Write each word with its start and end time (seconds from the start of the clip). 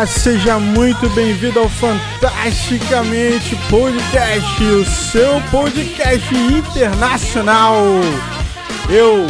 Olá, 0.00 0.06
seja 0.06 0.58
muito 0.58 1.10
bem-vindo 1.10 1.58
ao 1.58 1.68
Fantasticamente 1.68 3.54
Podcast, 3.68 4.64
o 4.64 4.82
seu 4.82 5.38
podcast 5.50 6.34
internacional. 6.34 7.76
Eu, 8.88 9.26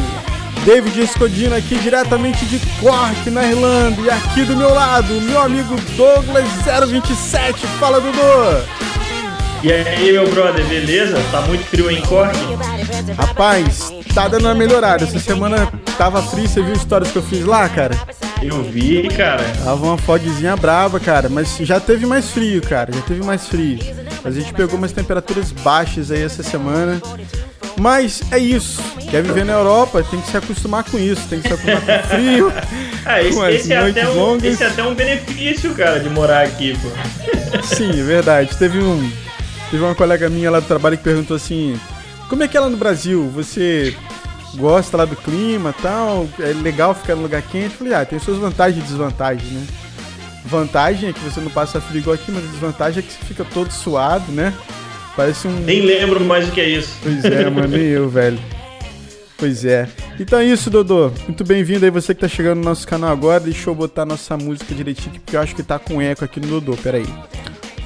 David 0.65 1.01
Escodino, 1.01 1.57
aqui 1.57 1.75
diretamente 1.75 2.47
de 2.47 2.61
Cork, 2.79 3.29
na 3.31 3.49
Irlanda, 3.49 4.01
e 4.01 4.11
aqui 4.11 4.45
do 4.45 4.57
meu 4.57 4.73
lado, 4.73 5.13
meu 5.23 5.41
amigo 5.41 5.75
Douglas027. 5.97 7.57
Fala, 7.81 8.01
Dudu! 8.01 8.65
E 9.65 9.73
aí, 9.73 10.13
meu 10.13 10.31
brother, 10.31 10.65
beleza? 10.67 11.21
Tá 11.33 11.41
muito 11.41 11.65
frio 11.65 11.91
em 11.91 12.01
Cork? 12.03 12.39
Rapaz, 13.19 13.93
tá 14.15 14.29
dando 14.29 14.45
uma 14.45 14.55
melhorada. 14.55 15.03
Essa 15.03 15.19
semana 15.19 15.69
tava 15.99 16.23
frio, 16.23 16.47
você 16.47 16.63
viu 16.63 16.75
as 16.75 16.79
histórias 16.79 17.11
que 17.11 17.17
eu 17.17 17.23
fiz 17.25 17.45
lá, 17.45 17.69
cara? 17.69 17.99
Eu 18.43 18.63
vi, 18.63 19.09
cara. 19.09 19.45
Tava 19.65 19.85
uma 19.87 19.99
fogzinha 19.99 20.57
braba, 20.57 20.99
cara, 20.99 21.29
mas 21.29 21.57
já 21.61 21.79
teve 21.79 22.07
mais 22.07 22.31
frio, 22.31 22.63
cara, 22.63 22.93
já 22.93 23.03
teve 23.03 23.23
mais 23.23 23.47
frio. 23.47 23.79
A 24.25 24.31
gente 24.31 24.53
pegou 24.53 24.79
umas 24.79 24.93
temperaturas 24.93 25.53
baixas 25.53 26.11
aí 26.11 26.23
essa 26.23 26.43
semana. 26.43 27.01
Mas 27.79 28.23
é 28.31 28.39
isso. 28.39 28.83
Quer 29.11 29.23
viver 29.23 29.45
na 29.45 29.55
Europa, 29.55 30.05
tem 30.11 30.21
que 30.21 30.31
se 30.31 30.37
acostumar 30.37 30.85
com 30.85 30.99
isso, 30.99 31.27
tem 31.29 31.41
que 31.41 31.49
se 31.49 31.55
acostumar 31.55 32.03
com 32.03 32.09
frio. 32.09 32.53
ah, 33.07 33.23
esse, 33.23 33.41
esse, 33.41 33.73
é 33.73 33.79
até 33.79 34.09
um, 34.09 34.37
esse 34.37 34.63
é 34.63 34.67
até 34.67 34.83
um 34.83 34.95
benefício, 34.95 35.75
cara, 35.75 35.99
de 35.99 36.11
morar 36.11 36.45
aqui, 36.45 36.77
pô. 36.79 37.63
Sim, 37.63 37.91
é 37.91 38.03
verdade. 38.05 38.57
Teve 38.57 38.79
um. 38.79 39.11
Teve 39.71 39.83
uma 39.83 39.95
colega 39.95 40.29
minha 40.29 40.51
lá 40.51 40.61
do 40.61 40.67
trabalho 40.67 40.99
que 40.99 41.05
perguntou 41.05 41.37
assim: 41.37 41.79
Como 42.29 42.43
é 42.43 42.49
que 42.49 42.57
é 42.57 42.61
lá 42.61 42.69
no 42.69 42.77
Brasil? 42.77 43.31
Você 43.35 43.97
gosta 44.57 44.97
lá 44.97 45.05
do 45.05 45.17
clima 45.17 45.75
tal, 45.81 46.29
é 46.39 46.53
legal 46.53 46.95
ficar 46.95 47.15
no 47.15 47.23
lugar 47.23 47.43
quente. 47.43 47.77
Falei, 47.77 47.95
ah, 47.95 48.05
tem 48.05 48.19
suas 48.19 48.39
vantagens 48.39 48.85
e 48.85 48.87
desvantagens, 48.87 49.51
né? 49.51 49.67
Vantagem 50.45 51.11
é 51.11 51.13
que 51.13 51.21
você 51.21 51.41
não 51.41 51.51
passa 51.51 51.81
frio 51.81 52.01
igual 52.01 52.15
aqui, 52.15 52.33
mas 52.33 52.45
a 52.45 52.47
desvantagem 52.49 53.01
é 53.01 53.03
que 53.03 53.13
você 53.13 53.25
fica 53.25 53.45
todo 53.45 53.71
suado, 53.71 54.33
né? 54.33 54.53
Parece 55.15 55.47
um. 55.47 55.53
Nem 55.61 55.83
lembro 55.83 56.25
mais 56.25 56.49
o 56.49 56.53
que 56.53 56.61
é 56.61 56.69
isso. 56.69 56.97
Pois 57.03 57.25
é, 57.25 57.51
mano, 57.51 57.69
nem 57.69 57.83
eu, 57.83 58.09
velho. 58.09 58.39
Pois 59.37 59.65
é. 59.65 59.89
Então 60.19 60.39
é 60.39 60.45
isso, 60.45 60.71
Dodô. 60.71 61.11
Muito 61.27 61.45
bem-vindo 61.45 61.85
aí, 61.85 61.91
você 61.91 62.15
que 62.15 62.21
tá 62.21 62.29
chegando 62.29 62.59
no 62.59 62.65
nosso 62.65 62.87
canal 62.87 63.11
agora. 63.11 63.41
Deixa 63.41 63.71
eu 63.71 63.75
botar 63.75 64.05
nossa 64.05 64.37
música 64.37 64.75
direitinho, 64.75 65.21
porque 65.21 65.37
eu 65.37 65.41
acho 65.41 65.55
que 65.55 65.63
tá 65.63 65.79
com 65.79 66.01
eco 66.01 66.25
aqui 66.25 66.41
no 66.41 66.47
Dodô. 66.47 66.77
Pera 66.77 66.99
aí. 66.99 67.07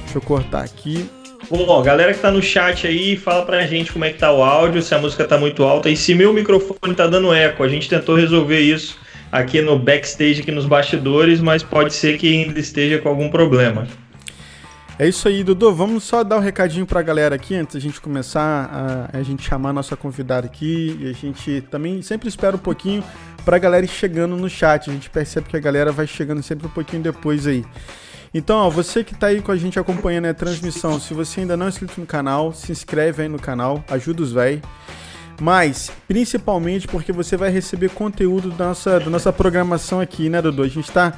Deixa 0.03 0.17
eu 0.17 0.21
cortar 0.21 0.63
aqui. 0.63 1.09
Bom, 1.49 1.81
galera 1.83 2.11
que 2.11 2.19
tá 2.19 2.31
no 2.31 2.41
chat 2.41 2.87
aí, 2.87 3.15
fala 3.15 3.45
pra 3.45 3.65
gente 3.67 3.91
como 3.91 4.03
é 4.03 4.11
que 4.11 4.17
tá 4.17 4.31
o 4.31 4.43
áudio, 4.43 4.81
se 4.81 4.95
a 4.95 4.97
música 4.97 5.25
tá 5.25 5.37
muito 5.37 5.63
alta 5.63 5.89
e 5.89 5.95
se 5.95 6.15
meu 6.15 6.33
microfone 6.33 6.95
tá 6.95 7.05
dando 7.05 7.31
eco. 7.31 7.63
A 7.63 7.67
gente 7.67 7.87
tentou 7.87 8.15
resolver 8.15 8.59
isso 8.59 8.97
aqui 9.31 9.61
no 9.61 9.77
backstage, 9.77 10.41
aqui 10.41 10.51
nos 10.51 10.65
bastidores, 10.65 11.39
mas 11.39 11.61
pode 11.61 11.93
ser 11.93 12.17
que 12.17 12.27
ainda 12.27 12.59
esteja 12.59 12.97
com 12.97 13.09
algum 13.09 13.29
problema. 13.29 13.87
É 14.97 15.07
isso 15.07 15.27
aí, 15.27 15.43
Dudu. 15.43 15.71
Vamos 15.73 16.03
só 16.03 16.23
dar 16.23 16.37
um 16.37 16.39
recadinho 16.39 16.85
pra 16.85 17.01
galera 17.01 17.35
aqui 17.35 17.53
antes 17.53 17.75
da 17.75 17.81
gente 17.81 18.01
começar 18.01 19.09
a, 19.11 19.17
a 19.19 19.23
gente 19.23 19.43
chamar 19.43 19.69
a 19.69 19.73
nossa 19.73 19.95
convidada 19.95 20.47
aqui. 20.47 20.97
E 20.99 21.09
a 21.09 21.13
gente 21.13 21.61
também 21.69 22.01
sempre 22.01 22.27
espera 22.27 22.55
um 22.55 22.59
pouquinho 22.59 23.03
pra 23.43 23.59
galera 23.59 23.85
ir 23.85 23.89
chegando 23.89 24.35
no 24.37 24.49
chat. 24.49 24.89
A 24.89 24.93
gente 24.93 25.09
percebe 25.09 25.49
que 25.49 25.57
a 25.57 25.59
galera 25.59 25.91
vai 25.91 26.07
chegando 26.07 26.41
sempre 26.41 26.65
um 26.65 26.69
pouquinho 26.69 27.03
depois 27.03 27.45
aí. 27.45 27.63
Então, 28.37 28.57
ó, 28.57 28.69
você 28.69 29.01
que 29.01 29.13
está 29.13 29.27
aí 29.27 29.41
com 29.41 29.49
a 29.49 29.55
gente 29.55 29.79
acompanhando 29.79 30.25
a 30.25 30.33
transmissão, 30.33 30.99
se 30.99 31.13
você 31.13 31.39
ainda 31.39 31.55
não 31.55 31.67
é 31.67 31.69
inscrito 31.69 32.01
no 32.01 32.05
canal, 32.05 32.51
se 32.51 32.69
inscreve 32.69 33.23
aí 33.23 33.29
no 33.29 33.39
canal, 33.39 33.81
ajuda 33.89 34.21
os 34.21 34.33
véi. 34.33 34.61
Mas, 35.39 35.89
principalmente 36.05 36.85
porque 36.85 37.13
você 37.13 37.37
vai 37.37 37.49
receber 37.49 37.91
conteúdo 37.91 38.51
da 38.51 38.65
nossa, 38.65 38.99
da 38.99 39.09
nossa 39.09 39.31
programação 39.31 40.01
aqui, 40.01 40.29
né, 40.29 40.41
Dudu? 40.41 40.63
A 40.63 40.67
gente 40.67 40.89
está 40.89 41.13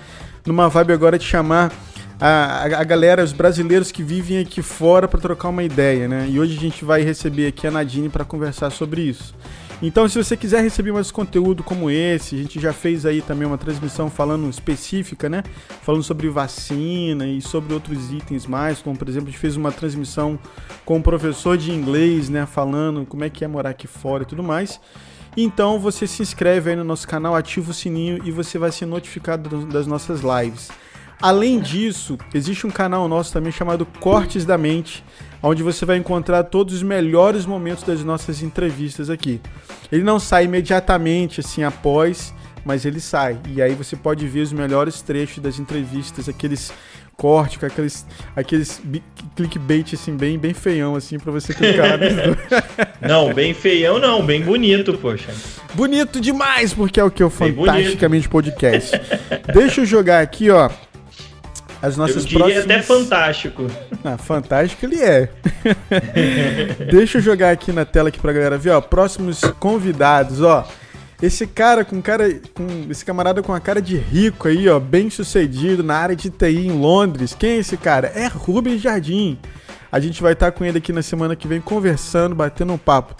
numa 0.45 0.69
vibe 0.69 0.93
agora 0.93 1.17
de 1.17 1.25
chamar 1.25 1.73
a, 2.21 2.65
a, 2.65 2.83
galera, 2.83 3.23
os 3.23 3.33
brasileiros 3.33 3.91
que 3.91 4.03
vivem 4.03 4.37
aqui 4.37 4.61
fora 4.61 5.07
para 5.07 5.19
trocar 5.19 5.49
uma 5.49 5.63
ideia, 5.63 6.07
né? 6.07 6.27
E 6.29 6.39
hoje 6.39 6.55
a 6.55 6.61
gente 6.61 6.85
vai 6.85 7.01
receber 7.01 7.47
aqui 7.47 7.65
a 7.65 7.71
Nadine 7.71 8.09
para 8.09 8.25
conversar 8.25 8.69
sobre 8.69 9.01
isso. 9.01 9.33
Então, 9.79 10.09
se 10.09 10.17
você 10.17 10.35
quiser 10.35 10.63
receber 10.63 10.91
mais 10.91 11.11
conteúdo 11.11 11.63
como 11.63 11.89
esse, 11.91 12.33
a 12.33 12.37
gente 12.39 12.59
já 12.59 12.73
fez 12.73 13.05
aí 13.05 13.21
também 13.21 13.47
uma 13.47 13.59
transmissão 13.59 14.09
falando 14.09 14.49
específica, 14.49 15.29
né? 15.29 15.43
Falando 15.83 16.01
sobre 16.01 16.27
vacina 16.29 17.27
e 17.27 17.39
sobre 17.41 17.75
outros 17.75 18.11
itens 18.11 18.47
mais, 18.47 18.81
como 18.81 18.97
por 18.97 19.07
exemplo, 19.07 19.29
a 19.29 19.31
gente 19.31 19.39
fez 19.39 19.55
uma 19.55 19.71
transmissão 19.71 20.39
com 20.83 20.97
um 20.97 21.01
professor 21.01 21.55
de 21.57 21.71
inglês, 21.71 22.27
né? 22.27 22.47
Falando 22.47 23.05
como 23.05 23.23
é 23.23 23.29
que 23.29 23.45
é 23.45 23.47
morar 23.47 23.69
aqui 23.69 23.85
fora 23.85 24.23
e 24.23 24.25
tudo 24.25 24.41
mais. 24.41 24.79
Então, 25.39 25.79
você 25.79 26.07
se 26.07 26.23
inscreve 26.23 26.71
aí 26.71 26.75
no 26.75 26.83
nosso 26.83 27.07
canal, 27.07 27.35
ativa 27.35 27.69
o 27.69 27.73
sininho 27.73 28.19
e 28.25 28.31
você 28.31 28.57
vai 28.57 28.71
ser 28.71 28.87
notificado 28.87 29.67
das 29.67 29.85
nossas 29.85 30.21
lives. 30.21 30.69
Além 31.21 31.59
disso, 31.59 32.17
existe 32.33 32.67
um 32.67 32.71
canal 32.71 33.07
nosso 33.07 33.33
também 33.33 33.51
chamado 33.51 33.85
Cortes 33.85 34.45
da 34.45 34.57
Mente, 34.57 35.03
onde 35.41 35.63
você 35.63 35.85
vai 35.85 35.97
encontrar 35.97 36.43
todos 36.43 36.75
os 36.75 36.83
melhores 36.83 37.45
momentos 37.45 37.83
das 37.83 38.03
nossas 38.03 38.41
entrevistas 38.43 39.09
aqui. 39.09 39.41
Ele 39.91 40.03
não 40.03 40.19
sai 40.19 40.45
imediatamente 40.45 41.39
assim 41.39 41.63
após, 41.63 42.33
mas 42.63 42.85
ele 42.85 42.99
sai. 42.99 43.39
E 43.49 43.61
aí 43.61 43.73
você 43.73 43.95
pode 43.95 44.27
ver 44.27 44.41
os 44.41 44.53
melhores 44.53 45.01
trechos 45.01 45.41
das 45.41 45.57
entrevistas, 45.57 46.29
aqueles 46.29 46.71
cortes, 47.15 47.63
aqueles, 47.63 48.05
aqueles 48.35 48.81
clickbait 49.35 49.93
assim, 49.93 50.15
bem, 50.15 50.37
bem 50.37 50.53
feião, 50.53 50.95
assim, 50.95 51.17
para 51.17 51.31
você 51.31 51.51
clicar. 51.51 51.97
não, 53.01 53.33
bem 53.33 53.55
feião 53.55 53.97
não, 53.99 54.23
bem 54.23 54.43
bonito, 54.43 54.93
poxa. 54.93 55.33
Bonito 55.73 56.21
demais, 56.21 56.73
porque 56.73 56.99
é 56.99 57.03
o 57.03 57.09
que? 57.09 57.23
O 57.23 57.29
Fantasticamente 57.29 58.29
Podcast. 58.29 58.91
Deixa 59.51 59.81
eu 59.81 59.85
jogar 59.85 60.21
aqui, 60.21 60.51
ó, 60.51 60.69
as 61.81 61.97
nossas 61.97 62.25
eu 62.25 62.39
próximas... 62.39 62.65
até 62.65 62.81
fantástico. 62.81 63.67
Ah, 64.03 64.17
fantástico 64.17 64.85
ele 64.85 65.01
é. 65.01 65.29
Deixa 66.91 67.17
eu 67.17 67.21
jogar 67.21 67.51
aqui 67.51 67.71
na 67.71 67.85
tela 67.85 68.09
aqui 68.09 68.19
pra 68.19 68.33
galera 68.33 68.57
ver, 68.57 68.71
ó. 68.71 68.81
Próximos 68.81 69.41
convidados, 69.59 70.41
ó. 70.41 70.67
Esse 71.21 71.47
cara 71.47 71.83
com 71.83 72.01
cara. 72.01 72.29
Com, 72.53 72.87
esse 72.89 73.03
camarada 73.03 73.41
com 73.41 73.53
a 73.53 73.59
cara 73.59 73.81
de 73.81 73.97
rico 73.97 74.47
aí, 74.47 74.69
ó, 74.69 74.79
bem 74.79 75.09
sucedido 75.09 75.83
na 75.83 75.95
área 75.97 76.15
de 76.15 76.29
TI 76.29 76.67
em 76.67 76.71
Londres. 76.71 77.35
Quem 77.37 77.51
é 77.51 77.57
esse 77.57 77.75
cara? 77.75 78.11
É 78.15 78.27
Rubens 78.27 78.81
Jardim. 78.81 79.37
A 79.91 79.99
gente 79.99 80.21
vai 80.21 80.33
estar 80.33 80.51
com 80.51 80.63
ele 80.65 80.77
aqui 80.77 80.93
na 80.93 81.01
semana 81.01 81.35
que 81.35 81.47
vem 81.47 81.61
conversando, 81.61 82.35
batendo 82.35 82.73
um 82.73 82.77
papo. 82.77 83.15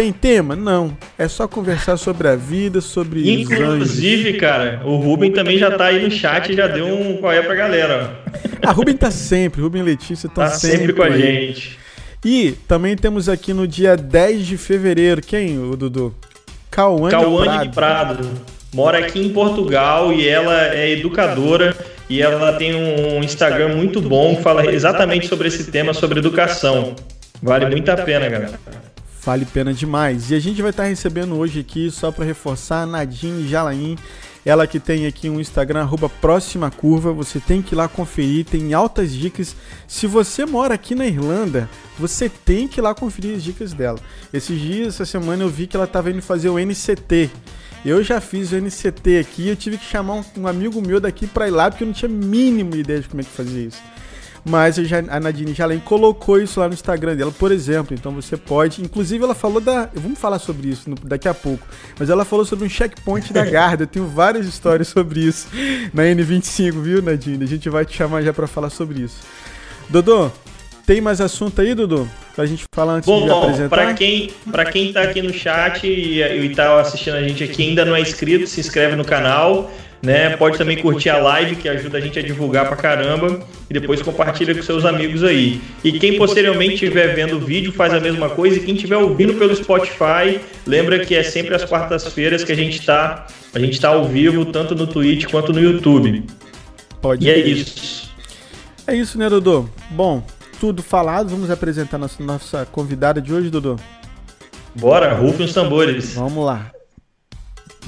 Tem 0.00 0.14
tema? 0.14 0.56
Não. 0.56 0.96
É 1.18 1.28
só 1.28 1.46
conversar 1.46 1.98
sobre 1.98 2.26
a 2.26 2.34
vida, 2.34 2.80
sobre 2.80 3.30
Inclusive, 3.30 4.32
cara, 4.38 4.80
o 4.82 4.96
Ruben 4.96 5.30
também 5.30 5.58
já 5.58 5.76
tá 5.76 5.88
aí 5.88 6.02
no 6.02 6.10
chat 6.10 6.50
e 6.50 6.56
já 6.56 6.66
deu 6.66 6.86
um 6.86 7.18
qual 7.18 7.30
é 7.30 7.42
pra 7.42 7.54
galera. 7.54 8.18
A 8.64 8.72
Ruben 8.72 8.96
tá 8.96 9.10
sempre, 9.10 9.60
Ruben 9.60 9.82
e 9.82 9.84
Letícia 9.84 10.26
estão 10.26 10.42
tá 10.42 10.52
sempre, 10.52 10.78
sempre 10.78 10.92
com 10.94 11.02
a 11.02 11.10
gente. 11.10 11.78
E 12.24 12.52
também 12.66 12.96
temos 12.96 13.28
aqui 13.28 13.52
no 13.52 13.68
dia 13.68 13.94
10 13.94 14.46
de 14.46 14.56
fevereiro, 14.56 15.20
quem, 15.20 15.58
o 15.58 15.76
Dudu? 15.76 16.14
Cauane, 16.70 17.10
Cauane 17.10 17.68
de 17.68 17.74
Prado. 17.74 18.26
Mora 18.72 19.00
aqui 19.00 19.20
em 19.20 19.28
Portugal 19.28 20.14
e 20.14 20.26
ela 20.26 20.74
é 20.74 20.92
educadora 20.92 21.76
e 22.08 22.22
ela 22.22 22.54
tem 22.54 22.74
um 22.74 23.22
Instagram 23.22 23.76
muito 23.76 24.00
bom 24.00 24.34
que 24.34 24.42
fala 24.42 24.72
exatamente 24.72 25.28
sobre 25.28 25.48
esse 25.48 25.70
tema, 25.70 25.92
sobre 25.92 26.20
educação. 26.20 26.96
Vale 27.42 27.66
muito 27.66 27.90
a 27.90 27.98
pena, 27.98 28.30
galera. 28.30 28.58
Vale 29.22 29.44
pena 29.44 29.74
demais. 29.74 30.30
E 30.30 30.34
a 30.34 30.40
gente 30.40 30.62
vai 30.62 30.70
estar 30.70 30.84
recebendo 30.84 31.36
hoje 31.36 31.60
aqui, 31.60 31.90
só 31.90 32.10
para 32.10 32.24
reforçar, 32.24 32.86
Nadine 32.86 33.46
Jalain. 33.46 33.96
Ela 34.44 34.66
que 34.66 34.80
tem 34.80 35.06
aqui 35.06 35.28
um 35.28 35.38
Instagram, 35.38 35.82
arroba 35.82 36.08
próxima 36.08 36.70
curva. 36.70 37.12
Você 37.12 37.38
tem 37.38 37.60
que 37.60 37.74
ir 37.74 37.76
lá 37.76 37.86
conferir, 37.86 38.46
tem 38.46 38.72
altas 38.72 39.12
dicas. 39.12 39.54
Se 39.86 40.06
você 40.06 40.46
mora 40.46 40.74
aqui 40.74 40.94
na 40.94 41.06
Irlanda, 41.06 41.68
você 41.98 42.30
tem 42.30 42.66
que 42.66 42.80
ir 42.80 42.82
lá 42.82 42.94
conferir 42.94 43.36
as 43.36 43.42
dicas 43.42 43.74
dela. 43.74 43.98
Esses 44.32 44.58
dias, 44.58 44.94
essa 44.94 45.04
semana, 45.04 45.42
eu 45.42 45.50
vi 45.50 45.66
que 45.66 45.76
ela 45.76 45.84
estava 45.84 46.10
indo 46.10 46.22
fazer 46.22 46.48
o 46.48 46.58
NCT. 46.58 47.30
Eu 47.84 48.02
já 48.02 48.20
fiz 48.20 48.52
o 48.52 48.56
NCT 48.56 49.18
aqui, 49.18 49.48
eu 49.48 49.56
tive 49.56 49.76
que 49.76 49.84
chamar 49.84 50.14
um, 50.14 50.24
um 50.38 50.46
amigo 50.46 50.80
meu 50.80 51.00
daqui 51.00 51.26
para 51.26 51.48
ir 51.48 51.50
lá, 51.50 51.70
porque 51.70 51.84
eu 51.84 51.86
não 51.86 51.94
tinha 51.94 52.10
mínima 52.10 52.76
ideia 52.76 53.00
de 53.00 53.08
como 53.08 53.20
é 53.20 53.24
que 53.24 53.30
fazia 53.30 53.66
isso. 53.66 53.80
Mas 54.44 54.76
já, 54.76 54.98
a 55.08 55.20
Nadine 55.20 55.52
Jalém 55.52 55.78
colocou 55.78 56.40
isso 56.40 56.60
lá 56.60 56.68
no 56.68 56.74
Instagram 56.74 57.16
dela, 57.16 57.32
por 57.32 57.52
exemplo. 57.52 57.94
Então 57.94 58.12
você 58.12 58.36
pode. 58.36 58.82
Inclusive, 58.82 59.22
ela 59.22 59.34
falou 59.34 59.60
da. 59.60 59.88
Vamos 59.94 60.18
falar 60.18 60.38
sobre 60.38 60.68
isso 60.68 60.88
no, 60.88 60.96
daqui 60.96 61.28
a 61.28 61.34
pouco. 61.34 61.66
Mas 61.98 62.08
ela 62.08 62.24
falou 62.24 62.44
sobre 62.44 62.64
um 62.64 62.68
checkpoint 62.68 63.32
da 63.32 63.44
Garda. 63.48 63.84
Eu 63.84 63.86
tenho 63.86 64.06
várias 64.06 64.46
histórias 64.46 64.88
sobre 64.88 65.20
isso 65.20 65.48
na 65.92 66.04
N25, 66.04 66.72
viu, 66.72 67.02
Nadine? 67.02 67.44
A 67.44 67.48
gente 67.48 67.68
vai 67.68 67.84
te 67.84 67.96
chamar 67.96 68.22
já 68.22 68.32
para 68.32 68.46
falar 68.46 68.70
sobre 68.70 69.00
isso. 69.00 69.18
Dodô, 69.88 70.30
tem 70.86 71.00
mais 71.00 71.20
assunto 71.20 71.60
aí, 71.60 71.74
Dudu? 71.74 72.08
Pra 72.34 72.46
gente 72.46 72.64
falar 72.74 72.94
antes 72.94 73.06
bom, 73.06 73.24
de 73.24 73.30
apresentar? 73.30 73.68
Pra 73.68 73.94
quem, 73.94 74.30
pra 74.50 74.64
quem 74.64 74.92
tá 74.92 75.02
aqui 75.02 75.20
no 75.22 75.32
chat 75.32 75.86
e, 75.86 76.20
e 76.20 76.54
tá 76.54 76.80
assistindo 76.80 77.14
a 77.14 77.22
gente 77.22 77.44
aqui 77.44 77.68
ainda 77.68 77.84
não 77.84 77.94
é 77.94 78.00
inscrito, 78.00 78.46
se 78.46 78.60
inscreve 78.60 78.96
no 78.96 79.04
canal 79.04 79.70
né? 80.02 80.36
Pode 80.36 80.56
também 80.56 80.78
curtir 80.78 81.10
a 81.10 81.18
live, 81.18 81.56
que 81.56 81.68
ajuda 81.68 81.98
a 81.98 82.00
gente 82.00 82.18
a 82.18 82.22
divulgar 82.22 82.66
pra 82.66 82.76
caramba, 82.76 83.40
e 83.68 83.74
depois 83.74 84.00
compartilha 84.02 84.54
com 84.54 84.62
seus 84.62 84.84
amigos 84.84 85.22
aí. 85.22 85.60
E 85.84 85.92
quem 85.98 86.16
posteriormente 86.16 86.74
estiver 86.74 87.14
vendo 87.14 87.36
o 87.36 87.40
vídeo 87.40 87.72
faz 87.72 87.92
a 87.92 88.00
mesma 88.00 88.28
coisa, 88.30 88.56
e 88.56 88.60
quem 88.60 88.74
estiver 88.74 88.96
ouvindo 88.96 89.34
pelo 89.34 89.54
Spotify, 89.54 90.40
lembra 90.66 91.04
que 91.04 91.14
é 91.14 91.22
sempre 91.22 91.54
às 91.54 91.64
quartas-feiras 91.64 92.44
que 92.44 92.52
a 92.52 92.56
gente 92.56 92.78
está 92.78 93.26
a 93.52 93.58
gente 93.58 93.80
tá 93.80 93.88
ao 93.88 94.04
vivo, 94.04 94.44
tanto 94.46 94.76
no 94.76 94.86
Twitch 94.86 95.26
quanto 95.26 95.52
no 95.52 95.60
YouTube. 95.60 96.24
Pode 97.02 97.26
e 97.26 97.30
é 97.30 97.38
isso. 97.38 98.10
É 98.86 98.94
isso, 98.94 99.18
né, 99.18 99.28
Dodô? 99.28 99.68
Bom, 99.90 100.22
tudo 100.60 100.82
falado, 100.82 101.30
vamos 101.30 101.50
apresentar 101.50 101.98
nossa, 101.98 102.22
nossa 102.22 102.66
convidada 102.66 103.20
de 103.20 103.32
hoje, 103.32 103.50
Dodô. 103.50 103.76
Bora, 104.74 105.14
rufem 105.14 105.46
os 105.46 105.52
tambores. 105.52 106.14
Vamos 106.14 106.44
lá. 106.44 106.70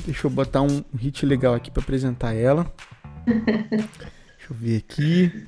Deixa 0.05 0.27
eu 0.27 0.31
botar 0.31 0.63
um 0.63 0.85
hit 0.97 1.25
legal 1.25 1.55
aqui 1.55 1.71
para 1.71 1.83
apresentar 1.83 2.35
ela. 2.35 2.73
Deixa 3.27 4.51
eu 4.51 4.57
ver 4.57 4.79
aqui. 4.79 5.47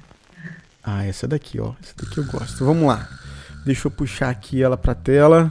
Ah, 0.82 1.04
essa 1.04 1.26
daqui, 1.26 1.60
ó. 1.60 1.72
Essa 1.82 1.94
daqui 1.96 2.18
eu 2.18 2.24
gosto. 2.24 2.64
Vamos 2.64 2.86
lá. 2.86 3.08
Deixa 3.64 3.86
eu 3.86 3.90
puxar 3.90 4.28
aqui 4.30 4.62
ela 4.62 4.76
pra 4.76 4.94
tela. 4.94 5.50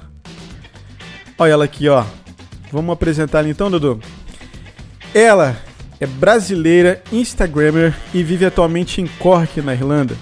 Olha 1.38 1.52
ela 1.52 1.66
aqui, 1.66 1.90
ó. 1.90 2.06
Vamos 2.72 2.94
apresentar 2.94 3.40
ela 3.40 3.50
então, 3.50 3.70
Dudu? 3.70 4.00
Ela 5.14 5.58
é 6.00 6.06
brasileira, 6.06 7.02
Instagrammer 7.12 7.96
e 8.14 8.24
vive 8.24 8.46
atualmente 8.46 9.02
em 9.02 9.08
Cork, 9.08 9.62
na 9.62 9.74
Irlanda. 9.74 10.16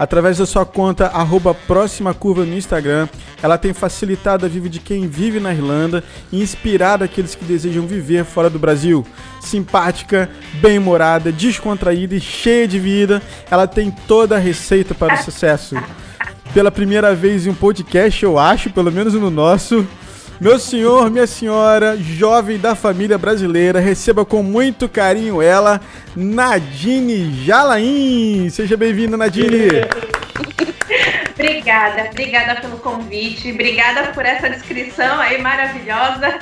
Através 0.00 0.38
da 0.38 0.46
sua 0.46 0.64
conta 0.64 1.08
arroba 1.08 1.52
próxima 1.52 2.14
curva 2.14 2.46
no 2.46 2.56
Instagram, 2.56 3.06
ela 3.42 3.58
tem 3.58 3.74
facilitado 3.74 4.46
a 4.46 4.48
vida 4.48 4.66
de 4.66 4.80
quem 4.80 5.06
vive 5.06 5.38
na 5.38 5.52
Irlanda 5.52 6.02
e 6.32 6.40
inspirado 6.40 7.04
aqueles 7.04 7.34
que 7.34 7.44
desejam 7.44 7.86
viver 7.86 8.24
fora 8.24 8.48
do 8.48 8.58
Brasil. 8.58 9.06
Simpática, 9.42 10.30
bem-humorada, 10.54 11.30
descontraída 11.30 12.14
e 12.14 12.20
cheia 12.20 12.66
de 12.66 12.78
vida, 12.78 13.20
ela 13.50 13.66
tem 13.66 13.90
toda 13.90 14.36
a 14.36 14.38
receita 14.38 14.94
para 14.94 15.12
o 15.12 15.22
sucesso. 15.22 15.76
Pela 16.54 16.70
primeira 16.70 17.14
vez 17.14 17.46
em 17.46 17.50
um 17.50 17.54
podcast, 17.54 18.24
eu 18.24 18.38
acho, 18.38 18.70
pelo 18.70 18.90
menos 18.90 19.12
no 19.12 19.28
nosso, 19.28 19.86
meu 20.40 20.58
senhor, 20.58 21.10
minha 21.10 21.26
senhora, 21.26 21.98
jovem 21.98 22.58
da 22.58 22.74
família 22.74 23.18
brasileira, 23.18 23.78
receba 23.78 24.24
com 24.24 24.42
muito 24.42 24.88
carinho 24.88 25.42
ela, 25.42 25.82
Nadine 26.16 27.44
Jalaim. 27.44 28.48
Seja 28.48 28.74
bem-vinda, 28.74 29.18
Nadine. 29.18 29.68
obrigada, 31.34 32.08
obrigada 32.10 32.58
pelo 32.58 32.78
convite, 32.78 33.52
obrigada 33.52 34.12
por 34.14 34.24
essa 34.24 34.48
descrição 34.48 35.20
aí 35.20 35.42
maravilhosa. 35.42 36.38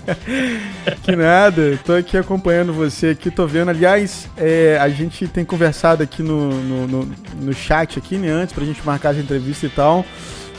que 1.04 1.14
nada, 1.14 1.78
tô 1.84 1.92
aqui 1.92 2.16
acompanhando 2.16 2.72
você 2.72 3.08
aqui, 3.08 3.30
tô 3.30 3.46
vendo. 3.46 3.68
Aliás, 3.68 4.30
é, 4.38 4.78
a 4.80 4.88
gente 4.88 5.28
tem 5.28 5.44
conversado 5.44 6.02
aqui 6.02 6.22
no, 6.22 6.48
no, 6.48 6.86
no, 6.86 7.14
no 7.34 7.52
chat 7.52 7.98
aqui, 7.98 8.16
né, 8.16 8.30
antes 8.30 8.54
pra 8.54 8.64
gente 8.64 8.80
marcar 8.82 9.10
essa 9.10 9.20
entrevista 9.20 9.66
e 9.66 9.70
tal. 9.70 10.06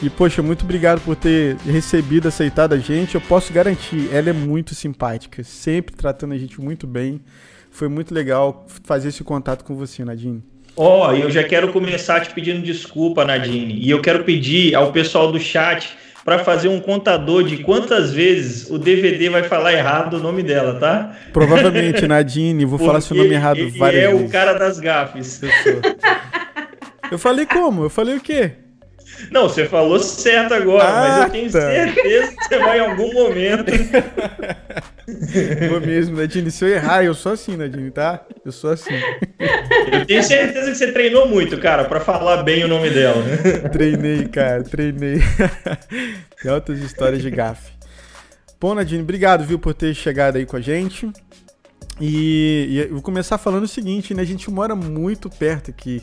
E, 0.03 0.09
poxa, 0.09 0.41
muito 0.41 0.63
obrigado 0.63 0.99
por 1.01 1.15
ter 1.15 1.55
recebido, 1.57 2.27
aceitado 2.27 2.73
a 2.73 2.77
gente. 2.77 3.13
Eu 3.13 3.21
posso 3.21 3.53
garantir, 3.53 4.09
ela 4.11 4.31
é 4.31 4.33
muito 4.33 4.73
simpática, 4.73 5.43
sempre 5.43 5.95
tratando 5.95 6.33
a 6.33 6.37
gente 6.37 6.59
muito 6.59 6.87
bem. 6.87 7.21
Foi 7.69 7.87
muito 7.87 8.11
legal 8.11 8.65
fazer 8.83 9.09
esse 9.09 9.23
contato 9.23 9.63
com 9.63 9.75
você, 9.75 10.03
Nadine. 10.03 10.43
Ó, 10.75 11.07
oh, 11.07 11.11
eu 11.13 11.29
já 11.29 11.43
quero 11.43 11.71
começar 11.71 12.19
te 12.21 12.33
pedindo 12.33 12.63
desculpa, 12.63 13.23
Nadine. 13.23 13.75
E 13.79 13.91
eu 13.91 14.01
quero 14.01 14.23
pedir 14.23 14.73
ao 14.73 14.91
pessoal 14.91 15.31
do 15.31 15.39
chat 15.39 15.95
para 16.25 16.39
fazer 16.39 16.67
um 16.67 16.79
contador 16.79 17.43
de 17.43 17.57
quantas 17.57 18.11
vezes 18.11 18.69
o 18.71 18.79
DVD 18.79 19.29
vai 19.29 19.43
falar 19.43 19.73
errado 19.73 20.15
o 20.15 20.19
nome 20.19 20.41
dela, 20.41 20.79
tá? 20.79 21.15
Provavelmente, 21.31 22.05
Nadine, 22.07 22.65
vou 22.65 22.79
Porque 22.79 22.87
falar 22.87 23.01
seu 23.01 23.15
nome 23.15 23.33
errado 23.33 23.57
várias 23.77 24.03
é 24.03 24.07
vezes. 24.07 24.23
É 24.23 24.25
o 24.25 24.29
cara 24.29 24.53
das 24.53 24.79
gafes. 24.79 25.41
Eu 27.11 27.19
falei 27.19 27.45
como? 27.45 27.83
Eu 27.83 27.89
falei 27.89 28.15
o 28.15 28.21
quê? 28.21 28.53
Não, 29.29 29.49
você 29.49 29.65
falou 29.65 29.99
certo 29.99 30.53
agora, 30.53 30.87
ah, 30.87 31.01
mas 31.01 31.23
eu 31.23 31.29
tenho 31.29 31.51
tá. 31.51 31.61
certeza 31.61 32.35
que 32.35 32.43
você 32.45 32.59
vai 32.59 32.77
em 32.77 32.81
algum 32.81 33.13
momento. 33.13 33.71
Vou 35.69 35.81
mesmo, 35.81 36.17
Nadine. 36.17 36.49
Se 36.51 36.65
eu 36.65 36.69
errar, 36.69 37.03
eu 37.03 37.13
sou 37.13 37.33
assim, 37.33 37.57
Nadine, 37.57 37.91
tá? 37.91 38.25
Eu 38.45 38.51
sou 38.51 38.71
assim. 38.71 38.95
Eu 39.91 40.05
tenho 40.05 40.23
certeza 40.23 40.71
que 40.71 40.77
você 40.77 40.91
treinou 40.91 41.27
muito, 41.27 41.57
cara, 41.57 41.85
para 41.85 41.99
falar 41.99 42.43
bem 42.43 42.63
o 42.63 42.67
nome 42.67 42.89
dela. 42.89 43.23
Treinei, 43.71 44.27
cara, 44.27 44.63
treinei. 44.63 45.19
Tem 46.41 46.51
altas 46.51 46.79
histórias 46.79 47.21
de 47.21 47.29
gafe. 47.29 47.71
Bom, 48.59 48.75
Nadine, 48.75 49.01
obrigado, 49.01 49.43
viu, 49.43 49.57
por 49.57 49.73
ter 49.73 49.93
chegado 49.93 50.37
aí 50.37 50.45
com 50.45 50.55
a 50.55 50.61
gente. 50.61 51.11
E, 51.99 52.67
e 52.69 52.77
eu 52.79 52.93
vou 52.93 53.01
começar 53.01 53.37
falando 53.37 53.63
o 53.63 53.67
seguinte, 53.67 54.13
né? 54.13 54.21
A 54.21 54.25
gente 54.25 54.49
mora 54.49 54.75
muito 54.75 55.29
perto 55.29 55.71
aqui. 55.71 56.01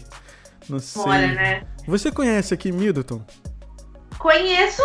Não 0.69 0.79
sei. 0.79 1.03
Mora, 1.03 1.27
né? 1.29 1.63
Você 1.87 2.11
conhece 2.11 2.53
aqui 2.53 2.71
Middleton? 2.71 3.23
Conheço, 4.19 4.83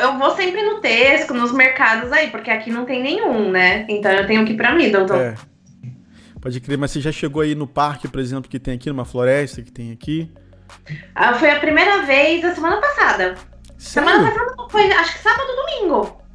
eu 0.00 0.18
vou 0.18 0.36
sempre 0.36 0.62
no 0.62 0.80
Tesco, 0.80 1.32
nos 1.32 1.50
mercados 1.50 2.12
aí, 2.12 2.30
porque 2.30 2.50
aqui 2.50 2.70
não 2.70 2.84
tem 2.84 3.02
nenhum, 3.02 3.50
né? 3.50 3.86
Então 3.88 4.12
eu 4.12 4.26
tenho 4.26 4.44
que 4.44 4.52
ir 4.52 4.56
pra 4.56 4.74
Middleton. 4.74 5.14
É. 5.14 5.34
Pode 6.40 6.60
crer, 6.60 6.76
mas 6.76 6.90
você 6.90 7.00
já 7.00 7.10
chegou 7.10 7.42
aí 7.42 7.54
no 7.54 7.66
parque, 7.66 8.06
por 8.06 8.20
exemplo, 8.20 8.50
que 8.50 8.58
tem 8.58 8.74
aqui, 8.74 8.88
numa 8.90 9.06
floresta 9.06 9.62
que 9.62 9.72
tem 9.72 9.92
aqui? 9.92 10.30
Ah, 11.14 11.34
foi 11.34 11.50
a 11.50 11.58
primeira 11.58 12.02
vez 12.02 12.44
a 12.44 12.54
semana 12.54 12.76
passada. 12.76 13.34
Sério? 13.78 14.08
Semana 14.10 14.30
passada 14.30 14.68
foi, 14.70 14.92
acho 14.92 15.12
que 15.14 15.22
sábado 15.22 15.48
ou 15.48 15.56
domingo. 15.56 16.26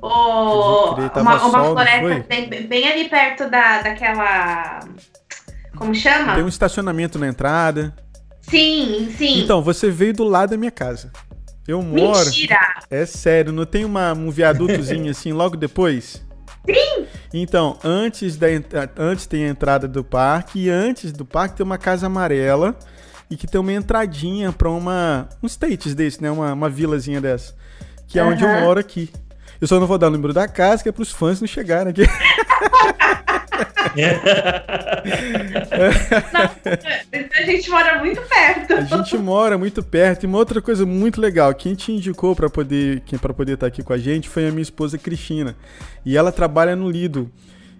O, 0.00 0.94
crer, 0.94 1.10
uma, 1.16 1.20
uma 1.20 1.38
sol, 1.38 1.72
floresta 1.72 2.24
bem, 2.28 2.66
bem, 2.68 2.88
ali 2.88 3.08
perto 3.08 3.50
da, 3.50 3.82
daquela. 3.82 4.80
Como 5.76 5.94
chama? 5.94 6.34
Tem 6.34 6.44
um 6.44 6.48
estacionamento 6.48 7.18
na 7.18 7.28
entrada. 7.28 7.94
Sim, 8.48 9.14
sim. 9.16 9.40
Então, 9.40 9.62
você 9.62 9.90
veio 9.90 10.12
do 10.12 10.24
lado 10.24 10.50
da 10.50 10.56
minha 10.56 10.70
casa. 10.70 11.10
Eu 11.66 11.82
moro. 11.82 12.24
Mentira! 12.24 12.58
É 12.90 13.04
sério, 13.04 13.52
não 13.52 13.66
tem 13.66 13.84
uma, 13.84 14.14
um 14.14 14.30
viadutozinho 14.30 15.10
assim 15.12 15.32
logo 15.32 15.56
depois? 15.56 16.24
Sim! 16.66 17.06
Então, 17.32 17.78
antes, 17.84 18.36
da, 18.36 18.46
antes 18.96 19.26
tem 19.26 19.44
a 19.44 19.48
entrada 19.48 19.86
do 19.86 20.02
parque 20.02 20.64
e 20.64 20.70
antes 20.70 21.12
do 21.12 21.26
parque 21.26 21.56
tem 21.56 21.64
uma 21.64 21.76
casa 21.76 22.06
amarela 22.06 22.74
e 23.30 23.36
que 23.36 23.46
tem 23.46 23.60
uma 23.60 23.72
entradinha 23.72 24.50
pra 24.50 24.70
uma. 24.70 25.28
um 25.42 25.46
states 25.46 25.94
desse, 25.94 26.22
né? 26.22 26.30
Uma, 26.30 26.52
uma 26.54 26.70
vilazinha 26.70 27.20
dessa. 27.20 27.54
Que 28.06 28.18
é 28.18 28.24
uhum. 28.24 28.30
onde 28.30 28.42
eu 28.42 28.60
moro 28.60 28.80
aqui. 28.80 29.10
Eu 29.60 29.66
só 29.66 29.80
não 29.80 29.86
vou 29.86 29.98
dar 29.98 30.08
o 30.08 30.10
número 30.10 30.32
da 30.32 30.46
casa, 30.46 30.82
que 30.82 30.88
é 30.88 30.92
pros 30.92 31.10
fãs 31.10 31.40
não 31.40 31.48
chegarem 31.48 31.90
aqui. 31.90 32.02
Não, 36.32 36.50
a 37.34 37.42
gente 37.42 37.70
mora 37.70 37.98
muito 37.98 38.20
perto. 38.22 38.74
A 38.74 38.80
gente 38.82 39.18
mora 39.18 39.58
muito 39.58 39.82
perto. 39.82 40.24
E 40.24 40.26
uma 40.26 40.38
outra 40.38 40.60
coisa 40.62 40.86
muito 40.86 41.20
legal, 41.20 41.52
quem 41.54 41.74
te 41.74 41.92
indicou 41.92 42.36
para 42.36 42.48
poder, 42.48 43.02
para 43.20 43.34
poder 43.34 43.54
estar 43.54 43.66
aqui 43.66 43.82
com 43.82 43.92
a 43.92 43.98
gente 43.98 44.28
foi 44.28 44.46
a 44.48 44.50
minha 44.50 44.62
esposa 44.62 44.98
Cristina. 44.98 45.56
E 46.04 46.16
ela 46.16 46.30
trabalha 46.30 46.76
no 46.76 46.90
Lido. 46.90 47.30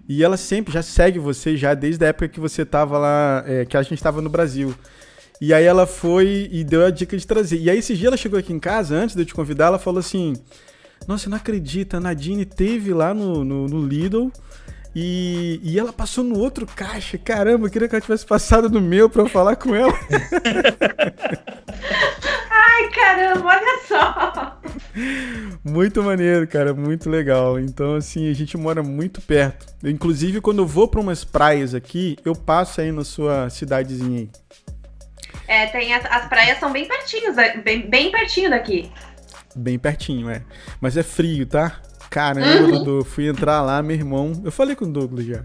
E 0.07 0.23
ela 0.23 0.37
sempre 0.37 0.73
já 0.73 0.81
segue 0.81 1.19
você 1.19 1.55
já 1.55 1.73
desde 1.75 2.03
a 2.03 2.07
época 2.07 2.27
que 2.27 2.39
você 2.39 2.65
tava 2.65 2.97
lá, 2.97 3.43
é, 3.45 3.63
que 3.65 3.77
a 3.77 3.83
gente 3.83 3.93
estava 3.93 4.21
no 4.21 4.29
Brasil. 4.29 4.73
E 5.39 5.53
aí 5.53 5.63
ela 5.63 5.85
foi 5.85 6.49
e 6.51 6.63
deu 6.63 6.83
a 6.83 6.89
dica 6.89 7.15
de 7.15 7.25
trazer. 7.25 7.59
E 7.59 7.69
aí 7.69 7.77
esse 7.77 7.95
dia 7.95 8.07
ela 8.07 8.17
chegou 8.17 8.39
aqui 8.39 8.51
em 8.51 8.59
casa, 8.59 8.95
antes 8.95 9.15
de 9.15 9.21
eu 9.21 9.25
te 9.25 9.33
convidar, 9.33 9.67
ela 9.67 9.79
falou 9.79 9.99
assim: 9.99 10.33
Nossa, 11.07 11.29
não 11.29 11.37
acredita, 11.37 11.97
a 11.97 11.99
Nadine 11.99 12.45
teve 12.45 12.93
lá 12.93 13.13
no, 13.13 13.43
no, 13.43 13.67
no 13.67 13.85
Lidl 13.85 14.31
e, 14.95 15.59
e 15.63 15.79
ela 15.79 15.93
passou 15.93 16.23
no 16.23 16.37
outro 16.39 16.65
caixa. 16.65 17.17
Caramba, 17.17 17.67
eu 17.67 17.71
queria 17.71 17.87
que 17.87 17.95
ela 17.95 18.01
tivesse 18.01 18.25
passado 18.25 18.69
no 18.69 18.81
meu 18.81 19.09
pra 19.09 19.23
eu 19.23 19.29
falar 19.29 19.55
com 19.55 19.73
ela. 19.75 19.93
Ai, 22.49 22.89
caramba, 22.91 23.45
olha 23.47 23.79
só. 23.87 24.59
Muito 25.63 26.03
maneiro, 26.03 26.47
cara, 26.47 26.73
muito 26.73 27.09
legal. 27.09 27.59
Então, 27.59 27.95
assim, 27.95 28.29
a 28.29 28.33
gente 28.33 28.57
mora 28.57 28.81
muito 28.81 29.21
perto. 29.21 29.67
Inclusive, 29.83 30.41
quando 30.41 30.59
eu 30.59 30.67
vou 30.67 30.87
para 30.87 30.99
umas 30.99 31.23
praias 31.23 31.73
aqui, 31.75 32.17
eu 32.25 32.35
passo 32.35 32.81
aí 32.81 32.91
na 32.91 33.03
sua 33.03 33.49
cidadezinha 33.49 34.19
aí. 34.19 34.29
É, 35.47 35.65
tem 35.67 35.93
as, 35.93 36.05
as 36.05 36.27
praias 36.27 36.59
são 36.59 36.71
bem 36.71 36.87
pertinho, 36.87 37.33
bem, 37.63 37.89
bem 37.89 38.11
pertinho 38.11 38.49
daqui. 38.51 38.91
Bem 39.55 39.79
pertinho, 39.79 40.29
é. 40.29 40.43
Mas 40.79 40.97
é 40.97 41.03
frio, 41.03 41.45
tá? 41.45 41.81
Caramba, 42.09 42.63
uhum. 42.63 42.83
Dudu, 42.83 43.05
fui 43.05 43.27
entrar 43.27 43.61
lá, 43.61 43.81
meu 43.81 43.95
irmão. 43.95 44.41
Eu 44.43 44.51
falei 44.51 44.75
com 44.75 44.85
o 44.85 44.91
Douglas 44.91 45.25
já. 45.25 45.43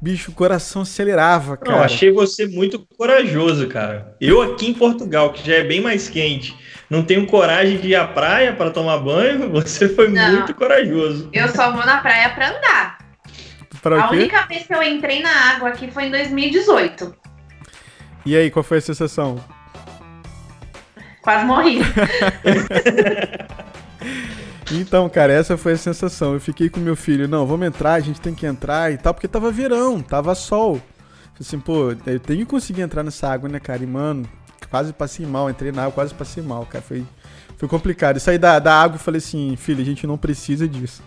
Bicho, 0.00 0.30
o 0.30 0.34
coração 0.34 0.82
acelerava, 0.82 1.56
cara. 1.56 1.78
Não, 1.78 1.82
achei 1.82 2.10
você 2.10 2.46
muito 2.46 2.78
corajoso, 2.98 3.66
cara. 3.68 4.14
Eu 4.20 4.42
aqui 4.42 4.68
em 4.68 4.74
Portugal, 4.74 5.32
que 5.32 5.46
já 5.46 5.54
é 5.54 5.64
bem 5.64 5.80
mais 5.80 6.08
quente, 6.08 6.54
não 6.90 7.02
tenho 7.02 7.26
coragem 7.26 7.78
de 7.78 7.88
ir 7.88 7.94
à 7.94 8.06
praia 8.06 8.52
para 8.52 8.70
tomar 8.70 8.98
banho. 8.98 9.50
Você 9.52 9.88
foi 9.88 10.08
não, 10.08 10.32
muito 10.32 10.54
corajoso. 10.54 11.30
Eu 11.32 11.48
só 11.48 11.72
vou 11.72 11.84
na 11.86 11.98
praia 11.98 12.30
para 12.30 12.50
andar. 12.50 12.98
Pra 13.82 14.04
a 14.04 14.10
única 14.10 14.46
vez 14.46 14.66
que 14.66 14.74
eu 14.74 14.82
entrei 14.82 15.22
na 15.22 15.54
água 15.54 15.70
aqui 15.70 15.90
foi 15.90 16.04
em 16.04 16.10
2018. 16.10 17.14
E 18.26 18.36
aí, 18.36 18.50
qual 18.50 18.62
foi 18.62 18.78
a 18.78 18.80
sensação? 18.80 19.42
Quase 21.24 21.44
morri. 21.46 21.80
Então, 24.72 25.08
cara, 25.10 25.30
essa 25.30 25.58
foi 25.58 25.72
a 25.72 25.76
sensação. 25.76 26.32
Eu 26.32 26.40
fiquei 26.40 26.70
com 26.70 26.80
meu 26.80 26.96
filho, 26.96 27.28
não, 27.28 27.46
vamos 27.46 27.66
entrar, 27.66 27.92
a 27.94 28.00
gente 28.00 28.18
tem 28.18 28.34
que 28.34 28.46
entrar 28.46 28.90
e 28.90 28.96
tal, 28.96 29.12
porque 29.12 29.28
tava 29.28 29.52
verão, 29.52 30.00
tava 30.00 30.34
sol. 30.34 30.80
Assim, 31.38 31.60
pô, 31.60 31.94
eu 32.06 32.18
tenho 32.18 32.40
que 32.40 32.46
conseguir 32.46 32.80
entrar 32.80 33.02
nessa 33.02 33.28
água, 33.28 33.46
né, 33.46 33.60
cara? 33.60 33.82
E, 33.82 33.86
mano, 33.86 34.26
quase 34.70 34.92
passei 34.92 35.26
mal, 35.26 35.50
entrei 35.50 35.70
na 35.70 35.82
água, 35.82 35.92
quase 35.92 36.14
passei 36.14 36.42
mal, 36.42 36.64
cara. 36.64 36.82
Foi, 36.82 37.04
foi 37.58 37.68
complicado. 37.68 38.16
Eu 38.16 38.20
saí 38.20 38.38
da, 38.38 38.58
da 38.58 38.74
água 38.74 38.96
e 38.96 39.00
falei 39.00 39.18
assim, 39.18 39.54
filho, 39.54 39.82
a 39.82 39.84
gente 39.84 40.06
não 40.06 40.16
precisa 40.16 40.66
disso. 40.66 41.02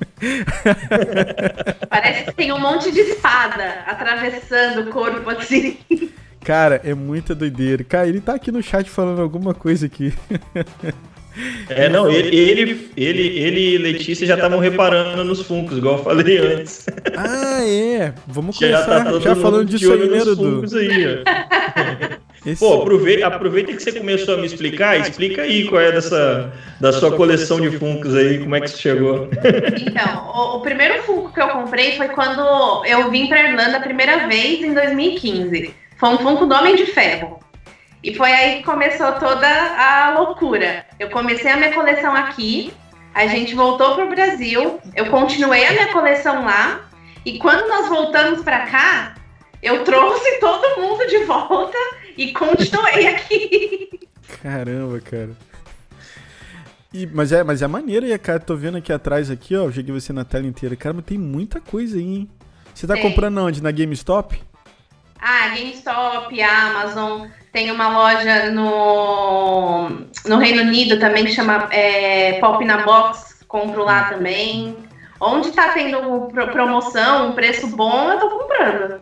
Parece 1.89 2.25
que 2.25 2.33
tem 2.33 2.51
um 2.51 2.59
monte 2.59 2.91
de 2.91 2.99
espada 2.99 3.83
atravessando 3.87 4.87
o 4.87 4.91
corpo 4.91 5.29
assim. 5.31 5.79
Cara, 6.43 6.81
é 6.83 6.93
muita 6.93 7.35
doideira. 7.35 7.83
Cara, 7.83 8.07
ele 8.07 8.21
tá 8.21 8.33
aqui 8.33 8.51
no 8.51 8.61
chat 8.63 8.89
falando 8.89 9.21
alguma 9.21 9.53
coisa 9.53 9.85
aqui. 9.85 10.13
É, 11.69 11.87
não, 11.87 12.09
ele, 12.09 12.35
ele, 12.35 12.91
ele, 12.97 13.27
ele 13.39 13.75
e 13.75 13.77
Letícia 13.77 14.25
já 14.25 14.33
estavam 14.33 14.57
reparando 14.59 15.23
nos 15.23 15.41
funcos, 15.41 15.77
igual 15.77 15.97
eu 15.97 16.03
falei 16.03 16.37
antes. 16.39 16.87
Ah, 17.15 17.63
é. 17.63 18.13
Vamos 18.25 18.57
começar 18.57 19.03
já, 19.03 19.11
tá 19.11 19.19
já 19.19 19.35
falando 19.35 19.65
disso 19.65 19.93
aí, 19.93 20.09
né, 20.09 20.19
Dudu? 20.19 20.65
Aí, 20.75 21.23
Esse... 22.45 22.59
Pô, 22.59 22.81
aproveita, 22.81 23.27
aproveita 23.27 23.73
que 23.73 23.83
você 23.83 23.91
começou 23.91 24.35
a 24.35 24.37
me 24.37 24.45
explicar, 24.45 24.97
explica 24.97 25.41
aí 25.41 25.67
qual 25.67 25.81
é 25.81 25.91
dessa 25.91 26.53
da 26.79 26.93
sua 26.93 27.11
coleção 27.11 27.59
de 27.59 27.71
Funkos 27.77 28.15
aí, 28.15 28.39
como 28.39 28.55
é 28.55 28.61
que 28.61 28.69
você 28.69 28.77
chegou. 28.77 29.29
Então, 29.81 30.31
o, 30.33 30.57
o 30.57 30.61
primeiro 30.61 31.03
Funko 31.03 31.33
que 31.33 31.41
eu 31.41 31.49
comprei 31.49 31.97
foi 31.97 32.07
quando 32.07 32.85
eu 32.85 33.11
vim 33.11 33.27
pra 33.27 33.49
Irlanda 33.49 33.77
a 33.77 33.81
primeira 33.81 34.27
vez 34.27 34.63
em 34.63 34.73
2015. 34.73 35.73
Foi 35.97 36.09
um 36.09 36.17
Funko 36.19 36.45
do 36.45 36.55
Homem 36.55 36.75
de 36.75 36.85
Ferro. 36.85 37.39
E 38.03 38.13
foi 38.13 38.31
aí 38.31 38.57
que 38.57 38.63
começou 38.63 39.13
toda 39.13 39.47
a 39.47 40.17
loucura. 40.19 40.85
Eu 40.99 41.09
comecei 41.09 41.51
a 41.51 41.57
minha 41.57 41.73
coleção 41.73 42.15
aqui, 42.15 42.71
a 43.13 43.25
gente 43.25 43.55
voltou 43.55 43.95
para 43.95 44.05
o 44.05 44.09
Brasil, 44.09 44.79
eu 44.95 45.07
continuei 45.07 45.65
a 45.65 45.71
minha 45.71 45.91
coleção 45.91 46.45
lá, 46.45 46.87
e 47.25 47.39
quando 47.39 47.67
nós 47.67 47.89
voltamos 47.89 48.43
para 48.43 48.67
cá, 48.67 49.15
eu 49.61 49.83
trouxe 49.83 50.39
todo 50.39 50.79
mundo 50.79 51.07
de 51.07 51.25
volta 51.25 51.77
e 52.15 52.31
continuei 52.31 53.07
aqui. 53.09 53.99
Caramba, 54.43 55.01
cara. 55.01 55.31
E, 56.93 57.07
mas, 57.07 57.31
é, 57.31 57.43
mas 57.43 57.61
é 57.61 57.67
maneiro, 57.67 58.05
e 58.05 58.17
cara, 58.17 58.39
tô 58.39 58.55
vendo 58.55 58.77
aqui 58.77 58.93
atrás 58.93 59.31
aqui, 59.31 59.55
ó, 59.55 59.65
eu 59.65 59.71
joguei 59.71 59.93
você 59.93 60.13
na 60.13 60.23
tela 60.23 60.45
inteira. 60.45 60.75
Cara, 60.75 60.93
mas 60.93 61.05
tem 61.05 61.17
muita 61.17 61.59
coisa 61.59 61.97
aí, 61.97 62.03
hein? 62.03 62.29
Você 62.73 62.85
tá 62.85 62.95
comprando 62.95 63.39
onde? 63.39 63.61
Na 63.61 63.71
GameStop? 63.71 64.39
Ah, 65.19 65.49
GameStop, 65.49 66.41
Amazon. 66.41 67.27
Tem 67.51 67.71
uma 67.71 67.89
loja 67.89 68.51
no, 68.51 69.89
no 70.25 70.37
Reino 70.37 70.61
Unido 70.61 70.99
também 70.99 71.25
que 71.25 71.31
chama 71.31 71.67
é, 71.71 72.33
Pop 72.39 72.63
na 72.63 72.83
Box. 72.83 73.45
Compro 73.47 73.83
lá 73.83 74.05
também. 74.05 74.75
Onde 75.19 75.51
tá 75.51 75.69
tendo 75.69 76.27
promoção, 76.51 77.29
um 77.29 77.31
preço 77.31 77.67
bom, 77.75 78.11
eu 78.11 78.19
tô 78.19 78.29
comprando. 78.29 79.01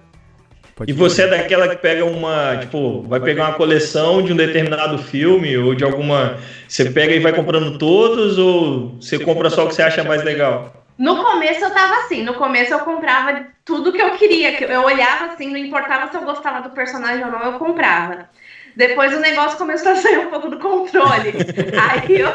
e 0.87 0.93
você 0.93 1.23
é 1.23 1.27
daquela 1.27 1.67
que 1.67 1.75
pega 1.75 2.05
uma, 2.05 2.55
tipo, 2.57 3.01
vai 3.01 3.19
pegar 3.19 3.49
uma 3.49 3.53
coleção 3.55 4.21
de 4.21 4.31
um 4.31 4.35
determinado 4.35 4.97
filme 4.97 5.57
ou 5.57 5.75
de 5.75 5.83
alguma. 5.83 6.37
Você 6.67 6.89
pega 6.89 7.13
e 7.13 7.19
vai 7.19 7.33
comprando 7.33 7.77
todos 7.77 8.37
ou 8.37 8.95
você 9.01 9.19
compra 9.19 9.49
só 9.49 9.65
o 9.65 9.67
que 9.67 9.75
você 9.75 9.81
acha 9.81 10.03
mais 10.05 10.23
legal? 10.23 10.84
No 10.97 11.23
começo 11.23 11.63
eu 11.63 11.71
tava 11.71 11.93
assim, 12.01 12.23
no 12.23 12.35
começo 12.35 12.73
eu 12.73 12.79
comprava 12.79 13.45
tudo 13.65 13.91
que 13.91 14.01
eu 14.01 14.11
queria, 14.11 14.63
eu 14.63 14.83
olhava 14.83 15.25
assim, 15.25 15.49
não 15.49 15.57
importava 15.57 16.09
se 16.09 16.15
eu 16.15 16.21
gostava 16.21 16.61
do 16.61 16.69
personagem 16.69 17.25
ou 17.25 17.31
não, 17.31 17.41
eu 17.41 17.59
comprava. 17.59 18.29
Depois 18.75 19.13
o 19.13 19.19
negócio 19.19 19.57
começou 19.57 19.93
a 19.93 19.95
sair 19.95 20.19
um 20.19 20.29
pouco 20.29 20.49
do 20.49 20.59
controle. 20.59 21.33
Aí 21.89 22.19
eu 22.19 22.29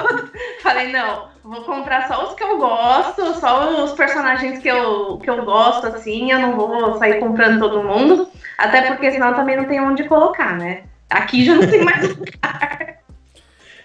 falei, 0.63 0.91
não, 0.91 1.29
vou 1.45 1.63
comprar 1.65 2.09
só 2.09 2.25
os 2.25 2.35
que 2.35 2.43
eu 2.43 2.59
gosto, 2.59 3.35
só 3.39 3.85
os 3.85 3.93
personagens 3.93 4.59
que 4.59 4.69
eu, 4.69 5.19
que 5.19 5.29
eu 5.29 5.45
gosto, 5.45 5.87
assim, 5.87 6.33
eu 6.33 6.39
não 6.39 6.57
vou 6.57 6.99
sair 6.99 7.21
comprando 7.21 7.61
todo 7.61 7.85
mundo. 7.85 8.29
Até 8.57 8.83
porque 8.83 9.11
senão 9.11 9.35
também 9.35 9.57
não 9.57 9.67
tem 9.67 9.81
onde 9.81 10.05
colocar, 10.05 10.57
né? 10.57 10.85
Aqui 11.11 11.45
já 11.45 11.55
não 11.55 11.67
tem 11.67 11.85
mais 11.85 12.09
lugar. 12.09 12.70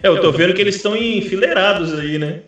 É, 0.02 0.08
eu 0.08 0.20
tô 0.20 0.30
vendo 0.32 0.54
que 0.54 0.60
eles 0.60 0.76
estão 0.76 0.96
enfileirados 0.96 1.98
aí, 1.98 2.18
né? 2.18 2.40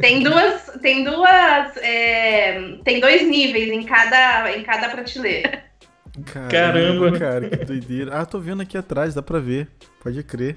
Tem 0.00 0.22
duas, 0.22 0.70
tem 0.80 1.04
duas, 1.04 1.76
é, 1.78 2.76
tem 2.84 3.00
dois 3.00 3.26
níveis 3.26 3.70
em 3.70 3.82
cada, 3.82 4.56
em 4.56 4.62
cada 4.62 4.88
prateleira. 4.88 5.64
Caramba, 6.24 6.50
caramba, 6.50 7.18
cara, 7.18 7.48
que 7.48 7.64
doideira. 7.64 8.12
Ah, 8.14 8.26
tô 8.26 8.38
vendo 8.38 8.62
aqui 8.62 8.76
atrás, 8.76 9.14
dá 9.14 9.22
pra 9.22 9.38
ver. 9.38 9.68
Pode 10.02 10.22
crer. 10.22 10.56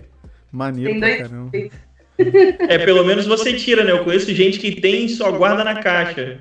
Maneiro 0.51 0.91
tem 0.91 0.99
pra 0.99 1.17
caramba. 1.17 1.51
É, 2.69 2.77
pelo 2.79 3.03
menos 3.03 3.25
você 3.25 3.53
tira, 3.53 3.83
né? 3.83 3.91
Eu 3.91 4.03
conheço 4.03 4.33
gente 4.33 4.59
que 4.59 4.79
tem 4.79 5.05
e 5.05 5.09
só 5.09 5.31
guarda 5.31 5.63
na 5.63 5.81
caixa. 5.81 6.39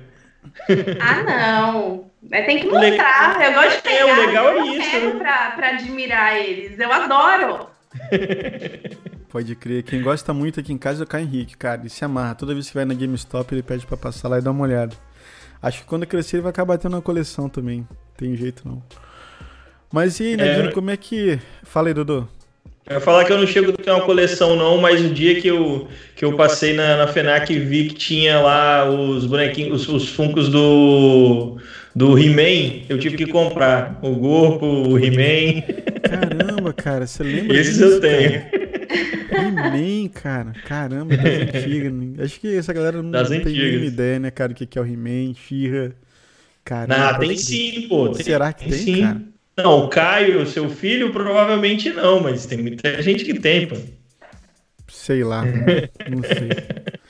Ah, 0.99 1.23
não. 1.23 2.09
Mas 2.29 2.45
tem 2.45 2.59
que 2.59 2.67
mostrar. 2.67 3.41
Eu 3.43 3.53
gosto 3.53 3.75
de 3.77 3.81
pegar. 3.81 3.97
É, 3.97 4.05
o 4.05 4.27
legal 4.27 4.49
é 4.49 4.67
isso. 4.67 4.99
Né? 4.99 5.11
Pra, 5.17 5.51
pra 5.51 5.69
admirar 5.69 6.37
eles. 6.37 6.79
Eu 6.79 6.91
adoro. 6.91 7.69
Pode 9.35 9.53
crer. 9.53 9.83
Quem 9.83 10.01
gosta 10.01 10.33
muito 10.33 10.61
aqui 10.61 10.71
em 10.71 10.77
casa 10.77 11.01
é 11.01 11.03
o 11.03 11.05
Caio 11.05 11.25
Henrique, 11.25 11.57
cara. 11.57 11.81
Ele 11.81 11.89
se 11.89 12.05
amarra. 12.05 12.35
Toda 12.35 12.53
vez 12.53 12.69
que 12.69 12.73
vai 12.73 12.85
na 12.85 12.93
GameStop, 12.93 13.53
ele 13.53 13.61
pede 13.61 13.85
pra 13.85 13.97
passar 13.97 14.29
lá 14.29 14.39
e 14.39 14.41
dar 14.41 14.51
uma 14.51 14.63
olhada. 14.63 14.95
Acho 15.61 15.81
que 15.81 15.85
quando 15.85 16.05
crescer 16.05 16.37
ele 16.37 16.43
vai 16.43 16.51
acabar 16.51 16.77
tendo 16.77 16.93
uma 16.93 17.01
coleção 17.01 17.49
também. 17.49 17.85
Tem 18.15 18.33
jeito 18.37 18.65
não. 18.65 18.81
Mas 19.91 20.21
e 20.21 20.27
aí, 20.27 20.37
Nadine, 20.37 20.69
é... 20.69 20.71
como 20.71 20.89
é 20.89 20.95
que. 20.95 21.37
Fala 21.63 21.89
aí, 21.89 21.93
Dudu. 21.93 22.25
Eu 22.87 22.93
ia 22.93 23.01
falar 23.01 23.25
que 23.25 23.33
eu 23.33 23.37
não 23.37 23.45
chego 23.45 23.71
a 23.71 23.73
ter 23.73 23.91
uma 23.91 24.05
coleção, 24.05 24.55
não, 24.55 24.77
mas 24.77 25.03
o 25.03 25.09
dia 25.09 25.41
que 25.41 25.49
eu, 25.49 25.89
que 26.15 26.23
eu 26.23 26.37
passei 26.37 26.71
na, 26.71 26.95
na 26.95 27.07
FENAC 27.07 27.51
e 27.51 27.59
vi 27.59 27.89
que 27.89 27.95
tinha 27.95 28.39
lá 28.39 28.89
os 28.89 29.25
bonequinhos, 29.25 29.81
os, 29.81 30.03
os 30.03 30.09
funcos 30.11 30.47
do, 30.47 31.57
do 31.93 32.17
He-Man, 32.17 32.85
eu 32.87 32.97
tive 32.97 33.17
que 33.17 33.25
comprar. 33.25 33.99
O 34.01 34.11
Gorpo, 34.11 34.65
o 34.65 34.97
He-Man. 34.97 35.61
Caramba, 36.09 36.71
cara, 36.71 37.05
você 37.05 37.21
lembra 37.21 37.57
Esses 37.57 37.79
disso, 37.79 37.95
eu 37.95 37.99
tenho. 37.99 38.45
He-Man, 39.35 40.09
cara. 40.09 40.53
Caramba, 40.65 41.15
das 41.15 41.25
antigas. 41.55 41.93
Acho 42.19 42.39
que 42.39 42.55
essa 42.55 42.73
galera 42.73 43.01
não, 43.01 43.11
não 43.11 43.25
tem 43.25 43.43
nenhuma 43.43 43.85
ideia, 43.85 44.19
né, 44.19 44.31
cara, 44.31 44.51
o 44.51 44.55
que 44.55 44.77
é 44.77 44.81
o 44.81 44.85
He-Man, 44.85 45.33
She-Ra. 45.33 45.91
Caramba. 46.63 47.11
Não, 47.13 47.19
tem 47.19 47.37
sim, 47.37 47.87
pô. 47.87 48.09
Tem, 48.09 48.25
Será 48.25 48.51
que 48.51 48.69
tem, 48.69 48.79
sim. 48.79 49.01
cara? 49.01 49.21
Não, 49.57 49.85
o 49.85 49.87
Caio, 49.87 50.45
seu 50.45 50.69
filho, 50.69 51.13
provavelmente 51.13 51.89
não, 51.91 52.19
mas 52.19 52.45
tem 52.45 52.57
muita 52.57 53.01
gente 53.01 53.23
que 53.23 53.39
tem, 53.39 53.67
pô. 53.67 53.77
Sei 54.87 55.23
lá, 55.23 55.43
não 55.45 56.21
sei. 56.23 56.49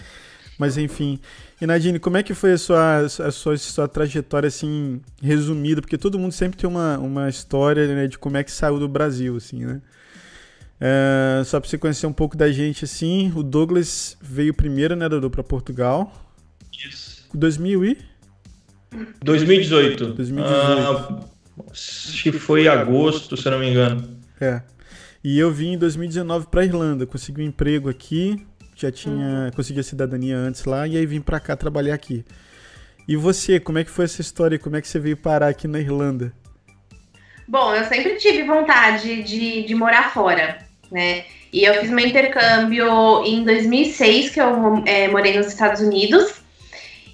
Mas 0.57 0.77
enfim. 0.77 1.19
E 1.59 1.65
Nadine, 1.65 1.99
como 1.99 2.17
é 2.17 2.23
que 2.23 2.33
foi 2.33 2.53
a 2.53 2.57
sua, 2.57 2.99
a 2.99 3.31
sua, 3.31 3.53
a 3.53 3.57
sua 3.57 3.87
trajetória, 3.87 4.47
assim, 4.47 5.01
resumida? 5.21 5.81
Porque 5.81 5.97
todo 5.97 6.19
mundo 6.19 6.31
sempre 6.31 6.57
tem 6.57 6.69
uma, 6.69 6.97
uma 6.97 7.29
história, 7.29 7.87
né, 7.93 8.07
de 8.07 8.17
como 8.17 8.37
é 8.37 8.43
que 8.43 8.51
saiu 8.51 8.79
do 8.79 8.87
Brasil, 8.87 9.35
assim, 9.35 9.65
né? 9.65 9.81
É, 10.79 11.41
só 11.45 11.59
pra 11.59 11.69
você 11.69 11.77
conhecer 11.77 12.05
um 12.05 12.13
pouco 12.13 12.35
da 12.35 12.51
gente, 12.51 12.85
assim, 12.85 13.31
o 13.35 13.41
Douglas 13.41 14.17
veio 14.21 14.53
primeiro, 14.53 14.95
né, 14.95 15.07
Dudu, 15.07 15.29
pra 15.29 15.43
Portugal. 15.43 16.11
Isso. 16.71 17.27
2000 17.33 17.85
e... 17.85 17.97
2018. 19.23 20.13
2018. 20.13 20.39
Ah, 20.39 21.19
acho 21.71 22.23
que 22.23 22.31
foi 22.33 22.67
agosto, 22.67 23.35
se 23.35 23.47
eu 23.47 23.51
não 23.51 23.59
me 23.59 23.69
engano. 23.69 24.19
É. 24.39 24.61
E 25.23 25.39
eu 25.39 25.51
vim 25.51 25.73
em 25.73 25.77
2019 25.77 26.47
pra 26.47 26.63
Irlanda, 26.63 27.05
consegui 27.05 27.41
um 27.41 27.45
emprego 27.45 27.89
aqui, 27.89 28.45
já 28.75 28.91
tinha 28.91 29.51
consegui 29.55 29.79
a 29.79 29.83
cidadania 29.83 30.37
antes 30.37 30.65
lá, 30.65 30.87
e 30.87 30.97
aí 30.97 31.05
vim 31.05 31.19
pra 31.19 31.39
cá 31.39 31.55
trabalhar 31.55 31.95
aqui. 31.95 32.23
E 33.07 33.15
você, 33.15 33.59
como 33.59 33.77
é 33.77 33.83
que 33.83 33.89
foi 33.89 34.05
essa 34.05 34.21
história? 34.21 34.59
Como 34.59 34.75
é 34.75 34.81
que 34.81 34.87
você 34.87 34.99
veio 34.99 35.17
parar 35.17 35.47
aqui 35.47 35.67
na 35.67 35.79
Irlanda? 35.79 36.33
Bom, 37.47 37.73
eu 37.75 37.85
sempre 37.85 38.15
tive 38.15 38.43
vontade 38.43 39.23
de, 39.23 39.63
de 39.63 39.75
morar 39.75 40.11
fora, 40.11 40.57
né? 40.95 41.25
E 41.51 41.63
eu 41.63 41.73
fiz 41.75 41.89
meu 41.89 42.05
intercâmbio 42.07 43.23
em 43.25 43.43
2006, 43.43 44.29
que 44.29 44.41
eu 44.41 44.81
é, 44.85 45.09
morei 45.09 45.37
nos 45.37 45.47
Estados 45.47 45.81
Unidos. 45.81 46.41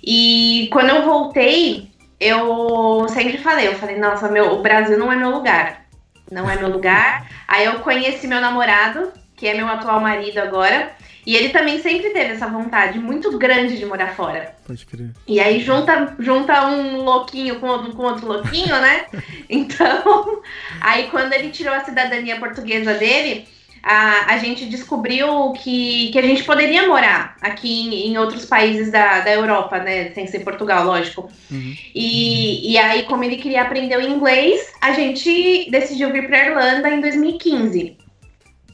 E 0.04 0.70
quando 0.72 0.90
eu 0.90 1.04
voltei, 1.04 1.90
eu 2.20 3.08
sempre 3.10 3.40
falei, 3.40 3.68
eu 3.68 3.76
falei, 3.76 3.98
nossa, 3.98 4.30
meu, 4.30 4.54
o 4.54 4.62
Brasil 4.62 4.98
não 4.98 5.12
é 5.12 5.16
meu 5.16 5.32
lugar. 5.32 5.86
Não 6.32 6.50
é 6.50 6.56
meu 6.56 6.70
lugar. 6.70 7.28
Aí 7.48 7.66
eu 7.66 7.80
conheci 7.80 8.28
meu 8.28 8.40
namorado, 8.40 9.12
que 9.36 9.48
é 9.48 9.54
meu 9.54 9.68
atual 9.68 10.00
marido 10.00 10.38
agora. 10.38 10.92
E 11.26 11.36
ele 11.36 11.50
também 11.50 11.80
sempre 11.80 12.10
teve 12.10 12.34
essa 12.34 12.48
vontade 12.48 12.98
muito 12.98 13.38
grande 13.38 13.78
de 13.78 13.86
morar 13.86 14.16
fora. 14.16 14.56
Pode 14.66 14.86
crer. 14.86 15.12
E 15.28 15.40
aí 15.40 15.60
junta, 15.60 16.16
junta 16.18 16.66
um 16.68 17.04
louquinho 17.04 17.60
com 17.60 17.68
outro, 17.68 17.94
com 17.94 18.04
outro 18.04 18.28
louquinho, 18.28 18.80
né? 18.80 19.06
Então, 19.54 20.42
aí 20.80 21.08
quando 21.12 21.34
ele 21.34 21.50
tirou 21.50 21.74
a 21.74 21.84
cidadania 21.84 22.40
portuguesa 22.40 22.94
dele, 22.94 23.46
a, 23.84 24.34
a 24.34 24.38
gente 24.38 24.66
descobriu 24.66 25.52
que, 25.54 26.10
que 26.12 26.20
a 26.20 26.22
gente 26.22 26.44
poderia 26.44 26.88
morar 26.88 27.36
aqui 27.42 27.88
em, 27.88 28.12
em 28.12 28.18
outros 28.18 28.46
países 28.46 28.92
da, 28.92 29.22
da 29.22 29.32
Europa, 29.32 29.80
né? 29.80 30.12
Sem 30.12 30.28
ser 30.28 30.40
Portugal, 30.40 30.86
lógico. 30.86 31.30
Uhum. 31.50 31.76
E, 31.96 32.72
e 32.72 32.78
aí, 32.78 33.04
como 33.04 33.24
ele 33.24 33.38
queria 33.38 33.64
aprender 33.64 33.98
o 33.98 34.02
inglês, 34.02 34.72
a 34.80 34.92
gente 34.92 35.70
decidiu 35.72 36.12
vir 36.12 36.28
para 36.28 36.48
Irlanda 36.48 36.90
em 36.90 37.02
2015. 37.02 37.98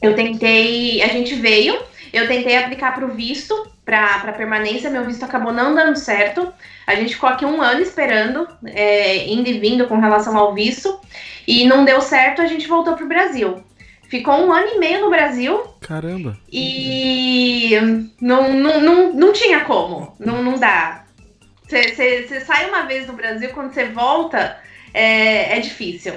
Eu 0.00 0.14
tentei, 0.14 1.02
a 1.02 1.08
gente 1.08 1.34
veio, 1.34 1.78
eu 2.12 2.28
tentei 2.28 2.56
aplicar 2.56 2.94
para 2.94 3.04
o 3.04 3.14
visto, 3.14 3.54
para 3.84 4.32
permanência, 4.32 4.90
meu 4.90 5.04
visto 5.04 5.24
acabou 5.24 5.52
não 5.52 5.74
dando 5.74 5.96
certo. 5.96 6.52
A 6.86 6.94
gente 6.94 7.14
ficou 7.14 7.28
aqui 7.28 7.44
um 7.44 7.62
ano 7.62 7.80
esperando, 7.80 8.46
é, 8.66 9.26
indo 9.26 9.48
e 9.48 9.58
vindo 9.58 9.86
com 9.86 9.98
relação 9.98 10.36
ao 10.36 10.54
visto, 10.54 11.00
e 11.46 11.64
não 11.64 11.84
deu 11.84 12.00
certo, 12.02 12.42
a 12.42 12.46
gente 12.46 12.68
voltou 12.68 12.94
para 12.94 13.04
o 13.04 13.08
Brasil. 13.08 13.64
Ficou 14.08 14.34
um 14.34 14.52
ano 14.52 14.68
e 14.74 14.78
meio 14.78 15.02
no 15.02 15.10
Brasil. 15.10 15.62
Caramba! 15.80 16.36
E 16.50 17.72
não, 18.20 18.52
não, 18.52 18.80
não, 18.80 19.12
não 19.12 19.32
tinha 19.32 19.60
como, 19.60 20.14
não, 20.18 20.42
não 20.42 20.58
dá. 20.58 21.04
Você 21.68 22.40
sai 22.40 22.68
uma 22.68 22.86
vez 22.86 23.06
do 23.06 23.12
Brasil, 23.12 23.50
quando 23.50 23.72
você 23.72 23.84
volta, 23.84 24.58
é, 24.92 25.58
é 25.58 25.60
difícil. 25.60 26.14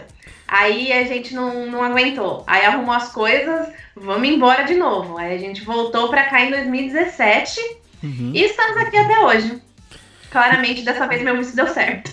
Aí 0.47 0.91
a 0.91 1.03
gente 1.03 1.33
não, 1.33 1.65
não 1.65 1.83
aguentou. 1.83 2.43
Aí 2.47 2.65
arrumou 2.65 2.93
as 2.93 3.11
coisas, 3.11 3.69
vamos 3.95 4.27
embora 4.27 4.63
de 4.63 4.75
novo. 4.75 5.17
Aí 5.17 5.35
a 5.35 5.37
gente 5.37 5.63
voltou 5.63 6.09
para 6.09 6.25
cá 6.25 6.41
em 6.41 6.51
2017 6.51 7.59
uhum. 8.03 8.31
e 8.33 8.43
estamos 8.43 8.77
aqui 8.77 8.97
até 8.97 9.19
hoje. 9.19 9.61
Claramente, 10.29 10.83
dessa 10.83 11.07
vez 11.07 11.21
meu 11.21 11.37
visto 11.37 11.55
deu 11.55 11.67
certo. 11.67 12.11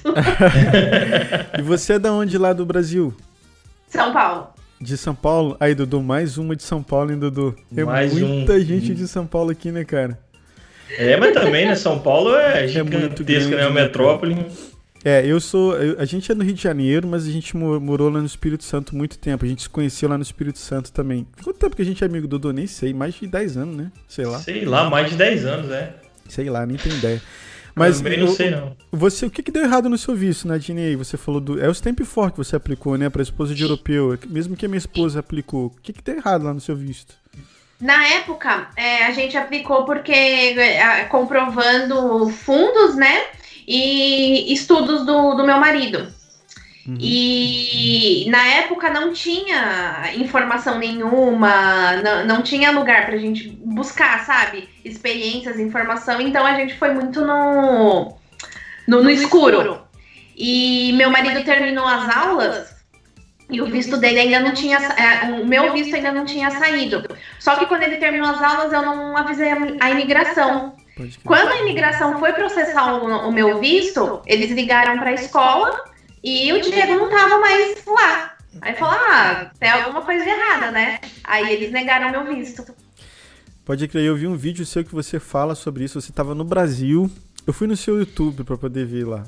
e 1.57 1.63
você 1.63 1.95
é 1.95 1.99
da 1.99 2.13
onde 2.13 2.37
lá 2.37 2.53
do 2.53 2.67
Brasil? 2.67 3.15
São 3.89 4.13
Paulo. 4.13 4.58
De 4.81 4.97
São 4.97 5.15
Paulo? 5.15 5.57
Aí, 5.59 5.75
Dudu, 5.75 6.03
mais 6.03 6.39
uma 6.39 6.55
de 6.55 6.63
São 6.63 6.83
Paulo, 6.83 7.11
hein, 7.11 7.19
Dudu? 7.19 7.55
Tem 7.75 7.85
mais 7.85 8.13
muita 8.13 8.53
um... 8.55 8.61
gente 8.61 8.95
de 8.95 9.09
São 9.09 9.27
Paulo 9.27 9.51
aqui, 9.51 9.73
né, 9.73 9.85
cara? 9.85 10.19
É, 10.97 11.17
mas 11.17 11.35
também, 11.35 11.67
né? 11.67 11.75
São 11.75 11.99
Paulo 11.99 12.35
é, 12.37 12.65
é 12.65 12.69
gigantesco, 12.69 13.51
né? 13.51 13.63
É 13.63 13.67
uma 13.67 13.81
metrópole. 13.81 14.37
É, 15.05 15.25
eu 15.25 15.41
sou. 15.41 15.77
Eu, 15.77 16.01
a 16.01 16.05
gente 16.05 16.31
é 16.31 16.35
do 16.35 16.43
Rio 16.43 16.55
de 16.55 16.63
Janeiro, 16.63 17.07
mas 17.07 17.27
a 17.27 17.31
gente 17.31 17.57
morou 17.57 18.09
lá 18.09 18.21
no 18.21 18.27
Espírito 18.27 18.65
Santo 18.65 18.97
muito 18.97 19.19
tempo. 19.19 19.45
A 19.45 19.49
gente 19.49 19.63
se 19.63 19.69
conheceu 19.69 20.09
lá 20.09 20.17
no 20.17 20.23
Espírito 20.23 20.59
Santo 20.59 20.93
também. 20.93 21.27
Quanto 21.43 21.59
tempo 21.59 21.77
que 21.77 21.83
a 21.83 21.85
gente 21.85 22.03
é 22.03 22.07
amigo 22.07 22.27
do 22.27 22.39
Dudu? 22.39 22.53
Nem 22.53 22.67
sei. 22.67 22.93
Mais 22.93 23.15
de 23.15 23.27
10 23.27 23.57
anos, 23.57 23.77
né? 23.77 23.93
Sei 24.09 24.25
lá. 24.25 24.39
Sei 24.39 24.65
lá, 24.65 24.89
mais 24.91 25.11
de 25.11 25.17
10 25.17 25.47
anos, 25.47 25.71
é. 25.71 25.95
Sei 26.29 26.51
lá, 26.51 26.67
nem 26.67 26.77
tem 26.77 26.93
ideia. 26.93 27.23
Mas 27.79 27.99
Também 27.99 28.19
não 28.19 28.27
eu, 28.27 28.33
sei, 28.33 28.51
não. 28.51 28.77
Você, 28.91 29.27
o 29.27 29.31
que, 29.31 29.43
que 29.43 29.51
deu 29.51 29.63
errado 29.63 29.89
no 29.89 29.97
seu 29.99 30.15
visto, 30.15 30.49
Nadine? 30.49 30.97
Você 30.97 31.17
falou 31.17 31.41
do. 31.41 31.61
É 31.63 31.69
o 31.69 31.75
Stamp 31.75 32.01
For 32.01 32.31
que 32.31 32.39
você 32.39 32.57
aplicou, 32.57 32.97
né? 32.97 33.09
Pra 33.09 33.23
esposa 33.23 33.55
de 33.55 33.63
europeu. 33.63 34.19
Mesmo 34.29 34.57
que 34.57 34.67
a 34.67 34.69
minha 34.69 34.79
esposa 34.79 35.21
aplicou. 35.21 35.67
O 35.67 35.71
que, 35.83 35.93
que 35.93 36.03
deu 36.03 36.17
errado 36.17 36.45
lá 36.45 36.53
no 36.53 36.61
seu 36.61 36.77
visto? 36.77 37.15
Na 37.81 38.05
época, 38.09 38.71
é, 38.77 39.05
a 39.05 39.13
gente 39.13 39.37
aplicou 39.37 39.85
porque 39.85 40.13
é, 40.13 41.05
comprovando 41.05 42.29
fundos, 42.31 42.97
né? 42.97 43.27
E 43.67 44.53
estudos 44.53 45.07
do, 45.07 45.35
do 45.35 45.45
meu 45.45 45.59
marido. 45.59 46.13
Uhum. 46.89 46.97
E 46.99 48.25
na 48.31 48.47
época 48.47 48.89
não 48.89 49.13
tinha 49.13 50.11
informação 50.15 50.79
nenhuma, 50.79 51.97
não, 51.97 52.25
não 52.25 52.43
tinha 52.43 52.71
lugar 52.71 53.05
pra 53.05 53.19
gente 53.19 53.51
buscar, 53.63 54.25
sabe? 54.25 54.67
Experiências, 54.83 55.61
informação. 55.61 56.19
Então 56.19 56.47
a 56.47 56.55
gente 56.55 56.75
foi 56.79 56.95
muito 56.95 57.21
no, 57.21 58.17
no, 58.87 59.03
no 59.03 59.11
escuro. 59.11 59.83
E 60.35 60.95
meu 60.95 61.11
marido 61.11 61.45
terminou 61.45 61.87
as 61.87 62.17
aulas 62.17 62.75
e 63.51 63.61
o 63.61 63.67
visto 63.67 63.99
dele 63.99 64.21
ainda 64.21 64.41
não 64.41 64.55
tinha. 64.55 64.79
É, 64.79 65.31
o 65.31 65.47
meu 65.47 65.75
visto 65.75 65.95
ainda 65.95 66.11
não 66.11 66.25
tinha 66.25 66.51
saído. 66.53 67.05
Só 67.39 67.57
que 67.57 67.67
quando 67.67 67.83
ele 67.83 67.99
terminou 67.99 68.31
as 68.31 68.43
aulas, 68.43 68.73
eu 68.73 68.81
não 68.81 69.15
avisei 69.15 69.51
a 69.79 69.91
imigração. 69.91 70.75
Quando 71.23 71.49
a 71.49 71.57
imigração 71.59 72.19
foi 72.19 72.33
processar 72.33 72.95
o, 72.95 73.29
o 73.29 73.33
meu 73.33 73.61
visto, 73.61 74.23
eles 74.27 74.51
ligaram 74.51 74.99
para 74.99 75.11
a 75.11 75.15
escola 75.15 75.89
e 76.23 76.53
o 76.53 76.61
Diego 76.61 76.95
não 76.95 77.11
tava 77.11 77.39
mais 77.39 77.85
lá. 77.87 78.37
Aí 78.61 78.75
falou: 78.75 78.95
ah, 78.95 79.51
tem 79.59 79.71
alguma 79.71 80.03
coisa 80.03 80.25
errada, 80.25 80.71
né? 80.71 81.01
Aí 81.25 81.53
eles 81.53 81.71
negaram 81.71 82.11
meu 82.11 82.35
visto. 82.35 82.65
Pode 83.65 83.87
crer, 83.87 84.05
eu 84.05 84.17
vi 84.17 84.27
um 84.27 84.37
vídeo 84.37 84.65
seu 84.65 84.85
que 84.85 84.95
você 84.95 85.21
fala 85.21 85.55
sobre 85.55 85.85
isso. 85.85 86.01
Você 86.01 86.13
tava 86.13 86.35
no 86.35 86.45
Brasil. 86.45 87.11
Eu 87.47 87.53
fui 87.53 87.67
no 87.67 87.77
seu 87.77 87.99
YouTube 87.99 88.45
para 88.45 88.57
poder 88.57 88.85
ver 88.85 89.07
lá 89.07 89.25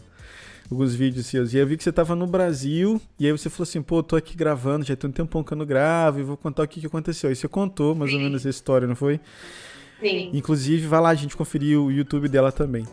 alguns 0.70 0.94
vídeos 0.94 1.26
seus. 1.26 1.52
E 1.52 1.58
eu 1.58 1.66
vi 1.66 1.76
que 1.76 1.82
você 1.82 1.92
tava 1.92 2.14
no 2.14 2.26
Brasil. 2.26 3.00
E 3.18 3.26
aí 3.26 3.32
você 3.32 3.50
falou 3.50 3.64
assim: 3.64 3.82
pô, 3.82 4.02
tô 4.02 4.16
aqui 4.16 4.36
gravando, 4.36 4.84
já 4.84 4.94
tem 4.94 5.10
um 5.10 5.12
tempão 5.12 5.42
que 5.42 5.52
eu 5.52 5.56
não 5.56 5.66
gravo 5.66 6.20
e 6.20 6.22
vou 6.22 6.36
contar 6.36 6.62
o 6.62 6.68
que, 6.68 6.80
que 6.80 6.86
aconteceu. 6.86 7.28
Aí 7.28 7.36
você 7.36 7.48
contou 7.48 7.94
mais 7.94 8.10
Sim. 8.10 8.18
ou 8.18 8.22
menos 8.22 8.46
a 8.46 8.50
história, 8.50 8.86
não 8.86 8.96
foi? 8.96 9.20
Sim. 10.00 10.30
Inclusive, 10.32 10.86
vai 10.86 11.00
lá 11.00 11.10
a 11.10 11.14
gente 11.14 11.36
conferir 11.36 11.78
o 11.78 11.90
YouTube 11.90 12.28
dela 12.28 12.52
também. 12.52 12.86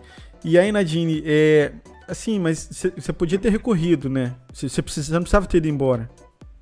E 0.43 0.57
aí, 0.57 0.71
Nadine, 0.71 1.23
é, 1.25 1.71
Assim, 2.07 2.39
mas 2.39 2.69
você 2.95 3.11
podia 3.11 3.37
ter 3.37 3.49
recorrido, 3.49 4.09
né? 4.09 4.33
Você 4.53 4.67
não 5.11 5.21
precisava 5.21 5.45
ter 5.45 5.57
ido 5.57 5.67
embora. 5.67 6.09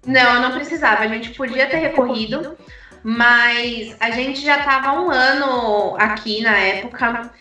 Não, 0.05 0.41
não 0.41 0.51
precisava. 0.51 1.03
A 1.03 1.07
gente 1.07 1.31
podia 1.31 1.67
ter 1.67 1.77
recorrido, 1.77 2.57
mas 3.03 3.95
a 3.99 4.11
gente 4.11 4.41
já 4.41 4.59
estava 4.59 4.99
um 4.99 5.09
ano 5.09 5.95
aqui 5.97 6.41
na 6.41 6.57
época. 6.57 7.31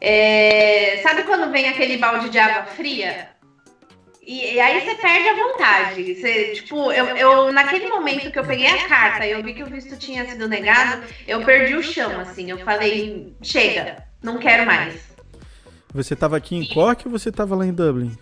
É... 0.00 1.00
Sabe 1.02 1.22
quando 1.22 1.50
vem 1.50 1.68
aquele 1.68 1.96
balde 1.96 2.28
de 2.28 2.38
água 2.38 2.64
fria? 2.64 3.30
E, 4.26 4.54
e 4.54 4.60
aí 4.60 4.80
você 4.80 4.94
perde 4.96 5.28
a 5.28 5.34
vontade. 5.34 6.14
Você, 6.14 6.52
tipo, 6.54 6.90
eu, 6.90 7.06
eu, 7.16 7.52
naquele 7.52 7.86
momento 7.88 8.30
que 8.30 8.38
eu 8.38 8.44
peguei 8.44 8.66
a 8.66 8.88
carta 8.88 9.24
e 9.24 9.30
eu 9.30 9.42
vi 9.42 9.54
que 9.54 9.62
o 9.62 9.66
visto 9.66 9.96
tinha 9.96 10.26
sido 10.28 10.48
negado, 10.48 11.02
eu 11.28 11.44
perdi 11.44 11.76
o 11.76 11.82
chão, 11.82 12.20
assim. 12.20 12.50
Eu 12.50 12.58
falei, 12.58 13.34
chega, 13.40 14.04
não 14.22 14.38
quero 14.38 14.66
mais. 14.66 15.15
Você 15.96 16.12
estava 16.12 16.36
aqui 16.36 16.54
em 16.54 16.66
Cork 16.66 17.08
ou 17.08 17.18
você 17.18 17.30
estava 17.30 17.56
lá 17.56 17.64
em 17.64 17.72
Dublin? 17.72 18.14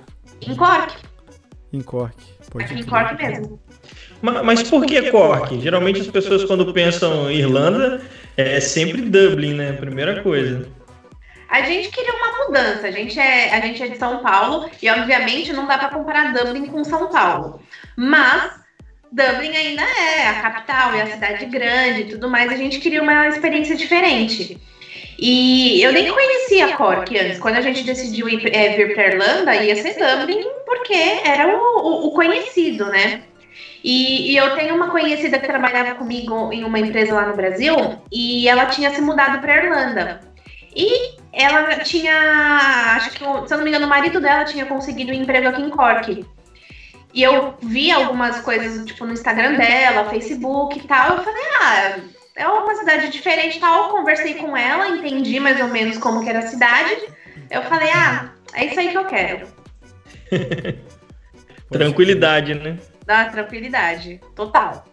Em 0.46 0.54
Cork. 0.54 0.94
Em 1.72 1.80
Cork. 1.80 2.14
Pode 2.48 2.66
aqui 2.66 2.74
em 2.80 2.84
Cork 2.84 3.16
mesmo. 3.16 3.60
Mas, 4.22 4.44
mas 4.44 4.62
por 4.62 4.87
que 4.87 5.10
Cork? 5.10 5.60
Geralmente 5.60 6.00
as 6.00 6.06
pessoas 6.06 6.44
quando 6.44 6.72
pensam 6.72 7.28
em 7.28 7.38
Irlanda 7.38 8.00
é 8.37 8.60
sempre 8.60 9.02
Dublin, 9.02 9.54
né? 9.54 9.72
Primeira 9.72 10.22
coisa. 10.22 10.68
A 11.50 11.62
gente 11.62 11.88
queria 11.88 12.14
uma 12.14 12.46
mudança. 12.46 12.87
A 12.87 12.92
gente 12.92 13.18
é, 13.18 13.52
a 13.52 13.60
gente 13.60 13.82
é 13.82 13.88
de 13.88 13.98
São 13.98 14.22
Paulo 14.22 14.70
e 14.80 14.88
obviamente 14.88 15.52
não 15.52 15.66
dá 15.66 15.76
para 15.76 15.88
comparar 15.88 16.32
Dublin 16.32 16.66
com 16.66 16.84
São 16.84 17.08
Paulo. 17.10 17.60
Mas 17.96 18.52
Dublin 19.10 19.50
ainda 19.50 19.82
é 19.82 20.28
a 20.28 20.40
capital, 20.40 20.94
é 20.94 21.02
a 21.02 21.10
cidade 21.10 21.46
grande 21.46 22.02
e 22.02 22.08
tudo 22.08 22.30
mais. 22.30 22.52
A 22.52 22.56
gente 22.56 22.78
queria 22.78 23.02
uma 23.02 23.26
experiência 23.26 23.74
diferente. 23.74 24.60
E 25.18 25.83
eu 25.83 25.92
nem 25.92 26.11
conhecia 26.11 26.77
Cork 26.77 27.16
antes. 27.16 27.38
Quando 27.38 27.57
a 27.57 27.61
gente 27.61 27.85
decidiu 27.85 28.29
ir, 28.29 28.55
é, 28.55 28.77
vir 28.77 28.94
para 28.94 29.07
Irlanda, 29.09 29.55
ia 29.57 29.77
ser 29.77 29.94
Dublin, 29.94 30.44
porque 30.66 30.94
era 31.24 31.57
o, 31.57 31.61
o, 31.61 32.07
o 32.09 32.11
conhecido, 32.12 32.87
né? 32.87 33.22
E, 33.83 34.33
e, 34.33 34.37
eu 34.37 34.55
tenho 34.57 34.74
uma 34.74 34.90
conhecida 34.90 35.38
que 35.38 35.46
trabalhava 35.46 35.94
comigo 35.94 36.50
em 36.53 36.64
uma 36.64 36.81
empresa 36.81 37.14
lá 37.14 37.27
no 37.27 37.37
Brasil 37.37 37.77
e 38.11 38.48
ela 38.48 38.66
tinha 38.66 38.90
se 38.90 39.00
mudado 39.00 39.40
para 39.40 39.62
Irlanda. 39.62 40.20
E 40.74 41.16
ela 41.33 41.77
tinha, 41.81 42.96
acho 42.96 43.11
que, 43.11 43.18
se 43.18 43.24
eu 43.24 43.59
não 43.59 43.62
me 43.62 43.68
engano, 43.68 43.87
o 43.87 43.88
marido 43.88 44.20
dela 44.20 44.44
tinha 44.44 44.64
conseguido 44.64 45.12
um 45.12 45.14
emprego 45.14 45.48
aqui 45.48 45.62
em 45.62 45.70
Cork. 45.70 46.24
E 47.12 47.22
eu 47.22 47.55
vi 47.62 47.92
algumas 47.92 48.40
coisas, 48.40 48.85
tipo, 48.85 49.05
no 49.07 49.12
Instagram 49.12 49.55
dela, 49.55 50.11
Facebook 50.11 50.79
e 50.79 50.83
tal. 50.83 51.18
Eu 51.18 51.22
falei, 51.22 51.42
ah, 51.61 51.96
é 52.37 52.47
uma 52.47 52.75
cidade 52.75 53.11
diferente 53.11 53.61
tal. 53.61 53.90
Conversei 53.90 54.35
com 54.35 54.57
ela, 54.57 54.88
entendi 54.88 55.38
mais 55.40 55.61
ou 55.61 55.68
menos 55.68 55.99
como 55.99 56.23
que 56.23 56.29
era 56.29 56.40
a 56.40 56.47
cidade. 56.47 56.97
Eu 57.51 57.62
falei, 57.62 57.90
ah, 57.90 58.31
é 58.55 58.66
isso 58.66 58.81
aí 58.81 58.88
que 58.90 58.99
eu 58.99 59.05
quero. 59.05 59.47
tranquilidade, 61.70 62.55
né? 62.55 62.79
Dá 63.07 63.27
tranquilidade, 63.27 64.20
total. 64.35 64.85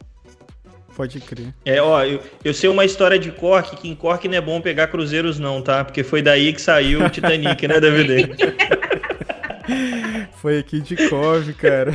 Pode 0.95 1.19
crer. 1.21 1.53
É, 1.65 1.81
ó, 1.81 2.03
eu, 2.03 2.21
eu 2.43 2.53
sei 2.53 2.69
uma 2.69 2.83
história 2.83 3.17
de 3.17 3.31
Cork, 3.31 3.77
que 3.77 3.87
em 3.87 3.95
Cork 3.95 4.27
não 4.27 4.37
é 4.37 4.41
bom 4.41 4.59
pegar 4.59 4.87
cruzeiros 4.87 5.39
não, 5.39 5.61
tá? 5.61 5.85
Porque 5.85 6.03
foi 6.03 6.21
daí 6.21 6.51
que 6.51 6.61
saiu 6.61 7.05
o 7.05 7.09
Titanic, 7.09 7.65
né, 7.67 7.79
DVD? 7.79 8.27
Foi 10.37 10.59
aqui 10.59 10.81
de 10.81 11.09
Cove, 11.09 11.53
cara. 11.53 11.91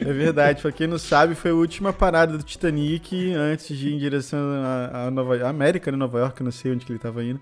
é 0.00 0.12
verdade. 0.12 0.62
Pra 0.62 0.72
quem 0.72 0.86
não 0.86 0.98
sabe, 0.98 1.34
foi 1.34 1.50
a 1.50 1.54
última 1.54 1.92
parada 1.92 2.38
do 2.38 2.42
Titanic 2.42 3.34
antes 3.34 3.76
de 3.76 3.88
ir 3.88 3.94
em 3.94 3.98
direção 3.98 4.40
à 4.92 5.10
Nova 5.10 5.46
América, 5.46 5.92
né? 5.92 5.98
Nova 5.98 6.20
York, 6.20 6.42
não 6.42 6.50
sei 6.50 6.72
onde 6.72 6.86
que 6.86 6.92
ele 6.92 6.98
tava 6.98 7.22
indo. 7.22 7.40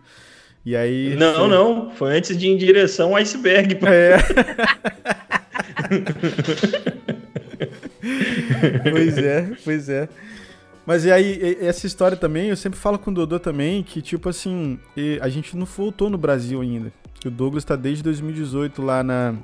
E 0.65 0.75
aí. 0.75 1.15
Não, 1.17 1.35
foi... 1.35 1.49
não. 1.49 1.91
Foi 1.91 2.17
antes 2.17 2.37
de 2.37 2.49
ir 2.49 2.51
em 2.51 2.57
direção 2.57 3.11
ao 3.11 3.17
iceberg. 3.17 3.77
Pô. 3.77 3.87
É. 3.87 4.17
pois 8.91 9.19
é, 9.19 9.49
pois 9.65 9.89
é. 9.89 10.09
Mas 10.85 11.05
e 11.05 11.11
aí, 11.11 11.59
essa 11.61 11.87
história 11.87 12.17
também, 12.17 12.49
eu 12.49 12.57
sempre 12.57 12.79
falo 12.79 12.99
com 12.99 13.11
o 13.11 13.15
Dodô 13.15 13.41
também, 13.41 13.83
que 13.83 14.01
tipo 14.01 14.29
assim, 14.29 14.79
a 15.21 15.29
gente 15.29 15.57
não 15.57 15.67
voltou 15.67 16.09
no 16.09 16.17
Brasil 16.17 16.61
ainda. 16.61 16.93
O 17.29 17.31
Douglas 17.31 17.65
está 17.65 17.77
desde 17.77 18.03
2018 18.03 18.83
lá 18.83 19.03
na, 19.03 19.35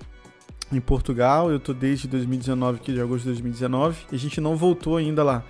em 0.73 0.81
Portugal, 0.81 1.51
eu 1.51 1.61
tô 1.61 1.73
desde 1.73 2.09
2019 2.09 2.79
aqui, 2.79 2.92
de 2.92 3.01
agosto 3.01 3.23
de 3.23 3.31
2019, 3.31 4.07
e 4.11 4.16
a 4.16 4.18
gente 4.18 4.40
não 4.40 4.57
voltou 4.57 4.97
ainda 4.97 5.23
lá. 5.23 5.45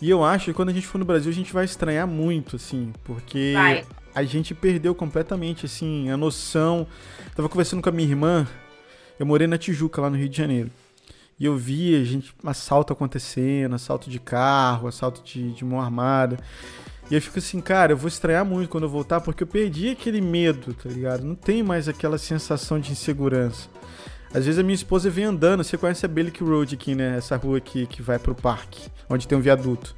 E 0.00 0.10
eu 0.10 0.24
acho 0.24 0.46
que 0.46 0.52
quando 0.52 0.68
a 0.68 0.72
gente 0.72 0.86
for 0.86 0.98
no 0.98 1.04
Brasil, 1.04 1.30
a 1.30 1.34
gente 1.34 1.52
vai 1.52 1.64
estranhar 1.64 2.06
muito, 2.06 2.56
assim, 2.56 2.92
porque 3.04 3.52
vai. 3.54 3.84
a 4.14 4.22
gente 4.24 4.54
perdeu 4.54 4.94
completamente, 4.94 5.66
assim, 5.66 6.10
a 6.10 6.16
noção. 6.16 6.86
Tava 7.34 7.48
conversando 7.48 7.82
com 7.82 7.88
a 7.88 7.92
minha 7.92 8.08
irmã, 8.08 8.46
eu 9.18 9.26
morei 9.26 9.46
na 9.46 9.56
Tijuca, 9.56 10.00
lá 10.00 10.10
no 10.10 10.16
Rio 10.16 10.28
de 10.28 10.36
Janeiro. 10.36 10.70
E 11.38 11.44
eu 11.44 11.56
via 11.56 12.04
gente, 12.04 12.32
assalto 12.44 12.92
acontecendo, 12.92 13.74
assalto 13.74 14.08
de 14.08 14.20
carro, 14.20 14.86
assalto 14.86 15.22
de, 15.22 15.52
de 15.52 15.64
mão 15.64 15.80
armada. 15.80 16.38
E 17.10 17.14
eu 17.14 17.20
fico 17.20 17.38
assim, 17.38 17.60
cara, 17.60 17.92
eu 17.92 17.96
vou 17.96 18.08
estranhar 18.08 18.44
muito 18.44 18.68
quando 18.70 18.84
eu 18.84 18.88
voltar, 18.88 19.20
porque 19.20 19.42
eu 19.42 19.46
perdi 19.46 19.90
aquele 19.90 20.20
medo, 20.20 20.72
tá 20.72 20.88
ligado? 20.88 21.24
Não 21.24 21.34
tem 21.34 21.62
mais 21.62 21.88
aquela 21.88 22.16
sensação 22.16 22.80
de 22.80 22.92
insegurança. 22.92 23.68
Às 24.32 24.46
vezes 24.46 24.58
a 24.58 24.62
minha 24.62 24.74
esposa 24.74 25.10
vem 25.10 25.26
andando, 25.26 25.62
você 25.62 25.76
conhece 25.76 26.04
a 26.04 26.08
Bellick 26.08 26.42
Road 26.42 26.74
aqui, 26.74 26.94
né? 26.94 27.16
Essa 27.18 27.36
rua 27.36 27.58
aqui 27.58 27.86
que 27.86 28.02
vai 28.02 28.18
pro 28.18 28.34
parque, 28.34 28.90
onde 29.08 29.28
tem 29.28 29.36
um 29.36 29.40
viaduto. 29.40 29.94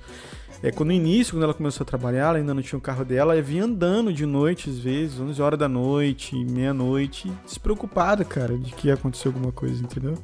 É, 0.62 0.71
quando 0.71 0.88
no 0.88 0.95
início, 0.95 1.35
quando 1.35 1.45
ela 1.45 1.55
começou 1.55 1.85
a 1.85 1.87
trabalhar, 1.87 2.29
ela 2.29 2.38
ainda 2.38 2.53
não 2.53 2.61
tinha 2.61 2.77
o 2.77 2.81
um 2.81 2.83
carro 2.83 3.05
dela, 3.05 3.35
ela 3.35 3.42
vinha 3.42 3.64
andando 3.64 4.12
de 4.12 4.27
noite, 4.27 4.69
às 4.69 4.79
vezes, 4.79 5.21
11 5.21 5.40
horas 5.40 5.59
da 5.59 5.69
noite, 5.69 6.35
meia-noite, 6.35 7.31
despreocupada, 7.45 8.25
cara, 8.25 8.59
de 8.59 8.73
que 8.75 8.88
ia 8.88 8.95
acontecer 8.95 9.29
alguma 9.29 9.53
coisa, 9.53 9.83
entendeu? 9.83 10.19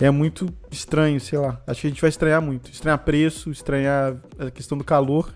É 0.00 0.10
muito 0.10 0.48
estranho, 0.70 1.20
sei 1.20 1.38
lá. 1.38 1.60
Acho 1.66 1.82
que 1.82 1.86
a 1.86 1.90
gente 1.90 2.00
vai 2.00 2.10
estranhar 2.10 2.40
muito. 2.42 2.70
Estranhar 2.70 2.98
preço, 2.98 3.50
estranhar 3.50 4.16
a 4.38 4.50
questão 4.50 4.76
do 4.76 4.84
calor 4.84 5.32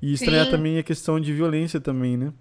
e 0.00 0.12
estranhar 0.12 0.46
Sim. 0.46 0.50
também 0.50 0.78
a 0.78 0.82
questão 0.82 1.20
de 1.20 1.32
violência 1.32 1.80
também, 1.80 2.16
né? 2.16 2.32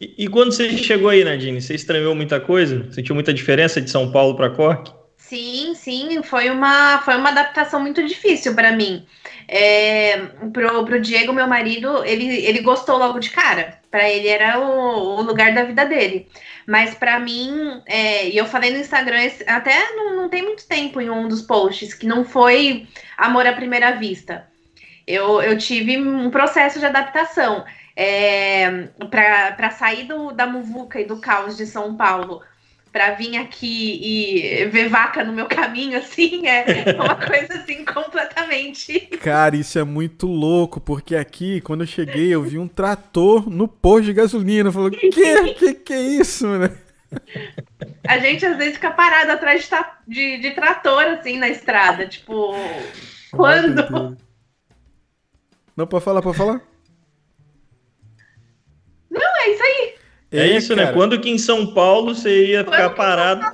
E, 0.00 0.24
e, 0.24 0.28
quando 0.28 0.52
você 0.52 0.76
chegou 0.78 1.10
aí, 1.10 1.22
Nadine, 1.22 1.60
você 1.60 1.74
estranhou 1.74 2.14
muita 2.14 2.40
coisa? 2.40 2.90
Sentiu 2.90 3.14
muita 3.14 3.34
diferença 3.34 3.80
de 3.80 3.90
São 3.90 4.10
Paulo 4.10 4.34
para 4.34 4.50
Cork? 4.50 4.92
Sim, 5.16 5.74
sim, 5.76 6.22
foi 6.24 6.50
uma, 6.50 6.98
foi 7.02 7.14
uma 7.16 7.28
adaptação 7.28 7.78
muito 7.78 8.04
difícil 8.04 8.52
para 8.54 8.72
mim. 8.72 9.06
É, 9.46 10.16
pro, 10.52 10.84
pro 10.84 11.00
Diego, 11.00 11.32
meu 11.32 11.46
marido, 11.46 12.04
ele, 12.04 12.44
ele 12.44 12.60
gostou 12.62 12.98
logo 12.98 13.20
de 13.20 13.30
cara. 13.30 13.78
Para 13.90 14.08
ele 14.08 14.26
era 14.26 14.58
o, 14.58 15.18
o, 15.18 15.22
lugar 15.22 15.54
da 15.54 15.62
vida 15.62 15.84
dele. 15.84 16.28
Mas 16.66 16.94
para 16.94 17.20
mim, 17.20 17.80
é, 17.86 18.28
e 18.28 18.36
eu 18.36 18.46
falei 18.46 18.72
no 18.72 18.78
Instagram, 18.78 19.18
até 19.46 19.92
não, 19.92 20.16
não 20.16 20.28
tem 20.28 20.42
muito 20.42 20.66
tempo 20.66 21.00
em 21.00 21.10
um 21.10 21.28
dos 21.28 21.42
posts, 21.42 21.94
que 21.94 22.06
não 22.06 22.24
foi 22.24 22.88
amor 23.16 23.46
à 23.46 23.52
primeira 23.52 23.92
vista. 23.92 24.49
Eu, 25.06 25.42
eu 25.42 25.56
tive 25.58 25.98
um 25.98 26.30
processo 26.30 26.78
de 26.78 26.86
adaptação 26.86 27.64
é, 27.96 28.88
para 29.10 29.70
sair 29.70 30.04
do, 30.04 30.32
da 30.32 30.46
muvuca 30.46 31.00
e 31.00 31.04
do 31.04 31.20
caos 31.20 31.56
de 31.56 31.66
São 31.66 31.96
Paulo 31.96 32.40
para 32.92 33.12
vir 33.12 33.36
aqui 33.36 34.00
e 34.02 34.66
ver 34.66 34.88
vaca 34.88 35.22
no 35.22 35.32
meu 35.32 35.46
caminho, 35.46 35.96
assim, 35.98 36.46
é 36.46 36.94
uma 36.94 37.14
coisa 37.14 37.54
assim 37.54 37.84
completamente. 37.84 39.00
Cara, 39.22 39.56
isso 39.56 39.78
é 39.78 39.84
muito 39.84 40.26
louco, 40.26 40.80
porque 40.80 41.14
aqui, 41.14 41.60
quando 41.60 41.82
eu 41.82 41.86
cheguei, 41.86 42.34
eu 42.34 42.42
vi 42.42 42.58
um 42.58 42.68
trator 42.68 43.48
no 43.48 43.68
posto 43.68 44.06
de 44.06 44.12
gasolina. 44.12 44.72
Falou, 44.72 44.90
que, 44.90 45.10
que 45.10 45.74
que 45.74 45.92
é 45.92 46.00
isso, 46.00 46.46
né? 46.46 46.70
A 48.06 48.18
gente 48.18 48.46
às 48.46 48.56
vezes 48.56 48.74
fica 48.74 48.90
parado 48.90 49.32
atrás 49.32 49.68
de, 49.68 49.68
de, 50.06 50.38
de 50.38 50.50
trator, 50.52 51.04
assim, 51.04 51.38
na 51.38 51.48
estrada. 51.48 52.06
Tipo, 52.06 52.54
quando? 53.30 54.16
Não, 55.80 55.86
pode 55.86 56.04
falar, 56.04 56.20
pode 56.20 56.36
falar? 56.36 56.60
Não, 59.10 59.40
é 59.40 59.50
isso 59.50 59.62
aí. 59.62 59.94
É, 60.30 60.38
é 60.40 60.56
isso, 60.58 60.76
né? 60.76 60.82
cara. 60.82 60.94
né? 60.94 60.94
Quando 60.94 61.18
que 61.18 61.30
em 61.30 61.38
São 61.38 61.72
Paulo 61.72 62.14
você 62.14 62.48
ia 62.48 62.62
Quando 62.62 62.74
ficar 62.74 62.90
parado. 62.90 63.46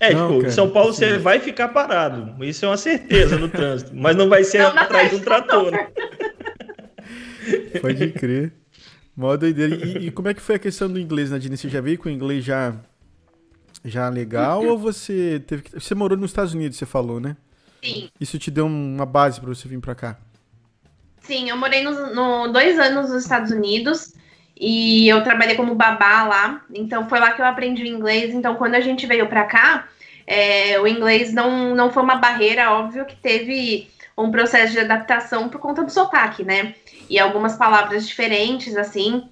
É, 0.00 0.12
não, 0.12 0.32
tipo, 0.32 0.48
em 0.48 0.50
São 0.50 0.68
Paulo 0.70 0.92
você 0.92 1.18
vai 1.18 1.38
ficar 1.38 1.68
parado. 1.68 2.44
Isso 2.44 2.64
é 2.64 2.68
uma 2.68 2.76
certeza 2.76 3.38
no 3.38 3.48
trânsito. 3.48 3.92
Mas 3.94 4.16
não 4.16 4.28
vai 4.28 4.42
ser 4.42 4.58
não, 4.58 4.76
atrás 4.76 5.10
de 5.10 5.16
um 5.16 5.20
trator. 5.20 5.70
Né? 5.70 5.88
Pode 7.80 8.10
crer. 8.10 8.52
Mó 9.16 9.36
doideira. 9.36 9.76
E, 9.76 10.08
e, 10.08 10.10
como 10.10 10.26
é 10.26 10.34
que 10.34 10.42
foi 10.42 10.56
a 10.56 10.58
questão 10.58 10.90
do 10.90 10.98
inglês, 10.98 11.30
Nadine? 11.30 11.56
Você 11.56 11.68
já 11.68 11.80
veio 11.80 11.96
com 11.96 12.08
o 12.08 12.12
inglês 12.12 12.44
já, 12.44 12.74
já 13.84 14.08
legal 14.08 14.66
ou 14.66 14.76
você 14.76 15.40
teve 15.46 15.62
que... 15.62 15.78
Você 15.78 15.94
morou 15.94 16.18
nos 16.18 16.32
Estados 16.32 16.54
Unidos, 16.54 16.76
você 16.76 16.86
falou, 16.86 17.20
né? 17.20 17.36
Sim. 17.84 18.10
Isso 18.20 18.36
te 18.36 18.50
deu 18.50 18.66
uma 18.66 19.06
base 19.06 19.40
para 19.40 19.50
você 19.50 19.68
vir 19.68 19.78
para 19.78 19.94
cá? 19.94 20.18
Sim, 21.20 21.50
eu 21.50 21.56
morei 21.56 21.82
no, 21.82 22.14
no, 22.14 22.48
dois 22.48 22.78
anos 22.78 23.10
nos 23.10 23.22
Estados 23.22 23.50
Unidos. 23.50 24.14
E 24.60 25.08
eu 25.08 25.22
trabalhei 25.22 25.56
como 25.56 25.74
babá 25.74 26.24
lá, 26.24 26.62
então 26.74 27.08
foi 27.08 27.18
lá 27.18 27.32
que 27.32 27.40
eu 27.40 27.46
aprendi 27.46 27.82
o 27.82 27.86
inglês. 27.86 28.34
Então, 28.34 28.56
quando 28.56 28.74
a 28.74 28.80
gente 28.80 29.06
veio 29.06 29.26
para 29.26 29.44
cá, 29.44 29.88
é, 30.26 30.78
o 30.78 30.86
inglês 30.86 31.32
não, 31.32 31.74
não 31.74 31.90
foi 31.90 32.02
uma 32.02 32.16
barreira, 32.16 32.70
óbvio 32.70 33.06
que 33.06 33.16
teve 33.16 33.88
um 34.18 34.30
processo 34.30 34.74
de 34.74 34.80
adaptação 34.80 35.48
por 35.48 35.58
conta 35.58 35.82
do 35.82 35.90
sotaque, 35.90 36.44
né? 36.44 36.74
E 37.08 37.18
algumas 37.18 37.56
palavras 37.56 38.06
diferentes, 38.06 38.76
assim, 38.76 39.30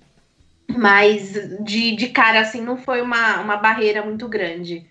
mas 0.67 1.35
de, 1.63 1.95
de 1.95 2.09
cara, 2.09 2.41
assim, 2.41 2.63
não 2.63 2.79
foi 2.79 3.03
uma, 3.03 3.39
uma 3.41 3.59
barreira 3.59 4.03
muito 4.03 4.27
grande. 4.29 4.87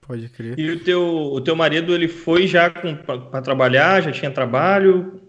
Pode 0.00 0.26
crer. 0.30 0.58
E 0.58 0.70
o 0.70 0.80
teu, 0.80 1.02
o 1.02 1.40
teu 1.42 1.54
marido, 1.54 1.94
ele 1.94 2.08
foi 2.08 2.46
já 2.46 2.70
para 2.70 3.42
trabalhar, 3.42 4.02
já 4.02 4.10
tinha 4.10 4.30
trabalho? 4.30 5.20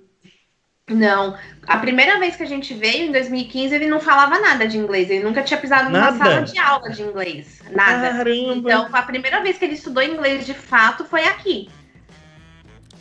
Não. 0.89 1.37
A 1.67 1.77
primeira 1.77 2.19
vez 2.19 2.35
que 2.35 2.43
a 2.43 2.47
gente 2.47 2.73
veio, 2.73 3.07
em 3.07 3.11
2015, 3.11 3.75
ele 3.75 3.87
não 3.87 3.99
falava 3.99 4.39
nada 4.39 4.67
de 4.67 4.77
inglês. 4.77 5.09
Ele 5.09 5.23
nunca 5.23 5.41
tinha 5.43 5.59
pisado 5.59 5.89
numa 5.89 6.11
nada. 6.11 6.17
sala 6.17 6.41
de 6.41 6.57
aula 6.59 6.89
de 6.89 7.01
inglês. 7.01 7.61
Nada. 7.71 8.09
Caramba. 8.09 8.55
Então, 8.55 8.89
a 8.91 9.01
primeira 9.03 9.41
vez 9.41 9.57
que 9.57 9.65
ele 9.65 9.75
estudou 9.75 10.01
inglês 10.01 10.45
de 10.45 10.53
fato 10.53 11.05
foi 11.05 11.25
aqui. 11.25 11.69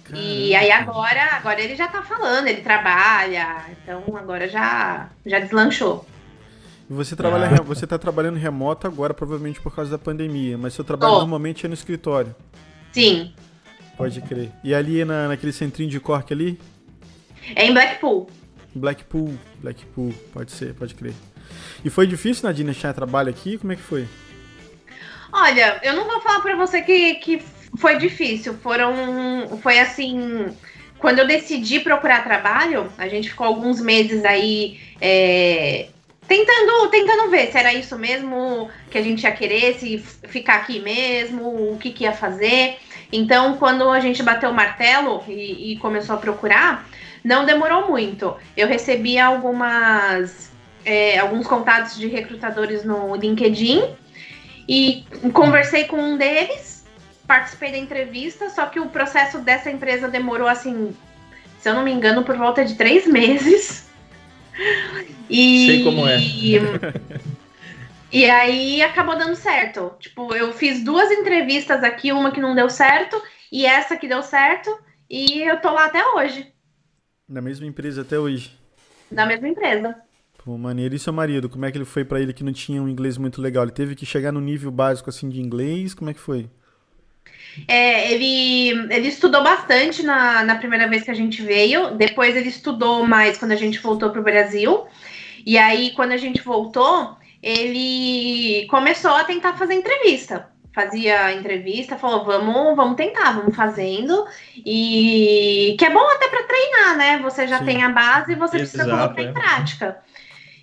Caramba. 0.04 0.26
E 0.26 0.54
aí 0.54 0.70
agora, 0.70 1.24
agora 1.32 1.60
ele 1.60 1.76
já 1.76 1.88
tá 1.88 2.02
falando, 2.02 2.46
ele 2.46 2.62
trabalha. 2.62 3.64
Então 3.82 4.02
agora 4.16 4.48
já, 4.48 5.08
já 5.24 5.38
deslanchou. 5.38 6.06
Você 6.90 7.14
trabalha, 7.14 7.48
ah. 7.48 7.62
você 7.62 7.86
tá 7.86 7.98
trabalhando 7.98 8.36
remoto 8.36 8.86
agora, 8.86 9.12
provavelmente 9.12 9.60
por 9.60 9.74
causa 9.74 9.90
da 9.90 9.98
pandemia, 9.98 10.56
mas 10.56 10.72
seu 10.72 10.82
trabalho 10.82 11.12
Tô. 11.12 11.18
normalmente 11.18 11.66
é 11.66 11.68
no 11.68 11.74
escritório. 11.74 12.34
Sim. 12.92 13.34
Pode 13.96 14.20
crer. 14.22 14.50
E 14.64 14.74
ali 14.74 15.04
na, 15.04 15.28
naquele 15.28 15.52
centrinho 15.52 15.90
de 15.90 16.00
cork 16.00 16.32
ali? 16.32 16.58
É 17.54 17.66
em 17.66 17.72
Blackpool. 17.72 18.28
Blackpool, 18.74 19.34
Blackpool, 19.56 20.14
pode 20.32 20.52
ser, 20.52 20.74
pode 20.74 20.94
crer. 20.94 21.14
E 21.84 21.90
foi 21.90 22.06
difícil, 22.06 22.46
Nadine, 22.46 22.70
achar 22.70 22.92
trabalho 22.92 23.30
aqui? 23.30 23.58
Como 23.58 23.72
é 23.72 23.76
que 23.76 23.82
foi? 23.82 24.06
Olha, 25.32 25.80
eu 25.82 25.94
não 25.94 26.06
vou 26.06 26.20
falar 26.20 26.40
para 26.40 26.56
você 26.56 26.82
que, 26.82 27.14
que 27.16 27.42
foi 27.76 27.96
difícil. 27.96 28.54
Foram. 28.54 29.58
Foi 29.62 29.78
assim. 29.78 30.46
Quando 30.98 31.20
eu 31.20 31.26
decidi 31.26 31.78
procurar 31.80 32.24
trabalho, 32.24 32.92
a 32.98 33.06
gente 33.06 33.30
ficou 33.30 33.46
alguns 33.46 33.80
meses 33.80 34.24
aí 34.24 34.80
é, 35.00 35.88
tentando, 36.26 36.88
tentando 36.90 37.30
ver 37.30 37.52
se 37.52 37.56
era 37.56 37.72
isso 37.72 37.96
mesmo 37.96 38.68
que 38.90 38.98
a 38.98 39.02
gente 39.02 39.22
ia 39.22 39.30
querer, 39.30 39.78
se 39.78 39.98
ficar 39.98 40.56
aqui 40.56 40.80
mesmo, 40.80 41.72
o 41.72 41.78
que, 41.78 41.92
que 41.92 42.02
ia 42.02 42.12
fazer. 42.12 42.78
Então, 43.12 43.56
quando 43.58 43.88
a 43.90 44.00
gente 44.00 44.22
bateu 44.24 44.50
o 44.50 44.54
martelo 44.54 45.22
e, 45.28 45.72
e 45.72 45.78
começou 45.78 46.16
a 46.16 46.18
procurar, 46.18 46.86
não 47.24 47.44
demorou 47.44 47.88
muito. 47.88 48.36
Eu 48.56 48.66
recebi 48.68 49.18
algumas 49.18 50.50
é, 50.84 51.18
alguns 51.18 51.46
contatos 51.46 51.96
de 51.96 52.06
recrutadores 52.06 52.84
no 52.84 53.14
LinkedIn 53.14 53.94
e 54.68 55.04
conversei 55.32 55.84
com 55.84 55.96
um 55.96 56.16
deles, 56.16 56.84
participei 57.26 57.72
da 57.72 57.78
entrevista, 57.78 58.48
só 58.50 58.66
que 58.66 58.80
o 58.80 58.86
processo 58.86 59.38
dessa 59.38 59.70
empresa 59.70 60.08
demorou 60.08 60.48
assim, 60.48 60.94
se 61.60 61.68
eu 61.68 61.74
não 61.74 61.82
me 61.82 61.92
engano, 61.92 62.24
por 62.24 62.36
volta 62.36 62.64
de 62.64 62.74
três 62.74 63.06
meses. 63.06 63.86
E, 65.30 65.66
Sei 65.66 65.84
como 65.84 66.08
é. 66.08 66.18
E 68.10 68.24
aí 68.24 68.82
acabou 68.82 69.16
dando 69.16 69.36
certo. 69.36 69.92
Tipo, 70.00 70.34
eu 70.34 70.52
fiz 70.54 70.82
duas 70.82 71.10
entrevistas 71.10 71.84
aqui, 71.84 72.10
uma 72.10 72.32
que 72.32 72.40
não 72.40 72.54
deu 72.54 72.70
certo 72.70 73.22
e 73.52 73.66
essa 73.66 73.96
que 73.96 74.08
deu 74.08 74.22
certo, 74.22 74.74
e 75.08 75.42
eu 75.42 75.60
tô 75.60 75.70
lá 75.70 75.84
até 75.84 76.04
hoje. 76.06 76.50
Na 77.28 77.42
mesma 77.42 77.66
empresa 77.66 78.02
até 78.02 78.18
hoje? 78.18 78.50
Na 79.12 79.26
mesma 79.26 79.48
empresa. 79.48 79.96
Pô, 80.42 80.56
maneiro. 80.56 80.94
E 80.94 80.98
seu 80.98 81.12
marido, 81.12 81.48
como 81.48 81.66
é 81.66 81.70
que 81.70 81.76
ele 81.76 81.84
foi 81.84 82.04
para 82.04 82.20
ele 82.20 82.32
que 82.32 82.42
não 82.42 82.52
tinha 82.52 82.82
um 82.82 82.88
inglês 82.88 83.18
muito 83.18 83.42
legal? 83.42 83.64
Ele 83.64 83.72
teve 83.72 83.94
que 83.94 84.06
chegar 84.06 84.32
no 84.32 84.40
nível 84.40 84.70
básico 84.70 85.10
assim 85.10 85.28
de 85.28 85.40
inglês? 85.40 85.92
Como 85.92 86.08
é 86.08 86.14
que 86.14 86.20
foi? 86.20 86.48
É, 87.66 88.12
ele, 88.12 88.70
ele 88.90 89.08
estudou 89.08 89.42
bastante 89.42 90.02
na, 90.02 90.42
na 90.44 90.56
primeira 90.56 90.88
vez 90.88 91.02
que 91.02 91.10
a 91.10 91.14
gente 91.14 91.42
veio. 91.42 91.90
Depois 91.96 92.34
ele 92.34 92.48
estudou 92.48 93.06
mais 93.06 93.36
quando 93.36 93.52
a 93.52 93.56
gente 93.56 93.78
voltou 93.80 94.10
para 94.10 94.20
o 94.20 94.24
Brasil. 94.24 94.86
E 95.44 95.58
aí, 95.58 95.92
quando 95.94 96.12
a 96.12 96.16
gente 96.16 96.40
voltou, 96.42 97.16
ele 97.42 98.66
começou 98.68 99.10
a 99.10 99.24
tentar 99.24 99.54
fazer 99.54 99.74
entrevista 99.74 100.48
fazia 100.78 101.34
entrevista, 101.34 101.98
falou: 101.98 102.24
vamos, 102.24 102.76
vamos 102.76 102.96
tentar, 102.96 103.32
vamos 103.32 103.56
fazendo. 103.56 104.24
E 104.56 105.74
que 105.76 105.84
é 105.84 105.90
bom 105.90 106.08
até 106.12 106.28
para 106.28 106.44
treinar, 106.44 106.96
né? 106.96 107.18
Você 107.18 107.48
já 107.48 107.58
Sim. 107.58 107.64
tem 107.64 107.82
a 107.82 107.88
base 107.88 108.32
e 108.32 108.36
você 108.36 108.58
Exato, 108.58 108.70
precisa 108.70 108.84
colocar 108.84 109.20
é. 109.20 109.24
em 109.24 109.32
prática. 109.32 109.98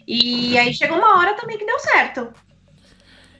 E 0.08 0.58
aí 0.58 0.74
chegou 0.74 0.98
uma 0.98 1.18
hora 1.18 1.34
também 1.34 1.58
que 1.58 1.66
deu 1.66 1.80
certo. 1.80 2.30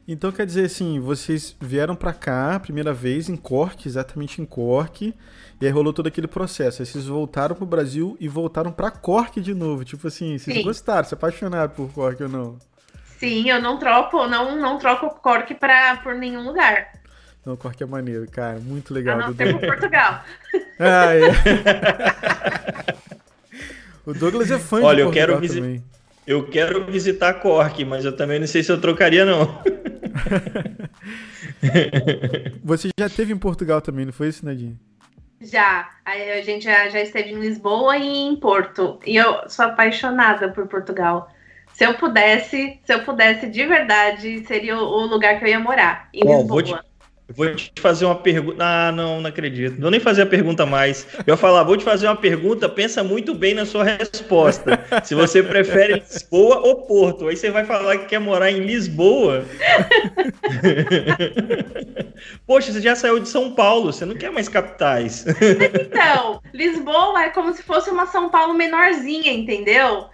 Então 0.08 0.32
quer 0.32 0.46
dizer 0.46 0.66
assim, 0.66 1.00
vocês 1.00 1.56
vieram 1.60 1.96
para 1.96 2.14
cá, 2.14 2.60
primeira 2.60 2.94
vez 2.94 3.28
em 3.28 3.36
Cork, 3.36 3.88
exatamente 3.88 4.40
em 4.40 4.46
Cork, 4.46 5.16
e 5.60 5.66
aí 5.66 5.72
rolou 5.72 5.94
todo 5.94 6.08
aquele 6.08 6.28
processo. 6.28 6.82
Aí 6.82 6.86
vocês 6.86 7.08
voltaram 7.08 7.56
pro 7.56 7.66
Brasil 7.66 8.16
e 8.20 8.28
voltaram 8.28 8.72
para 8.72 8.92
Cork 8.92 9.40
de 9.42 9.54
novo. 9.54 9.84
Tipo 9.84 10.08
assim, 10.08 10.38
vocês 10.38 10.58
Sim. 10.58 10.64
gostaram, 10.64 11.08
se 11.08 11.14
apaixonaram 11.14 11.72
por 11.72 11.92
Cork 11.92 12.22
ou 12.22 12.30
não? 12.30 12.58
Sim, 13.18 13.50
eu 13.50 13.62
não 13.62 13.78
troco, 13.78 14.28
não, 14.28 14.56
não 14.56 14.78
troco 14.78 15.08
o 15.08 15.10
Cork 15.10 15.54
pra, 15.56 15.98
por 15.98 16.16
nenhum 16.16 16.44
lugar. 16.44 16.94
Não, 17.46 17.54
o 17.54 17.58
Cork 17.58 17.82
é 17.82 17.86
maneiro, 17.86 18.30
cara. 18.30 18.60
Muito 18.60 18.94
legal. 18.94 19.20
A 19.20 19.28
não 19.28 19.36
ser 19.36 19.60
Portugal. 19.60 20.24
Ah, 20.78 21.14
é. 21.14 21.30
o 24.06 24.14
Douglas 24.14 24.52
é 24.52 24.60
fã 24.60 24.82
Olha, 24.82 24.98
de 24.98 25.04
Portugal 25.04 25.30
eu 25.30 25.40
quero 25.40 25.54
também. 25.54 25.82
Eu 26.28 26.50
quero 26.50 26.86
visitar 26.86 27.36
Cork, 27.36 27.86
mas 27.86 28.04
eu 28.04 28.14
também 28.16 28.40
não 28.40 28.48
sei 28.48 28.62
se 28.62 28.70
eu 28.72 28.82
trocaria, 28.82 29.24
não. 29.24 29.62
Você 32.64 32.90
já 33.00 33.10
teve 33.10 33.32
em 33.32 33.38
Portugal 33.38 33.80
também, 33.82 34.06
não 34.06 34.12
foi 34.12 34.28
isso, 34.30 34.46
Nadine? 34.46 34.78
Já. 35.40 35.90
A 36.04 36.42
gente 36.42 36.66
já, 36.66 36.90
já 36.90 37.00
esteve 37.00 37.32
em 37.32 37.40
Lisboa 37.40 37.96
e 37.98 38.06
em 38.06 38.36
Porto. 38.36 39.00
E 39.06 39.16
eu 39.16 39.48
sou 39.48 39.66
apaixonada 39.66 40.50
por 40.50 40.68
Portugal. 40.68 41.30
Se 41.76 41.86
eu 41.86 41.94
pudesse, 41.96 42.80
se 42.86 42.94
eu 42.94 43.04
pudesse 43.04 43.48
de 43.48 43.66
verdade, 43.66 44.46
seria 44.48 44.78
o 44.78 45.06
lugar 45.06 45.38
que 45.38 45.44
eu 45.44 45.50
ia 45.50 45.60
morar. 45.60 46.08
Em 46.14 46.24
Bom, 46.24 46.38
Lisboa. 46.38 46.48
Vou 46.48 46.64
te, 46.64 46.76
Vou 47.28 47.54
te 47.54 47.74
fazer 47.82 48.06
uma 48.06 48.16
pergunta. 48.16 48.64
Ah, 48.64 48.94
não, 48.94 49.20
não 49.20 49.30
acredito. 49.30 49.74
Não 49.74 49.82
vou 49.82 49.92
nem 49.92 50.00
fazer 50.00 50.22
a 50.22 50.26
pergunta 50.26 50.66
mais. 50.66 51.06
Eu 51.26 51.34
ia 51.34 51.38
falar, 51.38 51.64
vou 51.64 51.76
te 51.76 51.84
fazer 51.84 52.08
uma 52.08 52.16
pergunta, 52.16 52.70
pensa 52.70 53.04
muito 53.04 53.34
bem 53.34 53.54
na 53.54 53.66
sua 53.66 53.84
resposta. 53.84 54.80
Se 55.04 55.14
você 55.16 55.44
prefere 55.44 55.96
Lisboa 55.96 56.60
ou 56.60 56.84
Porto. 56.84 57.28
Aí 57.28 57.36
você 57.36 57.52
vai 57.52 57.66
falar 57.66 57.98
que 57.98 58.06
quer 58.06 58.20
morar 58.20 58.52
em 58.52 58.60
Lisboa. 58.60 59.44
Poxa, 62.48 62.72
você 62.72 62.80
já 62.80 62.96
saiu 62.96 63.20
de 63.20 63.28
São 63.28 63.54
Paulo, 63.54 63.92
você 63.92 64.06
não 64.06 64.16
quer 64.16 64.32
mais 64.32 64.48
capitais. 64.48 65.26
Então, 65.82 66.42
Lisboa 66.54 67.24
é 67.24 67.30
como 67.32 67.52
se 67.54 67.64
fosse 67.64 67.90
uma 67.90 68.06
São 68.06 68.30
Paulo 68.30 68.54
menorzinha, 68.54 69.34
entendeu? 69.34 70.06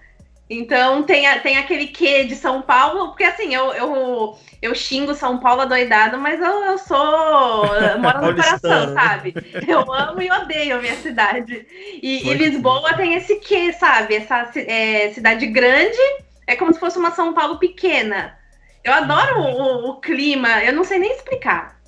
Então 0.53 1.01
tem, 1.03 1.25
a, 1.25 1.39
tem 1.39 1.55
aquele 1.55 1.87
quê 1.87 2.25
de 2.25 2.35
São 2.35 2.61
Paulo, 2.61 3.07
porque 3.07 3.23
assim, 3.23 3.55
eu, 3.55 3.71
eu, 3.71 4.37
eu 4.61 4.75
xingo 4.75 5.15
São 5.15 5.37
Paulo 5.37 5.61
adoidado, 5.61 6.17
mas 6.17 6.41
eu, 6.41 6.63
eu 6.65 6.77
sou. 6.77 7.65
Eu 7.73 7.97
moro 7.99 8.19
no 8.19 8.35
coração, 8.35 8.93
sabe? 8.93 9.33
Eu 9.65 9.89
amo 9.93 10.21
e 10.21 10.29
odeio 10.29 10.75
a 10.75 10.81
minha 10.81 10.95
cidade. 10.97 11.65
E, 12.03 12.29
e 12.29 12.33
Lisboa 12.33 12.93
tem 12.95 13.13
esse 13.13 13.37
quê, 13.39 13.71
sabe? 13.71 14.15
Essa 14.15 14.51
é, 14.57 15.09
cidade 15.13 15.47
grande, 15.47 15.97
é 16.45 16.57
como 16.57 16.73
se 16.73 16.81
fosse 16.81 16.99
uma 16.99 17.11
São 17.11 17.33
Paulo 17.33 17.57
pequena. 17.57 18.37
Eu 18.83 18.91
adoro 18.91 19.39
o, 19.39 19.89
o 19.91 20.01
clima, 20.01 20.61
eu 20.65 20.73
não 20.73 20.83
sei 20.83 20.99
nem 20.99 21.13
explicar. 21.13 21.79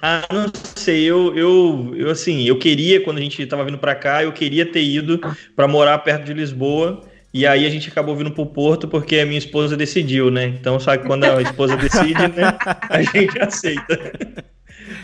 Ah, 0.00 0.26
não 0.32 0.50
sei, 0.74 1.04
eu, 1.04 1.36
eu, 1.36 1.92
eu 1.94 2.10
assim, 2.10 2.44
eu 2.44 2.58
queria, 2.58 3.04
quando 3.04 3.18
a 3.18 3.20
gente 3.20 3.42
estava 3.42 3.64
vindo 3.64 3.76
para 3.76 3.94
cá, 3.94 4.22
eu 4.22 4.32
queria 4.32 4.64
ter 4.64 4.82
ido 4.82 5.20
para 5.54 5.68
morar 5.68 5.98
perto 5.98 6.24
de 6.24 6.32
Lisboa, 6.32 7.02
e 7.38 7.46
aí 7.46 7.64
a 7.64 7.70
gente 7.70 7.88
acabou 7.88 8.16
vindo 8.16 8.32
pro 8.32 8.44
Porto 8.46 8.88
porque 8.88 9.20
a 9.20 9.24
minha 9.24 9.38
esposa 9.38 9.76
decidiu, 9.76 10.28
né? 10.28 10.46
Então, 10.46 10.76
que 10.76 10.98
quando 11.06 11.22
a 11.22 11.40
esposa 11.40 11.76
decide, 11.78 12.14
né? 12.14 12.58
A 12.90 13.00
gente 13.00 13.40
aceita. 13.40 13.96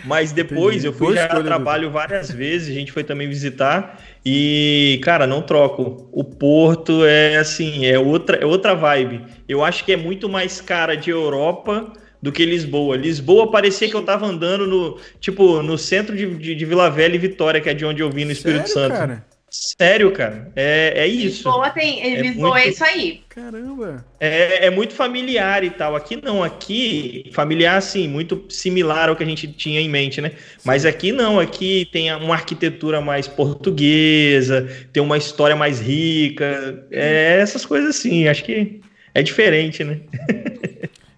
Mas 0.05 0.33
depois 0.33 0.79
Entendi. 0.79 0.87
eu 0.87 0.93
fui 0.93 1.15
já 1.15 1.29
trabalho 1.29 1.93
várias 1.93 2.33
vezes, 2.33 2.71
a 2.71 2.73
gente 2.73 2.91
foi 2.91 3.05
também 3.05 3.29
visitar 3.29 4.03
e, 4.27 4.99
cara, 5.05 5.29
não 5.29 5.43
troco. 5.43 6.09
O 6.11 6.25
Porto 6.25 7.05
é 7.05 7.37
assim, 7.37 7.87
é 7.87 8.01
outra, 8.01 8.37
é 8.39 8.45
outra 8.45 8.75
vibe. 8.75 9.23
Eu 9.49 9.63
acho 9.63 9.85
que 9.85 9.93
é 9.93 9.97
muito 9.97 10.29
mais 10.29 10.61
cara 10.61 10.97
de 10.97 11.11
Europa 11.11 11.93
do 12.21 12.33
que 12.33 12.45
Lisboa. 12.45 12.97
Lisboa 12.97 13.49
parecia 13.49 13.89
que 13.89 13.95
eu 13.95 14.03
tava 14.03 14.27
andando 14.27 14.67
no, 14.67 14.99
tipo, 15.21 15.63
no 15.63 15.79
centro 15.79 16.17
de, 16.17 16.35
de, 16.35 16.57
de 16.57 16.65
Vila 16.65 16.91
Velha 16.91 17.15
e 17.15 17.19
Vitória, 17.19 17.61
que 17.61 17.71
é 17.71 17.75
de 17.75 17.85
onde 17.85 18.03
eu 18.03 18.11
vim 18.11 18.25
no 18.25 18.33
Espírito 18.33 18.69
Sério, 18.69 18.89
Santo. 18.89 18.99
Cara? 18.99 19.34
Sério, 19.57 20.11
cara. 20.11 20.51
É, 20.57 20.95
é 20.97 21.07
isso. 21.07 21.49
Lisboa 21.49 21.71
tem. 21.71 22.03
É 22.03 22.21
Lisboa 22.21 22.51
muito, 22.55 22.67
é 22.67 22.71
isso 22.71 22.83
aí. 22.83 23.23
Caramba. 23.29 24.05
É, 24.19 24.67
é 24.67 24.71
muito 24.71 24.95
familiar 24.95 25.63
e 25.63 25.71
tal. 25.71 25.95
Aqui 25.95 26.21
não, 26.21 26.43
aqui, 26.43 27.31
familiar, 27.33 27.77
assim, 27.77 28.09
muito 28.09 28.47
similar 28.49 29.09
ao 29.09 29.15
que 29.15 29.23
a 29.23 29.27
gente 29.27 29.47
tinha 29.47 29.81
em 29.81 29.89
mente, 29.89 30.21
né? 30.21 30.31
Sim. 30.31 30.63
Mas 30.65 30.85
aqui 30.85 31.13
não, 31.13 31.39
aqui 31.39 31.89
tem 31.93 32.13
uma 32.17 32.35
arquitetura 32.35 33.01
mais 33.01 33.29
portuguesa, 33.29 34.69
tem 34.93 35.01
uma 35.01 35.17
história 35.17 35.55
mais 35.55 35.81
rica. 35.81 36.85
É 36.91 37.39
essas 37.41 37.65
coisas 37.65 37.97
assim, 37.97 38.27
acho 38.27 38.43
que 38.43 38.81
é 39.15 39.23
diferente, 39.23 39.85
né? 39.85 40.01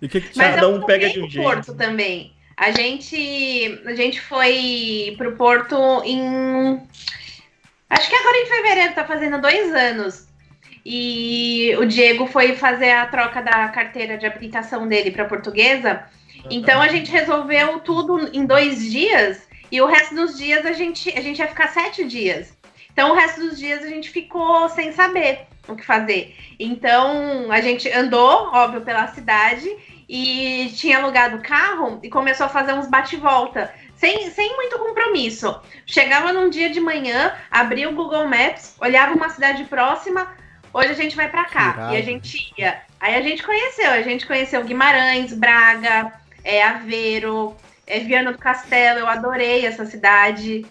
E 0.03 0.09
que, 0.09 0.20
que 0.20 0.29
Cada 0.38 0.68
um 0.68 0.83
pega 0.83 1.09
de 1.09 1.20
um 1.20 1.31
jeito. 1.31 1.42
Porto 1.42 1.75
também. 1.75 2.33
A 2.55 2.70
gente, 2.70 3.81
a 3.87 3.94
gente 3.94 4.20
foi 4.20 5.14
pro 5.16 5.33
Porto 5.37 6.03
em 6.05 6.81
Acho 7.88 8.09
que 8.09 8.16
agora 8.16 8.37
em 8.38 8.46
fevereiro 8.46 8.94
tá 8.94 9.05
fazendo 9.05 9.40
dois 9.40 9.75
anos. 9.75 10.27
E 10.85 11.75
o 11.79 11.85
Diego 11.85 12.27
foi 12.27 12.55
fazer 12.55 12.90
a 12.90 13.07
troca 13.07 13.42
da 13.42 13.68
carteira 13.68 14.16
de 14.16 14.27
habilitação 14.27 14.87
dele 14.87 15.11
para 15.11 15.25
portuguesa. 15.25 16.05
Então 16.51 16.81
a 16.81 16.88
gente 16.88 17.11
resolveu 17.11 17.81
tudo 17.81 18.31
em 18.33 18.44
dois 18.46 18.90
dias 18.90 19.49
e 19.70 19.81
o 19.81 19.87
resto 19.87 20.14
dos 20.14 20.38
dias 20.38 20.64
a 20.64 20.72
gente, 20.72 21.11
a 21.11 21.20
gente 21.20 21.38
ia 21.38 21.49
ficar 21.49 21.68
sete 21.68 22.05
dias. 22.05 22.57
Então 22.92 23.11
o 23.11 23.14
resto 23.14 23.40
dos 23.40 23.59
dias 23.59 23.83
a 23.83 23.88
gente 23.88 24.11
ficou 24.11 24.68
sem 24.68 24.92
saber 24.92 25.46
o 25.66 25.75
que 25.75 25.85
fazer. 25.85 26.37
Então 26.59 27.51
a 27.51 27.61
gente 27.61 27.90
andou, 27.90 28.51
óbvio, 28.53 28.81
pela 28.83 29.09
cidade 29.09 29.68
e 30.09 30.72
tinha 30.77 30.99
alugado 30.99 31.42
carro 31.42 31.99
e 32.03 32.09
começou 32.09 32.46
a 32.46 32.49
fazer 32.49 32.72
uns 32.75 32.88
bate-volta 32.88 33.72
sem, 33.96 34.30
sem 34.30 34.54
muito 34.56 34.78
compromisso. 34.78 35.61
Chegava 35.85 36.32
num 36.32 36.48
dia 36.48 36.70
de 36.70 36.80
manhã, 36.80 37.35
abria 37.50 37.88
o 37.88 37.94
Google 37.94 38.28
Maps, 38.28 38.76
olhava 38.80 39.14
uma 39.14 39.28
cidade 39.30 39.64
próxima, 39.64 40.35
hoje 40.72 40.90
a 40.90 40.94
gente 40.94 41.16
vai 41.16 41.30
para 41.30 41.44
cá. 41.46 41.90
E 41.92 41.96
a 41.96 42.02
gente 42.02 42.52
ia. 42.56 42.80
Aí 43.00 43.14
a 43.14 43.22
gente 43.22 43.42
conheceu, 43.42 43.90
a 43.90 44.02
gente 44.02 44.26
conheceu 44.26 44.64
Guimarães, 44.64 45.32
Braga, 45.32 46.12
é, 46.44 46.62
Aveiro, 46.62 47.56
é, 47.87 48.00
Viana 48.00 48.32
do 48.32 48.38
Castelo, 48.38 49.00
eu 49.00 49.06
adorei 49.06 49.66
essa 49.66 49.85
cidade. 49.85 50.64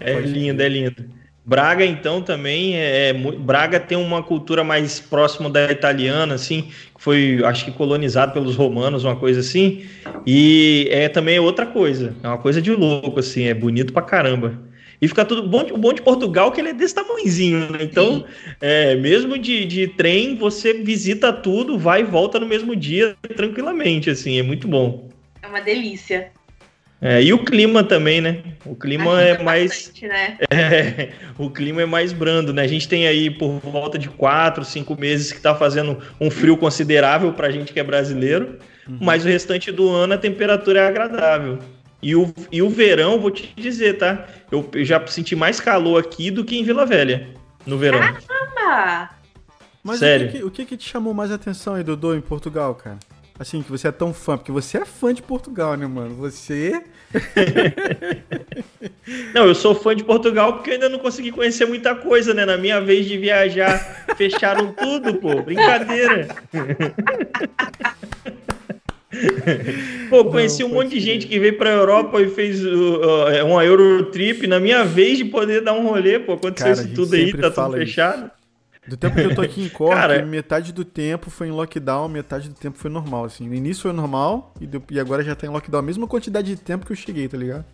É 0.00 0.12
lindo, 0.20 0.62
é 0.62 0.68
lindo. 0.68 1.23
Braga, 1.46 1.84
então, 1.84 2.22
também 2.22 2.74
é, 2.74 3.10
é 3.10 3.12
Braga 3.12 3.78
tem 3.78 3.98
uma 3.98 4.22
cultura 4.22 4.64
mais 4.64 4.98
próxima 4.98 5.50
da 5.50 5.70
italiana, 5.70 6.34
assim, 6.34 6.70
foi, 6.96 7.42
acho 7.44 7.66
que 7.66 7.70
colonizado 7.70 8.32
pelos 8.32 8.56
romanos, 8.56 9.04
uma 9.04 9.14
coisa 9.14 9.40
assim. 9.40 9.84
E 10.26 10.88
é 10.90 11.06
também 11.06 11.38
outra 11.38 11.66
coisa, 11.66 12.14
é 12.22 12.28
uma 12.28 12.38
coisa 12.38 12.62
de 12.62 12.72
louco, 12.72 13.20
assim, 13.20 13.44
é 13.44 13.52
bonito 13.52 13.92
pra 13.92 14.00
caramba. 14.00 14.58
E 15.02 15.08
fica 15.08 15.22
tudo 15.22 15.46
bom. 15.46 15.66
O 15.70 15.76
bom 15.76 15.92
de 15.92 16.00
Portugal 16.00 16.50
que 16.50 16.62
ele 16.62 16.70
é 16.70 16.72
desse 16.72 16.94
tamanhozinho, 16.94 17.70
né? 17.70 17.78
Então, 17.82 18.24
é, 18.58 18.94
mesmo 18.94 19.36
de, 19.36 19.66
de 19.66 19.86
trem, 19.88 20.36
você 20.36 20.72
visita 20.72 21.30
tudo, 21.30 21.78
vai 21.78 22.00
e 22.00 22.04
volta 22.04 22.40
no 22.40 22.46
mesmo 22.46 22.74
dia 22.74 23.14
tranquilamente, 23.36 24.08
assim, 24.08 24.38
é 24.38 24.42
muito 24.42 24.66
bom. 24.66 25.10
É 25.42 25.46
uma 25.46 25.60
delícia. 25.60 26.32
É, 27.00 27.22
e 27.22 27.32
o 27.32 27.44
clima 27.44 27.84
também, 27.84 28.20
né? 28.20 28.42
O 28.64 28.74
clima 28.74 29.20
é 29.20 29.42
mais. 29.42 29.70
Bastante, 29.70 30.08
né? 30.08 30.38
É, 30.50 31.12
o 31.36 31.50
clima 31.50 31.82
é 31.82 31.86
mais 31.86 32.12
brando, 32.12 32.52
né? 32.52 32.62
A 32.62 32.66
gente 32.66 32.88
tem 32.88 33.06
aí 33.06 33.30
por 33.30 33.58
volta 33.60 33.98
de 33.98 34.08
quatro, 34.08 34.64
cinco 34.64 34.98
meses 34.98 35.32
que 35.32 35.40
tá 35.40 35.54
fazendo 35.54 35.98
um 36.20 36.30
frio 36.30 36.56
considerável 36.56 37.32
pra 37.32 37.50
gente 37.50 37.72
que 37.72 37.80
é 37.80 37.84
brasileiro, 37.84 38.58
uhum. 38.88 38.98
mas 39.00 39.24
o 39.24 39.28
restante 39.28 39.70
do 39.70 39.90
ano 39.90 40.14
a 40.14 40.18
temperatura 40.18 40.80
é 40.80 40.86
agradável. 40.86 41.58
E 42.00 42.14
o, 42.14 42.32
e 42.52 42.62
o 42.62 42.68
verão, 42.68 43.18
vou 43.20 43.30
te 43.30 43.52
dizer, 43.56 43.98
tá? 43.98 44.26
Eu, 44.50 44.68
eu 44.74 44.84
já 44.84 45.04
senti 45.06 45.34
mais 45.34 45.60
calor 45.60 46.00
aqui 46.00 46.30
do 46.30 46.44
que 46.44 46.58
em 46.58 46.62
Vila 46.62 46.86
Velha, 46.86 47.28
no 47.66 47.78
verão. 47.78 47.98
Caramba! 47.98 49.10
Mas 49.82 49.98
Sério? 49.98 50.28
O, 50.28 50.30
que, 50.30 50.44
o 50.44 50.50
que, 50.50 50.64
que 50.64 50.76
te 50.76 50.88
chamou 50.88 51.12
mais 51.12 51.30
atenção 51.30 51.74
aí, 51.74 51.82
Dodô, 51.84 52.14
em 52.14 52.20
Portugal, 52.20 52.74
cara? 52.74 52.98
Assim, 53.36 53.62
que 53.62 53.70
você 53.70 53.88
é 53.88 53.92
tão 53.92 54.14
fã, 54.14 54.38
porque 54.38 54.52
você 54.52 54.78
é 54.78 54.84
fã 54.84 55.12
de 55.12 55.20
Portugal, 55.20 55.76
né, 55.76 55.88
mano? 55.88 56.14
Você. 56.14 56.80
não, 59.34 59.46
eu 59.46 59.54
sou 59.56 59.74
fã 59.74 59.94
de 59.94 60.04
Portugal 60.04 60.52
porque 60.52 60.70
eu 60.70 60.74
ainda 60.74 60.88
não 60.88 61.00
consegui 61.00 61.32
conhecer 61.32 61.66
muita 61.66 61.96
coisa, 61.96 62.32
né? 62.32 62.46
Na 62.46 62.56
minha 62.56 62.80
vez 62.80 63.06
de 63.06 63.18
viajar, 63.18 64.06
fecharam 64.16 64.72
tudo, 64.72 65.14
pô. 65.14 65.42
Brincadeira. 65.42 66.28
Pô, 70.10 70.24
conheci 70.24 70.62
não, 70.62 70.70
um 70.70 70.74
monte 70.74 70.90
de 70.90 71.00
gente 71.00 71.28
que 71.28 71.38
veio 71.38 71.56
pra 71.56 71.70
Europa 71.70 72.20
e 72.20 72.28
fez 72.28 72.64
uh, 72.64 72.68
uh, 72.68 73.46
uma 73.46 73.64
Eurotrip. 73.64 74.44
Na 74.46 74.58
minha 74.58 74.84
vez 74.84 75.18
de 75.18 75.24
poder 75.24 75.60
dar 75.60 75.72
um 75.72 75.86
rolê, 75.86 76.18
pô, 76.18 76.32
aconteceu 76.32 76.74
Cara, 76.74 76.86
isso 76.86 76.94
tudo 76.94 77.14
aí, 77.14 77.32
tá 77.32 77.50
tudo 77.50 77.72
fechado. 77.74 78.26
Isso. 78.26 78.43
Do 78.86 78.96
tempo 78.96 79.14
que 79.14 79.22
eu 79.22 79.34
tô 79.34 79.40
aqui 79.40 79.62
em 79.62 79.68
Cork, 79.68 79.94
Cara, 79.94 80.24
metade 80.24 80.72
do 80.72 80.84
tempo 80.84 81.30
foi 81.30 81.48
em 81.48 81.50
lockdown, 81.50 82.08
metade 82.08 82.48
do 82.48 82.54
tempo 82.54 82.78
foi 82.78 82.90
normal, 82.90 83.24
assim. 83.24 83.48
No 83.48 83.54
início 83.54 83.84
foi 83.84 83.92
normal 83.92 84.54
e, 84.60 84.68
e 84.94 85.00
agora 85.00 85.22
já 85.22 85.34
tá 85.34 85.46
em 85.46 85.50
lockdown. 85.50 85.80
A 85.80 85.82
mesma 85.82 86.06
quantidade 86.06 86.54
de 86.54 86.60
tempo 86.60 86.84
que 86.84 86.92
eu 86.92 86.96
cheguei, 86.96 87.26
tá 87.26 87.36
ligado? 87.38 87.64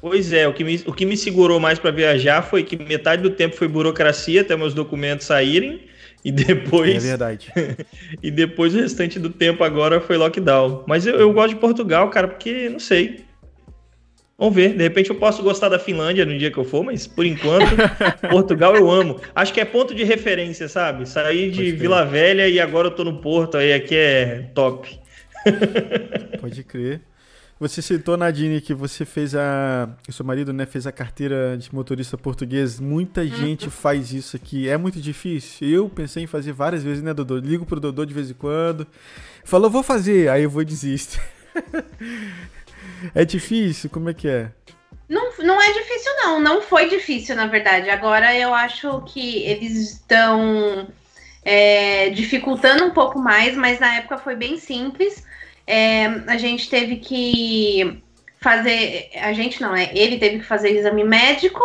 Pois 0.00 0.32
é, 0.32 0.46
o 0.46 0.52
que 0.52 0.62
me, 0.62 0.82
o 0.86 0.92
que 0.92 1.04
me 1.04 1.16
segurou 1.16 1.58
mais 1.58 1.78
para 1.78 1.90
viajar 1.90 2.42
foi 2.42 2.62
que 2.62 2.76
metade 2.76 3.22
do 3.22 3.30
tempo 3.30 3.56
foi 3.56 3.66
burocracia 3.66 4.42
até 4.42 4.56
meus 4.56 4.72
documentos 4.72 5.26
saírem 5.26 5.80
e 6.24 6.30
depois. 6.30 7.04
É 7.04 7.08
verdade. 7.08 7.52
e 8.22 8.30
depois 8.30 8.74
o 8.74 8.78
restante 8.78 9.18
do 9.18 9.30
tempo 9.30 9.64
agora 9.64 10.00
foi 10.00 10.16
lockdown. 10.16 10.84
Mas 10.86 11.06
eu, 11.06 11.16
eu 11.16 11.32
gosto 11.32 11.54
de 11.54 11.60
Portugal, 11.60 12.08
cara, 12.10 12.28
porque 12.28 12.68
não 12.68 12.78
sei. 12.78 13.25
Vamos 14.38 14.54
ver, 14.54 14.74
de 14.74 14.82
repente 14.82 15.08
eu 15.08 15.16
posso 15.16 15.42
gostar 15.42 15.70
da 15.70 15.78
Finlândia 15.78 16.26
no 16.26 16.36
dia 16.36 16.50
que 16.50 16.58
eu 16.58 16.64
for, 16.64 16.84
mas 16.84 17.06
por 17.06 17.24
enquanto, 17.24 17.74
Portugal 18.28 18.76
eu 18.76 18.90
amo. 18.90 19.18
Acho 19.34 19.52
que 19.52 19.60
é 19.60 19.64
ponto 19.64 19.94
de 19.94 20.04
referência, 20.04 20.68
sabe? 20.68 21.08
Saí 21.08 21.50
de 21.50 21.72
Vila 21.72 22.04
Velha 22.04 22.46
e 22.46 22.60
agora 22.60 22.88
eu 22.88 22.90
tô 22.90 23.02
no 23.02 23.18
Porto, 23.18 23.56
aí 23.56 23.72
aqui 23.72 23.94
é 23.94 24.50
top. 24.54 25.00
Pode 26.38 26.62
crer. 26.64 27.00
Você 27.58 27.80
citou, 27.80 28.18
Nadine, 28.18 28.60
que 28.60 28.74
você 28.74 29.06
fez 29.06 29.34
a. 29.34 29.88
O 30.06 30.12
seu 30.12 30.26
marido, 30.26 30.52
né, 30.52 30.66
fez 30.66 30.86
a 30.86 30.92
carteira 30.92 31.56
de 31.56 31.74
motorista 31.74 32.18
português. 32.18 32.78
Muita 32.78 33.22
uhum. 33.22 33.28
gente 33.28 33.70
faz 33.70 34.12
isso 34.12 34.36
aqui. 34.36 34.68
É 34.68 34.76
muito 34.76 35.00
difícil. 35.00 35.66
Eu 35.66 35.88
pensei 35.88 36.24
em 36.24 36.26
fazer 36.26 36.52
várias 36.52 36.82
vezes, 36.82 37.02
né, 37.02 37.14
Dodô? 37.14 37.38
Ligo 37.38 37.64
pro 37.64 37.80
Dodô 37.80 38.04
de 38.04 38.12
vez 38.12 38.30
em 38.30 38.34
quando. 38.34 38.86
Falou, 39.42 39.70
vou 39.70 39.82
fazer. 39.82 40.28
Aí 40.28 40.42
eu 40.42 40.50
vou 40.50 40.60
e 40.60 40.66
desisto. 40.66 41.18
é 43.14 43.24
difícil? 43.24 43.90
Como 43.90 44.10
é 44.10 44.14
que 44.14 44.28
é? 44.28 44.50
Não, 45.08 45.30
não 45.38 45.60
é 45.62 45.72
difícil, 45.72 46.12
não. 46.16 46.40
Não 46.40 46.62
foi 46.62 46.88
difícil, 46.88 47.36
na 47.36 47.46
verdade. 47.46 47.90
Agora 47.90 48.34
eu 48.34 48.54
acho 48.54 49.02
que 49.02 49.44
eles 49.44 49.92
estão 49.92 50.88
é, 51.44 52.10
dificultando 52.10 52.84
um 52.84 52.90
pouco 52.90 53.18
mais, 53.18 53.56
mas 53.56 53.78
na 53.78 53.94
época 53.96 54.18
foi 54.18 54.34
bem 54.34 54.58
simples. 54.58 55.24
É, 55.66 56.06
a 56.26 56.36
gente 56.36 56.68
teve 56.68 56.96
que 56.96 58.02
fazer. 58.40 59.10
A 59.22 59.32
gente 59.32 59.60
não, 59.60 59.74
é. 59.74 59.90
Ele 59.94 60.18
teve 60.18 60.38
que 60.38 60.44
fazer 60.44 60.70
exame 60.70 61.04
médico, 61.04 61.60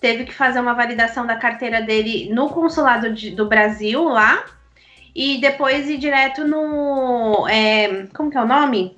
teve 0.00 0.24
que 0.24 0.32
fazer 0.32 0.60
uma 0.60 0.74
validação 0.74 1.26
da 1.26 1.36
carteira 1.36 1.82
dele 1.82 2.28
no 2.32 2.48
consulado 2.50 3.12
de, 3.12 3.30
do 3.30 3.48
Brasil 3.48 4.04
lá. 4.04 4.44
E 5.14 5.40
depois 5.40 5.88
ir 5.88 5.98
direto 5.98 6.44
no. 6.44 7.48
É, 7.48 8.06
como 8.14 8.30
que 8.30 8.36
é 8.36 8.42
o 8.42 8.46
nome? 8.46 8.96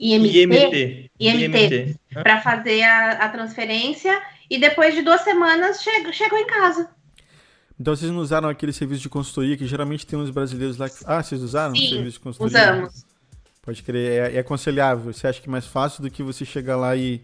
IMT. 0.00 0.42
IMT. 0.42 1.10
IMT, 1.20 1.44
IMT. 1.44 1.96
Para 2.14 2.40
fazer 2.40 2.82
a, 2.82 3.10
a, 3.10 3.28
transferência. 3.28 4.20
E 4.48 4.58
depois 4.58 4.94
de 4.94 5.02
duas 5.02 5.20
semanas 5.20 5.82
chegou, 5.82 6.12
chegou 6.12 6.38
em 6.38 6.46
casa. 6.46 6.88
Então 7.78 7.94
vocês 7.94 8.10
não 8.10 8.20
usaram 8.20 8.48
aquele 8.48 8.72
serviço 8.72 9.02
de 9.02 9.08
consultoria 9.08 9.56
que 9.56 9.66
geralmente 9.66 10.06
tem 10.06 10.18
uns 10.18 10.30
brasileiros 10.30 10.78
lá 10.78 10.88
que... 10.88 10.96
Ah, 11.04 11.22
vocês 11.22 11.42
usaram 11.42 11.74
Sim, 11.74 11.84
o 11.84 11.88
serviço 11.90 12.18
de 12.18 12.20
consultoria? 12.20 12.72
Usamos. 12.72 13.04
Pode 13.62 13.82
crer, 13.82 14.32
é, 14.32 14.36
é, 14.36 14.38
aconselhável. 14.40 15.12
Você 15.12 15.26
acha 15.26 15.40
que 15.40 15.48
é 15.48 15.52
mais 15.52 15.66
fácil 15.66 16.02
do 16.02 16.10
que 16.10 16.22
você 16.22 16.44
chegar 16.44 16.76
lá 16.76 16.96
e, 16.96 17.22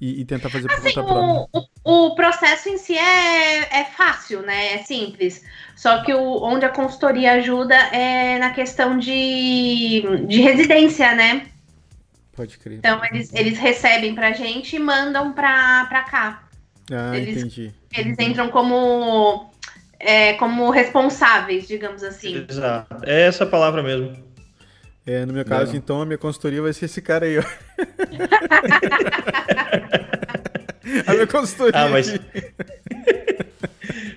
e, 0.00 0.20
e 0.20 0.24
tentar 0.24 0.48
fazer 0.48 0.70
assim, 0.70 0.82
por 0.82 0.94
conta 0.94 1.04
própria? 1.04 1.68
O, 1.84 2.06
o 2.06 2.14
processo 2.14 2.68
em 2.68 2.78
si 2.78 2.96
é, 2.96 3.80
é 3.80 3.84
fácil, 3.84 4.42
né? 4.42 4.74
É 4.74 4.78
simples. 4.78 5.44
Só 5.76 6.02
que 6.02 6.14
o, 6.14 6.42
onde 6.42 6.64
a 6.64 6.70
consultoria 6.70 7.32
ajuda 7.32 7.74
é 7.74 8.38
na 8.38 8.50
questão 8.50 8.98
de, 8.98 10.02
de 10.26 10.40
residência, 10.40 11.14
né? 11.14 11.46
Pode 12.38 12.56
crer. 12.56 12.78
Então 12.78 13.04
eles, 13.06 13.34
eles 13.34 13.58
recebem 13.58 14.14
pra 14.14 14.30
gente 14.30 14.76
e 14.76 14.78
mandam 14.78 15.32
pra, 15.32 15.86
pra 15.86 16.04
cá. 16.04 16.44
Ah, 16.88 17.18
eles, 17.18 17.38
entendi. 17.38 17.74
Eles 17.92 18.16
entram 18.16 18.48
como, 18.48 19.50
é, 19.98 20.34
como 20.34 20.70
responsáveis, 20.70 21.66
digamos 21.66 22.04
assim. 22.04 22.46
Exato. 22.48 22.96
É 23.02 23.22
essa 23.22 23.44
palavra 23.44 23.82
mesmo. 23.82 24.16
É, 25.04 25.26
no 25.26 25.32
meu 25.32 25.44
caso, 25.44 25.72
Não. 25.72 25.78
então, 25.78 26.00
a 26.00 26.06
minha 26.06 26.16
consultoria 26.16 26.62
vai 26.62 26.72
ser 26.72 26.84
esse 26.84 27.02
cara 27.02 27.26
aí, 27.26 27.40
ó. 27.40 27.42
a 31.08 31.14
minha 31.14 31.26
consultoria. 31.26 31.80
Ah, 31.80 31.88
mas. 31.88 32.14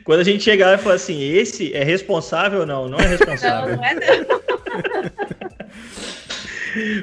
Quando 0.04 0.20
a 0.20 0.24
gente 0.24 0.44
chegar 0.44 0.78
e 0.78 0.80
falar 0.80 0.94
assim, 0.94 1.20
esse 1.24 1.74
é 1.74 1.84
responsável 1.84 2.60
ou 2.60 2.68
não? 2.68 2.88
Não 2.88 3.00
é 3.00 3.08
responsável. 3.08 3.72
Não, 3.72 3.78
não 3.78 3.84
é 3.84 3.96
não. 3.96 4.42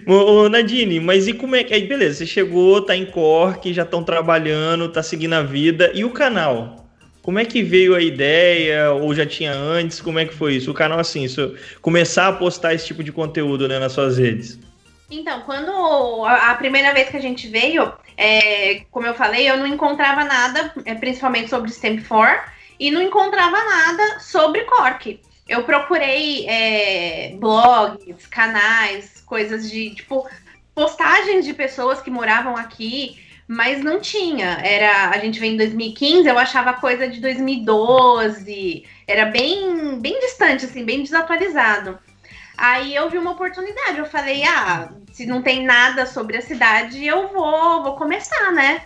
Ô, 0.06 0.48
Nadine, 0.48 1.00
mas 1.00 1.28
e 1.28 1.32
como 1.32 1.56
é 1.56 1.64
que. 1.64 1.74
Aí, 1.74 1.86
beleza, 1.86 2.18
você 2.18 2.26
chegou, 2.26 2.80
tá 2.80 2.96
em 2.96 3.06
Cork, 3.06 3.72
já 3.72 3.82
estão 3.82 4.02
trabalhando, 4.02 4.88
tá 4.88 5.02
seguindo 5.02 5.34
a 5.34 5.42
vida. 5.42 5.90
E 5.94 6.04
o 6.04 6.10
canal? 6.10 6.86
Como 7.22 7.38
é 7.38 7.44
que 7.44 7.62
veio 7.62 7.94
a 7.94 8.00
ideia, 8.00 8.90
ou 8.92 9.14
já 9.14 9.26
tinha 9.26 9.52
antes? 9.52 10.00
Como 10.00 10.18
é 10.18 10.24
que 10.24 10.32
foi 10.32 10.54
isso? 10.54 10.70
O 10.70 10.74
canal, 10.74 10.98
assim, 10.98 11.24
isso, 11.24 11.54
começar 11.82 12.28
a 12.28 12.32
postar 12.32 12.72
esse 12.72 12.86
tipo 12.86 13.04
de 13.04 13.12
conteúdo 13.12 13.68
né, 13.68 13.78
nas 13.78 13.92
suas 13.92 14.16
redes. 14.16 14.58
Então, 15.10 15.42
quando 15.42 16.24
a, 16.24 16.54
primeira 16.54 16.92
vez 16.94 17.08
que 17.10 17.16
a 17.16 17.20
gente 17.20 17.48
veio, 17.48 17.92
é, 18.16 18.82
como 18.90 19.06
eu 19.06 19.14
falei, 19.14 19.48
eu 19.50 19.56
não 19.56 19.66
encontrava 19.66 20.24
nada, 20.24 20.72
é, 20.84 20.94
principalmente 20.94 21.50
sobre 21.50 21.70
Stamp 21.70 22.00
4, 22.06 22.50
e 22.80 22.90
não 22.90 23.02
encontrava 23.02 23.56
nada 23.56 24.20
sobre 24.20 24.64
Cork. 24.64 25.20
Eu 25.48 25.64
procurei 25.64 26.46
é, 26.46 27.34
blogs, 27.38 28.26
canais, 28.26 29.17
coisas 29.28 29.70
de, 29.70 29.94
tipo, 29.94 30.28
postagens 30.74 31.44
de 31.44 31.52
pessoas 31.52 32.00
que 32.00 32.10
moravam 32.10 32.56
aqui, 32.56 33.18
mas 33.46 33.82
não 33.82 34.00
tinha. 34.00 34.58
Era, 34.62 35.10
a 35.10 35.18
gente 35.18 35.38
veio 35.38 35.54
em 35.54 35.56
2015, 35.56 36.28
eu 36.28 36.38
achava 36.38 36.74
coisa 36.74 37.08
de 37.08 37.20
2012, 37.20 38.84
era 39.06 39.26
bem, 39.26 39.98
bem 40.00 40.20
distante, 40.20 40.64
assim, 40.64 40.84
bem 40.84 41.02
desatualizado. 41.02 41.98
Aí 42.56 42.94
eu 42.94 43.08
vi 43.08 43.18
uma 43.18 43.30
oportunidade, 43.30 43.98
eu 43.98 44.06
falei, 44.06 44.42
ah, 44.44 44.90
se 45.12 45.26
não 45.26 45.42
tem 45.42 45.64
nada 45.64 46.06
sobre 46.06 46.36
a 46.36 46.42
cidade, 46.42 47.06
eu 47.06 47.28
vou, 47.28 47.82
vou 47.82 47.96
começar, 47.96 48.52
né? 48.52 48.82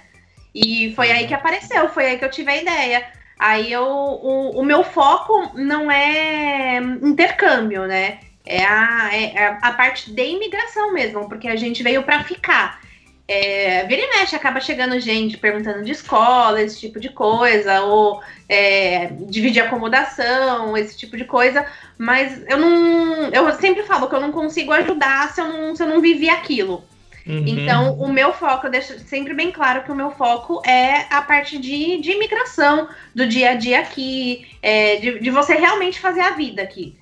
E 0.54 0.92
foi 0.94 1.10
aí 1.10 1.26
que 1.26 1.34
apareceu, 1.34 1.88
foi 1.88 2.06
aí 2.06 2.18
que 2.18 2.24
eu 2.24 2.30
tive 2.30 2.50
a 2.50 2.56
ideia. 2.56 3.10
Aí 3.38 3.72
eu, 3.72 3.84
o, 3.84 4.60
o 4.60 4.64
meu 4.64 4.84
foco 4.84 5.52
não 5.54 5.90
é 5.90 6.76
intercâmbio, 7.02 7.86
né? 7.86 8.20
É 8.44 8.64
a, 8.64 9.10
é 9.14 9.58
a 9.62 9.72
parte 9.72 10.10
de 10.10 10.24
imigração 10.24 10.92
mesmo, 10.92 11.28
porque 11.28 11.48
a 11.48 11.56
gente 11.56 11.82
veio 11.82 12.02
para 12.02 12.24
ficar. 12.24 12.80
É, 13.28 13.84
vira 13.86 14.02
e 14.02 14.08
mexe, 14.08 14.34
acaba 14.34 14.60
chegando 14.60 14.98
gente 14.98 15.38
perguntando 15.38 15.84
de 15.84 15.92
escola, 15.92 16.60
esse 16.60 16.78
tipo 16.78 16.98
de 16.98 17.08
coisa, 17.08 17.80
ou 17.82 18.20
é, 18.48 19.06
dividir 19.28 19.62
acomodação, 19.62 20.76
esse 20.76 20.98
tipo 20.98 21.16
de 21.16 21.24
coisa, 21.24 21.64
mas 21.96 22.42
eu 22.48 22.58
não. 22.58 23.28
Eu 23.30 23.52
sempre 23.54 23.84
falo 23.84 24.08
que 24.08 24.14
eu 24.14 24.20
não 24.20 24.32
consigo 24.32 24.72
ajudar 24.72 25.32
se 25.32 25.40
eu 25.40 25.48
não, 25.48 25.76
se 25.76 25.82
eu 25.82 25.86
não 25.86 26.00
vivi 26.00 26.28
aquilo. 26.28 26.84
Uhum. 27.26 27.44
Então, 27.46 27.94
o 27.94 28.12
meu 28.12 28.32
foco, 28.32 28.66
eu 28.66 28.70
deixo 28.70 28.98
sempre 29.00 29.32
bem 29.32 29.52
claro 29.52 29.84
que 29.84 29.92
o 29.92 29.94
meu 29.94 30.10
foco 30.10 30.60
é 30.66 31.06
a 31.08 31.22
parte 31.22 31.56
de, 31.56 32.00
de 32.00 32.12
imigração, 32.12 32.88
do 33.14 33.26
dia 33.26 33.50
a 33.50 33.54
dia 33.54 33.78
aqui, 33.78 34.46
é, 34.60 34.96
de, 34.96 35.20
de 35.20 35.30
você 35.30 35.54
realmente 35.54 36.00
fazer 36.00 36.20
a 36.20 36.32
vida 36.32 36.60
aqui. 36.60 36.96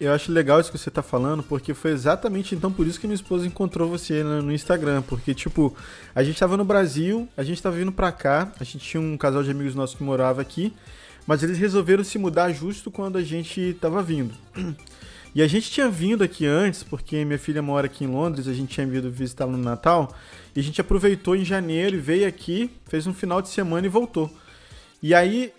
Eu 0.00 0.14
acho 0.14 0.32
legal 0.32 0.58
isso 0.58 0.72
que 0.72 0.78
você 0.78 0.90
tá 0.90 1.02
falando, 1.02 1.42
porque 1.42 1.74
foi 1.74 1.90
exatamente 1.90 2.54
então 2.54 2.72
por 2.72 2.86
isso 2.86 2.98
que 2.98 3.06
minha 3.06 3.14
esposa 3.14 3.46
encontrou 3.46 3.86
você 3.86 4.24
no 4.24 4.50
Instagram. 4.50 5.02
Porque, 5.02 5.34
tipo, 5.34 5.76
a 6.14 6.22
gente 6.22 6.38
tava 6.38 6.56
no 6.56 6.64
Brasil, 6.64 7.28
a 7.36 7.42
gente 7.42 7.62
tava 7.62 7.76
vindo 7.76 7.92
pra 7.92 8.10
cá, 8.10 8.50
a 8.58 8.64
gente 8.64 8.78
tinha 8.78 8.98
um 8.98 9.14
casal 9.18 9.42
de 9.42 9.50
amigos 9.50 9.74
nossos 9.74 9.94
que 9.94 10.02
morava 10.02 10.40
aqui, 10.40 10.72
mas 11.26 11.42
eles 11.42 11.58
resolveram 11.58 12.02
se 12.02 12.16
mudar 12.16 12.50
justo 12.50 12.90
quando 12.90 13.18
a 13.18 13.22
gente 13.22 13.76
tava 13.78 14.02
vindo. 14.02 14.34
E 15.32 15.42
a 15.42 15.46
gente 15.46 15.70
tinha 15.70 15.88
vindo 15.88 16.24
aqui 16.24 16.44
antes, 16.44 16.82
porque 16.82 17.24
minha 17.24 17.38
filha 17.38 17.62
mora 17.62 17.86
aqui 17.86 18.02
em 18.02 18.08
Londres, 18.08 18.48
a 18.48 18.52
gente 18.52 18.74
tinha 18.74 18.84
vindo 18.84 19.08
visitá-la 19.12 19.52
no 19.52 19.58
Natal, 19.58 20.12
e 20.56 20.58
a 20.58 20.62
gente 20.62 20.80
aproveitou 20.80 21.36
em 21.36 21.44
janeiro 21.44 21.94
e 21.94 22.00
veio 22.00 22.26
aqui, 22.26 22.68
fez 22.88 23.06
um 23.06 23.14
final 23.14 23.40
de 23.40 23.48
semana 23.48 23.86
e 23.86 23.88
voltou. 23.88 24.28
E 25.00 25.14
aí 25.14 25.52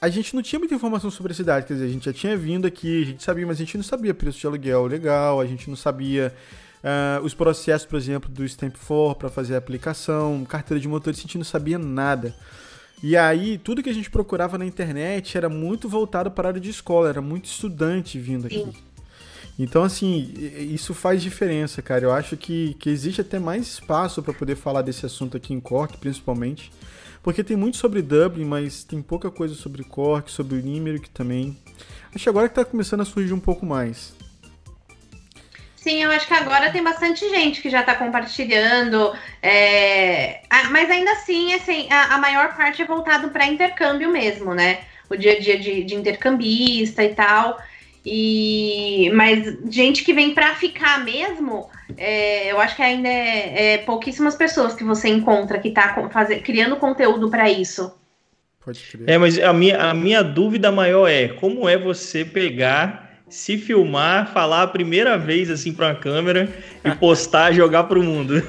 a 0.00 0.08
gente 0.08 0.34
não 0.34 0.42
tinha 0.42 0.58
muita 0.58 0.74
informação 0.74 1.10
sobre 1.10 1.32
a 1.32 1.34
cidade, 1.34 1.66
quer 1.66 1.74
dizer, 1.74 1.86
a 1.86 1.88
gente 1.88 2.04
já 2.04 2.12
tinha 2.12 2.36
vindo 2.36 2.66
aqui, 2.66 3.02
a 3.02 3.06
gente 3.06 3.22
sabia, 3.22 3.46
mas 3.46 3.56
a 3.56 3.58
gente 3.60 3.76
não 3.76 3.84
sabia 3.84 4.12
preço 4.12 4.38
de 4.38 4.46
aluguel 4.46 4.86
legal, 4.86 5.40
a 5.40 5.46
gente 5.46 5.68
não 5.68 5.76
sabia 5.76 6.34
uh, 6.82 7.24
os 7.24 7.34
processos, 7.34 7.86
por 7.86 7.96
exemplo, 7.96 8.30
do 8.30 8.44
Stamp 8.44 8.76
4 8.76 9.18
para 9.18 9.28
fazer 9.28 9.54
a 9.54 9.58
aplicação, 9.58 10.44
carteira 10.44 10.80
de 10.80 10.88
motorista, 10.88 11.22
a 11.22 11.26
gente 11.26 11.38
não 11.38 11.44
sabia 11.44 11.78
nada. 11.78 12.34
E 13.02 13.16
aí, 13.16 13.58
tudo 13.58 13.82
que 13.82 13.90
a 13.90 13.94
gente 13.94 14.10
procurava 14.10 14.56
na 14.56 14.64
internet 14.64 15.36
era 15.36 15.48
muito 15.48 15.88
voltado 15.88 16.30
para 16.30 16.48
a 16.48 16.50
área 16.50 16.60
de 16.60 16.70
escola, 16.70 17.08
era 17.08 17.20
muito 17.20 17.44
estudante 17.46 18.18
vindo 18.18 18.46
aqui. 18.46 18.64
Sim. 18.64 18.72
Então, 19.58 19.82
assim, 19.82 20.32
isso 20.58 20.92
faz 20.92 21.22
diferença, 21.22 21.80
cara. 21.80 22.04
Eu 22.04 22.12
acho 22.12 22.36
que, 22.36 22.74
que 22.74 22.90
existe 22.90 23.22
até 23.22 23.38
mais 23.38 23.66
espaço 23.66 24.22
para 24.22 24.34
poder 24.34 24.54
falar 24.54 24.82
desse 24.82 25.06
assunto 25.06 25.36
aqui 25.36 25.54
em 25.54 25.60
Cork, 25.60 25.96
principalmente. 25.96 26.70
Porque 27.26 27.42
tem 27.42 27.56
muito 27.56 27.76
sobre 27.76 28.02
Dublin, 28.02 28.44
mas 28.44 28.84
tem 28.84 29.02
pouca 29.02 29.32
coisa 29.32 29.52
sobre 29.52 29.82
Cork, 29.82 30.30
sobre 30.30 30.58
o 30.58 30.60
Limerick 30.60 31.10
também. 31.10 31.58
Acho 32.14 32.22
que 32.22 32.28
agora 32.28 32.48
que 32.48 32.54
tá 32.54 32.64
começando 32.64 33.00
a 33.00 33.04
surgir 33.04 33.32
um 33.32 33.40
pouco 33.40 33.66
mais. 33.66 34.14
Sim, 35.74 36.04
eu 36.04 36.12
acho 36.12 36.24
que 36.24 36.34
agora 36.34 36.70
tem 36.70 36.84
bastante 36.84 37.28
gente 37.28 37.60
que 37.60 37.68
já 37.68 37.80
está 37.80 37.96
compartilhando, 37.96 39.12
é... 39.42 40.42
mas 40.70 40.88
ainda 40.88 41.10
assim, 41.14 41.52
assim 41.52 41.88
a, 41.90 42.14
a 42.14 42.18
maior 42.18 42.56
parte 42.56 42.82
é 42.82 42.86
voltado 42.86 43.30
para 43.30 43.44
intercâmbio 43.44 44.08
mesmo, 44.08 44.54
né? 44.54 44.82
O 45.10 45.16
dia 45.16 45.32
a 45.32 45.40
dia 45.40 45.58
de, 45.58 45.82
de 45.82 45.96
intercambista 45.96 47.02
e 47.02 47.12
tal. 47.12 47.60
E 48.04 49.10
mas 49.14 49.58
gente 49.68 50.04
que 50.04 50.14
vem 50.14 50.32
para 50.32 50.54
ficar 50.54 51.04
mesmo, 51.04 51.68
é, 51.96 52.50
eu 52.50 52.60
acho 52.60 52.74
que 52.74 52.82
ainda 52.82 53.08
é, 53.08 53.74
é, 53.74 53.78
pouquíssimas 53.78 54.34
pessoas 54.34 54.74
que 54.74 54.82
você 54.82 55.08
encontra 55.08 55.58
que 55.58 55.68
está 55.68 55.94
criando 56.42 56.76
conteúdo 56.76 57.30
para 57.30 57.50
isso. 57.50 57.94
Pode 58.64 58.80
crer. 58.80 59.08
É, 59.08 59.18
mas 59.18 59.38
a 59.38 59.52
minha, 59.52 59.78
a 59.78 59.94
minha 59.94 60.22
dúvida 60.22 60.72
maior 60.72 61.08
é 61.08 61.28
como 61.28 61.68
é 61.68 61.78
você 61.78 62.24
pegar, 62.24 63.20
se 63.28 63.56
filmar, 63.56 64.32
falar 64.32 64.62
a 64.62 64.66
primeira 64.66 65.16
vez 65.16 65.50
assim 65.50 65.72
para 65.72 65.90
a 65.90 65.94
câmera 65.94 66.48
e 66.84 66.90
postar, 66.96 67.52
jogar 67.52 67.84
para 67.84 67.98
o 67.98 68.02
mundo. 68.02 68.42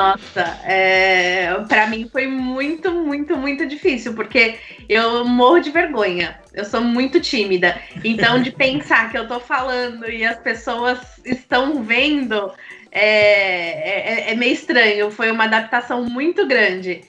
Nossa, 0.00 0.58
é, 0.64 1.62
para 1.68 1.86
mim 1.86 2.08
foi 2.10 2.26
muito, 2.26 2.90
muito, 2.90 3.36
muito 3.36 3.66
difícil, 3.66 4.14
porque 4.14 4.58
eu 4.88 5.26
morro 5.26 5.60
de 5.60 5.70
vergonha. 5.70 6.40
Eu 6.54 6.64
sou 6.64 6.80
muito 6.80 7.20
tímida. 7.20 7.78
Então, 8.02 8.40
de 8.40 8.50
pensar 8.56 9.10
que 9.10 9.18
eu 9.18 9.28
tô 9.28 9.38
falando 9.38 10.08
e 10.08 10.24
as 10.24 10.38
pessoas 10.38 10.98
estão 11.22 11.82
vendo, 11.82 12.50
é, 12.90 14.28
é, 14.28 14.32
é 14.32 14.34
meio 14.34 14.54
estranho. 14.54 15.10
Foi 15.10 15.30
uma 15.30 15.44
adaptação 15.44 16.02
muito 16.06 16.46
grande. 16.46 17.02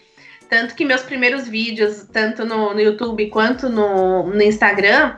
Tanto 0.50 0.76
que 0.76 0.84
meus 0.84 1.02
primeiros 1.02 1.48
vídeos, 1.48 2.06
tanto 2.12 2.44
no, 2.44 2.74
no 2.74 2.82
YouTube 2.82 3.30
quanto 3.30 3.70
no, 3.70 4.28
no 4.28 4.42
Instagram, 4.44 5.16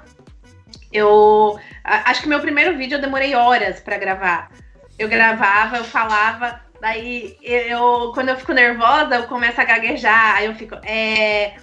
eu 0.91 1.59
acho 1.84 2.21
que 2.21 2.30
meu 2.30 2.39
primeiro 2.39 2.78
vídeo 2.78 2.97
eu 2.97 3.01
demorei 3.01 3.34
horas 3.34 3.80
para 3.80 3.97
gravar. 3.97 4.51
Eu 4.99 5.09
gravava, 5.09 5.78
eu 5.78 5.84
falava, 5.84 6.62
daí 6.84 7.38
eu, 7.41 8.11
quando 8.13 8.27
eu 8.27 8.36
fico 8.36 8.51
nervosa, 8.51 9.15
eu 9.15 9.23
começo 9.23 9.59
a 9.59 9.63
gaguejar, 9.63 10.36
aí 10.36 10.45
eu 10.47 10.55
fico, 10.55 10.75
é. 10.84 11.55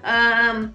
Um, 0.00 0.70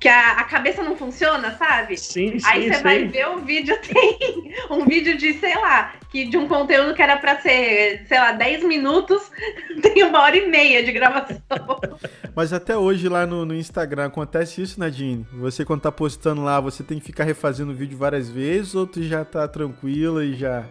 que 0.00 0.08
a, 0.08 0.32
a, 0.32 0.44
cabeça 0.44 0.82
não 0.82 0.96
funciona, 0.96 1.54
sabe? 1.56 1.96
Sim, 1.96 2.38
sim, 2.38 2.46
Aí 2.46 2.68
você 2.72 2.82
vai 2.82 3.04
ver 3.04 3.28
o 3.28 3.38
vídeo, 3.38 3.78
tem 3.86 4.54
um 4.70 4.84
vídeo 4.84 5.16
de, 5.16 5.34
sei 5.34 5.54
lá, 5.54 5.94
que 6.10 6.24
de 6.24 6.36
um 6.36 6.48
conteúdo 6.48 6.94
que 6.94 7.02
era 7.02 7.16
pra 7.16 7.38
ser, 7.38 8.04
sei 8.08 8.18
lá, 8.18 8.32
10 8.32 8.64
minutos, 8.64 9.30
tem 9.82 10.02
uma 10.02 10.20
hora 10.20 10.36
e 10.36 10.48
meia 10.48 10.82
de 10.82 10.90
gravação. 10.90 11.40
Mas 12.34 12.52
até 12.52 12.76
hoje 12.76 13.08
lá 13.08 13.24
no, 13.24 13.44
no 13.44 13.54
Instagram 13.54 14.06
acontece 14.06 14.60
isso, 14.60 14.80
Nadine? 14.80 15.24
Você 15.34 15.64
quando 15.64 15.82
tá 15.82 15.92
postando 15.92 16.42
lá, 16.42 16.58
você 16.58 16.82
tem 16.82 16.98
que 16.98 17.04
ficar 17.04 17.24
refazendo 17.24 17.70
o 17.70 17.74
vídeo 17.74 17.96
várias 17.96 18.28
vezes 18.28 18.74
ou 18.74 18.86
tu 18.86 19.00
já 19.02 19.24
tá 19.24 19.46
tranquila 19.46 20.24
e 20.24 20.34
já, 20.34 20.64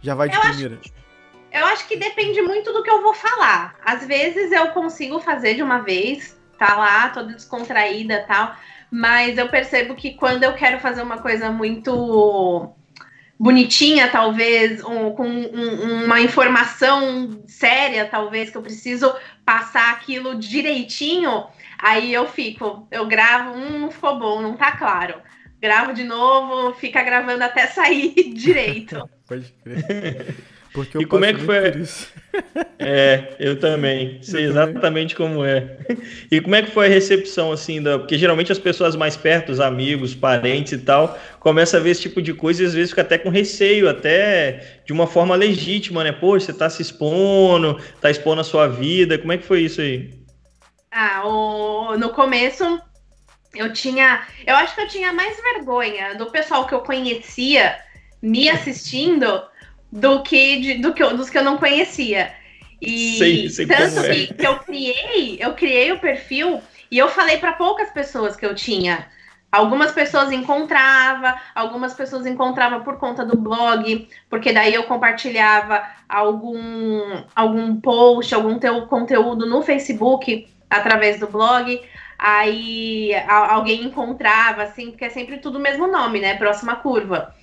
já 0.00 0.14
vai 0.14 0.28
de 0.28 0.36
eu 0.36 0.40
primeira? 0.42 0.78
Acho, 0.80 1.00
eu 1.52 1.66
acho 1.66 1.86
que 1.86 1.96
depende 1.96 2.40
muito 2.42 2.72
do 2.72 2.82
que 2.82 2.90
eu 2.90 3.02
vou 3.02 3.14
falar. 3.14 3.76
Às 3.84 4.06
vezes 4.06 4.52
eu 4.52 4.68
consigo 4.68 5.20
fazer 5.20 5.54
de 5.54 5.62
uma 5.62 5.78
vez, 5.78 6.38
tá 6.58 6.76
lá, 6.76 7.08
toda 7.08 7.34
descontraída 7.34 8.24
tal. 8.26 8.54
Mas 8.90 9.38
eu 9.38 9.48
percebo 9.48 9.94
que 9.94 10.14
quando 10.14 10.44
eu 10.44 10.52
quero 10.54 10.80
fazer 10.80 11.02
uma 11.02 11.18
coisa 11.18 11.50
muito 11.50 12.74
bonitinha, 13.38 14.10
talvez, 14.10 14.84
um, 14.84 15.12
com 15.12 15.26
um, 15.26 16.04
uma 16.04 16.20
informação 16.20 17.42
séria, 17.46 18.04
talvez, 18.04 18.50
que 18.50 18.56
eu 18.56 18.62
preciso 18.62 19.14
passar 19.46 19.92
aquilo 19.92 20.34
direitinho, 20.34 21.46
aí 21.78 22.12
eu 22.12 22.26
fico, 22.26 22.86
eu 22.90 23.06
gravo, 23.06 23.56
hum, 23.56 23.78
não 23.78 23.90
ficou 23.90 24.18
bom, 24.18 24.42
não 24.42 24.56
tá 24.56 24.72
claro. 24.72 25.14
Gravo 25.58 25.92
de 25.92 26.04
novo, 26.04 26.74
fica 26.74 27.02
gravando 27.02 27.42
até 27.42 27.66
sair 27.66 28.12
direito. 28.34 29.08
Pode 29.26 29.52
crer. 29.62 30.36
Porque 30.72 30.96
eu 30.96 31.02
e 31.02 31.06
como 31.06 31.24
é 31.24 31.32
que 31.32 31.40
foi? 31.40 31.56
É, 32.78 33.34
eu 33.38 33.58
também. 33.58 34.22
Sei 34.22 34.46
eu 34.46 34.50
exatamente 34.50 35.14
também. 35.14 35.34
como 35.34 35.44
é. 35.44 35.76
E 36.30 36.40
como 36.40 36.54
é 36.54 36.62
que 36.62 36.70
foi 36.70 36.86
a 36.86 36.88
recepção, 36.88 37.52
assim, 37.52 37.82
da... 37.82 37.98
porque 37.98 38.16
geralmente 38.16 38.50
as 38.52 38.58
pessoas 38.58 38.96
mais 38.96 39.16
perto, 39.16 39.52
os 39.52 39.60
amigos, 39.60 40.14
parentes 40.14 40.72
e 40.72 40.78
tal, 40.78 41.18
começam 41.40 41.78
a 41.78 41.82
ver 41.82 41.90
esse 41.90 42.02
tipo 42.02 42.22
de 42.22 42.32
coisa 42.32 42.62
e 42.62 42.66
às 42.66 42.72
vezes 42.72 42.90
fica 42.90 43.02
até 43.02 43.18
com 43.18 43.28
receio, 43.28 43.88
até 43.88 44.80
de 44.86 44.92
uma 44.92 45.06
forma 45.06 45.34
legítima, 45.34 46.02
né? 46.04 46.12
Pô, 46.12 46.38
você 46.38 46.52
tá 46.52 46.70
se 46.70 46.80
expondo, 46.80 47.78
tá 48.00 48.10
expondo 48.10 48.40
a 48.40 48.44
sua 48.44 48.66
vida. 48.66 49.18
Como 49.18 49.32
é 49.32 49.38
que 49.38 49.44
foi 49.44 49.62
isso 49.62 49.80
aí? 49.80 50.10
Ah, 50.90 51.22
o... 51.26 51.96
no 51.98 52.10
começo 52.10 52.80
eu 53.54 53.72
tinha. 53.72 54.26
Eu 54.46 54.54
acho 54.56 54.74
que 54.74 54.80
eu 54.80 54.88
tinha 54.88 55.12
mais 55.12 55.36
vergonha 55.42 56.14
do 56.14 56.26
pessoal 56.26 56.66
que 56.66 56.74
eu 56.74 56.80
conhecia 56.80 57.76
me 58.22 58.48
assistindo 58.48 59.42
do 59.90 60.22
que, 60.22 60.60
de, 60.60 60.74
do 60.74 60.94
que 60.94 61.02
eu, 61.02 61.16
dos 61.16 61.30
que 61.30 61.38
eu 61.38 61.44
não 61.44 61.58
conhecia. 61.58 62.32
E 62.80 63.18
sei, 63.18 63.48
sei 63.50 63.66
tanto 63.66 64.00
é. 64.00 64.14
que, 64.14 64.34
que 64.34 64.46
eu 64.46 64.58
criei, 64.58 65.38
eu 65.38 65.54
criei 65.54 65.92
o 65.92 66.00
perfil 66.00 66.60
e 66.90 66.98
eu 66.98 67.08
falei 67.08 67.36
para 67.38 67.52
poucas 67.52 67.90
pessoas 67.90 68.36
que 68.36 68.46
eu 68.46 68.54
tinha. 68.54 69.06
Algumas 69.52 69.90
pessoas 69.90 70.30
encontrava, 70.30 71.34
algumas 71.54 71.92
pessoas 71.92 72.24
encontrava 72.24 72.80
por 72.80 72.98
conta 72.98 73.24
do 73.24 73.36
blog, 73.36 74.08
porque 74.28 74.52
daí 74.52 74.72
eu 74.72 74.84
compartilhava 74.84 75.82
algum 76.08 77.24
algum 77.34 77.80
post, 77.80 78.32
algum 78.32 78.60
teu 78.60 78.86
conteúdo 78.86 79.46
no 79.46 79.60
Facebook 79.60 80.46
através 80.70 81.18
do 81.18 81.26
blog. 81.26 81.80
Aí 82.16 83.12
alguém 83.26 83.84
encontrava, 83.84 84.62
assim, 84.62 84.90
porque 84.90 85.06
é 85.06 85.10
sempre 85.10 85.38
tudo 85.38 85.58
o 85.58 85.60
mesmo 85.60 85.86
nome, 85.88 86.20
né? 86.20 86.36
Próxima 86.36 86.76
curva. 86.76 87.34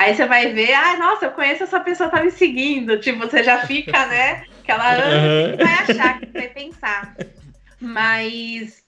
Aí 0.00 0.14
você 0.14 0.24
vai 0.24 0.50
ver, 0.50 0.72
ah, 0.72 0.96
nossa, 0.96 1.26
eu 1.26 1.30
conheço 1.32 1.62
essa 1.62 1.78
pessoa, 1.78 2.08
tá 2.08 2.24
me 2.24 2.30
seguindo. 2.30 2.98
Tipo, 2.98 3.18
você 3.18 3.44
já 3.44 3.66
fica, 3.66 3.92
né? 4.08 4.44
Aquela 4.62 4.94
uhum. 4.94 5.56
vai 5.58 5.74
achar, 5.74 6.20
que 6.20 6.26
vai 6.32 6.48
pensar. 6.48 7.14
Mas 7.78 8.82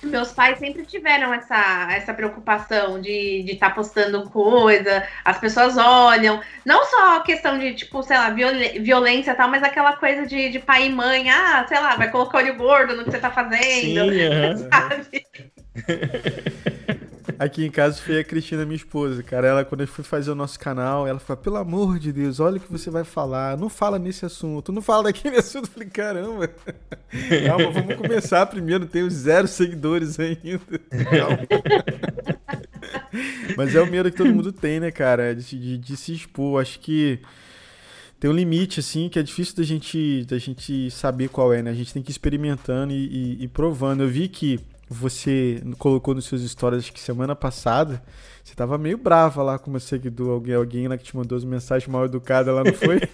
meus 0.00 0.30
pais 0.30 0.60
sempre 0.60 0.86
tiveram 0.86 1.34
essa, 1.34 1.88
essa 1.90 2.14
preocupação 2.14 3.00
de 3.00 3.40
estar 3.40 3.52
de 3.52 3.56
tá 3.56 3.70
postando 3.70 4.30
coisa, 4.30 5.04
as 5.24 5.38
pessoas 5.38 5.76
olham. 5.76 6.40
Não 6.64 6.84
só 6.84 7.16
a 7.16 7.22
questão 7.22 7.58
de, 7.58 7.74
tipo, 7.74 8.00
sei 8.04 8.16
lá, 8.16 8.30
violência 8.30 9.32
e 9.32 9.34
tal, 9.34 9.48
mas 9.48 9.64
aquela 9.64 9.96
coisa 9.96 10.24
de, 10.24 10.50
de 10.50 10.60
pai 10.60 10.86
e 10.86 10.92
mãe, 10.92 11.30
ah, 11.30 11.66
sei 11.66 11.80
lá, 11.80 11.96
vai 11.96 12.12
colocar 12.12 12.38
olho 12.38 12.54
gordo 12.54 12.94
no 12.94 13.02
que 13.02 13.10
você 13.10 13.18
tá 13.18 13.32
fazendo. 13.32 13.60
Sim, 13.60 13.98
uhum. 13.98 14.56
sabe? 14.70 15.26
Aqui 17.44 17.62
em 17.62 17.70
casa 17.70 18.00
foi 18.00 18.18
a 18.18 18.24
Cristina, 18.24 18.64
minha 18.64 18.76
esposa, 18.76 19.22
cara. 19.22 19.46
Ela, 19.46 19.64
quando 19.66 19.82
eu 19.82 19.86
fui 19.86 20.02
fazer 20.02 20.30
o 20.30 20.34
nosso 20.34 20.58
canal, 20.58 21.06
ela 21.06 21.18
falou: 21.18 21.42
pelo 21.42 21.56
amor 21.56 21.98
de 21.98 22.10
Deus, 22.10 22.40
olha 22.40 22.56
o 22.56 22.60
que 22.60 22.72
você 22.72 22.88
vai 22.88 23.04
falar. 23.04 23.58
Não 23.58 23.68
fala 23.68 23.98
nesse 23.98 24.24
assunto, 24.24 24.72
não 24.72 24.80
fala 24.80 25.04
daquele 25.04 25.36
assunto. 25.36 25.66
Eu 25.66 25.72
falei, 25.72 25.90
caramba. 25.90 26.48
Calma, 27.46 27.70
vamos 27.70 27.96
começar 27.96 28.46
primeiro. 28.46 28.86
Tenho 28.86 29.10
zero 29.10 29.46
seguidores 29.46 30.18
ainda. 30.18 30.78
Calma. 31.10 31.46
Mas 33.58 33.74
é 33.74 33.82
o 33.82 33.86
medo 33.90 34.10
que 34.10 34.16
todo 34.16 34.32
mundo 34.32 34.50
tem, 34.50 34.80
né, 34.80 34.90
cara? 34.90 35.34
De, 35.34 35.44
de, 35.44 35.76
de 35.76 35.96
se 35.98 36.14
expor. 36.14 36.62
Acho 36.62 36.80
que 36.80 37.20
tem 38.18 38.30
um 38.30 38.34
limite, 38.34 38.80
assim, 38.80 39.10
que 39.10 39.18
é 39.18 39.22
difícil 39.22 39.54
da 39.54 39.64
gente, 39.64 40.24
da 40.24 40.38
gente 40.38 40.90
saber 40.90 41.28
qual 41.28 41.52
é, 41.52 41.60
né? 41.60 41.70
A 41.70 41.74
gente 41.74 41.92
tem 41.92 42.02
que 42.02 42.10
ir 42.10 42.12
experimentando 42.12 42.90
e, 42.90 43.36
e, 43.40 43.44
e 43.44 43.48
provando. 43.48 44.02
Eu 44.02 44.08
vi 44.08 44.28
que 44.28 44.58
você 44.88 45.62
colocou 45.78 46.14
nos 46.14 46.26
seus 46.26 46.42
stories, 46.42 46.90
que 46.90 47.00
semana 47.00 47.34
passada, 47.34 48.02
você 48.42 48.54
tava 48.54 48.76
meio 48.78 48.98
brava 48.98 49.42
lá 49.42 49.58
com 49.58 49.70
uma 49.70 49.80
seguidor, 49.80 50.32
alguém, 50.32 50.54
alguém 50.54 50.88
lá 50.88 50.96
que 50.98 51.04
te 51.04 51.16
mandou 51.16 51.36
as 51.36 51.44
mensagens 51.44 51.90
mal 51.90 52.04
educadas 52.04 52.54
lá, 52.54 52.62
não 52.62 52.74
foi? 52.74 53.00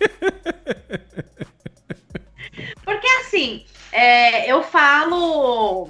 Porque 2.85 3.07
assim, 3.21 3.65
é, 3.93 4.51
eu 4.51 4.63
falo. 4.63 5.89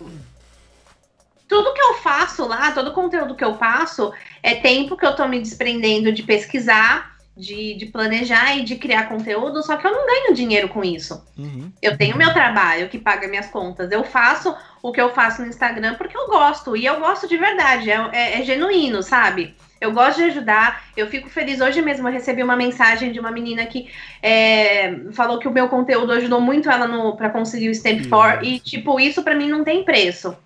Tudo 1.48 1.74
que 1.74 1.80
eu 1.80 1.94
faço 1.94 2.46
lá, 2.46 2.70
todo 2.70 2.90
o 2.90 2.94
conteúdo 2.94 3.34
que 3.34 3.44
eu 3.44 3.56
faço, 3.56 4.12
é 4.40 4.54
tempo 4.54 4.96
que 4.96 5.04
eu 5.04 5.16
tô 5.16 5.26
me 5.26 5.40
desprendendo 5.40 6.12
de 6.12 6.22
pesquisar 6.22 7.16
de, 7.36 7.74
de, 7.74 7.86
planejar 7.86 8.56
e 8.56 8.64
de 8.64 8.76
criar 8.76 9.08
conteúdo, 9.08 9.62
só 9.62 9.76
que 9.76 9.86
eu 9.86 9.92
não 9.92 10.06
ganho 10.06 10.34
dinheiro 10.34 10.68
com 10.68 10.84
isso. 10.84 11.24
Uhum. 11.38 11.72
Eu 11.80 11.96
tenho 11.96 12.16
meu 12.16 12.32
trabalho 12.32 12.88
que 12.88 12.98
paga 12.98 13.28
minhas 13.28 13.46
contas. 13.46 13.90
Eu 13.90 14.04
faço 14.04 14.54
o 14.82 14.92
que 14.92 15.00
eu 15.00 15.10
faço 15.10 15.42
no 15.42 15.48
Instagram 15.48 15.94
porque 15.94 16.16
eu 16.16 16.26
gosto. 16.26 16.76
E 16.76 16.84
eu 16.84 16.98
gosto 17.00 17.28
de 17.28 17.36
verdade. 17.36 17.90
É, 17.90 18.10
é, 18.12 18.40
é 18.40 18.44
genuíno, 18.44 19.02
sabe? 19.02 19.54
Eu 19.80 19.92
gosto 19.92 20.18
de 20.18 20.24
ajudar. 20.24 20.84
Eu 20.96 21.06
fico 21.06 21.30
feliz. 21.30 21.60
Hoje 21.60 21.80
mesmo 21.80 22.06
eu 22.06 22.12
recebi 22.12 22.42
uma 22.42 22.56
mensagem 22.56 23.12
de 23.12 23.18
uma 23.18 23.30
menina 23.30 23.64
que 23.64 23.88
é, 24.22 24.94
falou 25.12 25.38
que 25.38 25.48
o 25.48 25.52
meu 25.52 25.68
conteúdo 25.68 26.12
ajudou 26.12 26.40
muito 26.40 26.70
ela 26.70 27.16
para 27.16 27.30
conseguir 27.30 27.70
o 27.70 27.74
Stamp 27.74 28.04
for. 28.06 28.44
E, 28.44 28.58
tipo, 28.58 29.00
isso 29.00 29.22
para 29.22 29.34
mim 29.34 29.48
não 29.48 29.64
tem 29.64 29.84
preço. 29.84 30.36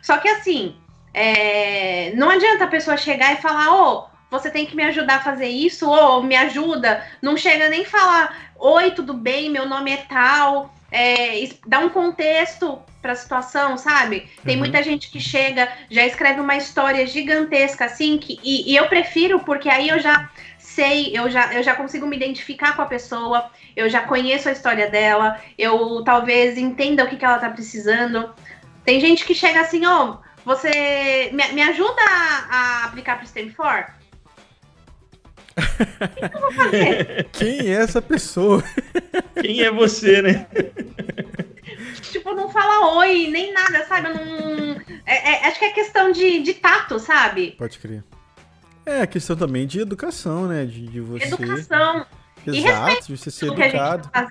Só 0.00 0.16
que 0.16 0.28
assim, 0.28 0.76
é, 1.12 2.12
não 2.14 2.30
adianta 2.30 2.64
a 2.64 2.68
pessoa 2.68 2.96
chegar 2.96 3.34
e 3.34 3.42
falar, 3.42 3.74
ô. 3.74 3.98
Oh, 3.98 4.17
você 4.30 4.50
tem 4.50 4.66
que 4.66 4.76
me 4.76 4.84
ajudar 4.84 5.16
a 5.16 5.22
fazer 5.22 5.48
isso, 5.48 5.88
ou 5.88 6.22
me 6.22 6.36
ajuda. 6.36 7.04
Não 7.22 7.36
chega 7.36 7.68
nem 7.68 7.84
falar, 7.84 8.52
oi, 8.56 8.90
tudo 8.90 9.14
bem, 9.14 9.50
meu 9.50 9.66
nome 9.66 9.92
é 9.92 9.96
tal. 10.08 10.74
É, 10.90 11.48
dá 11.66 11.80
um 11.80 11.88
contexto 11.88 12.80
para 13.00 13.12
a 13.12 13.16
situação, 13.16 13.76
sabe? 13.76 14.28
Tem 14.44 14.54
uhum. 14.54 14.60
muita 14.60 14.82
gente 14.82 15.10
que 15.10 15.20
chega, 15.20 15.68
já 15.90 16.04
escreve 16.06 16.40
uma 16.40 16.56
história 16.56 17.06
gigantesca 17.06 17.84
assim, 17.84 18.18
que, 18.18 18.38
e, 18.42 18.72
e, 18.72 18.76
eu 18.76 18.88
prefiro, 18.88 19.40
porque 19.40 19.68
aí 19.68 19.88
eu 19.88 19.98
já 19.98 20.28
sei, 20.58 21.16
eu 21.16 21.30
já, 21.30 21.52
eu 21.54 21.62
já 21.62 21.74
consigo 21.74 22.06
me 22.06 22.16
identificar 22.16 22.74
com 22.74 22.82
a 22.82 22.86
pessoa, 22.86 23.50
eu 23.76 23.88
já 23.88 24.02
conheço 24.02 24.48
a 24.48 24.52
história 24.52 24.88
dela, 24.90 25.40
eu 25.56 26.02
talvez 26.04 26.58
entenda 26.58 27.04
o 27.04 27.08
que, 27.08 27.16
que 27.16 27.24
ela 27.24 27.38
tá 27.38 27.50
precisando. 27.50 28.34
Tem 28.84 29.00
gente 29.00 29.24
que 29.24 29.34
chega 29.34 29.60
assim, 29.60 29.84
ó, 29.86 30.04
oh, 30.04 30.18
você 30.44 31.30
me, 31.32 31.46
me 31.52 31.62
ajuda 31.62 32.00
a, 32.00 32.46
a 32.50 32.84
aplicar 32.86 33.16
para 33.16 33.24
o 33.24 33.28
Stanford? 35.58 37.28
Quem 37.32 37.60
é 37.60 37.74
essa 37.74 38.00
pessoa? 38.02 38.62
Quem 39.40 39.62
é 39.62 39.70
você, 39.70 40.22
né? 40.22 40.46
tipo, 42.10 42.32
não 42.34 42.48
fala 42.50 42.96
oi, 42.96 43.28
nem 43.28 43.52
nada, 43.52 43.84
sabe? 43.86 44.08
Não... 44.08 44.76
É, 45.06 45.32
é, 45.32 45.46
acho 45.46 45.58
que 45.58 45.64
é 45.64 45.72
questão 45.72 46.10
de, 46.10 46.40
de 46.40 46.54
tato, 46.54 46.98
sabe? 46.98 47.52
Pode 47.58 47.78
crer. 47.78 48.04
É, 48.84 49.06
questão 49.06 49.36
também 49.36 49.66
de 49.66 49.80
educação, 49.80 50.46
né? 50.46 50.64
De, 50.64 50.86
de 50.86 51.00
você. 51.00 51.26
Educação. 51.26 52.06
Exato, 52.46 53.06
de 53.06 53.16
você 53.16 53.30
ser 53.30 53.46
educado. 53.46 54.08
Tá 54.08 54.26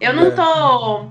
eu 0.00 0.12
não 0.14 0.28
é. 0.28 0.30
tô. 0.30 1.10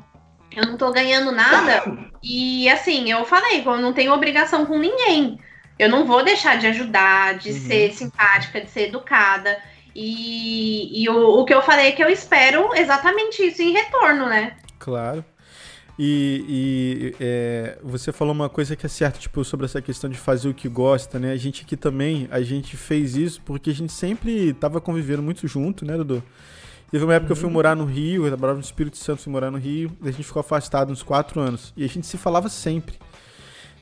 Eu 0.56 0.66
não 0.66 0.78
tô 0.78 0.92
ganhando 0.92 1.32
nada. 1.32 1.84
E 2.24 2.68
assim, 2.70 3.12
eu 3.12 3.26
falei, 3.26 3.62
eu 3.64 3.78
não 3.78 3.94
tenho 3.94 4.14
obrigação 4.14 4.66
com 4.66 4.80
ninguém. 4.80 5.38
Eu 5.78 5.90
não 5.90 6.06
vou 6.06 6.24
deixar 6.24 6.58
de 6.58 6.68
ajudar, 6.68 7.38
de 7.38 7.52
uhum. 7.52 7.60
ser 7.60 7.94
simpática, 7.94 8.62
de 8.62 8.70
ser 8.70 8.88
educada. 8.88 9.58
E, 9.96 11.04
e 11.04 11.10
o, 11.10 11.40
o 11.40 11.46
que 11.46 11.54
eu 11.54 11.62
falei 11.62 11.88
é 11.88 11.92
que 11.92 12.04
eu 12.04 12.10
espero 12.10 12.74
exatamente 12.76 13.42
isso 13.46 13.62
em 13.62 13.72
retorno, 13.72 14.28
né? 14.28 14.56
Claro. 14.80 15.24
E, 15.98 16.46
e 16.50 17.16
é, 17.20 17.78
você 17.82 18.12
falou 18.12 18.34
uma 18.34 18.50
coisa 18.50 18.76
que 18.76 18.86
é 18.86 18.90
certa, 18.90 19.18
tipo, 19.18 19.44
sobre 19.46 19.66
essa 19.66 19.82
questão 19.82 20.10
de 20.10 20.18
fazer 20.18 20.50
o 20.50 20.54
que 20.54 20.68
gosta, 20.68 21.18
né? 21.18 21.32
A 21.32 21.38
gente 21.38 21.64
aqui 21.64 21.78
também, 21.78 22.28
a 22.30 22.42
gente 22.42 22.76
fez 22.76 23.16
isso 23.16 23.42
porque 23.46 23.70
a 23.70 23.74
gente 23.74 23.94
sempre 23.94 24.54
tava 24.54 24.82
convivendo 24.82 25.24
muito 25.24 25.48
junto, 25.48 25.86
né, 25.86 25.96
Dudu? 25.96 26.22
Teve 26.92 27.04
uma 27.04 27.14
época 27.14 27.28
que 27.28 27.32
eu 27.32 27.38
fui 27.38 27.48
uhum. 27.48 27.54
morar 27.54 27.76
no 27.76 27.86
Rio, 27.86 28.28
eu 28.28 28.38
morava 28.38 28.58
no 28.58 28.64
Espírito 28.64 28.98
Santo, 28.98 29.22
fui 29.22 29.32
morar 29.32 29.50
no 29.50 29.58
Rio, 29.58 29.92
e 30.04 30.10
a 30.10 30.12
gente 30.12 30.26
ficou 30.26 30.40
afastado 30.42 30.92
uns 30.92 31.02
quatro 31.02 31.40
anos. 31.40 31.74
E 31.76 31.84
a 31.84 31.88
gente 31.88 32.06
se 32.06 32.18
falava 32.18 32.50
sempre. 32.50 32.98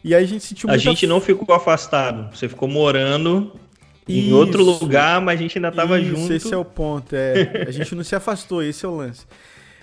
E 0.03 0.13
aí 0.13 0.23
a 0.23 0.27
gente 0.27 0.43
sentiu 0.43 0.69
A 0.69 0.77
gente 0.77 1.07
não 1.07 1.21
ficou 1.21 1.55
afastado, 1.55 2.35
você 2.35 2.49
ficou 2.49 2.67
morando 2.67 3.51
em 4.07 4.27
isso, 4.27 4.35
outro 4.35 4.63
lugar, 4.63 5.21
mas 5.21 5.39
a 5.39 5.41
gente 5.41 5.57
ainda 5.57 5.71
tava 5.71 5.99
isso, 5.99 6.15
junto. 6.15 6.33
Esse 6.33 6.53
é 6.53 6.57
o 6.57 6.65
ponto, 6.65 7.15
é. 7.15 7.65
A 7.67 7.71
gente 7.71 7.95
não 7.95 8.03
se 8.03 8.15
afastou, 8.15 8.61
esse 8.61 8.85
é 8.85 8.89
o 8.89 8.95
lance. 8.95 9.25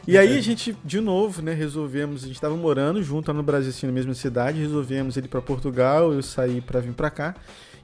E 0.07 0.19
aí 0.19 0.37
a 0.37 0.41
gente, 0.41 0.77
de 0.85 1.01
novo, 1.01 1.43
né, 1.43 1.53
resolvemos, 1.53 2.25
a 2.25 2.27
gente 2.27 2.37
estava 2.37 2.57
morando 2.57 3.03
junto 3.03 3.33
no 3.33 3.43
Brasil, 3.43 3.71
assim, 3.71 3.87
na 3.87 3.93
mesma 3.93 4.15
cidade, 4.15 4.61
resolvemos 4.61 5.17
ir 5.17 5.29
para 5.29 5.41
Portugal, 5.41 6.13
eu 6.13 6.23
saí 6.23 6.61
para 6.61 6.81
vir 6.81 6.93
para 6.93 7.11
cá. 7.11 7.35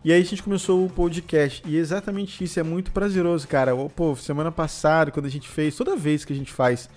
E 0.05 0.13
aí 0.13 0.21
a 0.21 0.25
gente 0.25 0.43
começou 0.43 0.85
o 0.85 0.89
podcast. 0.89 1.63
E 1.67 1.77
exatamente 1.77 2.43
isso, 2.43 2.61
é 2.61 2.63
muito 2.63 2.91
prazeroso, 2.93 3.47
cara. 3.49 3.75
Pô, 3.75 4.15
semana 4.15 4.53
passada, 4.53 5.11
quando 5.11 5.27
a 5.27 5.31
gente 5.31 5.49
fez, 5.49 5.75
toda 5.75 5.97
vez 5.97 6.25
que 6.25 6.33
a 6.33 6.37
gente 6.37 6.53
faz, 6.53 6.89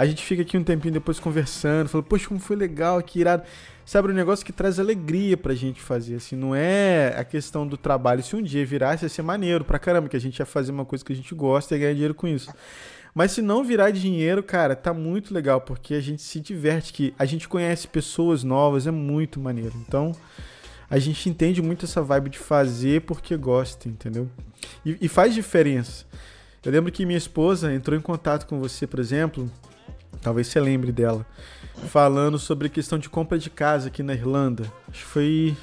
a 0.00 0.06
gente 0.06 0.24
fica 0.24 0.40
aqui 0.40 0.56
um 0.56 0.64
tempinho 0.64 0.94
depois 0.94 1.20
conversando, 1.20 1.86
falando, 1.90 2.06
poxa, 2.06 2.26
como 2.26 2.40
foi 2.40 2.56
legal, 2.56 3.02
que 3.02 3.20
irado. 3.20 3.42
Sabe, 3.84 4.10
um 4.10 4.14
negócio 4.14 4.46
que 4.46 4.50
traz 4.50 4.80
alegria 4.80 5.36
pra 5.36 5.52
gente 5.52 5.78
fazer, 5.78 6.14
assim, 6.14 6.34
não 6.34 6.54
é 6.54 7.14
a 7.18 7.22
questão 7.22 7.66
do 7.66 7.76
trabalho. 7.76 8.22
Se 8.22 8.34
um 8.34 8.40
dia 8.40 8.64
virasse, 8.64 9.04
ia 9.04 9.10
ser 9.10 9.20
maneiro 9.20 9.62
pra 9.62 9.78
caramba, 9.78 10.08
que 10.08 10.16
a 10.16 10.20
gente 10.20 10.38
ia 10.38 10.46
fazer 10.46 10.72
uma 10.72 10.86
coisa 10.86 11.04
que 11.04 11.12
a 11.12 11.16
gente 11.16 11.34
gosta 11.34 11.76
e 11.76 11.78
ganhar 11.78 11.92
dinheiro 11.92 12.14
com 12.14 12.26
isso. 12.26 12.50
Mas 13.14 13.32
se 13.32 13.42
não 13.42 13.62
virar 13.62 13.90
dinheiro, 13.90 14.42
cara, 14.42 14.74
tá 14.74 14.94
muito 14.94 15.34
legal, 15.34 15.60
porque 15.60 15.92
a 15.92 16.00
gente 16.00 16.22
se 16.22 16.40
diverte, 16.40 16.94
que 16.94 17.12
a 17.18 17.26
gente 17.26 17.46
conhece 17.46 17.86
pessoas 17.86 18.42
novas, 18.42 18.86
é 18.86 18.90
muito 18.90 19.38
maneiro. 19.38 19.74
Então, 19.86 20.16
a 20.88 20.98
gente 20.98 21.28
entende 21.28 21.60
muito 21.60 21.84
essa 21.84 22.00
vibe 22.00 22.30
de 22.30 22.38
fazer 22.38 23.02
porque 23.02 23.36
gosta, 23.36 23.86
entendeu? 23.86 24.30
E, 24.82 24.96
e 24.98 25.08
faz 25.08 25.34
diferença. 25.34 26.06
Eu 26.64 26.72
lembro 26.72 26.90
que 26.90 27.04
minha 27.04 27.18
esposa 27.18 27.70
entrou 27.70 27.98
em 27.98 28.00
contato 28.00 28.46
com 28.46 28.58
você, 28.58 28.86
por 28.86 28.98
exemplo, 28.98 29.50
talvez 30.20 30.48
você 30.48 30.60
lembre 30.60 30.92
dela, 30.92 31.26
falando 31.88 32.38
sobre 32.38 32.66
a 32.66 32.70
questão 32.70 32.98
de 32.98 33.08
compra 33.08 33.38
de 33.38 33.50
casa 33.50 33.88
aqui 33.88 34.02
na 34.02 34.12
Irlanda. 34.12 34.64
Acho 34.88 35.00
que 35.00 35.10
foi 35.10 35.56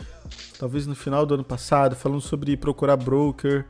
talvez 0.60 0.88
no 0.88 0.96
final 0.96 1.26
do 1.26 1.36
ano 1.36 1.44
passado, 1.44 1.96
falando 1.96 2.22
sobre 2.22 2.58
procurar 2.58 2.98
broker, 2.98 3.66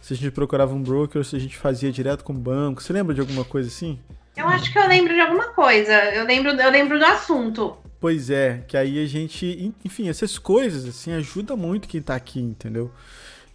se 0.00 0.14
a 0.14 0.16
gente 0.16 0.30
procurava 0.32 0.74
um 0.74 0.82
broker 0.82 1.18
ou 1.18 1.24
se 1.24 1.36
a 1.36 1.38
gente 1.38 1.56
fazia 1.56 1.92
direto 1.92 2.24
com 2.24 2.32
o 2.32 2.36
banco. 2.36 2.82
Você 2.82 2.92
lembra 2.92 3.14
de 3.14 3.20
alguma 3.20 3.44
coisa 3.44 3.68
assim? 3.68 3.98
Eu 4.36 4.48
acho 4.48 4.72
que 4.72 4.78
eu 4.78 4.88
lembro 4.88 5.14
de 5.14 5.20
alguma 5.20 5.48
coisa. 5.48 5.92
Eu 5.92 6.24
lembro, 6.24 6.50
eu 6.52 6.70
lembro 6.70 6.98
do 6.98 7.04
assunto. 7.04 7.76
Pois 8.00 8.30
é, 8.30 8.64
que 8.66 8.76
aí 8.76 9.02
a 9.02 9.06
gente, 9.06 9.72
enfim, 9.84 10.08
essas 10.08 10.36
coisas 10.38 10.84
assim 10.86 11.12
ajuda 11.12 11.54
muito 11.54 11.86
quem 11.86 12.02
tá 12.02 12.16
aqui, 12.16 12.40
entendeu? 12.40 12.90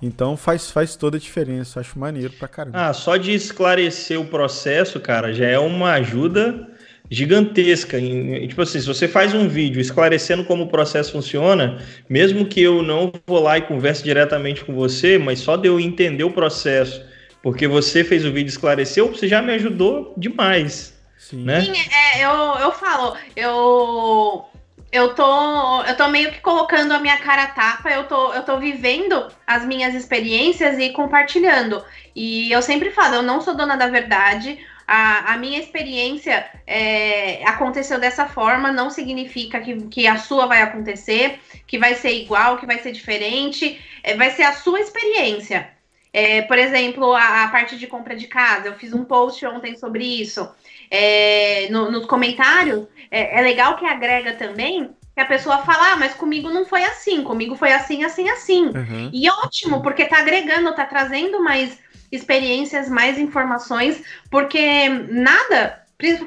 Então 0.02 0.38
faz, 0.38 0.70
faz 0.70 0.96
toda 0.96 1.18
a 1.18 1.20
diferença, 1.20 1.80
acho 1.80 1.98
maneiro 1.98 2.32
pra 2.34 2.48
caramba. 2.48 2.78
Ah, 2.78 2.94
só 2.94 3.18
de 3.18 3.34
esclarecer 3.34 4.20
o 4.20 4.26
processo, 4.26 5.00
cara, 5.00 5.34
já 5.34 5.48
é 5.48 5.58
uma 5.58 5.94
ajuda 5.94 6.68
gigantesca. 7.10 8.00
Tipo 8.00 8.62
assim, 8.62 8.80
se 8.80 8.86
você 8.86 9.08
faz 9.08 9.34
um 9.34 9.48
vídeo 9.48 9.82
esclarecendo 9.82 10.44
como 10.44 10.64
o 10.64 10.68
processo 10.68 11.12
funciona, 11.12 11.82
mesmo 12.08 12.46
que 12.46 12.62
eu 12.62 12.84
não 12.84 13.12
vou 13.26 13.42
lá 13.42 13.58
e 13.58 13.62
converse 13.62 14.04
diretamente 14.04 14.64
com 14.64 14.74
você, 14.74 15.18
mas 15.18 15.40
só 15.40 15.56
de 15.56 15.68
eu 15.68 15.80
entender 15.80 16.24
o 16.24 16.32
processo, 16.32 17.02
porque 17.42 17.68
você 17.68 18.04
fez 18.04 18.24
o 18.26 18.32
vídeo 18.32 18.50
e 18.50 18.52
esclareceu, 18.52 19.08
você 19.08 19.28
já 19.28 19.42
me 19.42 19.54
ajudou 19.54 20.14
demais. 20.18 20.94
Sim, 21.18 21.44
né? 21.44 21.62
Sim 21.62 21.74
é, 21.92 22.24
eu, 22.24 22.32
eu 22.60 22.72
falo, 22.72 23.16
eu 23.36 24.46
eu 24.92 25.14
tô, 25.14 25.84
eu 25.84 25.98
tô 25.98 26.08
meio 26.08 26.32
que 26.32 26.40
colocando 26.40 26.94
a 26.94 27.00
minha 27.00 27.18
cara 27.18 27.44
a 27.44 27.48
tapa, 27.48 27.90
eu 27.90 28.06
tô, 28.06 28.34
eu 28.34 28.44
tô 28.44 28.58
vivendo 28.58 29.28
as 29.46 29.66
minhas 29.66 29.94
experiências 29.94 30.78
e 30.80 30.90
compartilhando. 30.92 31.84
E 32.16 32.52
eu 32.52 32.62
sempre 32.62 32.92
falo, 32.92 33.16
eu 33.16 33.22
não 33.22 33.42
sou 33.42 33.56
dona 33.56 33.76
da 33.76 33.88
verdade, 33.88 34.58
a, 34.88 35.34
a 35.34 35.38
minha 35.38 35.60
experiência 35.60 36.50
é, 36.66 37.46
aconteceu 37.46 38.00
dessa 38.00 38.26
forma, 38.26 38.72
não 38.72 38.90
significa 38.90 39.60
que, 39.60 39.76
que 39.88 40.08
a 40.08 40.18
sua 40.18 40.46
vai 40.46 40.62
acontecer, 40.62 41.40
que 41.68 41.78
vai 41.78 41.94
ser 41.94 42.14
igual, 42.14 42.58
que 42.58 42.66
vai 42.66 42.80
ser 42.80 42.94
diferente, 42.94 43.80
é, 44.02 44.16
vai 44.16 44.32
ser 44.32 44.44
a 44.44 44.54
sua 44.54 44.80
experiência. 44.80 45.70
É, 46.14 46.42
por 46.44 46.58
exemplo, 46.58 47.14
a, 47.14 47.44
a, 47.44 47.48
parte 47.50 47.78
de 47.78 47.86
compra 47.86 48.16
de 48.16 48.28
casa, 48.28 48.70
eu 48.70 48.74
fiz 48.76 48.94
um 48.94 49.04
post 49.04 49.46
ontem 49.46 49.76
sobre 49.76 50.06
isso. 50.06 50.50
É, 50.90 51.68
no, 51.70 51.92
nos 51.92 52.06
comentários, 52.06 52.88
é, 53.12 53.40
é, 53.40 53.42
legal 53.42 53.76
que 53.78 53.86
agrega 53.86 54.34
também 54.34 54.96
que 55.14 55.22
a 55.22 55.26
pessoa 55.26 55.60
fala, 55.60 55.94
ah, 55.94 55.96
mas 55.96 56.14
comigo 56.14 56.50
não 56.50 56.64
foi 56.64 56.84
assim, 56.84 57.24
comigo 57.24 57.56
foi 57.56 57.72
assim, 57.74 58.04
assim, 58.04 58.30
assim. 58.30 58.68
Uhum. 58.68 59.10
E 59.12 59.28
ótimo, 59.30 59.82
porque 59.82 60.06
tá 60.06 60.20
agregando, 60.20 60.76
tá 60.76 60.86
trazendo 60.86 61.44
mais 61.44 61.80
experiências, 62.12 62.88
mais 62.88 63.18
informações, 63.18 64.02
porque 64.30 64.88
nada, 65.10 65.84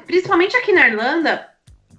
principalmente 0.06 0.56
aqui 0.56 0.72
na 0.72 0.88
Irlanda, 0.88 1.48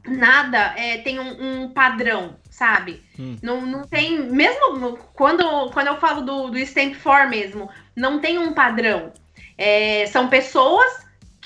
nada 0.06 0.74
é, 0.78 0.98
tem 0.98 1.20
um, 1.20 1.64
um 1.64 1.70
padrão, 1.70 2.36
sabe? 2.50 3.02
Hum. 3.18 3.38
Não, 3.42 3.62
não 3.62 3.84
tem, 3.84 4.20
mesmo 4.24 4.98
quando, 5.14 5.70
quando 5.72 5.88
eu 5.88 5.98
falo 5.98 6.22
do, 6.22 6.50
do 6.50 6.60
Stamp 6.60 6.94
for 6.96 7.28
mesmo, 7.30 7.70
não 7.96 8.20
tem 8.20 8.38
um 8.38 8.54
padrão. 8.54 9.14
É, 9.58 10.06
são 10.08 10.28
pessoas 10.28 11.01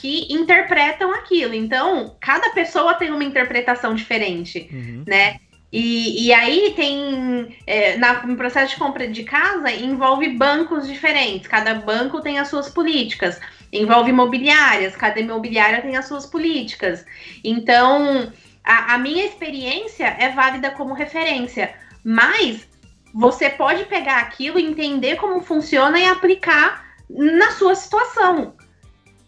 que 0.05 0.31
interpretam 0.31 1.11
aquilo. 1.11 1.55
Então, 1.55 2.15
cada 2.21 2.51
pessoa 2.51 2.93
tem 2.93 3.09
uma 3.09 3.23
interpretação 3.23 3.95
diferente, 3.95 4.69
uhum. 4.71 5.03
né? 5.07 5.39
E, 5.73 6.27
e 6.27 6.33
aí 6.33 6.73
tem, 6.75 7.57
é, 7.65 7.97
na, 7.97 8.23
no 8.23 8.37
processo 8.37 8.75
de 8.75 8.79
compra 8.79 9.07
de 9.07 9.23
casa, 9.23 9.71
envolve 9.71 10.29
bancos 10.29 10.87
diferentes. 10.87 11.47
Cada 11.47 11.73
banco 11.73 12.21
tem 12.21 12.37
as 12.37 12.49
suas 12.49 12.69
políticas. 12.69 13.41
Envolve 13.73 14.11
imobiliárias, 14.11 14.95
cada 14.95 15.19
imobiliária 15.19 15.81
tem 15.81 15.97
as 15.97 16.07
suas 16.07 16.27
políticas. 16.27 17.03
Então, 17.43 18.31
a, 18.63 18.93
a 18.93 18.97
minha 18.99 19.25
experiência 19.25 20.15
é 20.19 20.29
válida 20.29 20.69
como 20.69 20.93
referência. 20.93 21.73
Mas 22.03 22.67
você 23.11 23.49
pode 23.49 23.85
pegar 23.85 24.19
aquilo, 24.19 24.59
entender 24.59 25.15
como 25.15 25.41
funciona 25.41 25.99
e 25.99 26.05
aplicar 26.05 26.85
na 27.09 27.49
sua 27.51 27.73
situação. 27.73 28.53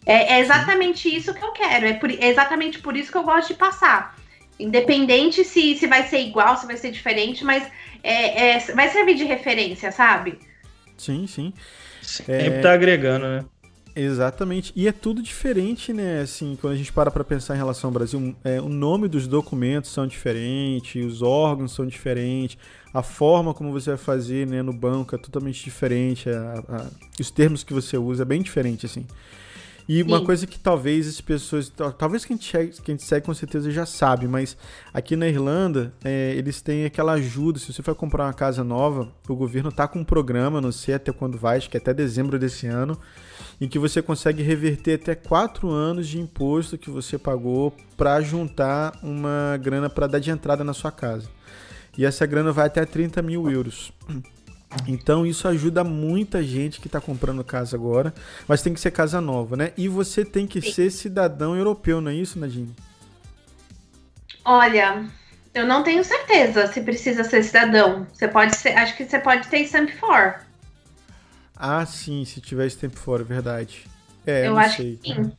É, 0.08 0.36
é 0.36 0.40
exatamente 0.40 1.14
isso 1.14 1.34
que 1.34 1.44
eu 1.44 1.52
quero. 1.52 1.86
É, 1.86 1.92
por, 1.92 2.10
é 2.10 2.28
exatamente 2.28 2.78
por 2.78 2.96
isso 2.96 3.12
que 3.12 3.18
eu 3.18 3.22
gosto 3.22 3.48
de 3.48 3.54
passar. 3.54 4.16
Independente 4.58 5.44
se, 5.44 5.76
se 5.76 5.86
vai 5.86 6.08
ser 6.08 6.20
igual, 6.20 6.56
se 6.56 6.66
vai 6.66 6.78
ser 6.78 6.90
diferente, 6.90 7.44
mas 7.44 7.62
é, 8.02 8.56
é 8.56 8.58
vai 8.74 8.88
servir 8.88 9.14
de 9.14 9.24
referência, 9.24 9.92
sabe? 9.92 10.38
Sim, 10.96 11.26
sim. 11.26 11.52
Sempre 12.00 12.46
é... 12.46 12.60
tá 12.60 12.72
agregando, 12.72 13.26
né? 13.26 13.44
Exatamente. 13.94 14.72
E 14.74 14.88
é 14.88 14.92
tudo 14.92 15.20
diferente, 15.20 15.92
né? 15.92 16.20
Assim, 16.20 16.56
quando 16.58 16.72
a 16.72 16.76
gente 16.76 16.92
para 16.92 17.10
para 17.10 17.24
pensar 17.24 17.54
em 17.54 17.58
relação 17.58 17.88
ao 17.88 17.94
Brasil, 17.94 18.34
é, 18.44 18.60
o 18.60 18.68
nome 18.68 19.08
dos 19.08 19.26
documentos 19.26 19.90
são 19.90 20.06
diferentes, 20.06 21.04
os 21.04 21.20
órgãos 21.20 21.72
são 21.72 21.84
diferentes, 21.84 22.56
a 22.94 23.02
forma 23.02 23.52
como 23.52 23.72
você 23.72 23.90
vai 23.90 23.98
fazer 23.98 24.46
né, 24.46 24.62
no 24.62 24.72
banco 24.72 25.14
é 25.14 25.18
totalmente 25.18 25.62
diferente, 25.62 26.30
a, 26.30 26.64
a, 26.68 26.86
os 27.20 27.30
termos 27.30 27.64
que 27.64 27.74
você 27.74 27.98
usa 27.98 28.22
é 28.22 28.24
bem 28.24 28.40
diferente, 28.40 28.86
assim. 28.86 29.04
E 29.88 30.02
uma 30.02 30.18
Sim. 30.18 30.24
coisa 30.26 30.46
que 30.46 30.58
talvez 30.58 31.08
as 31.08 31.18
pessoas. 31.18 31.72
Talvez 31.96 32.22
quem 32.22 32.38
segue, 32.38 32.72
quem 32.82 32.98
segue 32.98 33.24
com 33.24 33.32
certeza 33.32 33.70
já 33.70 33.86
sabe, 33.86 34.28
mas 34.28 34.54
aqui 34.92 35.16
na 35.16 35.26
Irlanda 35.26 35.94
é, 36.04 36.34
eles 36.36 36.60
têm 36.60 36.84
aquela 36.84 37.12
ajuda. 37.12 37.58
Se 37.58 37.72
você 37.72 37.82
for 37.82 37.94
comprar 37.94 38.26
uma 38.26 38.34
casa 38.34 38.62
nova, 38.62 39.10
o 39.26 39.34
governo 39.34 39.72
tá 39.72 39.88
com 39.88 40.00
um 40.00 40.04
programa, 40.04 40.60
não 40.60 40.70
sei 40.70 40.96
até 40.96 41.10
quando 41.10 41.38
vai, 41.38 41.56
acho 41.56 41.70
que 41.70 41.76
é 41.78 41.80
até 41.80 41.94
dezembro 41.94 42.38
desse 42.38 42.66
ano, 42.66 43.00
em 43.58 43.66
que 43.66 43.78
você 43.78 44.02
consegue 44.02 44.42
reverter 44.42 45.00
até 45.00 45.14
quatro 45.14 45.70
anos 45.70 46.06
de 46.06 46.20
imposto 46.20 46.76
que 46.76 46.90
você 46.90 47.16
pagou 47.16 47.74
para 47.96 48.20
juntar 48.20 48.92
uma 49.02 49.56
grana 49.56 49.88
para 49.88 50.06
dar 50.06 50.18
de 50.18 50.30
entrada 50.30 50.62
na 50.62 50.74
sua 50.74 50.92
casa. 50.92 51.30
E 51.96 52.04
essa 52.04 52.26
grana 52.26 52.52
vai 52.52 52.66
até 52.66 52.84
30 52.84 53.22
mil 53.22 53.50
euros. 53.50 53.90
Então 54.86 55.26
isso 55.26 55.48
ajuda 55.48 55.82
muita 55.82 56.42
gente 56.42 56.80
que 56.80 56.88
está 56.88 57.00
comprando 57.00 57.42
casa 57.42 57.76
agora, 57.76 58.12
mas 58.46 58.62
tem 58.62 58.74
que 58.74 58.80
ser 58.80 58.90
casa 58.90 59.20
nova, 59.20 59.56
né? 59.56 59.72
E 59.76 59.88
você 59.88 60.24
tem 60.24 60.46
que 60.46 60.60
Sim. 60.60 60.72
ser 60.72 60.90
cidadão 60.90 61.56
europeu, 61.56 62.00
não 62.00 62.10
é 62.10 62.14
isso, 62.14 62.38
Nadine? 62.38 62.74
Olha, 64.44 65.06
eu 65.54 65.66
não 65.66 65.82
tenho 65.82 66.04
certeza 66.04 66.66
se 66.66 66.80
precisa 66.82 67.24
ser 67.24 67.42
cidadão. 67.42 68.06
Você 68.12 68.28
pode 68.28 68.56
ser, 68.56 68.70
acho 68.70 68.96
que 68.96 69.04
você 69.04 69.18
pode 69.18 69.48
ter 69.48 69.60
stamp 69.60 69.90
for. 69.90 70.40
Ah, 71.56 71.84
sim, 71.84 72.24
se 72.24 72.40
tiver 72.40 72.66
stamp 72.66 72.94
for, 72.94 73.20
é 73.20 73.24
verdade. 73.24 73.84
É, 74.26 74.46
eu, 74.46 74.58
acho 74.58 74.76
sei. 74.76 74.98
que 75.02 75.14
sim. 75.14 75.32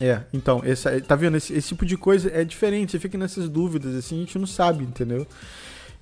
É, 0.00 0.20
então, 0.32 0.60
essa, 0.64 1.00
tá 1.00 1.14
vendo? 1.14 1.36
Esse, 1.36 1.52
esse 1.54 1.68
tipo 1.68 1.86
de 1.86 1.96
coisa 1.96 2.30
é 2.32 2.44
diferente, 2.44 2.92
você 2.92 2.98
fica 2.98 3.16
nessas 3.16 3.48
dúvidas, 3.48 3.94
assim, 3.94 4.16
a 4.16 4.20
gente 4.20 4.38
não 4.38 4.46
sabe, 4.46 4.82
entendeu? 4.82 5.26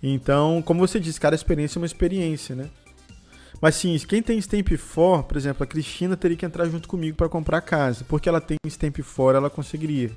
Então, 0.02 0.62
como 0.62 0.80
você 0.80 0.98
disse, 0.98 1.20
cada 1.20 1.36
experiência 1.36 1.78
é 1.78 1.80
uma 1.80 1.86
experiência, 1.86 2.56
né? 2.56 2.68
Mas 3.60 3.76
sim, 3.76 3.96
quem 4.08 4.20
tem 4.20 4.38
Stamp 4.38 4.68
4, 4.70 5.22
por 5.22 5.36
exemplo, 5.36 5.62
a 5.62 5.66
Cristina 5.66 6.16
teria 6.16 6.36
que 6.36 6.44
entrar 6.44 6.66
junto 6.66 6.88
comigo 6.88 7.16
para 7.16 7.28
comprar 7.28 7.58
a 7.58 7.60
casa. 7.60 8.04
Porque 8.08 8.28
ela 8.28 8.40
tem 8.40 8.56
Stamp 8.66 8.98
4, 8.98 9.36
ela 9.36 9.48
conseguiria. 9.48 10.10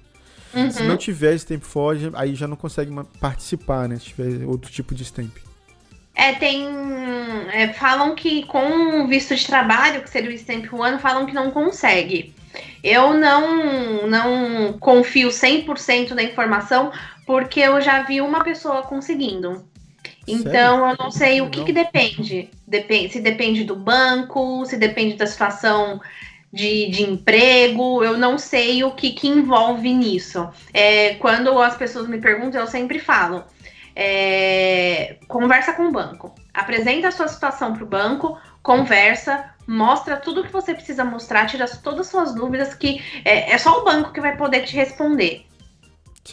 Uhum. 0.52 0.72
Se 0.72 0.82
não 0.82 0.98
tiver 0.98 1.36
Stamp 1.36 1.62
4, 1.64 2.12
aí 2.16 2.34
já 2.34 2.48
não 2.48 2.56
consegue 2.56 2.92
participar, 3.20 3.88
né? 3.88 3.98
Se 3.98 4.06
tiver 4.06 4.44
outro 4.46 4.72
tipo 4.72 4.96
de 4.96 5.06
Stamp. 5.06 5.38
É, 6.16 6.34
tem. 6.34 6.68
É, 7.54 7.72
falam 7.74 8.16
que 8.16 8.46
com 8.46 9.06
visto 9.06 9.36
de 9.36 9.46
trabalho, 9.46 10.02
que 10.02 10.10
seria 10.10 10.32
o 10.32 10.34
Stamp 10.34 10.74
One, 10.74 10.98
falam 10.98 11.28
que 11.28 11.34
não 11.34 11.52
consegue. 11.52 12.34
Eu 12.84 13.14
não, 13.14 14.08
não 14.08 14.74
confio 14.80 15.30
100% 15.30 16.12
na 16.12 16.24
informação, 16.24 16.92
porque 17.28 17.60
eu 17.60 17.80
já 17.80 18.02
vi 18.02 18.22
uma 18.22 18.44
pessoa 18.44 18.82
conseguindo. 18.84 19.64
Então, 20.28 20.80
Sério? 20.80 20.86
eu 20.90 20.98
não 20.98 21.12
sei 21.12 21.42
o 21.42 21.50
que, 21.50 21.64
que 21.64 21.74
depende. 21.74 22.50
depende. 22.68 23.14
Se 23.14 23.20
depende 23.20 23.64
do 23.64 23.76
banco, 23.76 24.66
se 24.66 24.78
depende 24.78 25.16
da 25.16 25.28
situação 25.28 26.02
de, 26.52 26.90
de 26.90 27.04
emprego, 27.04 28.04
eu 28.04 28.18
não 28.18 28.38
sei 28.38 28.84
o 28.84 28.92
que, 28.92 29.12
que 29.12 29.28
envolve 29.28 29.94
nisso. 29.94 30.50
É, 30.74 31.16
quando 31.16 31.60
as 31.60 31.76
pessoas 31.76 32.08
me 32.08 32.20
perguntam, 32.20 32.62
eu 32.62 32.68
sempre 32.68 32.98
falo: 32.98 33.44
é, 33.96 35.18
conversa 35.28 35.74
com 35.74 35.84
o 35.84 35.92
banco, 35.92 36.34
apresenta 36.54 37.10
a 37.10 37.12
sua 37.12 37.28
situação 37.28 37.74
para 37.74 37.84
o 37.84 37.88
banco, 37.88 38.40
conversa, 38.64 39.54
mostra 39.68 40.18
tudo 40.18 40.44
que 40.44 40.52
você 40.52 40.74
precisa 40.74 41.04
mostrar, 41.04 41.46
tira 41.46 41.68
todas 41.68 42.02
as 42.02 42.08
suas 42.08 42.34
dúvidas, 42.34 42.74
que 42.74 43.04
é, 43.24 43.52
é 43.52 43.58
só 43.58 43.82
o 43.82 43.84
banco 43.84 44.12
que 44.12 44.22
vai 44.22 44.36
poder 44.36 44.64
te 44.64 44.76
responder. 44.76 45.46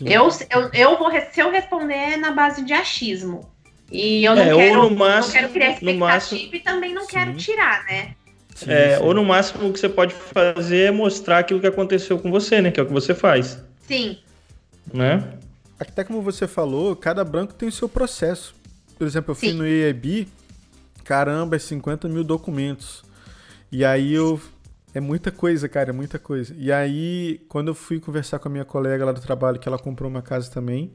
Eu, 0.00 0.28
eu, 0.48 0.70
eu 0.72 0.98
vou, 0.98 1.10
se 1.32 1.40
eu 1.40 1.50
responder 1.50 1.94
é 1.94 2.16
na 2.16 2.30
base 2.30 2.64
de 2.64 2.72
achismo. 2.72 3.50
E 3.92 4.24
eu 4.24 4.34
não, 4.34 4.42
é, 4.42 4.56
quero, 4.56 4.90
máximo, 4.90 5.34
não 5.34 5.40
quero 5.40 5.52
criar 5.52 5.70
expectativa 5.72 6.06
máximo, 6.06 6.40
e 6.54 6.60
também 6.60 6.94
não 6.94 7.02
sim. 7.02 7.08
quero 7.08 7.34
tirar, 7.34 7.84
né? 7.84 8.14
Sim, 8.54 8.70
é, 8.70 8.96
sim. 8.96 9.04
Ou 9.04 9.12
no 9.12 9.22
máximo 9.22 9.68
o 9.68 9.72
que 9.72 9.78
você 9.78 9.88
pode 9.88 10.14
fazer 10.14 10.84
é 10.84 10.90
mostrar 10.90 11.40
aquilo 11.40 11.60
que 11.60 11.66
aconteceu 11.66 12.18
com 12.18 12.30
você, 12.30 12.62
né? 12.62 12.70
Que 12.70 12.80
é 12.80 12.82
o 12.82 12.86
que 12.86 12.92
você 12.92 13.14
faz. 13.14 13.62
Sim. 13.86 14.18
Né? 14.92 15.22
Até 15.78 16.04
como 16.04 16.22
você 16.22 16.48
falou, 16.48 16.96
cada 16.96 17.22
branco 17.22 17.52
tem 17.52 17.68
o 17.68 17.72
seu 17.72 17.86
processo. 17.86 18.54
Por 18.96 19.06
exemplo, 19.06 19.32
eu 19.32 19.34
fui 19.34 19.52
no 19.52 19.66
EIB, 19.66 20.26
caramba, 21.04 21.56
é 21.56 21.58
50 21.58 22.08
mil 22.08 22.24
documentos. 22.24 23.04
E 23.70 23.84
aí 23.84 24.14
eu. 24.14 24.40
É 24.94 25.00
muita 25.00 25.30
coisa, 25.30 25.68
cara, 25.70 25.88
é 25.88 25.92
muita 25.92 26.18
coisa. 26.18 26.54
E 26.58 26.70
aí, 26.70 27.40
quando 27.48 27.68
eu 27.68 27.74
fui 27.74 27.98
conversar 27.98 28.38
com 28.38 28.48
a 28.48 28.50
minha 28.50 28.64
colega 28.64 29.06
lá 29.06 29.12
do 29.12 29.22
trabalho, 29.22 29.58
que 29.58 29.66
ela 29.66 29.78
comprou 29.78 30.10
uma 30.10 30.20
casa 30.20 30.50
também, 30.50 30.92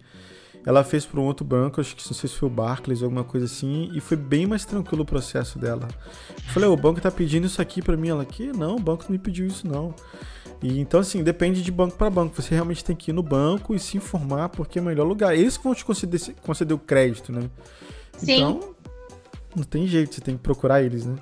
ela 0.67 0.83
fez 0.83 1.05
para 1.05 1.21
um 1.21 1.23
outro 1.23 1.45
banco, 1.45 1.79
acho 1.79 1.95
que 1.95 2.05
não 2.05 2.13
sei 2.13 2.27
se 2.27 2.35
foi 2.35 2.49
o 2.49 2.51
Barclays 2.51 3.01
ou 3.01 3.05
alguma 3.05 3.23
coisa 3.23 3.45
assim, 3.45 3.89
e 3.93 4.01
foi 4.01 4.17
bem 4.17 4.45
mais 4.45 4.65
tranquilo 4.65 5.03
o 5.03 5.05
processo 5.05 5.57
dela. 5.57 5.87
Eu 6.27 6.53
falei, 6.53 6.67
o 6.67 6.75
banco 6.75 6.99
tá 6.99 7.09
pedindo 7.09 7.47
isso 7.47 7.61
aqui 7.61 7.81
para 7.81 7.95
mim. 7.95 8.09
Ela, 8.09 8.25
que 8.25 8.51
não, 8.51 8.75
o 8.75 8.79
banco 8.79 9.05
não 9.05 9.11
me 9.11 9.17
pediu 9.17 9.47
isso 9.47 9.65
não. 9.65 9.95
E 10.61 10.77
então, 10.77 10.99
assim, 10.99 11.23
depende 11.23 11.63
de 11.63 11.71
banco 11.71 11.95
para 11.95 12.09
banco. 12.09 12.35
Você 12.35 12.53
realmente 12.53 12.83
tem 12.83 12.97
que 12.97 13.11
ir 13.11 13.13
no 13.13 13.23
banco 13.23 13.73
e 13.73 13.79
se 13.79 13.95
informar, 13.95 14.49
porque 14.49 14.77
é 14.77 14.81
o 14.81 14.83
melhor 14.83 15.05
lugar. 15.05 15.33
Eles 15.33 15.55
que 15.55 15.63
vão 15.63 15.73
te 15.73 15.85
conceder, 15.85 16.19
conceder 16.41 16.75
o 16.75 16.79
crédito, 16.79 17.31
né? 17.31 17.49
Sim. 18.17 18.33
Então, 18.33 18.75
não 19.55 19.63
tem 19.63 19.87
jeito, 19.87 20.15
você 20.15 20.19
tem 20.19 20.35
que 20.35 20.43
procurar 20.43 20.83
eles, 20.83 21.05
né? 21.05 21.15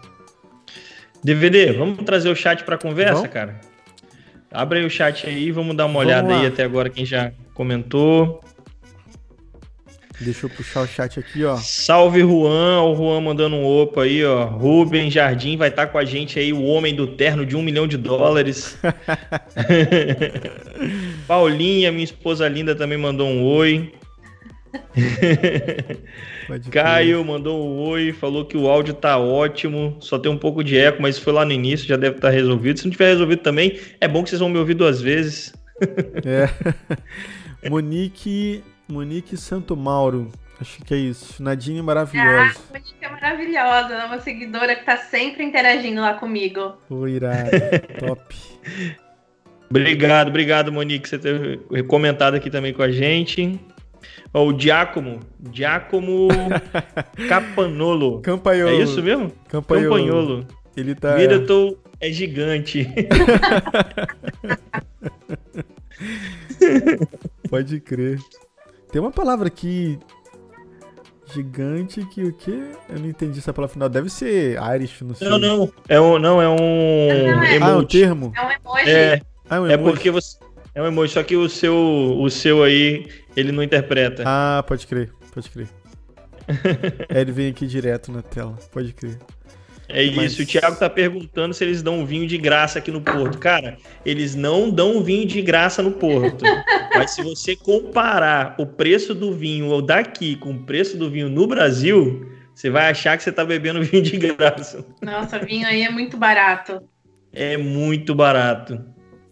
DVD, 1.24 1.72
vamos 1.72 2.04
trazer 2.04 2.30
o 2.30 2.36
chat 2.36 2.64
para 2.64 2.80
conversa, 2.80 3.14
vamos? 3.14 3.30
cara? 3.30 3.62
Abre 4.50 4.80
aí 4.80 4.86
o 4.88 4.90
chat 4.90 5.28
aí, 5.28 5.52
vamos 5.52 5.78
dar 5.78 5.86
uma 5.86 6.00
vamos 6.00 6.08
olhada 6.08 6.30
lá. 6.30 6.40
aí 6.40 6.48
até 6.48 6.64
agora 6.64 6.90
quem 6.90 7.06
já 7.06 7.32
comentou. 7.54 8.44
Deixa 10.20 10.46
eu 10.46 10.50
puxar 10.50 10.82
o 10.82 10.88
chat 10.88 11.20
aqui, 11.20 11.44
ó. 11.44 11.58
Salve 11.58 12.22
Juan, 12.22 12.82
o 12.84 12.96
Juan 12.96 13.22
mandando 13.22 13.56
um 13.56 13.66
opa 13.66 14.04
aí, 14.04 14.24
ó. 14.24 14.46
Rubem 14.46 15.12
Jardim 15.12 15.58
vai 15.58 15.70
estar 15.70 15.88
tá 15.88 15.92
com 15.92 15.98
a 15.98 16.06
gente 16.06 16.40
aí, 16.40 16.54
o 16.54 16.64
homem 16.64 16.96
do 16.96 17.08
terno 17.08 17.46
de 17.46 17.56
um 17.56 17.62
milhão 17.62 17.86
de 17.86 17.98
dólares. 17.98 18.78
Paulinha, 21.28 21.92
minha 21.92 22.04
esposa 22.04 22.48
linda, 22.48 22.74
também 22.74 22.98
mandou 22.98 23.28
um 23.28 23.44
oi. 23.44 23.92
Caio 26.72 27.24
mandou 27.26 27.68
um 27.68 27.80
oi, 27.88 28.14
falou 28.14 28.46
que 28.46 28.56
o 28.56 28.68
áudio 28.70 28.94
tá 28.94 29.18
ótimo, 29.18 29.98
só 30.00 30.18
tem 30.18 30.32
um 30.32 30.38
pouco 30.38 30.64
de 30.64 30.78
eco, 30.78 31.02
mas 31.02 31.18
foi 31.18 31.34
lá 31.34 31.44
no 31.44 31.52
início, 31.52 31.88
já 31.88 31.98
deve 31.98 32.18
estar 32.18 32.30
tá 32.30 32.34
resolvido. 32.34 32.80
Se 32.80 32.86
não 32.86 32.92
tiver 32.92 33.10
resolvido 33.10 33.42
também, 33.42 33.80
é 34.00 34.08
bom 34.08 34.24
que 34.24 34.30
vocês 34.30 34.40
vão 34.40 34.50
me 34.50 34.58
ouvir 34.58 34.76
duas 34.76 35.02
vezes. 35.02 35.54
é. 36.26 36.50
Monique 37.70 38.64
Monique 38.88 39.36
Santo 39.38 39.76
Mauro. 39.76 40.32
Acho 40.60 40.82
que 40.84 40.94
é 40.94 40.98
isso. 40.98 41.42
Nadine 41.44 41.82
maravilhosa. 41.82 42.58
Ah, 42.58 42.74
Monique 42.74 42.96
é 43.02 43.10
maravilhosa. 43.10 43.94
É 43.94 44.06
uma 44.06 44.20
seguidora 44.20 44.76
que 44.76 44.86
tá 44.86 44.98
sempre 44.98 45.44
interagindo 45.44 46.00
lá 46.02 46.14
comigo. 46.14 46.76
Ô, 46.90 47.08
irado. 47.08 47.50
Top. 48.00 48.36
Obrigado, 49.70 50.28
obrigado, 50.30 50.72
Monique, 50.72 51.10
você 51.10 51.18
ter 51.18 51.60
comentado 51.88 52.36
aqui 52.36 52.50
também 52.50 52.72
com 52.74 52.84
a 52.84 52.92
gente. 52.92 53.60
o 54.34 54.58
Giacomo, 54.58 55.20
Giacomo 55.52 56.28
Capanolo. 57.28 58.22
Campaiolo. 58.22 58.80
É 58.80 58.84
isso 58.84 59.02
mesmo? 59.02 59.32
Campaiolo. 59.50 59.90
Campagnolo. 59.96 60.48
Ele 60.78 60.94
tá. 60.94 61.16
Miracle 61.18 61.78
é 62.00 62.12
gigante. 62.12 62.88
Pode 67.50 67.80
crer. 67.80 68.20
Tem 68.96 69.02
uma 69.02 69.12
palavra 69.12 69.48
aqui 69.48 70.00
gigante 71.26 72.06
que 72.06 72.24
o 72.24 72.32
quê? 72.32 72.64
Eu 72.88 72.98
não 72.98 73.10
entendi 73.10 73.40
essa 73.40 73.52
palavra 73.52 73.74
final. 73.74 73.90
Deve 73.90 74.10
ser 74.10 74.58
Irish, 74.74 75.02
não 75.02 75.14
sei. 75.14 75.28
Não, 75.28 75.38
não. 75.38 75.74
É 75.90 76.00
um, 76.00 76.18
não, 76.18 76.42
é 76.42 76.48
um 76.48 77.44
emoji. 77.44 77.62
Ah, 77.62 77.70
é 77.72 77.76
um 77.76 77.84
termo? 77.84 78.34
É 78.34 78.42
um 78.42 78.52
emoji. 78.52 78.90
É, 78.90 79.22
ah, 79.50 79.56
é, 79.58 79.60
um 79.60 79.68
é 79.68 79.74
emoji. 79.74 79.90
é 79.90 79.92
porque 79.92 80.12
você 80.12 80.38
é 80.74 80.82
um 80.82 80.86
emoji, 80.86 81.12
só 81.12 81.24
que 81.24 81.36
o 81.36 81.50
seu 81.50 81.76
o 81.76 82.30
seu 82.30 82.64
aí 82.64 83.06
ele 83.36 83.52
não 83.52 83.62
interpreta. 83.62 84.24
Ah, 84.26 84.64
pode 84.66 84.88
crer, 84.88 85.12
pode 85.34 85.50
crer. 85.50 85.68
é, 87.10 87.20
ele 87.20 87.34
vem 87.34 87.50
aqui 87.50 87.68
direto 87.68 88.14
na 88.14 88.22
tela, 88.22 88.56
pode 88.72 88.94
crer. 88.94 89.20
É 89.88 90.10
Mas... 90.12 90.34
isso, 90.34 90.42
o 90.42 90.46
Thiago 90.46 90.76
tá 90.78 90.90
perguntando 90.90 91.54
se 91.54 91.64
eles 91.64 91.82
dão 91.82 92.06
vinho 92.06 92.28
de 92.28 92.38
graça 92.38 92.80
aqui 92.80 92.92
no 92.92 93.02
Porto. 93.02 93.38
Cara, 93.38 93.78
eles 94.06 94.36
não 94.36 94.70
dão 94.70 95.04
vinho 95.04 95.26
de 95.26 95.42
graça 95.42 95.82
no 95.82 95.92
Porto. 95.92 96.44
Mas 96.96 97.12
se 97.12 97.22
você 97.22 97.56
comparar 97.56 98.56
o 98.58 98.66
preço 98.66 99.14
do 99.14 99.34
vinho 99.34 99.82
daqui 99.82 100.36
com 100.38 100.52
o 100.52 100.60
preço 100.64 100.98
do 100.98 101.10
vinho 101.10 101.30
no 101.30 101.46
Brasil, 101.46 102.30
você 102.54 102.70
vai 102.70 102.90
achar 102.90 103.18
que 103.18 103.24
você 103.24 103.32
tá 103.32 103.44
bebendo 103.44 103.84
vinho 103.84 104.02
de 104.02 104.18
graça. 104.18 104.86
Nossa, 105.02 105.38
vinho 105.40 105.68
aí 105.68 105.84
é 105.84 105.90
muito 105.90 106.18
barato. 106.18 106.82
É 107.34 107.58
muito 107.58 108.16
barato. 108.16 108.84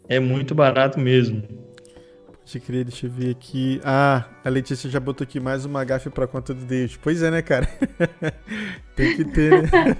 É 0.09 0.19
muito 0.19 0.53
barato 0.53 0.99
mesmo. 0.99 1.41
Pode 2.45 2.59
crer, 2.59 2.83
deixa 2.83 3.07
eu 3.07 3.09
ver 3.09 3.31
aqui. 3.31 3.79
Ah, 3.83 4.25
a 4.43 4.49
Letícia 4.49 4.89
já 4.89 4.99
botou 4.99 5.23
aqui 5.23 5.39
mais 5.39 5.65
uma 5.65 5.83
gafe 5.83 6.09
pra 6.09 6.27
conta 6.27 6.53
do 6.53 6.65
Deus. 6.65 6.97
Pois 7.01 7.23
é, 7.23 7.31
né, 7.31 7.41
cara? 7.41 7.67
Tem 8.95 9.15
que 9.15 9.25
ter, 9.25 9.63
né? 9.63 9.97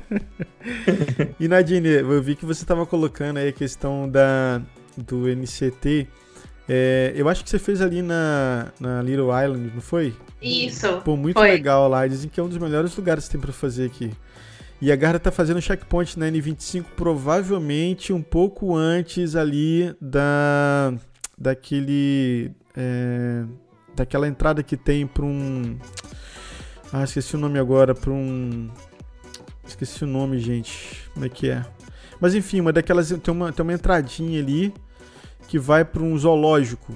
e 1.39 1.47
Nadine, 1.47 1.87
eu 1.87 2.21
vi 2.21 2.35
que 2.35 2.45
você 2.45 2.65
tava 2.65 2.85
colocando 2.85 3.37
aí 3.37 3.47
a 3.47 3.53
questão 3.53 4.09
da, 4.09 4.61
do 4.97 5.25
NCT. 5.27 6.07
É, 6.67 7.13
eu 7.15 7.27
acho 7.27 7.43
que 7.43 7.49
você 7.49 7.57
fez 7.57 7.81
ali 7.81 8.01
na, 8.01 8.71
na 8.79 9.01
Little 9.01 9.29
Island, 9.29 9.71
não 9.73 9.81
foi? 9.81 10.13
Isso. 10.41 11.01
Pô, 11.01 11.15
muito 11.15 11.39
foi. 11.39 11.49
legal 11.49 11.87
lá. 11.87 12.05
Dizem 12.05 12.29
que 12.29 12.39
é 12.39 12.43
um 12.43 12.49
dos 12.49 12.57
melhores 12.57 12.95
lugares 12.95 13.25
que 13.25 13.31
tem 13.31 13.41
pra 13.41 13.53
fazer 13.53 13.85
aqui. 13.85 14.11
E 14.81 14.91
a 14.91 14.95
Garra 14.97 15.17
tá 15.17 15.31
fazendo 15.31 15.61
checkpoint 15.61 16.19
na 16.19 16.27
N25 16.27 16.83
provavelmente 16.97 18.11
um 18.11 18.21
pouco 18.21 18.75
antes 18.75 19.33
ali 19.33 19.95
da 19.99 20.93
daquele. 21.37 22.51
É, 22.75 23.43
daquela 23.95 24.27
entrada 24.27 24.63
que 24.63 24.77
tem 24.77 25.05
para 25.05 25.25
um. 25.25 25.77
Ah, 26.91 27.03
esqueci 27.03 27.35
o 27.35 27.39
nome 27.39 27.59
agora. 27.59 27.93
Para 27.93 28.11
um. 28.11 28.69
Esqueci 29.65 30.03
o 30.03 30.07
nome, 30.07 30.39
gente. 30.39 31.09
Como 31.13 31.25
é 31.25 31.29
que 31.29 31.49
é? 31.49 31.65
Mas 32.19 32.35
enfim, 32.35 32.61
uma 32.61 32.73
daquelas. 32.73 33.09
Tem 33.09 33.33
uma, 33.33 33.51
tem 33.51 33.63
uma 33.63 33.73
entradinha 33.73 34.39
ali 34.39 34.73
que 35.47 35.59
vai 35.59 35.83
para 35.85 36.01
um 36.01 36.17
zoológico. 36.17 36.93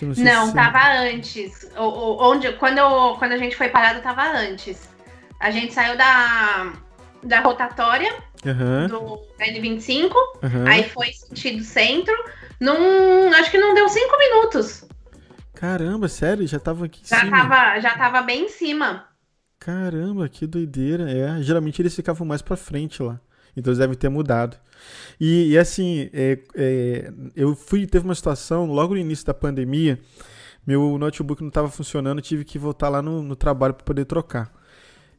Não, 0.00 0.46
não 0.46 0.52
tava 0.52 1.00
antes. 1.00 1.68
O, 1.76 2.30
onde, 2.30 2.52
quando, 2.52 2.78
eu, 2.78 3.16
quando 3.18 3.32
a 3.32 3.36
gente 3.36 3.56
foi 3.56 3.68
parado, 3.68 4.00
tava 4.00 4.22
antes. 4.22 4.88
A 5.40 5.50
gente 5.50 5.74
saiu 5.74 5.96
da, 5.96 6.72
da 7.22 7.40
rotatória 7.40 8.14
uhum. 8.44 8.86
do 8.88 9.22
N25, 9.40 10.12
uhum. 10.42 10.66
aí 10.66 10.88
foi 10.88 11.12
sentido 11.12 11.62
centro. 11.62 12.14
Num, 12.60 13.32
acho 13.34 13.50
que 13.50 13.58
não 13.58 13.74
deu 13.74 13.88
cinco 13.88 14.18
minutos. 14.18 14.84
Caramba, 15.54 16.08
sério? 16.08 16.46
Já 16.46 16.58
tava 16.58 16.86
aqui 16.86 17.02
em 17.02 17.08
já 17.08 17.20
cima? 17.20 17.36
Tava, 17.36 17.80
já 17.80 17.96
tava 17.96 18.22
bem 18.22 18.44
em 18.44 18.48
cima. 18.48 19.06
Caramba, 19.58 20.28
que 20.28 20.46
doideira. 20.46 21.10
É, 21.10 21.42
geralmente 21.42 21.82
eles 21.82 21.94
ficavam 21.94 22.26
mais 22.26 22.42
pra 22.42 22.56
frente 22.56 23.02
lá. 23.02 23.20
Então 23.56 23.70
eles 23.70 23.78
devem 23.78 23.96
ter 23.96 24.08
mudado. 24.08 24.56
E, 25.20 25.50
e 25.50 25.58
assim, 25.58 26.08
é, 26.12 26.38
é, 26.54 27.12
eu 27.34 27.56
fui, 27.56 27.86
teve 27.86 28.04
uma 28.04 28.14
situação 28.14 28.66
logo 28.66 28.94
no 28.94 29.00
início 29.00 29.26
da 29.26 29.34
pandemia, 29.34 29.98
meu 30.64 30.96
notebook 30.96 31.40
não 31.40 31.48
estava 31.48 31.68
funcionando, 31.68 32.20
tive 32.20 32.44
que 32.44 32.58
voltar 32.58 32.88
lá 32.88 33.02
no, 33.02 33.22
no 33.22 33.34
trabalho 33.34 33.74
para 33.74 33.84
poder 33.84 34.04
trocar. 34.04 34.52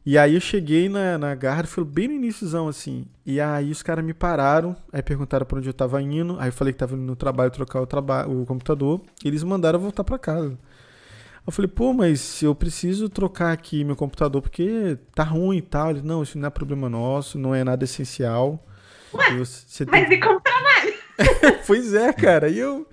E 0.04 0.16
aí 0.16 0.34
eu 0.34 0.40
cheguei 0.40 0.88
na, 0.88 1.18
na 1.18 1.34
garra, 1.34 1.64
foi 1.64 1.84
bem 1.84 2.08
no 2.08 2.14
iníciozão, 2.14 2.68
assim. 2.68 3.04
E 3.24 3.40
aí 3.40 3.70
os 3.70 3.82
caras 3.82 4.04
me 4.04 4.14
pararam, 4.14 4.74
aí 4.92 5.02
perguntaram 5.02 5.44
pra 5.44 5.58
onde 5.58 5.68
eu 5.68 5.74
tava 5.74 6.00
indo. 6.00 6.36
Aí 6.40 6.48
eu 6.48 6.52
falei 6.52 6.72
que 6.72 6.78
tava 6.78 6.94
indo 6.94 7.02
no 7.02 7.14
trabalho 7.14 7.50
trocar 7.50 7.80
o, 7.82 7.86
traba 7.86 8.26
o 8.26 8.46
computador. 8.46 9.00
E 9.22 9.28
eles 9.28 9.42
mandaram 9.42 9.78
eu 9.78 9.82
voltar 9.82 10.02
pra 10.02 10.18
casa. 10.18 10.58
Eu 11.46 11.52
falei, 11.52 11.68
pô, 11.68 11.92
mas 11.92 12.42
eu 12.42 12.54
preciso 12.54 13.08
trocar 13.08 13.52
aqui 13.52 13.84
meu 13.84 13.96
computador 13.96 14.40
porque 14.40 14.98
tá 15.14 15.22
ruim 15.22 15.58
e 15.58 15.62
tal. 15.62 15.90
Ele, 15.90 16.02
não, 16.02 16.22
isso 16.22 16.38
não 16.38 16.46
é 16.46 16.50
problema 16.50 16.88
nosso, 16.88 17.38
não 17.38 17.54
é 17.54 17.62
nada 17.62 17.84
essencial. 17.84 18.64
Ué, 19.12 19.36
você 19.38 19.84
mas 19.84 20.08
tem... 20.08 20.18
e 20.18 20.20
como 20.20 20.40
trabalho? 20.40 20.94
pois 21.66 21.92
é, 21.92 22.12
cara. 22.12 22.48
E 22.48 22.58
eu. 22.58 22.86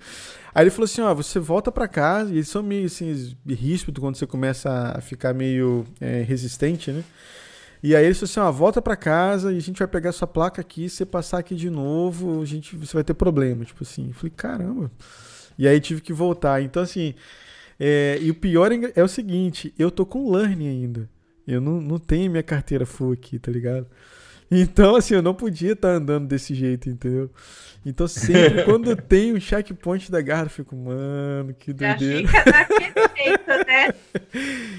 Aí 0.58 0.64
ele 0.64 0.70
falou 0.70 0.86
assim, 0.86 1.00
ó, 1.02 1.14
você 1.14 1.38
volta 1.38 1.70
para 1.70 1.86
casa, 1.86 2.30
e 2.32 2.38
eles 2.38 2.48
são 2.48 2.64
meio 2.64 2.86
assim, 2.86 3.36
ríspidos 3.46 4.02
quando 4.02 4.16
você 4.16 4.26
começa 4.26 4.92
a 4.92 5.00
ficar 5.00 5.32
meio 5.32 5.86
é, 6.00 6.22
resistente, 6.22 6.90
né? 6.90 7.04
E 7.80 7.94
aí 7.94 8.04
ele 8.04 8.12
falou 8.12 8.24
assim, 8.24 8.40
ó, 8.40 8.50
volta 8.50 8.82
para 8.82 8.96
casa 8.96 9.52
e 9.52 9.56
a 9.56 9.60
gente 9.60 9.78
vai 9.78 9.86
pegar 9.86 10.10
sua 10.10 10.26
placa 10.26 10.60
aqui, 10.60 10.88
se 10.88 10.96
você 10.96 11.06
passar 11.06 11.38
aqui 11.38 11.54
de 11.54 11.70
novo, 11.70 12.42
a 12.42 12.44
gente, 12.44 12.74
você 12.74 12.92
vai 12.92 13.04
ter 13.04 13.14
problema, 13.14 13.64
tipo 13.64 13.84
assim. 13.84 14.08
Eu 14.08 14.14
falei, 14.14 14.32
caramba. 14.36 14.90
E 15.56 15.68
aí 15.68 15.78
tive 15.78 16.00
que 16.00 16.12
voltar. 16.12 16.60
Então, 16.60 16.82
assim, 16.82 17.14
é, 17.78 18.18
e 18.20 18.28
o 18.28 18.34
pior 18.34 18.72
é, 18.72 18.92
é 18.96 19.04
o 19.04 19.08
seguinte, 19.08 19.72
eu 19.78 19.92
tô 19.92 20.04
com 20.04 20.28
learning 20.28 20.66
ainda. 20.66 21.08
Eu 21.46 21.60
não, 21.60 21.80
não 21.80 21.98
tenho 22.00 22.32
minha 22.32 22.42
carteira 22.42 22.84
full 22.84 23.12
aqui, 23.12 23.38
tá 23.38 23.52
ligado? 23.52 23.86
Então, 24.50 24.96
assim, 24.96 25.14
eu 25.14 25.22
não 25.22 25.34
podia 25.34 25.72
estar 25.72 25.90
andando 25.90 26.26
desse 26.26 26.54
jeito, 26.54 26.88
entendeu? 26.88 27.30
Então, 27.84 28.08
sempre 28.08 28.64
quando 28.64 28.94
tem 28.96 29.34
um 29.34 29.40
checkpoint 29.40 30.10
da 30.10 30.20
garra, 30.20 30.44
eu 30.44 30.50
fico, 30.50 30.74
mano, 30.74 31.54
que 31.54 31.72
doideira. 31.72 32.26
Já 32.26 32.42
fica 32.42 32.52
daquele 32.52 33.08
jeito, 33.16 33.66
né? 33.66 33.94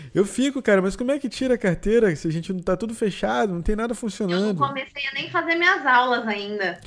Eu 0.13 0.25
fico, 0.25 0.59
cara, 0.59 0.81
mas 0.81 0.95
como 0.95 1.11
é 1.11 1.19
que 1.19 1.29
tira 1.29 1.53
a 1.53 1.57
carteira 1.57 2.13
se 2.15 2.27
a 2.27 2.31
gente 2.31 2.51
não 2.51 2.61
tá 2.61 2.75
tudo 2.75 2.95
fechado, 2.95 3.53
não 3.53 3.61
tem 3.61 3.75
nada 3.75 3.93
funcionando? 3.93 4.47
Eu 4.47 4.53
não 4.53 4.67
comecei 4.67 5.05
a 5.07 5.13
nem 5.13 5.29
fazer 5.29 5.55
minhas 5.55 5.85
aulas 5.85 6.27
ainda. 6.27 6.79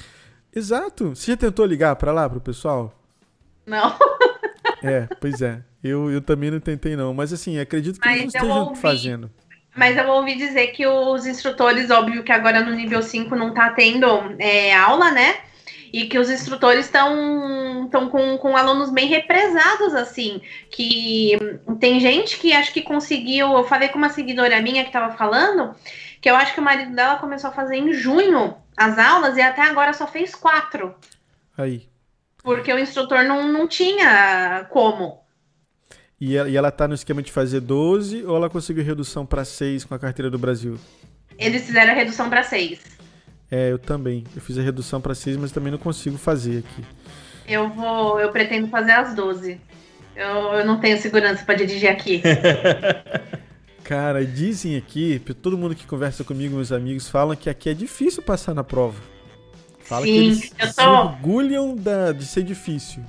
Exato. 0.55 1.11
Você 1.11 1.30
já 1.30 1.37
tentou 1.37 1.64
ligar 1.64 1.95
para 1.97 2.12
lá, 2.12 2.28
pro 2.28 2.41
pessoal? 2.41 2.93
Não. 3.64 3.97
É, 4.83 5.07
pois 5.20 5.41
é. 5.41 5.62
Eu, 5.83 6.11
eu 6.11 6.20
também 6.20 6.51
não 6.51 6.61
tentei, 6.61 6.97
não. 6.97 7.14
Mas 7.14 7.33
assim, 7.33 7.59
acredito 7.59 8.01
que 8.01 8.07
mas 8.07 8.20
eles 8.20 8.35
não 8.35 8.41
estejam 8.43 8.64
ouvi, 8.64 8.80
fazendo. 8.80 9.30
Mas 9.74 9.96
eu 9.96 10.06
ouvi 10.08 10.34
dizer 10.34 10.68
que 10.68 10.86
os 10.86 11.26
instrutores, 11.26 11.90
óbvio 11.90 12.22
que 12.22 12.32
agora 12.32 12.60
no 12.60 12.72
nível 12.72 13.02
5 13.02 13.34
não 13.34 13.54
tá 13.54 13.70
tendo 13.70 14.06
é, 14.38 14.74
aula, 14.74 15.10
né? 15.10 15.36
E 15.92 16.06
que 16.06 16.18
os 16.18 16.30
instrutores 16.30 16.86
estão 16.86 17.88
com, 18.10 18.38
com 18.38 18.56
alunos 18.56 18.90
bem 18.90 19.06
represados, 19.06 19.94
assim. 19.94 20.40
Que 20.70 21.38
tem 21.80 22.00
gente 22.00 22.38
que 22.38 22.52
acho 22.52 22.72
que 22.72 22.82
conseguiu. 22.82 23.52
Eu 23.52 23.64
falei 23.64 23.88
com 23.88 23.98
uma 23.98 24.08
seguidora 24.10 24.60
minha 24.60 24.84
que 24.84 24.92
tava 24.92 25.14
falando 25.16 25.74
que 26.22 26.30
eu 26.30 26.36
acho 26.36 26.54
que 26.54 26.60
o 26.60 26.64
marido 26.64 26.94
dela 26.94 27.16
começou 27.16 27.50
a 27.50 27.52
fazer 27.52 27.76
em 27.76 27.92
junho 27.92 28.56
as 28.76 28.96
aulas 28.96 29.36
e 29.36 29.42
até 29.42 29.62
agora 29.62 29.92
só 29.92 30.06
fez 30.06 30.34
quatro. 30.34 30.94
Aí. 31.58 31.88
Porque 32.42 32.72
o 32.72 32.78
instrutor 32.78 33.24
não, 33.24 33.48
não 33.48 33.66
tinha 33.66 34.66
como. 34.70 35.21
E 36.24 36.36
ela, 36.36 36.70
tá 36.70 36.86
no 36.86 36.94
esquema 36.94 37.20
de 37.20 37.32
fazer 37.32 37.58
12 37.58 38.24
ou 38.24 38.36
ela 38.36 38.48
conseguiu 38.48 38.84
redução 38.84 39.26
para 39.26 39.44
6 39.44 39.86
com 39.86 39.92
a 39.96 39.98
carteira 39.98 40.30
do 40.30 40.38
Brasil? 40.38 40.78
Eles 41.36 41.66
fizeram 41.66 41.90
a 41.90 41.96
redução 41.96 42.30
para 42.30 42.44
6. 42.44 42.78
É, 43.50 43.72
eu 43.72 43.76
também. 43.76 44.22
Eu 44.32 44.40
fiz 44.40 44.56
a 44.56 44.62
redução 44.62 45.00
para 45.00 45.16
6, 45.16 45.36
mas 45.36 45.50
também 45.50 45.72
não 45.72 45.80
consigo 45.80 46.16
fazer 46.16 46.58
aqui. 46.58 46.84
Eu 47.44 47.68
vou, 47.70 48.20
eu 48.20 48.30
pretendo 48.30 48.68
fazer 48.68 48.92
as 48.92 49.16
12. 49.16 49.60
Eu, 50.14 50.26
eu 50.58 50.64
não 50.64 50.78
tenho 50.78 50.96
segurança 50.96 51.44
para 51.44 51.56
dirigir 51.56 51.90
aqui. 51.90 52.22
Cara, 53.82 54.24
dizem 54.24 54.76
aqui, 54.76 55.20
todo 55.42 55.58
mundo 55.58 55.74
que 55.74 55.88
conversa 55.88 56.22
comigo, 56.22 56.54
meus 56.54 56.70
amigos, 56.70 57.08
falam 57.08 57.34
que 57.34 57.50
aqui 57.50 57.68
é 57.68 57.74
difícil 57.74 58.22
passar 58.22 58.54
na 58.54 58.62
prova. 58.62 59.02
Fala 59.80 60.06
Sim, 60.06 60.12
que 60.12 60.18
eles 60.18 60.50
tô... 60.50 60.66
se 60.68 60.86
orgulham 60.86 61.74
da, 61.74 62.12
de 62.12 62.24
ser 62.24 62.44
difícil. 62.44 63.02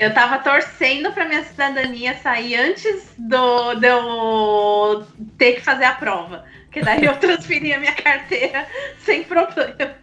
Eu 0.00 0.14
tava 0.14 0.38
torcendo 0.38 1.12
pra 1.12 1.28
minha 1.28 1.44
cidadania 1.44 2.16
sair 2.22 2.56
antes 2.56 3.12
do, 3.18 3.74
de 3.74 3.86
eu 3.86 5.06
ter 5.36 5.56
que 5.56 5.60
fazer 5.60 5.84
a 5.84 5.92
prova. 5.92 6.42
Que 6.72 6.80
daí 6.80 7.04
eu 7.04 7.14
transferia 7.20 7.78
minha 7.78 7.92
carteira 7.92 8.66
sem 9.04 9.22
problema. 9.22 9.94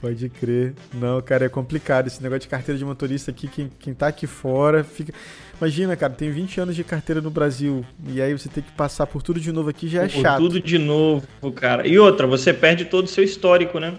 Pode 0.00 0.30
crer. 0.30 0.72
Não, 0.94 1.20
cara, 1.20 1.44
é 1.44 1.48
complicado. 1.50 2.06
Esse 2.06 2.22
negócio 2.22 2.40
de 2.40 2.48
carteira 2.48 2.78
de 2.78 2.84
motorista 2.84 3.30
aqui, 3.30 3.46
quem, 3.46 3.70
quem 3.78 3.92
tá 3.92 4.06
aqui 4.06 4.26
fora 4.26 4.82
fica. 4.82 5.12
Imagina, 5.58 5.94
cara, 5.96 6.14
tem 6.14 6.30
20 6.30 6.60
anos 6.62 6.74
de 6.74 6.82
carteira 6.82 7.20
no 7.20 7.30
Brasil. 7.30 7.84
E 8.08 8.22
aí 8.22 8.32
você 8.32 8.48
tem 8.48 8.62
que 8.62 8.72
passar 8.72 9.06
por 9.06 9.22
tudo 9.22 9.38
de 9.38 9.52
novo 9.52 9.68
aqui 9.68 9.86
já 9.86 10.04
é 10.04 10.08
por 10.08 10.22
chato. 10.22 10.38
Tudo 10.38 10.58
de 10.58 10.78
novo, 10.78 11.26
cara. 11.54 11.86
E 11.86 11.98
outra, 11.98 12.26
você 12.26 12.54
perde 12.54 12.86
todo 12.86 13.04
o 13.04 13.08
seu 13.08 13.22
histórico, 13.22 13.78
né? 13.78 13.94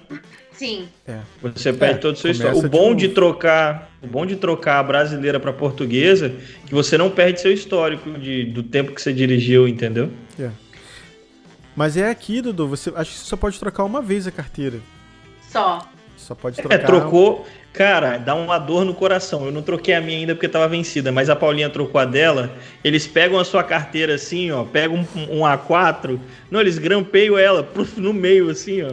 Sim. 0.58 0.88
É. 1.08 1.20
Você 1.42 1.74
perde 1.74 1.96
é, 1.96 1.98
todo 1.98 2.16
o 2.16 2.18
seu 2.18 2.32
histórico. 2.32 2.66
O 2.66 2.70
bom 2.70 2.96
de, 2.96 3.08
de 3.08 3.14
trocar, 3.14 3.92
o 4.02 4.08
bom 4.08 4.26
de 4.26 4.36
trocar 4.36 4.80
a 4.80 4.84
brasileira 4.84 5.40
para 5.40 5.52
portuguesa, 5.52 6.34
que 6.66 6.74
você 6.74 6.98
não 6.98 7.10
perde 7.10 7.42
seu 7.42 7.52
histórico 7.52 8.12
de, 8.12 8.46
do 8.46 8.64
tempo 8.64 8.94
que 8.94 9.02
você 9.02 9.14
dirigiu, 9.14 9.68
entendeu? 9.68 10.10
É. 10.40 10.50
Mas 11.76 11.98
é 11.98 12.10
aqui, 12.10 12.42
Dudu, 12.42 12.68
você 12.68 12.92
acho 12.96 13.12
que 13.12 13.18
você 13.18 13.26
só 13.26 13.36
pode 13.36 13.60
trocar 13.60 13.84
uma 13.84 14.02
vez 14.02 14.26
a 14.28 14.32
carteira. 14.32 14.80
Só. 15.52 15.88
Só 16.18 16.34
pode 16.36 16.60
é, 16.60 16.64
trocar. 16.64 16.76
É, 16.76 16.80
trocou. 16.80 17.46
Cara, 17.74 18.18
dá 18.18 18.34
uma 18.36 18.58
dor 18.58 18.86
no 18.86 18.94
coração. 18.94 19.46
Eu 19.46 19.52
não 19.52 19.62
troquei 19.62 19.94
a 19.94 20.00
minha 20.00 20.18
ainda 20.20 20.34
porque 20.34 20.46
estava 20.46 20.68
vencida, 20.68 21.12
mas 21.12 21.30
a 21.30 21.36
Paulinha 21.36 21.70
trocou 21.70 22.00
a 22.00 22.06
dela. 22.06 22.50
Eles 22.84 23.06
pegam 23.06 23.38
a 23.38 23.44
sua 23.44 23.64
carteira 23.64 24.16
assim, 24.16 24.50
ó, 24.52 24.64
pegam 24.64 25.06
um, 25.16 25.40
um 25.40 25.42
A4, 25.42 26.18
não, 26.50 26.62
eles 26.62 26.78
grampeiam 26.78 27.38
ela 27.38 27.68
no 27.98 28.14
meio 28.14 28.50
assim, 28.50 28.82
ó. 28.82 28.88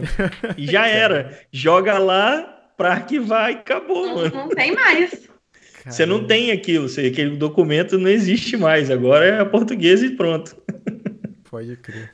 E 0.56 0.66
já 0.66 0.86
era. 0.88 1.38
Joga 1.52 1.96
lá 1.98 2.72
pra 2.76 2.92
arquivar 2.92 3.50
e 3.50 3.54
acabou, 3.54 4.06
não, 4.06 4.14
mano. 4.16 4.34
Não 4.34 4.48
tem 4.48 4.74
mais. 4.74 5.28
Você 5.86 6.06
não 6.06 6.24
tem 6.24 6.52
aquilo, 6.52 6.88
você, 6.88 7.06
aquele 7.06 7.36
documento 7.36 7.98
não 7.98 8.08
existe 8.08 8.56
mais. 8.56 8.90
Agora 8.90 9.24
é 9.24 9.44
português 9.44 10.02
e 10.02 10.10
pronto. 10.10 10.56
Pode 11.50 11.76
crer. 11.76 12.10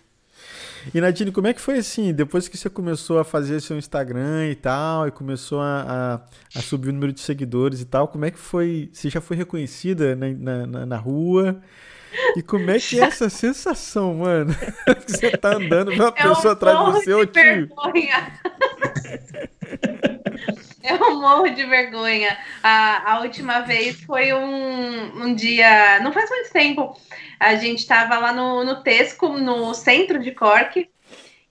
E 0.94 1.00
Nadine, 1.00 1.32
como 1.32 1.46
é 1.46 1.54
que 1.54 1.60
foi 1.60 1.78
assim, 1.78 2.12
depois 2.12 2.48
que 2.48 2.56
você 2.56 2.70
começou 2.70 3.18
a 3.18 3.24
fazer 3.24 3.60
seu 3.60 3.76
Instagram 3.76 4.48
e 4.50 4.54
tal, 4.54 5.06
e 5.06 5.10
começou 5.10 5.60
a, 5.60 6.22
a, 6.54 6.58
a 6.58 6.62
subir 6.62 6.88
o 6.88 6.92
número 6.92 7.12
de 7.12 7.20
seguidores 7.20 7.80
e 7.80 7.84
tal, 7.84 8.08
como 8.08 8.24
é 8.24 8.30
que 8.30 8.38
foi? 8.38 8.88
Você 8.92 9.10
já 9.10 9.20
foi 9.20 9.36
reconhecida 9.36 10.16
na, 10.16 10.66
na, 10.66 10.86
na 10.86 10.96
rua? 10.96 11.60
E 12.36 12.42
como 12.42 12.70
é 12.70 12.78
que 12.78 12.98
é 12.98 13.04
essa 13.04 13.28
sensação, 13.28 14.14
mano? 14.14 14.54
você 15.06 15.30
tá 15.36 15.56
andando, 15.56 15.92
uma 15.92 16.08
é 16.08 16.10
pessoa 16.10 16.54
atrás 16.54 16.78
de 16.78 16.84
você, 16.92 17.12
ô 17.12 17.26
tio. 17.26 17.68
Eu 21.00 21.20
morro 21.20 21.48
de 21.50 21.64
vergonha. 21.64 22.38
A, 22.62 23.12
a 23.12 23.20
última 23.20 23.60
vez 23.60 24.00
foi 24.02 24.32
um, 24.32 25.24
um 25.24 25.34
dia, 25.34 26.00
não 26.00 26.12
faz 26.12 26.30
muito 26.30 26.50
tempo. 26.50 26.98
A 27.38 27.54
gente 27.56 27.86
tava 27.86 28.18
lá 28.18 28.32
no, 28.32 28.64
no 28.64 28.82
Tesco, 28.82 29.28
no 29.28 29.74
centro 29.74 30.18
de 30.18 30.32
Cork, 30.32 30.88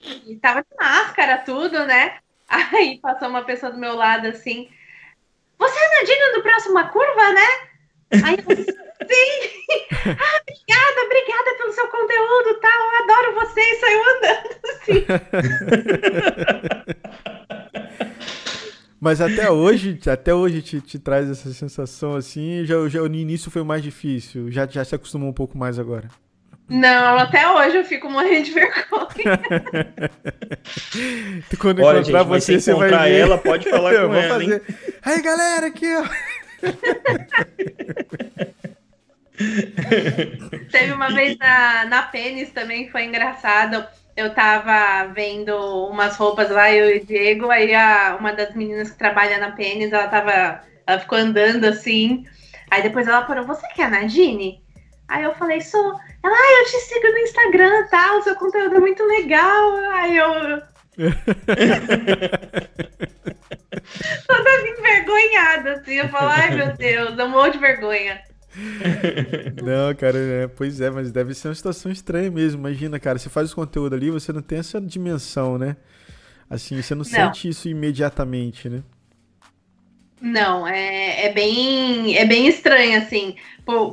e 0.02 0.36
tava 0.38 0.62
de 0.62 0.76
máscara, 0.80 1.38
tudo, 1.40 1.86
né? 1.86 2.18
Aí 2.50 3.00
passou 3.00 3.28
uma 3.28 3.44
pessoa 3.44 3.72
do 3.72 3.78
meu 3.78 3.96
lado 3.96 4.28
assim. 4.28 4.70
Você 5.60 5.80
é 5.80 6.00
Nadine 6.00 6.34
do 6.36 6.44
Próxima 6.44 6.88
Curva, 6.90 7.34
né? 7.34 7.48
Aí 8.24 8.38
eu, 8.38 8.56
sim! 8.56 8.74
Ah, 10.08 10.40
obrigada, 10.42 11.02
obrigada 11.06 11.58
pelo 11.58 11.74
seu 11.74 11.88
conteúdo, 11.90 12.60
tal. 12.62 12.72
Eu 12.72 13.04
adoro 13.04 13.34
você 13.36 13.60
e 13.62 13.76
saiu 13.76 14.02
andando 14.10 14.60
assim. 14.70 15.06
Mas 19.00 19.22
até 19.22 19.50
hoje, 19.52 20.00
até 20.08 20.34
hoje 20.34 20.62
te, 20.62 20.82
te 20.82 20.98
traz 20.98 21.30
essa 21.30 21.54
sensação 21.54 22.16
assim, 22.16 22.66
já, 22.66 22.76
já 22.90 23.02
no 23.02 23.16
início 23.16 23.52
foi 23.52 23.64
mais 23.64 23.84
difícil, 23.84 24.52
já, 24.52 24.66
já 24.66 24.84
se 24.84 24.96
acostumou 24.96 25.30
um 25.30 25.34
pouco 25.34 25.58
mais 25.58 25.78
agora. 25.78 26.10
Não, 26.70 27.18
até 27.18 27.50
hoje 27.50 27.78
eu 27.78 27.86
fico 27.86 28.10
morrendo 28.10 28.46
de 28.46 28.52
vergonha. 28.52 29.40
Quando 31.60 31.82
Olha, 31.82 32.00
encontrar 32.00 32.24
gente, 32.24 32.28
você, 32.28 32.60
você 32.60 32.74
vai 32.74 32.90
ver. 32.90 33.20
ela, 33.20 33.38
pode 33.38 33.70
falar 33.70 33.94
eu 33.96 34.08
com 34.08 34.14
vou 34.14 34.22
ela, 34.22 34.34
fazer. 34.34 34.54
Hein? 34.54 34.62
Aí, 35.02 35.22
galera, 35.22 35.68
aqui, 35.68 35.86
ó. 35.96 36.04
Teve 40.72 40.92
uma 40.92 41.10
vez 41.10 41.38
na, 41.38 41.86
na 41.86 42.02
Pênis 42.02 42.50
também 42.50 42.86
que 42.86 42.92
foi 42.92 43.06
engraçado 43.06 43.86
eu 44.18 44.34
tava 44.34 45.06
vendo 45.14 45.56
umas 45.90 46.18
roupas 46.18 46.50
lá, 46.50 46.74
eu 46.74 46.90
e 46.90 46.98
o 46.98 47.06
Diego, 47.06 47.52
aí 47.52 47.76
a, 47.76 48.18
uma 48.20 48.34
das 48.34 48.56
meninas 48.56 48.90
que 48.90 48.98
trabalha 48.98 49.38
na 49.38 49.52
Pênis, 49.52 49.94
ela 49.94 50.08
tava. 50.08 50.64
Ela 50.88 51.00
ficou 51.00 51.20
andando 51.20 51.66
assim. 51.66 52.26
Aí 52.72 52.82
depois 52.82 53.08
ela 53.08 53.28
falou, 53.28 53.46
você 53.46 53.68
que 53.76 53.82
é 53.82 53.86
a 53.86 53.90
Nadine? 53.90 54.60
Aí 55.08 55.24
eu 55.24 55.36
falei, 55.36 55.62
sou. 55.62 55.94
Ela, 56.24 56.36
ah, 56.36 56.60
eu 56.60 56.66
te 56.66 56.80
sigo 56.80 57.08
no 57.08 57.18
Instagram, 57.20 57.86
tá? 57.88 58.16
O 58.16 58.24
seu 58.24 58.36
conteúdo 58.36 58.76
é 58.76 58.80
muito 58.80 59.04
legal. 59.04 59.76
Aí 59.92 60.18
eu. 60.18 60.64
Toda 64.28 64.68
envergonhada, 64.68 65.74
assim. 65.74 65.94
Eu 65.94 66.10
falo, 66.10 66.30
ai 66.30 66.56
meu 66.56 66.76
Deus, 66.76 67.16
eu 67.18 67.30
morro 67.30 67.50
de 67.50 67.60
vergonha. 67.60 68.20
Não, 69.64 69.94
cara, 69.96 70.18
é, 70.18 70.48
pois 70.48 70.82
é, 70.82 70.90
mas 70.90 71.12
deve 71.12 71.34
ser 71.34 71.50
uma 71.50 71.56
situação 71.56 71.92
estranha 71.92 72.32
mesmo. 72.32 72.60
Imagina, 72.60 73.00
cara, 73.00 73.20
você 73.20 73.30
faz 73.30 73.52
o 73.52 73.56
conteúdo 73.56 73.96
ali, 73.96 74.10
você 74.10 74.34
não 74.34 74.42
tem 74.42 74.60
essa 74.60 74.82
dimensão, 74.82 75.58
né? 75.58 75.78
Assim, 76.50 76.82
você 76.82 76.96
não, 76.96 77.00
não. 77.00 77.06
sente 77.06 77.50
isso 77.50 77.68
imediatamente, 77.68 78.70
né? 78.70 78.84
Não, 80.20 80.68
é, 80.68 81.26
é, 81.26 81.34
bem, 81.34 82.18
é 82.18 82.26
bem 82.26 82.48
estranho, 82.48 82.98
assim, 82.98 83.36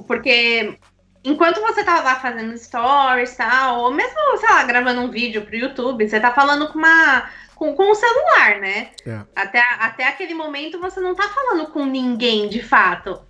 porque 0.06 0.78
enquanto 1.22 1.60
você 1.60 1.84
tá 1.84 2.00
lá 2.00 2.16
fazendo 2.16 2.56
stories 2.56 3.36
tal, 3.36 3.80
ou 3.80 3.92
mesmo, 3.92 4.38
sei 4.38 4.48
lá, 4.48 4.62
gravando 4.64 5.02
um 5.02 5.10
vídeo 5.10 5.42
pro 5.42 5.56
YouTube, 5.56 6.08
você 6.08 6.18
tá 6.18 6.32
falando 6.32 6.68
com 6.68 6.78
uma. 6.78 7.28
com, 7.54 7.74
com 7.74 7.90
um 7.90 7.94
celular, 7.94 8.60
né? 8.60 8.90
É. 9.06 9.20
Até, 9.36 9.60
até 9.78 10.08
aquele 10.08 10.32
momento 10.32 10.80
você 10.80 10.98
não 10.98 11.14
tá 11.14 11.28
falando 11.28 11.66
com 11.66 11.84
ninguém 11.84 12.48
de 12.48 12.62
fato. 12.62 13.20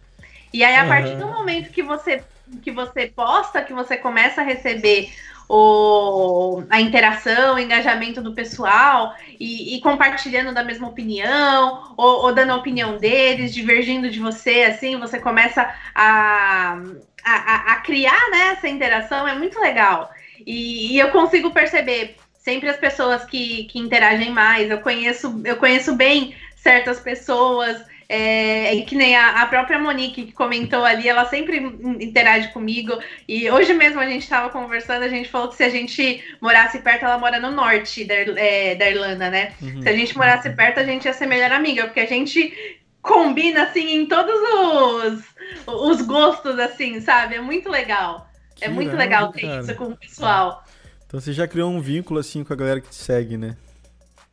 E 0.54 0.62
aí, 0.62 0.76
a 0.76 0.82
uhum. 0.82 0.88
partir 0.88 1.16
do 1.16 1.26
momento 1.26 1.72
que 1.72 1.82
você, 1.82 2.22
que 2.62 2.70
você 2.70 3.08
posta, 3.08 3.60
que 3.60 3.72
você 3.72 3.96
começa 3.96 4.40
a 4.40 4.44
receber 4.44 5.12
o, 5.48 6.62
a 6.70 6.80
interação, 6.80 7.56
o 7.56 7.58
engajamento 7.58 8.22
do 8.22 8.32
pessoal 8.32 9.16
e, 9.40 9.74
e 9.74 9.80
compartilhando 9.80 10.54
da 10.54 10.62
mesma 10.62 10.86
opinião, 10.86 11.92
ou, 11.96 12.26
ou, 12.26 12.32
dando 12.32 12.52
a 12.52 12.56
opinião 12.56 12.98
deles, 12.98 13.52
divergindo 13.52 14.08
de 14.08 14.20
você, 14.20 14.62
assim, 14.62 14.96
você 14.96 15.18
começa 15.18 15.68
a, 15.92 16.78
a, 17.24 17.72
a 17.72 17.76
criar 17.80 18.30
né, 18.30 18.52
essa 18.52 18.68
interação, 18.68 19.26
é 19.26 19.34
muito 19.34 19.58
legal. 19.58 20.08
E, 20.46 20.94
e, 20.94 20.98
eu 21.00 21.10
consigo 21.10 21.50
perceber 21.50 22.14
sempre 22.38 22.68
as 22.68 22.76
pessoas 22.76 23.24
que, 23.24 23.64
que 23.64 23.80
interagem 23.80 24.30
mais, 24.30 24.70
eu 24.70 24.78
conheço, 24.78 25.42
eu 25.44 25.56
conheço 25.56 25.96
bem 25.96 26.32
certas 26.54 27.00
pessoas, 27.00 27.82
é, 28.08 28.80
que 28.82 28.94
nem 28.94 29.16
a, 29.16 29.42
a, 29.42 29.46
própria 29.46 29.78
Monique 29.78 30.26
que 30.26 30.32
comentou 30.32 30.84
ali, 30.84 31.08
ela 31.08 31.24
sempre 31.24 31.58
interage 32.00 32.48
comigo. 32.52 32.98
E 33.26 33.50
hoje 33.50 33.72
mesmo 33.72 34.00
a 34.00 34.06
gente 34.06 34.22
estava 34.22 34.50
conversando, 34.50 35.02
a 35.02 35.08
gente 35.08 35.28
falou 35.28 35.48
que 35.48 35.56
se 35.56 35.64
a 35.64 35.68
gente 35.68 36.22
morasse 36.40 36.78
perto, 36.80 37.04
ela 37.04 37.18
mora 37.18 37.40
no 37.40 37.50
norte 37.50 38.04
da, 38.04 38.14
é, 38.14 38.74
da 38.74 38.90
Irlanda, 38.90 39.30
né? 39.30 39.52
Uhum. 39.60 39.82
Se 39.82 39.88
a 39.88 39.96
gente 39.96 40.16
morasse 40.16 40.50
perto, 40.50 40.80
a 40.80 40.84
gente 40.84 41.06
ia 41.06 41.12
ser 41.12 41.26
melhor 41.26 41.52
amiga, 41.52 41.84
porque 41.84 42.00
a 42.00 42.06
gente 42.06 42.80
combina 43.00 43.64
assim 43.64 43.96
em 43.96 44.06
todos 44.06 44.34
os, 44.34 45.24
os 45.66 46.02
gostos, 46.02 46.58
assim, 46.58 47.00
sabe? 47.00 47.36
É 47.36 47.40
muito 47.40 47.68
legal. 47.68 48.28
É 48.52 48.54
que 48.56 48.64
é 48.64 48.68
muito 48.68 48.96
legal 48.96 49.32
ter 49.32 49.42
cara. 49.42 49.60
isso 49.60 49.74
com 49.74 49.86
o 49.86 49.96
pessoal. 49.96 50.64
Então 51.06 51.20
você 51.20 51.32
já 51.32 51.46
criou 51.46 51.70
um 51.70 51.80
vínculo 51.80 52.18
assim 52.20 52.42
com 52.42 52.52
a 52.52 52.56
galera 52.56 52.80
que 52.80 52.88
te 52.88 52.94
segue, 52.94 53.36
né? 53.36 53.56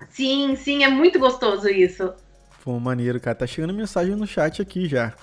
Sim, 0.10 0.56
sim, 0.56 0.84
é 0.84 0.88
muito 0.88 1.20
gostoso 1.20 1.70
isso. 1.70 2.14
Pô, 2.64 2.80
maneiro, 2.80 3.20
cara. 3.20 3.36
Tá 3.36 3.48
chegando 3.48 3.74
mensagem 3.74 4.16
no 4.16 4.28
chat 4.28 4.62
aqui 4.62 4.88
já. 4.88 5.14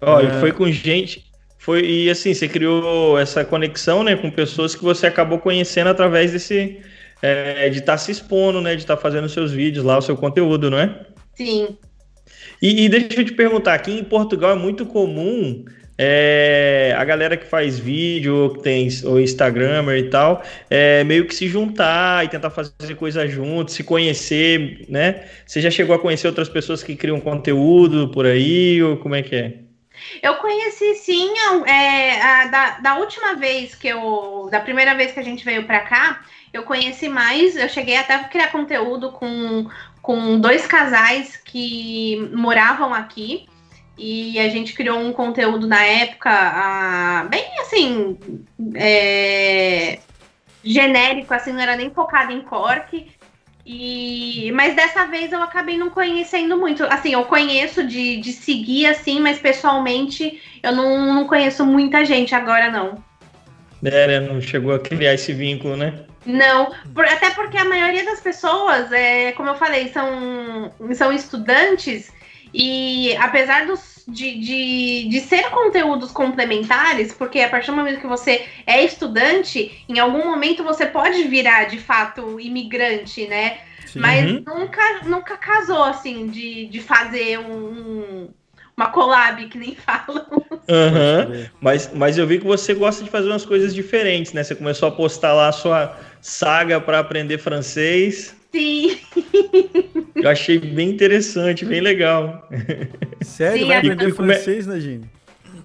Ó, 0.00 0.20
é... 0.20 0.24
e 0.24 0.40
foi 0.40 0.52
com 0.52 0.70
gente. 0.70 1.24
Foi, 1.58 1.82
e 1.84 2.10
assim, 2.10 2.32
você 2.32 2.48
criou 2.48 3.18
essa 3.18 3.44
conexão, 3.44 4.02
né, 4.02 4.16
com 4.16 4.30
pessoas 4.30 4.74
que 4.74 4.82
você 4.82 5.06
acabou 5.06 5.38
conhecendo 5.38 5.90
através 5.90 6.32
desse. 6.32 6.80
É, 7.22 7.68
de 7.68 7.80
estar 7.80 7.92
tá 7.92 7.98
se 7.98 8.10
expondo, 8.10 8.62
né? 8.62 8.74
De 8.74 8.82
estar 8.82 8.96
tá 8.96 9.02
fazendo 9.02 9.28
seus 9.28 9.52
vídeos 9.52 9.84
lá, 9.84 9.98
o 9.98 10.02
seu 10.02 10.16
conteúdo, 10.16 10.70
não 10.70 10.78
é? 10.78 11.06
Sim. 11.34 11.76
E, 12.62 12.84
e 12.84 12.88
deixa 12.88 13.20
eu 13.20 13.24
te 13.24 13.32
perguntar, 13.32 13.74
aqui 13.74 13.92
em 13.92 14.04
Portugal 14.04 14.52
é 14.52 14.54
muito 14.54 14.86
comum 14.86 15.64
é, 16.02 16.94
a 16.96 17.04
galera 17.04 17.36
que 17.36 17.44
faz 17.44 17.78
vídeo, 17.78 18.54
que 18.54 18.62
tem 18.62 18.88
o 19.04 19.20
Instagramer 19.20 19.98
e 19.98 20.08
tal, 20.08 20.42
é, 20.70 21.04
meio 21.04 21.26
que 21.26 21.34
se 21.34 21.46
juntar 21.46 22.24
e 22.24 22.28
tentar 22.28 22.48
fazer 22.48 22.94
coisa 22.96 23.28
junto, 23.28 23.70
se 23.70 23.84
conhecer, 23.84 24.86
né? 24.88 25.26
Você 25.44 25.60
já 25.60 25.70
chegou 25.70 25.94
a 25.94 25.98
conhecer 25.98 26.26
outras 26.26 26.48
pessoas 26.48 26.82
que 26.82 26.96
criam 26.96 27.20
conteúdo 27.20 28.08
por 28.08 28.24
aí, 28.24 28.82
ou 28.82 28.96
como 28.96 29.14
é 29.14 29.22
que 29.22 29.36
é? 29.36 29.54
Eu 30.22 30.36
conheci 30.36 30.94
sim, 30.94 31.34
é, 31.66 32.18
a, 32.22 32.46
da, 32.46 32.70
da 32.78 32.96
última 32.96 33.34
vez 33.34 33.74
que 33.74 33.88
eu. 33.88 34.48
Da 34.50 34.58
primeira 34.58 34.94
vez 34.94 35.12
que 35.12 35.20
a 35.20 35.22
gente 35.22 35.44
veio 35.44 35.64
para 35.64 35.80
cá, 35.80 36.20
eu 36.50 36.62
conheci 36.62 37.10
mais, 37.10 37.56
eu 37.56 37.68
cheguei 37.68 37.98
até 37.98 38.14
a 38.14 38.24
criar 38.24 38.50
conteúdo 38.50 39.12
com, 39.12 39.68
com 40.00 40.40
dois 40.40 40.66
casais 40.66 41.36
que 41.36 42.26
moravam 42.32 42.94
aqui. 42.94 43.46
E 43.98 44.38
a 44.38 44.48
gente 44.48 44.72
criou 44.72 44.98
um 44.98 45.12
conteúdo 45.12 45.66
na 45.66 45.84
época, 45.84 46.30
ah, 46.30 47.26
bem 47.28 47.44
assim, 47.60 48.18
é, 48.74 49.98
genérico, 50.64 51.34
assim, 51.34 51.52
não 51.52 51.60
era 51.60 51.76
nem 51.76 51.90
focado 51.90 52.32
em 52.32 52.40
Cork. 52.40 53.06
E, 53.64 54.50
mas 54.52 54.74
dessa 54.74 55.06
vez 55.06 55.32
eu 55.32 55.42
acabei 55.42 55.76
não 55.76 55.90
conhecendo 55.90 56.56
muito. 56.56 56.82
Assim, 56.84 57.12
eu 57.12 57.24
conheço 57.24 57.86
de, 57.86 58.16
de 58.16 58.32
seguir, 58.32 58.86
assim, 58.86 59.20
mas 59.20 59.38
pessoalmente 59.38 60.40
eu 60.62 60.72
não, 60.72 61.14
não 61.14 61.26
conheço 61.26 61.64
muita 61.64 62.04
gente 62.04 62.34
agora, 62.34 62.70
não. 62.70 63.02
É, 63.84 64.06
né? 64.06 64.20
Não 64.20 64.40
chegou 64.40 64.74
a 64.74 64.78
criar 64.78 65.14
esse 65.14 65.32
vínculo, 65.32 65.76
né? 65.76 65.94
Não, 66.26 66.72
por, 66.94 67.04
até 67.04 67.30
porque 67.30 67.56
a 67.56 67.64
maioria 67.64 68.04
das 68.04 68.20
pessoas, 68.20 68.92
é, 68.92 69.32
como 69.32 69.48
eu 69.48 69.54
falei, 69.54 69.88
são, 69.88 70.72
são 70.94 71.12
estudantes 71.12 72.12
e 72.52 73.16
apesar 73.16 73.66
dos, 73.66 74.04
de, 74.06 74.38
de, 74.38 75.08
de 75.08 75.20
ser 75.20 75.50
conteúdos 75.50 76.10
complementares, 76.10 77.12
porque 77.12 77.40
a 77.40 77.48
partir 77.48 77.70
do 77.70 77.76
momento 77.76 78.00
que 78.00 78.06
você 78.06 78.46
é 78.66 78.84
estudante, 78.84 79.84
em 79.88 79.98
algum 79.98 80.24
momento 80.24 80.64
você 80.64 80.86
pode 80.86 81.24
virar 81.24 81.64
de 81.64 81.78
fato 81.78 82.40
imigrante, 82.40 83.26
né? 83.26 83.58
Sim. 83.86 84.00
Mas 84.00 84.30
uhum. 84.30 84.44
nunca, 84.46 85.00
nunca 85.04 85.36
casou 85.36 85.82
assim 85.82 86.28
de, 86.28 86.66
de 86.66 86.80
fazer 86.80 87.38
um, 87.38 88.28
uma 88.76 88.86
collab 88.88 89.44
que 89.46 89.58
nem 89.58 89.74
falam. 89.76 90.26
Uhum. 90.30 91.46
Mas, 91.60 91.90
mas 91.92 92.18
eu 92.18 92.26
vi 92.26 92.38
que 92.38 92.46
você 92.46 92.74
gosta 92.74 93.02
de 93.02 93.10
fazer 93.10 93.28
umas 93.28 93.44
coisas 93.44 93.74
diferentes, 93.74 94.32
né? 94.32 94.42
Você 94.42 94.54
começou 94.54 94.88
a 94.88 94.92
postar 94.92 95.32
lá 95.32 95.48
a 95.48 95.52
sua 95.52 95.98
saga 96.20 96.80
para 96.80 96.98
aprender 96.98 97.38
francês. 97.38 98.36
Sim. 98.52 98.98
Eu 100.16 100.28
achei 100.28 100.58
bem 100.58 100.90
interessante, 100.90 101.64
bem 101.64 101.80
legal. 101.80 102.48
Sério? 103.22 103.62
Sim, 103.62 103.68
vai 103.68 103.76
aprender 103.78 104.14
francês, 104.14 104.66
né, 104.66 104.80
Gine? 104.80 105.10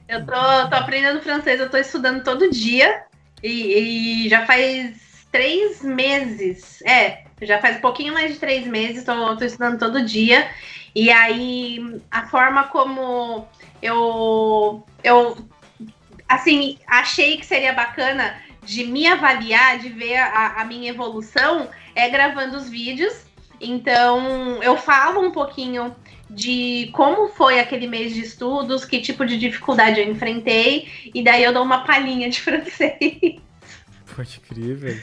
Eu 0.08 0.26
tô, 0.26 0.70
tô 0.70 0.76
aprendendo 0.76 1.22
francês, 1.22 1.60
eu 1.60 1.70
tô 1.70 1.78
estudando 1.78 2.24
todo 2.24 2.52
dia. 2.52 3.04
E, 3.42 4.26
e, 4.26 4.30
já 4.30 4.46
faz 4.46 5.28
três 5.32 5.82
meses. 5.82 6.82
É, 6.84 7.24
já 7.42 7.60
faz 7.60 7.78
um 7.78 7.82
pouquinho 7.82 8.14
mais 8.14 8.34
de 8.34 8.40
três 8.40 8.68
meses, 8.68 9.04
tô, 9.04 9.36
tô 9.36 9.44
estudando 9.44 9.80
todo 9.80 10.06
dia. 10.06 10.48
E 10.94 11.10
aí, 11.12 12.00
a 12.10 12.28
forma 12.28 12.66
como 12.66 13.48
eu, 13.82 14.86
eu 15.04 15.38
assim, 16.28 16.78
achei 16.88 17.38
que 17.38 17.46
seria 17.46 17.74
bacana 17.74 18.36
de 18.64 18.84
me 18.86 19.06
avaliar, 19.08 19.78
de 19.80 19.90
ver 19.90 20.18
a, 20.18 20.62
a 20.62 20.66
minha 20.66 20.90
evolução, 20.90 21.70
é 21.96 22.10
gravando 22.10 22.58
os 22.58 22.70
vídeos. 22.70 23.26
Então, 23.60 24.62
eu 24.62 24.78
falo 24.78 25.22
um 25.22 25.32
pouquinho 25.32 25.96
de 26.30 26.90
como 26.92 27.30
foi 27.30 27.60
aquele 27.60 27.88
mês 27.88 28.14
de 28.14 28.22
estudos, 28.22 28.84
que 28.84 29.00
tipo 29.00 29.26
de 29.26 29.38
dificuldade 29.38 30.00
eu 30.00 30.10
enfrentei, 30.10 30.88
e 31.14 31.24
daí 31.24 31.44
eu 31.44 31.54
dou 31.54 31.64
uma 31.64 31.86
palhinha 31.86 32.30
de 32.30 32.42
francês. 32.42 33.40
Pode 34.16 34.40
crer, 34.42 34.76
velho. 34.76 35.02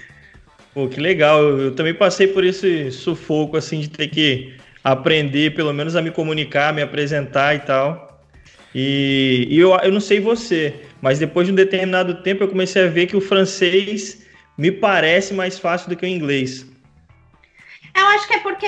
Pô, 0.74 0.88
que 0.88 1.00
legal. 1.00 1.42
Eu, 1.42 1.60
eu, 1.60 1.74
também 1.74 1.94
passei 1.94 2.26
por 2.26 2.44
esse 2.44 2.90
sufoco, 2.90 3.56
assim, 3.56 3.80
de 3.80 3.90
ter 3.90 4.08
que 4.08 4.54
aprender, 4.82 5.54
pelo 5.54 5.72
menos, 5.72 5.96
a 5.96 6.02
me 6.02 6.10
comunicar, 6.10 6.72
me 6.72 6.82
apresentar 6.82 7.54
e 7.54 7.60
tal. 7.60 8.20
E, 8.74 9.46
e 9.50 9.58
eu, 9.58 9.76
eu 9.76 9.92
não 9.92 10.00
sei 10.00 10.18
você, 10.18 10.74
mas 11.00 11.18
depois 11.18 11.46
de 11.46 11.52
um 11.52 11.56
determinado 11.56 12.22
tempo 12.22 12.42
eu 12.42 12.48
comecei 12.48 12.82
a 12.82 12.88
ver 12.88 13.06
que 13.06 13.16
o 13.16 13.20
francês 13.20 14.26
me 14.56 14.72
parece 14.72 15.34
mais 15.34 15.58
fácil 15.58 15.90
do 15.90 15.96
que 15.96 16.06
o 16.06 16.08
inglês. 16.08 16.66
Eu 17.94 18.06
acho 18.06 18.26
que 18.26 18.34
é 18.34 18.40
porque 18.40 18.66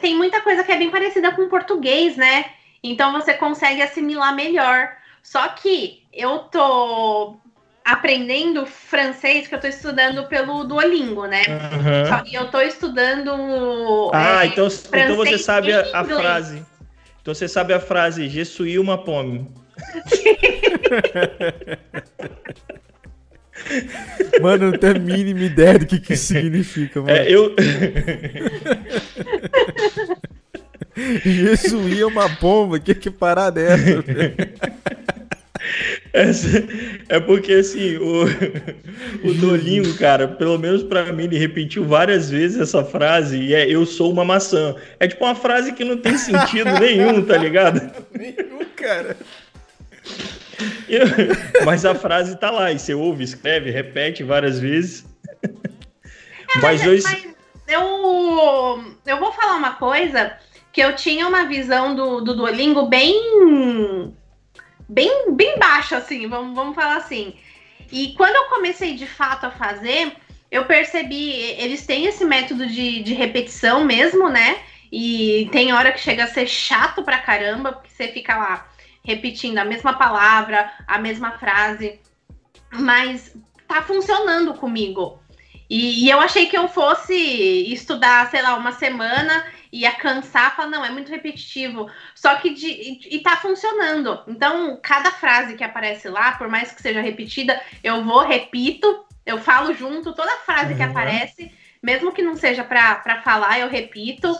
tem 0.00 0.16
muita 0.16 0.40
coisa 0.40 0.62
que 0.62 0.72
é 0.72 0.76
bem 0.76 0.90
parecida 0.90 1.32
com 1.32 1.42
o 1.42 1.48
português, 1.48 2.16
né? 2.16 2.46
Então 2.82 3.12
você 3.12 3.34
consegue 3.34 3.82
assimilar 3.82 4.34
melhor. 4.34 4.90
Só 5.22 5.48
que 5.48 6.02
eu 6.12 6.40
tô 6.40 7.36
aprendendo 7.84 8.66
francês, 8.66 9.48
que 9.48 9.54
eu 9.54 9.60
tô 9.60 9.66
estudando 9.66 10.26
pelo 10.26 10.64
Duolingo, 10.64 11.26
né? 11.26 11.42
Uhum. 11.48 12.26
E 12.26 12.34
eu 12.34 12.50
tô 12.50 12.60
estudando. 12.60 14.10
Ah, 14.12 14.44
é, 14.44 14.48
então, 14.48 14.68
então 14.68 15.16
você 15.16 15.38
sabe 15.38 15.72
a, 15.72 15.80
a, 15.92 16.04
frase. 16.04 16.64
Então 17.20 17.34
você 17.34 17.48
sabe 17.48 17.72
a 17.72 17.80
frase, 17.80 18.28
Je 18.28 18.44
suis 18.44 18.78
uma 18.78 18.98
pomme. 18.98 19.50
Mano, 24.40 24.70
não 24.70 24.78
tenho 24.78 24.96
a 24.96 24.98
mínima 24.98 25.40
ideia 25.40 25.78
do 25.78 25.86
que, 25.86 26.00
que 26.00 26.14
isso 26.14 26.32
significa, 26.34 27.00
mano. 27.00 27.12
É, 27.12 27.30
eu. 27.30 27.54
Jesus 31.24 31.98
é 31.98 32.04
uma 32.04 32.28
bomba, 32.28 32.78
que 32.80 32.94
que 32.94 33.10
parada 33.10 33.60
é 33.60 33.72
essa? 33.72 34.04
essa 36.12 36.64
é 37.08 37.20
porque 37.20 37.52
assim, 37.52 37.96
o, 37.96 38.24
o 39.24 39.34
Dolinho, 39.34 39.94
cara, 39.94 40.26
pelo 40.26 40.58
menos 40.58 40.82
para 40.82 41.12
mim, 41.12 41.24
ele 41.24 41.38
repetiu 41.38 41.84
várias 41.84 42.30
vezes 42.30 42.60
essa 42.60 42.84
frase 42.84 43.38
e 43.38 43.54
é 43.54 43.68
eu 43.68 43.86
sou 43.86 44.10
uma 44.12 44.24
maçã. 44.24 44.74
É 44.98 45.06
tipo 45.06 45.24
uma 45.24 45.34
frase 45.34 45.72
que 45.72 45.84
não 45.84 45.96
tem 45.96 46.16
sentido 46.18 46.70
nenhum, 46.80 47.22
tá 47.22 47.36
ligado? 47.36 47.80
nenhum, 48.16 48.64
cara. 48.74 49.16
mas 51.64 51.84
a 51.84 51.94
frase 51.94 52.36
tá 52.36 52.50
lá, 52.50 52.72
e 52.72 52.78
você 52.78 52.94
ouve, 52.94 53.24
escreve, 53.24 53.70
repete 53.70 54.22
várias 54.22 54.58
vezes. 54.58 55.06
É, 55.42 56.58
mas, 56.60 56.86
hoje. 56.86 57.02
Mas 57.02 57.28
eu, 57.68 58.96
eu 59.06 59.18
vou 59.18 59.32
falar 59.32 59.56
uma 59.56 59.74
coisa 59.74 60.36
que 60.72 60.80
eu 60.80 60.94
tinha 60.96 61.26
uma 61.26 61.44
visão 61.44 61.94
do, 61.94 62.20
do 62.20 62.34
Duolingo 62.34 62.86
bem. 62.86 64.14
bem, 64.88 65.32
bem 65.34 65.58
baixa, 65.58 65.96
assim, 65.98 66.28
vamos, 66.28 66.54
vamos 66.54 66.74
falar 66.74 66.96
assim. 66.96 67.34
E 67.90 68.14
quando 68.16 68.36
eu 68.36 68.44
comecei 68.44 68.94
de 68.94 69.06
fato 69.06 69.46
a 69.46 69.50
fazer, 69.50 70.12
eu 70.50 70.64
percebi, 70.64 71.30
eles 71.58 71.86
têm 71.86 72.06
esse 72.06 72.24
método 72.24 72.66
de, 72.66 73.02
de 73.02 73.14
repetição 73.14 73.84
mesmo, 73.84 74.28
né? 74.28 74.58
E 74.90 75.48
tem 75.52 75.72
hora 75.72 75.92
que 75.92 76.00
chega 76.00 76.24
a 76.24 76.28
ser 76.28 76.46
chato 76.46 77.02
pra 77.02 77.18
caramba, 77.18 77.72
porque 77.72 77.90
você 77.90 78.08
fica 78.08 78.36
lá 78.36 78.68
repetindo 79.04 79.58
a 79.58 79.64
mesma 79.64 79.94
palavra, 79.94 80.70
a 80.86 80.98
mesma 80.98 81.32
frase, 81.38 82.00
mas 82.72 83.34
tá 83.66 83.82
funcionando 83.82 84.54
comigo. 84.54 85.20
E, 85.68 86.06
e, 86.06 86.10
eu 86.10 86.18
achei 86.18 86.46
que 86.46 86.56
eu 86.56 86.66
fosse 86.66 87.14
estudar, 87.14 88.30
sei 88.30 88.40
lá, 88.40 88.56
uma 88.56 88.72
semana, 88.72 89.44
ia 89.70 89.92
cansar, 89.92 90.56
falar, 90.56 90.70
não, 90.70 90.84
é 90.84 90.90
muito 90.90 91.10
repetitivo. 91.10 91.90
Só 92.14 92.36
que 92.36 92.54
de, 92.54 92.66
e, 92.66 93.16
e 93.16 93.18
tá 93.20 93.36
funcionando. 93.36 94.22
Então, 94.26 94.78
cada 94.82 95.10
frase 95.10 95.56
que 95.56 95.64
aparece 95.64 96.08
lá, 96.08 96.32
por 96.32 96.48
mais 96.48 96.72
que 96.72 96.80
seja 96.80 97.02
repetida, 97.02 97.60
eu 97.84 98.02
vou, 98.02 98.26
repito, 98.26 99.04
eu 99.26 99.38
falo 99.38 99.74
junto 99.74 100.14
toda 100.14 100.38
frase 100.38 100.72
uhum. 100.72 100.76
que 100.78 100.82
aparece, 100.82 101.52
mesmo 101.82 102.12
que 102.12 102.22
não 102.22 102.34
seja 102.34 102.64
para 102.64 103.20
falar, 103.22 103.58
eu 103.58 103.68
repito, 103.68 104.34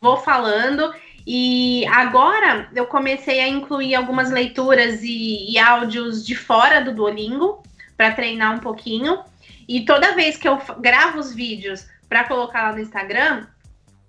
vou 0.00 0.18
falando. 0.18 0.94
E 1.26 1.86
agora 1.86 2.68
eu 2.74 2.86
comecei 2.86 3.40
a 3.40 3.48
incluir 3.48 3.94
algumas 3.94 4.30
leituras 4.30 5.02
e, 5.02 5.50
e 5.50 5.58
áudios 5.58 6.24
de 6.24 6.34
fora 6.34 6.80
do 6.82 6.92
Duolingo 6.92 7.62
para 7.96 8.12
treinar 8.12 8.54
um 8.54 8.60
pouquinho. 8.60 9.20
E 9.66 9.84
toda 9.84 10.14
vez 10.14 10.36
que 10.36 10.46
eu 10.46 10.58
gravo 10.78 11.18
os 11.18 11.34
vídeos 11.34 11.86
para 12.08 12.24
colocar 12.24 12.64
lá 12.64 12.72
no 12.72 12.80
Instagram, 12.80 13.46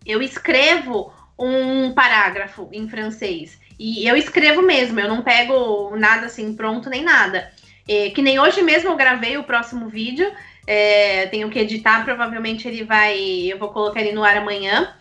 eu 0.06 0.22
escrevo 0.22 1.14
um 1.40 1.94
parágrafo 1.94 2.70
em 2.72 2.88
francês. 2.90 3.58
E 3.80 4.08
eu 4.08 4.16
escrevo 4.16 4.62
mesmo, 4.62 5.00
eu 5.00 5.08
não 5.08 5.22
pego 5.22 5.96
nada 5.98 6.28
assim 6.28 6.54
pronto 6.56 6.90
nem 6.90 7.04
nada. 7.04 7.52
É, 7.88 8.10
que 8.10 8.22
nem 8.22 8.40
hoje 8.40 8.62
mesmo 8.62 8.90
eu 8.90 8.96
gravei 8.96 9.38
o 9.38 9.44
próximo 9.44 9.88
vídeo. 9.88 10.32
É, 10.68 11.28
tenho 11.28 11.50
que 11.50 11.60
editar, 11.60 12.04
provavelmente 12.04 12.68
ele 12.68 12.84
vai. 12.84 13.18
Eu 13.20 13.58
vou 13.58 13.70
colocar 13.70 14.02
ele 14.02 14.14
no 14.14 14.24
ar 14.24 14.38
amanhã. 14.38 14.94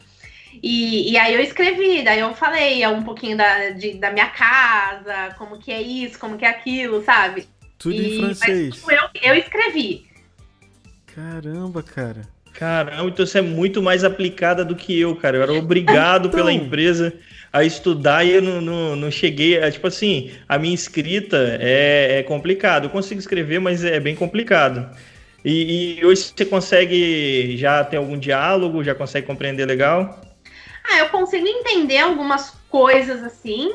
E, 0.66 1.12
e 1.12 1.18
aí 1.18 1.34
eu 1.34 1.42
escrevi, 1.42 2.02
daí 2.02 2.20
eu 2.20 2.34
falei 2.34 2.86
um 2.86 3.02
pouquinho 3.02 3.36
da, 3.36 3.68
de, 3.68 3.98
da 3.98 4.10
minha 4.10 4.28
casa, 4.28 5.34
como 5.36 5.58
que 5.58 5.70
é 5.70 5.82
isso, 5.82 6.18
como 6.18 6.38
que 6.38 6.44
é 6.46 6.48
aquilo, 6.48 7.04
sabe? 7.04 7.46
Tudo 7.78 7.94
e, 7.96 8.16
em 8.16 8.20
francês. 8.20 8.68
Mas, 8.70 8.74
tipo, 8.76 8.90
eu, 8.90 9.02
eu 9.22 9.34
escrevi. 9.34 10.06
Caramba, 11.14 11.82
cara. 11.82 12.22
Caramba, 12.54 13.10
então 13.10 13.26
você 13.26 13.40
é 13.40 13.42
muito 13.42 13.82
mais 13.82 14.04
aplicada 14.04 14.64
do 14.64 14.74
que 14.74 14.98
eu, 14.98 15.14
cara. 15.16 15.36
Eu 15.36 15.42
era 15.42 15.52
obrigado 15.52 16.28
então... 16.28 16.38
pela 16.38 16.50
empresa 16.50 17.12
a 17.52 17.62
estudar 17.62 18.24
e 18.24 18.30
eu 18.30 18.40
não, 18.40 18.62
não, 18.62 18.96
não 18.96 19.10
cheguei. 19.10 19.62
A, 19.62 19.70
tipo 19.70 19.86
assim, 19.86 20.30
a 20.48 20.56
minha 20.56 20.74
escrita 20.74 21.58
é, 21.60 22.20
é 22.20 22.22
complicado. 22.22 22.84
Eu 22.84 22.90
consigo 22.90 23.20
escrever, 23.20 23.60
mas 23.60 23.84
é 23.84 24.00
bem 24.00 24.16
complicado. 24.16 24.88
E, 25.44 25.98
e, 25.98 26.06
hoje 26.06 26.32
você 26.34 26.46
consegue 26.46 27.54
já 27.58 27.84
ter 27.84 27.98
algum 27.98 28.18
diálogo, 28.18 28.82
já 28.82 28.94
consegue 28.94 29.26
compreender 29.26 29.66
legal? 29.66 30.24
Ah, 30.84 30.98
eu 30.98 31.08
consigo 31.08 31.46
entender 31.46 31.98
algumas 31.98 32.50
coisas 32.68 33.22
assim, 33.22 33.74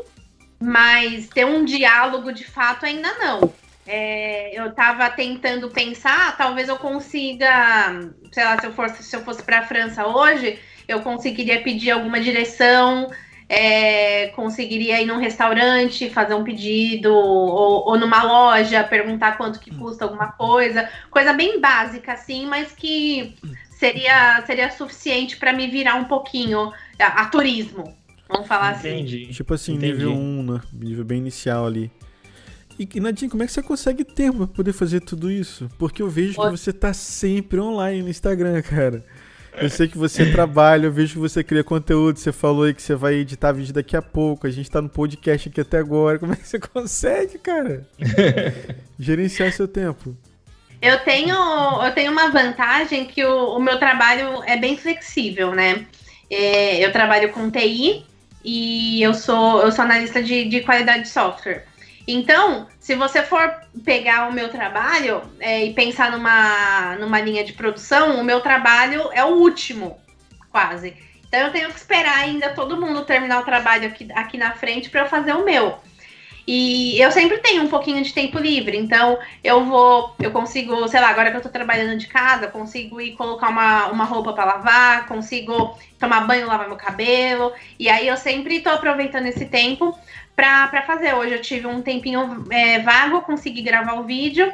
mas 0.60 1.28
ter 1.30 1.45
um 1.45 1.66
diálogo 1.66 2.32
de 2.32 2.45
fato 2.45 2.86
ainda 2.86 3.12
não. 3.18 3.53
É, 3.88 4.60
eu 4.60 4.68
estava 4.68 5.10
tentando 5.10 5.70
pensar, 5.70 6.38
talvez 6.38 6.70
eu 6.70 6.78
consiga, 6.78 8.12
sei 8.32 8.43
lá, 8.43 8.60
se 8.60 8.68
eu 8.68 8.74
fosse, 8.74 9.03
se 9.03 9.16
eu 9.16 9.22
fosse 9.22 9.41
para 9.41 9.60
a 9.60 9.66
França 9.66 10.05
hoje, 10.05 10.60
eu 10.88 11.01
conseguiria 11.01 11.64
pedir 11.64 11.89
alguma 11.89 12.20
direção, 12.20 13.10
é, 13.49 14.28
conseguiria 14.36 15.01
ir 15.01 15.07
num 15.07 15.18
restaurante, 15.18 16.07
fazer 16.12 16.36
um 16.36 16.43
pedido, 16.43 17.12
ou, 17.12 17.88
ou, 17.88 17.97
numa 17.97 18.22
loja, 18.22 18.84
perguntar 18.84 19.38
quanto 19.38 19.60
que 19.60 19.74
custa 19.74 20.05
alguma 20.05 20.34
coisa, 20.34 20.88
coisa 21.10 21.34
bem 21.34 21.60
básica, 21.60 22.14
assim, 22.14 22.45
mas 22.45 22.72
que 22.72 23.36
seria, 23.80 24.43
seria 24.45 24.69
suficiente 24.69 25.38
para 25.38 25.53
me 25.53 25.67
virar 25.67 25.95
um 25.95 26.05
pouquinho 26.05 26.71
a, 26.99 27.21
a, 27.21 27.25
turismo. 27.27 27.95
Vamos 28.27 28.47
falar 28.47 28.71
assim. 28.71 28.89
Entendi. 28.89 29.23
assim. 29.23 29.34
Tipo 29.34 29.53
assim, 29.53 29.73
Entendi. 29.75 29.93
nível 29.93 30.11
1, 30.11 30.43
né? 30.43 30.61
Nível 30.73 31.05
bem 31.05 31.19
inicial 31.19 31.65
ali. 31.65 31.89
E, 32.77 32.88
e 32.93 32.99
Nadine, 32.99 33.32
como 33.32 33.41
é 33.41 33.45
que 33.45 33.51
você 33.51 33.63
consegue 33.63 34.03
tempo 34.03 34.39
pra 34.39 34.47
poder 34.47 34.73
fazer 34.73 34.99
tudo 34.99 35.32
isso? 35.32 35.69
Porque 35.80 36.01
eu 36.01 36.09
vejo 36.09 36.39
que 36.39 36.49
você 36.49 36.73
tá 36.73 36.93
sempre 36.93 37.59
online 37.59 38.03
no 38.03 38.09
Instagram, 38.09 38.61
cara. 38.61 39.03
Eu 39.53 39.69
sei 39.69 39.88
que 39.88 39.97
você 39.97 40.25
trabalha, 40.32 40.86
eu 40.86 40.91
vejo 40.91 41.13
que 41.13 41.19
você 41.19 41.43
cria 41.43 41.63
conteúdo, 41.63 42.19
você 42.19 42.32
falou 42.32 42.63
aí 42.63 42.73
que 42.73 42.82
você 42.82 42.95
vai 42.95 43.15
editar 43.15 43.51
vídeo 43.51 43.73
daqui 43.73 43.97
a 43.97 44.01
pouco, 44.01 44.45
a 44.45 44.49
gente 44.49 44.69
tá 44.69 44.82
no 44.82 44.88
podcast 44.88 45.49
aqui 45.49 45.59
até 45.59 45.80
agora. 45.80 46.19
Como 46.19 46.34
é 46.34 46.36
que 46.36 46.47
você 46.47 46.59
consegue, 46.59 47.39
cara? 47.39 47.88
Gerenciar 48.99 49.51
seu 49.51 49.67
tempo. 49.67 50.15
Eu 50.82 50.99
tenho, 50.99 51.36
eu 51.84 51.91
tenho 51.93 52.11
uma 52.11 52.30
vantagem 52.30 53.05
que 53.05 53.23
o, 53.23 53.57
o 53.57 53.59
meu 53.59 53.77
trabalho 53.77 54.41
é 54.45 54.55
bem 54.55 54.77
flexível, 54.77 55.53
né? 55.53 55.86
É, 56.30 56.84
eu 56.84 56.91
trabalho 56.91 57.32
com 57.34 57.49
TI 57.49 58.05
e 58.43 59.01
eu 59.01 59.13
sou, 59.13 59.61
eu 59.61 59.71
sou 59.71 59.84
analista 59.84 60.23
de, 60.23 60.45
de 60.45 60.61
qualidade 60.61 61.03
de 61.03 61.09
software. 61.09 61.65
Então, 62.07 62.67
se 62.80 62.95
você 62.95 63.21
for 63.21 63.53
pegar 63.84 64.30
o 64.30 64.34
meu 64.34 64.49
trabalho 64.49 65.21
é, 65.39 65.65
e 65.65 65.73
pensar 65.73 66.11
numa, 66.11 66.95
numa 66.95 67.19
linha 67.19 67.43
de 67.43 67.53
produção, 67.53 68.19
o 68.19 68.23
meu 68.23 68.41
trabalho 68.41 69.09
é 69.11 69.23
o 69.23 69.36
último, 69.36 69.99
quase. 70.49 70.95
Então 71.27 71.39
eu 71.41 71.51
tenho 71.51 71.69
que 71.69 71.77
esperar 71.77 72.17
ainda 72.17 72.49
todo 72.49 72.80
mundo 72.80 73.05
terminar 73.05 73.39
o 73.39 73.45
trabalho 73.45 73.88
aqui, 73.88 74.07
aqui 74.15 74.38
na 74.38 74.53
frente 74.53 74.89
para 74.89 75.01
eu 75.01 75.05
fazer 75.05 75.34
o 75.34 75.45
meu. 75.45 75.77
E 76.52 77.00
eu 77.00 77.12
sempre 77.12 77.38
tenho 77.38 77.62
um 77.62 77.68
pouquinho 77.68 78.02
de 78.02 78.12
tempo 78.12 78.39
livre, 78.39 78.76
então 78.76 79.20
eu 79.43 79.66
vou, 79.66 80.16
eu 80.20 80.32
consigo, 80.32 80.88
sei 80.88 81.00
lá, 81.00 81.10
agora 81.10 81.30
que 81.30 81.38
eu 81.38 81.41
tô 81.41 81.50
trabalhando 81.50 81.95
de 81.95 82.08
casa, 82.08 82.47
consigo 82.47 83.00
ir 83.00 83.12
colocar 83.12 83.50
uma, 83.50 83.89
uma 83.89 84.04
roupa 84.04 84.34
para 84.34 84.45
lavar, 84.45 85.06
consigo 85.06 85.78
tomar 86.00 86.22
banho, 86.22 86.47
lavar 86.47 86.68
meu 86.68 86.76
cabelo, 86.76 87.54
e 87.78 87.88
aí 87.88 88.08
eu 88.08 88.18
sempre 88.18 88.62
tô 88.62 88.72
aproveitando 88.72 89.28
esse 89.28 89.45
tempo 89.45 89.95
para 90.36 90.82
fazer. 90.88 91.14
Hoje 91.14 91.36
eu 91.36 91.41
tive 91.43 91.68
um 91.68 91.84
tempinho 91.84 92.43
é, 92.50 92.80
vago, 92.80 93.22
consegui 93.22 93.62
gravar 93.62 94.00
o 94.00 94.06
vídeo, 94.06 94.52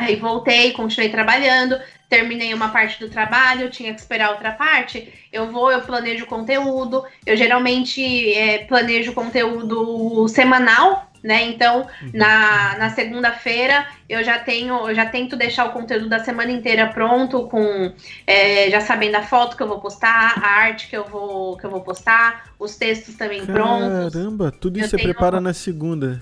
aí 0.00 0.16
voltei, 0.16 0.72
continuei 0.72 1.10
trabalhando, 1.10 1.78
terminei 2.08 2.52
uma 2.52 2.68
parte 2.70 2.98
do 2.98 3.08
trabalho, 3.08 3.70
tinha 3.70 3.94
que 3.94 4.00
esperar 4.00 4.30
outra 4.30 4.52
parte. 4.52 5.12
Eu 5.32 5.50
vou, 5.50 5.70
eu 5.70 5.80
planejo 5.82 6.26
conteúdo, 6.26 7.04
eu 7.24 7.36
geralmente 7.36 8.34
é, 8.34 8.58
planejo 8.64 9.12
conteúdo 9.12 10.26
semanal, 10.28 11.10
né? 11.22 11.44
Então, 11.44 11.86
uhum. 12.02 12.10
na, 12.14 12.78
na 12.78 12.90
segunda-feira 12.90 13.86
eu 14.08 14.24
já 14.24 14.38
tenho, 14.38 14.88
eu 14.88 14.94
já 14.94 15.06
tento 15.06 15.36
deixar 15.36 15.66
o 15.66 15.72
conteúdo 15.72 16.08
da 16.08 16.18
semana 16.18 16.50
inteira 16.50 16.88
pronto, 16.88 17.46
com 17.46 17.92
é, 18.26 18.70
já 18.70 18.80
sabendo 18.80 19.16
a 19.16 19.22
foto 19.22 19.56
que 19.56 19.62
eu 19.62 19.68
vou 19.68 19.80
postar, 19.80 20.34
a 20.42 20.48
arte 20.48 20.88
que 20.88 20.96
eu 20.96 21.04
vou, 21.04 21.56
que 21.56 21.64
eu 21.64 21.70
vou 21.70 21.82
postar, 21.82 22.50
os 22.58 22.76
textos 22.76 23.14
também 23.14 23.46
Caramba, 23.46 23.62
prontos. 23.62 24.14
Caramba, 24.14 24.50
tudo 24.50 24.78
isso 24.78 24.86
eu 24.86 24.90
você 24.90 24.96
tenho, 24.96 25.10
prepara 25.10 25.40
na 25.40 25.52
segunda. 25.52 26.20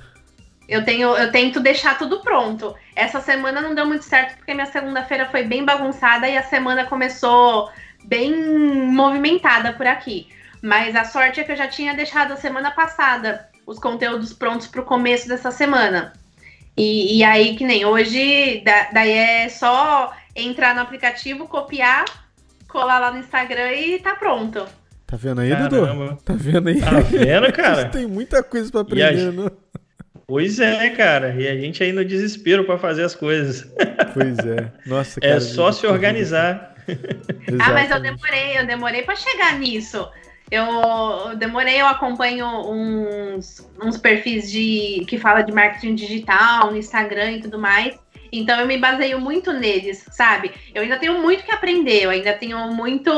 Eu 0.69 0.85
tenho, 0.85 1.17
eu 1.17 1.33
tento 1.33 1.61
deixar 1.61 1.97
tudo 1.97 2.21
pronto. 2.21 2.75
Essa 2.95 3.21
semana 3.21 3.61
não 3.61 3.75
deu 3.75 3.87
muito 3.87 4.05
certo 4.05 4.37
porque 4.37 4.53
minha 4.53 4.67
segunda-feira 4.67 5.27
foi 5.27 5.45
bem 5.45 5.65
bagunçada 5.65 6.29
e 6.29 6.37
a 6.37 6.43
semana 6.43 6.85
começou 6.85 7.71
bem 8.05 8.35
movimentada 8.93 9.73
por 9.73 9.87
aqui. 9.87 10.29
Mas 10.61 10.95
a 10.95 11.05
sorte 11.05 11.41
é 11.41 11.45
que 11.45 11.53
eu 11.53 11.57
já 11.57 11.69
tinha 11.69 11.95
deixado 11.95 12.33
a 12.33 12.37
semana 12.37 12.71
passada 12.71 13.49
os 13.67 13.79
conteúdos 13.79 14.33
prontos 14.33 14.67
para 14.67 14.81
o 14.81 14.85
começo 14.85 15.29
dessa 15.29 15.51
semana. 15.51 16.13
E, 16.77 17.19
e, 17.19 17.25
aí, 17.25 17.57
que 17.57 17.65
nem 17.65 17.85
hoje, 17.85 18.63
da, 18.65 18.91
daí 18.93 19.11
é 19.11 19.49
só 19.49 20.13
entrar 20.35 20.75
no 20.75 20.81
aplicativo, 20.81 21.49
copiar, 21.49 22.05
colar 22.69 22.99
lá 22.99 23.11
no 23.11 23.19
Instagram 23.19 23.73
e 23.73 23.99
tá 23.99 24.15
pronto. 24.15 24.65
Tá 25.07 25.17
vendo 25.17 25.41
aí, 25.41 25.51
Caramba. 25.51 26.09
Dudu? 26.09 26.23
Tá 26.23 26.35
vendo 26.37 26.69
aí? 26.69 26.81
Tá 26.81 27.01
vendo, 27.01 27.53
cara? 27.53 27.87
Tem 27.91 28.07
muita 28.07 28.43
coisa 28.43 28.71
para 28.71 28.83
aprender, 28.83 29.33
né? 29.33 29.51
Pois 30.29 30.61
é, 30.61 30.91
cara. 30.91 31.35
E 31.41 31.49
a 31.49 31.57
gente 31.57 31.83
aí 31.83 31.91
no 31.91 32.05
desespero 32.05 32.65
para 32.65 32.79
fazer 32.79 33.03
as 33.03 33.15
coisas. 33.15 33.67
Pois 34.13 34.39
é. 34.39 34.71
Nossa, 34.85 35.19
é 35.21 35.23
cara. 35.23 35.37
É 35.37 35.41
só 35.41 35.73
se 35.73 35.87
organizar. 35.87 36.75
ah, 37.59 37.73
mas 37.73 37.91
eu 37.91 37.99
demorei, 37.99 38.59
eu 38.59 38.67
demorei 38.67 39.03
para 39.03 39.17
chegar 39.17 39.59
nisso. 39.59 40.07
Eu 40.51 41.35
demorei, 41.37 41.81
eu 41.81 41.87
acompanho 41.87 42.47
uns, 42.47 43.67
uns 43.83 43.97
perfis 43.97 44.51
de 44.51 45.05
que 45.07 45.19
fala 45.19 45.43
de 45.43 45.53
marketing 45.53 45.95
digital 45.95 46.71
no 46.71 46.77
Instagram 46.77 47.33
e 47.33 47.41
tudo 47.41 47.59
mais. 47.59 47.99
Então 48.33 48.61
eu 48.61 48.67
me 48.67 48.79
baseio 48.79 49.21
muito 49.21 49.53
neles, 49.53 50.05
sabe? 50.11 50.51
Eu 50.75 50.83
ainda 50.83 50.99
tenho 50.99 51.19
muito 51.21 51.45
que 51.45 51.53
aprender, 51.53 52.05
eu 52.05 52.11
ainda 52.11 52.33
tenho 52.33 52.73
muito 52.73 53.11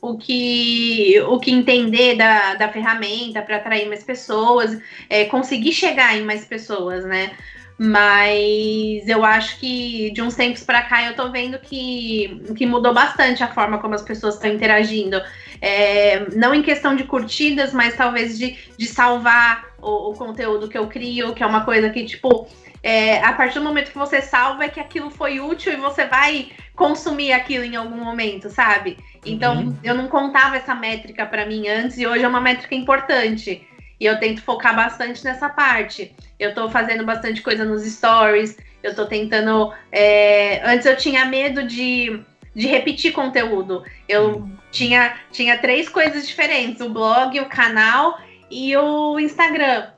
o 0.00 0.16
que, 0.16 1.20
o 1.28 1.38
que 1.38 1.50
entender 1.50 2.16
da, 2.16 2.54
da 2.54 2.68
ferramenta 2.68 3.42
para 3.42 3.56
atrair 3.56 3.88
mais 3.88 4.04
pessoas, 4.04 4.80
é, 5.08 5.24
conseguir 5.24 5.72
chegar 5.72 6.16
em 6.16 6.22
mais 6.22 6.44
pessoas, 6.44 7.04
né? 7.04 7.32
Mas 7.78 9.06
eu 9.06 9.22
acho 9.22 9.60
que 9.60 10.10
de 10.12 10.22
uns 10.22 10.34
tempos 10.34 10.62
para 10.62 10.82
cá 10.82 11.04
eu 11.04 11.14
tô 11.14 11.30
vendo 11.30 11.58
que, 11.58 12.42
que 12.56 12.64
mudou 12.64 12.94
bastante 12.94 13.42
a 13.42 13.52
forma 13.52 13.78
como 13.78 13.94
as 13.94 14.02
pessoas 14.02 14.34
estão 14.34 14.50
interagindo. 14.50 15.20
É, 15.60 16.26
não 16.34 16.54
em 16.54 16.62
questão 16.62 16.96
de 16.96 17.04
curtidas, 17.04 17.74
mas 17.74 17.94
talvez 17.94 18.38
de, 18.38 18.56
de 18.78 18.86
salvar 18.86 19.66
o, 19.80 20.10
o, 20.10 20.14
conteúdo 20.14 20.68
que 20.68 20.78
eu 20.78 20.86
crio, 20.86 21.34
que 21.34 21.42
é 21.42 21.46
uma 21.46 21.64
coisa 21.64 21.90
que, 21.90 22.04
tipo, 22.04 22.48
é, 22.86 23.18
a 23.18 23.32
partir 23.32 23.58
do 23.58 23.64
momento 23.64 23.90
que 23.90 23.98
você 23.98 24.22
salva 24.22 24.64
é 24.64 24.68
que 24.68 24.78
aquilo 24.78 25.10
foi 25.10 25.40
útil 25.40 25.72
e 25.72 25.76
você 25.76 26.04
vai 26.04 26.52
consumir 26.72 27.32
aquilo 27.32 27.64
em 27.64 27.74
algum 27.74 27.96
momento, 27.96 28.48
sabe? 28.48 28.96
Então, 29.24 29.56
uhum. 29.56 29.76
eu 29.82 29.92
não 29.92 30.06
contava 30.06 30.56
essa 30.56 30.72
métrica 30.72 31.26
para 31.26 31.44
mim 31.44 31.66
antes 31.66 31.98
e 31.98 32.06
hoje 32.06 32.22
é 32.22 32.28
uma 32.28 32.40
métrica 32.40 32.76
importante. 32.76 33.66
E 33.98 34.04
eu 34.06 34.20
tento 34.20 34.40
focar 34.40 34.76
bastante 34.76 35.24
nessa 35.24 35.48
parte. 35.48 36.14
Eu 36.38 36.54
tô 36.54 36.70
fazendo 36.70 37.04
bastante 37.04 37.42
coisa 37.42 37.64
nos 37.64 37.82
stories. 37.82 38.56
Eu 38.84 38.94
tô 38.94 39.04
tentando. 39.06 39.74
É... 39.90 40.62
Antes 40.64 40.86
eu 40.86 40.96
tinha 40.96 41.24
medo 41.24 41.64
de, 41.64 42.20
de 42.54 42.68
repetir 42.68 43.10
conteúdo. 43.10 43.82
Eu 44.08 44.48
tinha, 44.70 45.16
tinha 45.32 45.58
três 45.58 45.88
coisas 45.88 46.24
diferentes: 46.24 46.80
o 46.80 46.88
blog, 46.88 47.40
o 47.40 47.46
canal 47.46 48.20
e 48.48 48.76
o 48.76 49.18
Instagram. 49.18 49.88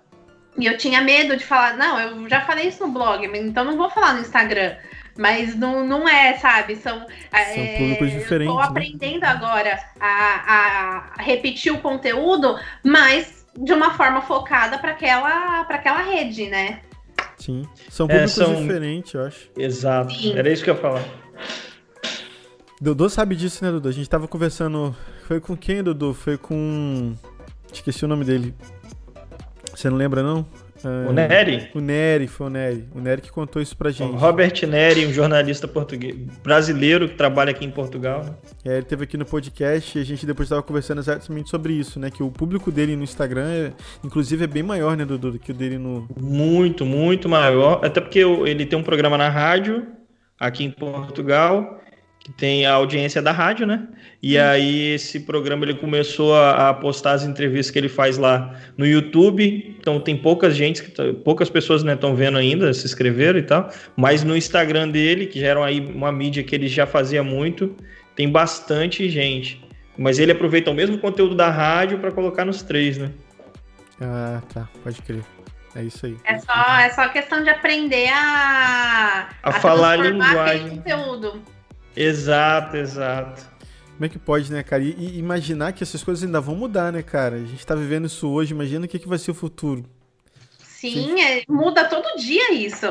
E 0.59 0.67
eu 0.67 0.77
tinha 0.77 1.01
medo 1.01 1.37
de 1.37 1.45
falar, 1.45 1.77
não, 1.77 2.01
eu 2.01 2.29
já 2.29 2.41
falei 2.41 2.69
isso 2.69 2.85
no 2.85 2.93
blog, 2.93 3.25
então 3.27 3.65
não 3.65 3.77
vou 3.77 3.89
falar 3.89 4.15
no 4.15 4.21
Instagram. 4.21 4.75
Mas 5.17 5.57
não, 5.57 5.85
não 5.85 6.09
é, 6.09 6.35
sabe? 6.35 6.77
São, 6.77 6.99
São 6.99 7.07
é, 7.33 7.79
públicos 7.79 8.11
diferentes. 8.11 8.53
Estou 8.53 8.61
né? 8.61 8.69
aprendendo 8.69 9.21
né? 9.21 9.27
agora 9.27 9.79
a, 10.01 11.15
a 11.19 11.23
repetir 11.23 11.73
o 11.73 11.79
conteúdo, 11.79 12.57
mas 12.85 13.45
de 13.57 13.73
uma 13.73 13.95
forma 13.95 14.23
focada 14.23 14.79
para 14.79 14.93
aquela, 14.93 15.61
aquela 15.63 16.03
rede, 16.03 16.47
né? 16.47 16.81
Sim. 17.37 17.69
São 17.89 18.07
é, 18.07 18.11
públicos 18.11 18.41
é, 18.41 18.45
são... 18.45 18.55
diferentes, 18.63 19.15
eu 19.15 19.25
acho. 19.25 19.51
Exato. 19.57 20.15
Sim. 20.15 20.37
Era 20.37 20.53
isso 20.53 20.63
que 20.63 20.71
eu 20.71 20.75
ia 20.75 20.81
falar. 20.81 21.05
Dudu 22.81 23.11
sabe 23.11 23.35
disso, 23.35 23.65
né, 23.65 23.73
Dudu? 23.73 23.89
A 23.89 23.93
gente 23.93 24.09
tava 24.09 24.29
conversando. 24.29 24.95
Foi 25.27 25.41
com 25.41 25.57
quem, 25.57 25.83
Dudu? 25.83 26.15
Foi 26.15 26.39
com. 26.39 27.15
Esqueci 27.73 28.05
o 28.05 28.09
nome 28.09 28.25
dele. 28.25 28.55
Você 29.79 29.89
não 29.89 29.97
lembra, 29.97 30.25
não? 30.25 30.45
O 31.09 31.13
Neri? 31.13 31.69
O 31.73 31.79
Neri, 31.79 32.27
foi 32.27 32.49
o 32.49 32.51
Neri. 32.51 32.89
O 32.93 33.01
Neri 33.01 33.23
que 33.23 33.31
contou 33.31 33.63
isso 33.63 33.77
pra 33.77 33.93
gente. 33.93 34.13
O 34.13 34.17
Robert 34.17 34.53
Neri, 34.67 35.07
um 35.07 35.13
jornalista 35.13 35.69
português, 35.69 36.17
brasileiro 36.43 37.09
que 37.09 37.15
trabalha 37.15 37.53
aqui 37.53 37.65
em 37.65 37.71
Portugal. 37.71 38.25
É, 38.65 38.79
ele 38.79 38.83
teve 38.83 39.05
aqui 39.05 39.17
no 39.17 39.25
podcast 39.25 39.97
e 39.97 40.01
a 40.01 40.05
gente 40.05 40.27
depois 40.27 40.47
estava 40.47 40.65
conversando 40.65 40.99
exatamente 40.99 41.49
sobre 41.49 41.75
isso, 41.75 42.01
né? 42.01 42.11
Que 42.11 42.25
o 42.25 42.31
público 42.31 42.73
dele 42.73 42.97
no 42.97 43.05
Instagram, 43.05 43.49
é, 43.49 43.73
inclusive, 44.03 44.43
é 44.43 44.49
bem 44.49 44.65
maior, 44.65 44.97
né, 44.97 45.05
Dudu, 45.05 45.31
do 45.31 45.39
que 45.39 45.53
o 45.53 45.55
dele 45.55 45.79
no. 45.79 46.09
Muito, 46.21 46.85
muito 46.85 47.29
maior. 47.29 47.79
Até 47.85 48.01
porque 48.01 48.19
ele 48.19 48.67
tem 48.67 48.77
um 48.77 48.83
programa 48.83 49.17
na 49.17 49.29
rádio 49.29 49.87
aqui 50.41 50.65
em 50.65 50.73
Portugal 50.73 51.79
que 52.19 52.33
tem 52.33 52.67
a 52.67 52.75
audiência 52.75 53.23
da 53.23 53.31
rádio, 53.31 53.65
né? 53.65 53.87
E 54.21 54.37
aí 54.37 54.95
esse 54.95 55.21
programa 55.21 55.65
ele 55.65 55.75
começou 55.75 56.35
a, 56.35 56.71
a, 56.71 56.75
postar 56.75 57.13
as 57.13 57.23
entrevistas 57.23 57.71
que 57.71 57.79
ele 57.79 57.89
faz 57.89 58.19
lá 58.19 58.59
no 58.77 58.85
YouTube. 58.85 59.77
Então 59.79 60.01
tem 60.01 60.17
poucas 60.17 60.57
gente, 60.57 60.83
poucas 61.25 61.49
pessoas 61.49 61.85
né 61.85 61.95
estão 61.95 62.17
vendo 62.17 62.37
ainda, 62.37 62.73
se 62.75 62.85
inscreveram 62.85 63.39
e 63.39 63.43
tal. 63.43 63.71
Mas 63.97 64.25
no 64.25 64.37
Instagram 64.37 64.89
dele, 64.89 65.27
que 65.27 65.39
já 65.39 65.49
era 65.49 65.65
aí 65.65 65.81
uma 65.81 66.11
mídia 66.11 66.43
que 66.43 66.55
ele 66.55 66.67
já 66.67 66.85
fazia 66.85 67.23
muito, 67.23 67.77
tem 68.17 68.29
bastante 68.29 69.09
gente. 69.09 69.65
Mas 69.97 70.19
ele 70.19 70.33
aproveita 70.33 70.71
o 70.71 70.75
mesmo 70.75 70.99
conteúdo 70.99 71.37
da 71.37 71.49
rádio 71.49 71.99
para 71.99 72.11
colocar 72.11 72.45
nos 72.45 72.63
três, 72.63 72.99
né? 72.99 73.11
Ah, 74.01 74.43
tá, 74.53 74.69
pode 74.83 75.01
crer. 75.03 75.23
É 75.77 75.83
isso 75.85 76.07
aí. 76.07 76.17
É 76.25 76.39
só, 76.39 76.79
é 76.81 76.91
só 76.91 77.09
questão 77.09 77.43
de 77.43 77.51
aprender 77.51 78.09
a, 78.09 79.29
a, 79.43 79.51
a 79.51 79.53
falar 79.53 79.93
a 79.93 79.97
linguagem. 79.97 80.71
Conteúdo. 80.71 81.43
Exato, 81.97 82.77
exato. 82.77 83.58
Como 83.99 84.07
é 84.07 84.09
que 84.09 84.19
pode, 84.19 84.53
né, 84.53 84.63
cara? 84.63 84.81
E, 84.81 84.95
e, 84.97 85.19
imaginar 85.19 85.73
que 85.73 85.83
essas 85.83 86.05
coisas 86.05 86.23
ainda 86.23 86.41
vão 86.41 86.55
mudar, 86.55 86.93
né, 86.93 87.03
cara? 87.03 87.35
A 87.35 87.45
gente 87.45 87.67
tá 87.67 87.75
vivendo 87.75 88.07
isso 88.07 88.31
hoje, 88.31 88.55
imagina 88.55 88.87
o 88.87 88.89
que, 88.89 88.97
que 88.97 89.09
vai 89.09 89.19
ser 89.19 89.33
o 89.33 89.35
futuro. 89.35 89.85
Sim, 90.61 91.21
é, 91.21 91.43
muda 91.49 91.85
todo 91.89 92.17
dia 92.17 92.55
isso. 92.55 92.87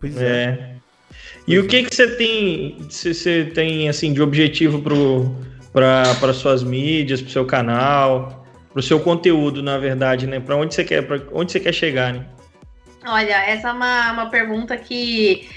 Pois 0.00 0.20
é. 0.20 0.26
é. 0.26 0.74
E 1.46 1.60
o 1.60 1.68
que 1.68 1.84
que 1.84 1.94
você 1.94 2.16
tem, 2.16 2.76
você 2.90 3.44
tem 3.44 3.88
assim 3.88 4.12
de 4.12 4.20
objetivo 4.20 4.82
para 5.72 6.14
para 6.16 6.32
suas 6.32 6.64
mídias, 6.64 7.20
para 7.20 7.28
o 7.28 7.32
seu 7.32 7.46
canal, 7.46 8.44
para 8.72 8.80
o 8.80 8.82
seu 8.82 8.98
conteúdo, 8.98 9.62
na 9.62 9.78
verdade, 9.78 10.26
né? 10.26 10.40
Para 10.40 10.56
onde 10.56 10.74
você 10.74 10.82
quer, 10.82 11.06
para 11.06 11.22
onde 11.32 11.52
você 11.52 11.60
quer 11.60 11.72
chegar, 11.72 12.12
né? 12.12 12.26
Olha, 13.06 13.44
essa 13.44 13.68
é 13.68 13.72
uma, 13.72 14.10
uma 14.12 14.26
pergunta 14.26 14.76
que 14.76 15.48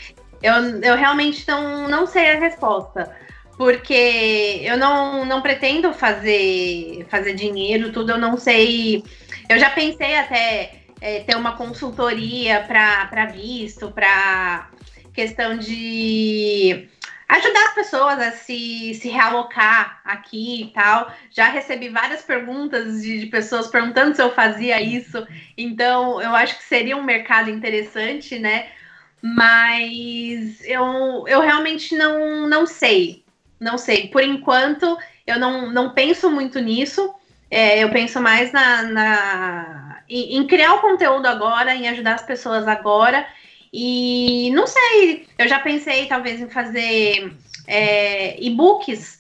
eu, 0.44 0.54
eu 0.84 0.96
realmente 0.96 1.44
não, 1.48 1.88
não 1.88 2.06
sei 2.06 2.30
a 2.30 2.40
resposta. 2.40 3.12
Porque 3.58 4.62
eu 4.64 4.78
não, 4.78 5.26
não 5.26 5.42
pretendo 5.42 5.92
fazer, 5.92 7.06
fazer 7.10 7.34
dinheiro, 7.34 7.92
tudo, 7.92 8.12
eu 8.12 8.18
não 8.18 8.38
sei. 8.38 9.04
Eu 9.50 9.58
já 9.58 9.72
pensei 9.72 10.16
até 10.16 10.84
é, 11.02 11.22
ter 11.22 11.36
uma 11.36 11.58
consultoria 11.58 12.62
para 12.62 13.26
visto, 13.26 13.92
para 13.92 14.70
questão 15.14 15.58
de 15.58 16.88
ajudar 17.28 17.66
as 17.66 17.74
pessoas 17.74 18.20
a 18.20 18.32
se, 18.32 18.94
se 18.94 19.10
realocar 19.10 20.02
aqui 20.06 20.64
e 20.64 20.68
tal. 20.68 21.12
Já 21.32 21.50
recebi 21.50 21.90
várias 21.90 22.22
perguntas 22.22 23.02
de, 23.02 23.20
de, 23.20 23.26
pessoas 23.26 23.68
perguntando 23.68 24.16
se 24.16 24.22
eu 24.22 24.34
fazia 24.34 24.82
isso. 24.82 25.28
Então, 25.58 26.22
eu 26.22 26.34
acho 26.36 26.58
que 26.58 26.64
seria 26.64 26.96
um 26.96 27.04
mercado 27.04 27.50
interessante, 27.50 28.40
né? 28.40 28.70
Mas 29.22 30.64
eu, 30.64 31.26
eu 31.28 31.42
realmente 31.42 31.96
não, 31.96 32.48
não 32.48 32.66
sei. 32.66 33.26
Não 33.60 33.78
sei. 33.78 34.08
Por 34.08 34.24
enquanto, 34.24 34.98
eu 35.26 35.40
não, 35.40 35.72
não 35.72 35.94
penso 35.94 36.30
muito 36.30 36.60
nisso. 36.60 37.14
É, 37.50 37.84
eu 37.84 37.90
penso 37.90 38.20
mais 38.22 38.52
na, 38.52 38.84
na 38.84 40.04
em, 40.10 40.38
em, 40.38 40.48
criar 40.48 40.74
o 40.74 40.82
conteúdo 40.82 41.26
agora, 41.26 41.74
em 41.76 41.88
ajudar 41.88 42.16
as 42.16 42.24
pessoas 42.24 42.68
agora. 42.68 43.26
E 43.72 44.52
não 44.52 44.66
sei, 44.68 45.28
eu 45.38 45.48
já 45.48 45.60
pensei 45.60 46.06
talvez 46.08 46.40
em 46.40 46.50
fazer 46.50 47.34
é, 47.68 48.42
e-books 48.42 49.18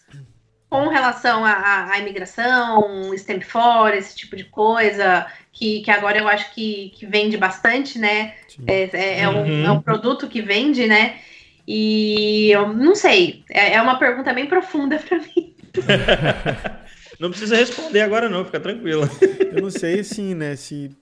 com 0.70 0.90
relação 0.90 1.46
à 1.46 1.98
imigração, 1.98 3.14
stamp 3.14 3.44
for, 3.44 3.94
esse 3.94 4.16
tipo 4.16 4.36
de 4.36 4.44
coisa, 4.44 5.26
que, 5.54 5.82
que 5.82 5.90
agora 5.90 6.18
eu 6.18 6.28
acho 6.28 6.54
que, 6.54 6.92
que 6.96 7.06
vende 7.06 7.38
bastante, 7.38 7.98
né? 7.98 8.36
É, 8.66 8.90
é, 8.94 9.20
é, 9.22 9.30
um, 9.30 9.44
uhum. 9.44 9.66
é 9.66 9.72
um 9.72 9.82
produto 9.82 10.28
que 10.28 10.42
vende, 10.42 10.86
né? 10.86 11.20
E 11.68 12.50
eu 12.52 12.74
não 12.74 12.96
sei, 12.96 13.44
é, 13.50 13.74
é 13.74 13.82
uma 13.82 14.00
pergunta 14.00 14.34
bem 14.34 14.48
profunda 14.48 14.98
para 14.98 15.20
mim. 15.20 15.54
não 17.20 17.30
precisa 17.30 17.58
responder 17.58 18.02
agora 18.02 18.30
não, 18.30 18.46
fica 18.46 18.60
tranquila. 18.60 19.10
Eu 19.52 19.62
não 19.62 19.70
sei, 19.70 20.00
assim, 20.00 20.34
né, 20.34 20.56
se 20.56 20.96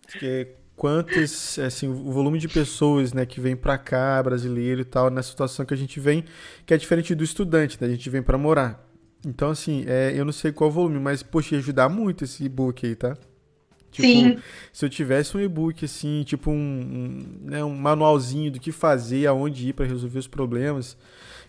quantos, 0.76 1.60
assim, 1.60 1.88
o 1.88 2.12
volume 2.12 2.40
de 2.40 2.48
pessoas, 2.48 3.14
né, 3.14 3.26
que 3.26 3.40
vem 3.40 3.56
para 3.56 3.78
cá, 3.78 4.22
brasileiro 4.24 4.82
e 4.82 4.86
tal, 4.86 5.12
nessa 5.12 5.30
situação 5.30 5.66
que 5.66 5.74
a 5.74 5.78
gente 5.78 6.00
vem, 6.00 6.26
que 6.66 6.74
é 6.74 6.78
diferente 6.78 7.14
do 7.14 7.24
estudante, 7.24 7.78
né, 7.80 7.88
a 7.88 7.92
gente 7.92 8.10
vem 8.10 8.24
para 8.24 8.38
morar. 8.38 8.84
Então, 9.26 9.52
assim, 9.52 9.86
é, 9.88 10.14
eu 10.16 10.26
não 10.26 10.34
sei 10.34 10.52
qual 10.52 10.72
volume, 10.72 11.00
mas, 11.00 11.22
poxa, 11.22 11.56
ia 11.56 11.60
ajudar 11.60 11.90
muito 11.90 12.24
esse 12.24 12.44
e-book 12.44 12.86
aí, 12.86 12.96
tá? 12.96 13.16
Tipo, 13.96 14.08
Sim. 14.08 14.38
se 14.74 14.84
eu 14.84 14.90
tivesse 14.90 15.38
um 15.38 15.40
e-book, 15.40 15.86
assim, 15.86 16.24
tipo 16.24 16.52
um, 16.52 16.54
um, 16.54 17.26
né, 17.50 17.64
um 17.64 17.74
manualzinho 17.74 18.52
do 18.52 18.60
que 18.60 18.74
fazer, 18.74 19.26
aonde 19.26 19.70
ir 19.70 19.74
para 19.74 19.86
resolver 19.86 20.20
os 20.20 20.28
problemas, 20.28 20.98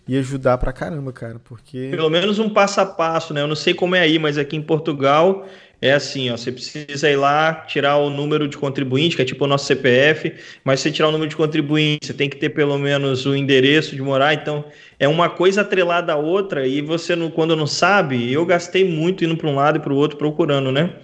ia 0.07 0.19
ajudar 0.19 0.57
pra 0.57 0.71
caramba, 0.71 1.11
cara, 1.11 1.41
porque... 1.43 1.89
Pelo 1.91 2.09
menos 2.09 2.39
um 2.39 2.49
passo 2.49 2.79
a 2.79 2.85
passo, 2.85 3.33
né? 3.33 3.41
Eu 3.41 3.47
não 3.47 3.55
sei 3.55 3.73
como 3.73 3.97
é 3.97 3.99
aí, 3.99 4.17
mas 4.17 4.37
aqui 4.37 4.55
em 4.55 4.61
Portugal 4.61 5.45
é 5.81 5.91
assim, 5.91 6.29
ó, 6.29 6.37
você 6.37 6.53
precisa 6.53 7.09
ir 7.09 7.17
lá 7.17 7.53
tirar 7.67 7.97
o 7.97 8.09
número 8.09 8.47
de 8.47 8.57
contribuinte, 8.57 9.17
que 9.17 9.21
é 9.21 9.25
tipo 9.25 9.43
o 9.43 9.47
nosso 9.47 9.65
CPF, 9.65 10.33
mas 10.63 10.79
se 10.79 10.83
você 10.83 10.91
tirar 10.93 11.09
o 11.09 11.11
número 11.11 11.29
de 11.29 11.35
contribuinte, 11.35 12.07
você 12.07 12.13
tem 12.13 12.29
que 12.29 12.37
ter 12.37 12.51
pelo 12.51 12.77
menos 12.77 13.25
o 13.25 13.35
endereço 13.35 13.93
de 13.93 14.01
morar, 14.01 14.33
então 14.33 14.63
é 14.97 15.07
uma 15.07 15.29
coisa 15.29 15.61
atrelada 15.61 16.13
à 16.13 16.15
outra 16.15 16.65
e 16.65 16.81
você, 16.81 17.13
não, 17.13 17.29
quando 17.29 17.57
não 17.57 17.67
sabe, 17.67 18.31
eu 18.31 18.45
gastei 18.45 18.89
muito 18.89 19.25
indo 19.25 19.35
para 19.35 19.49
um 19.49 19.55
lado 19.55 19.79
e 19.79 19.81
para 19.81 19.91
o 19.91 19.97
outro 19.97 20.17
procurando, 20.17 20.71
né? 20.71 20.95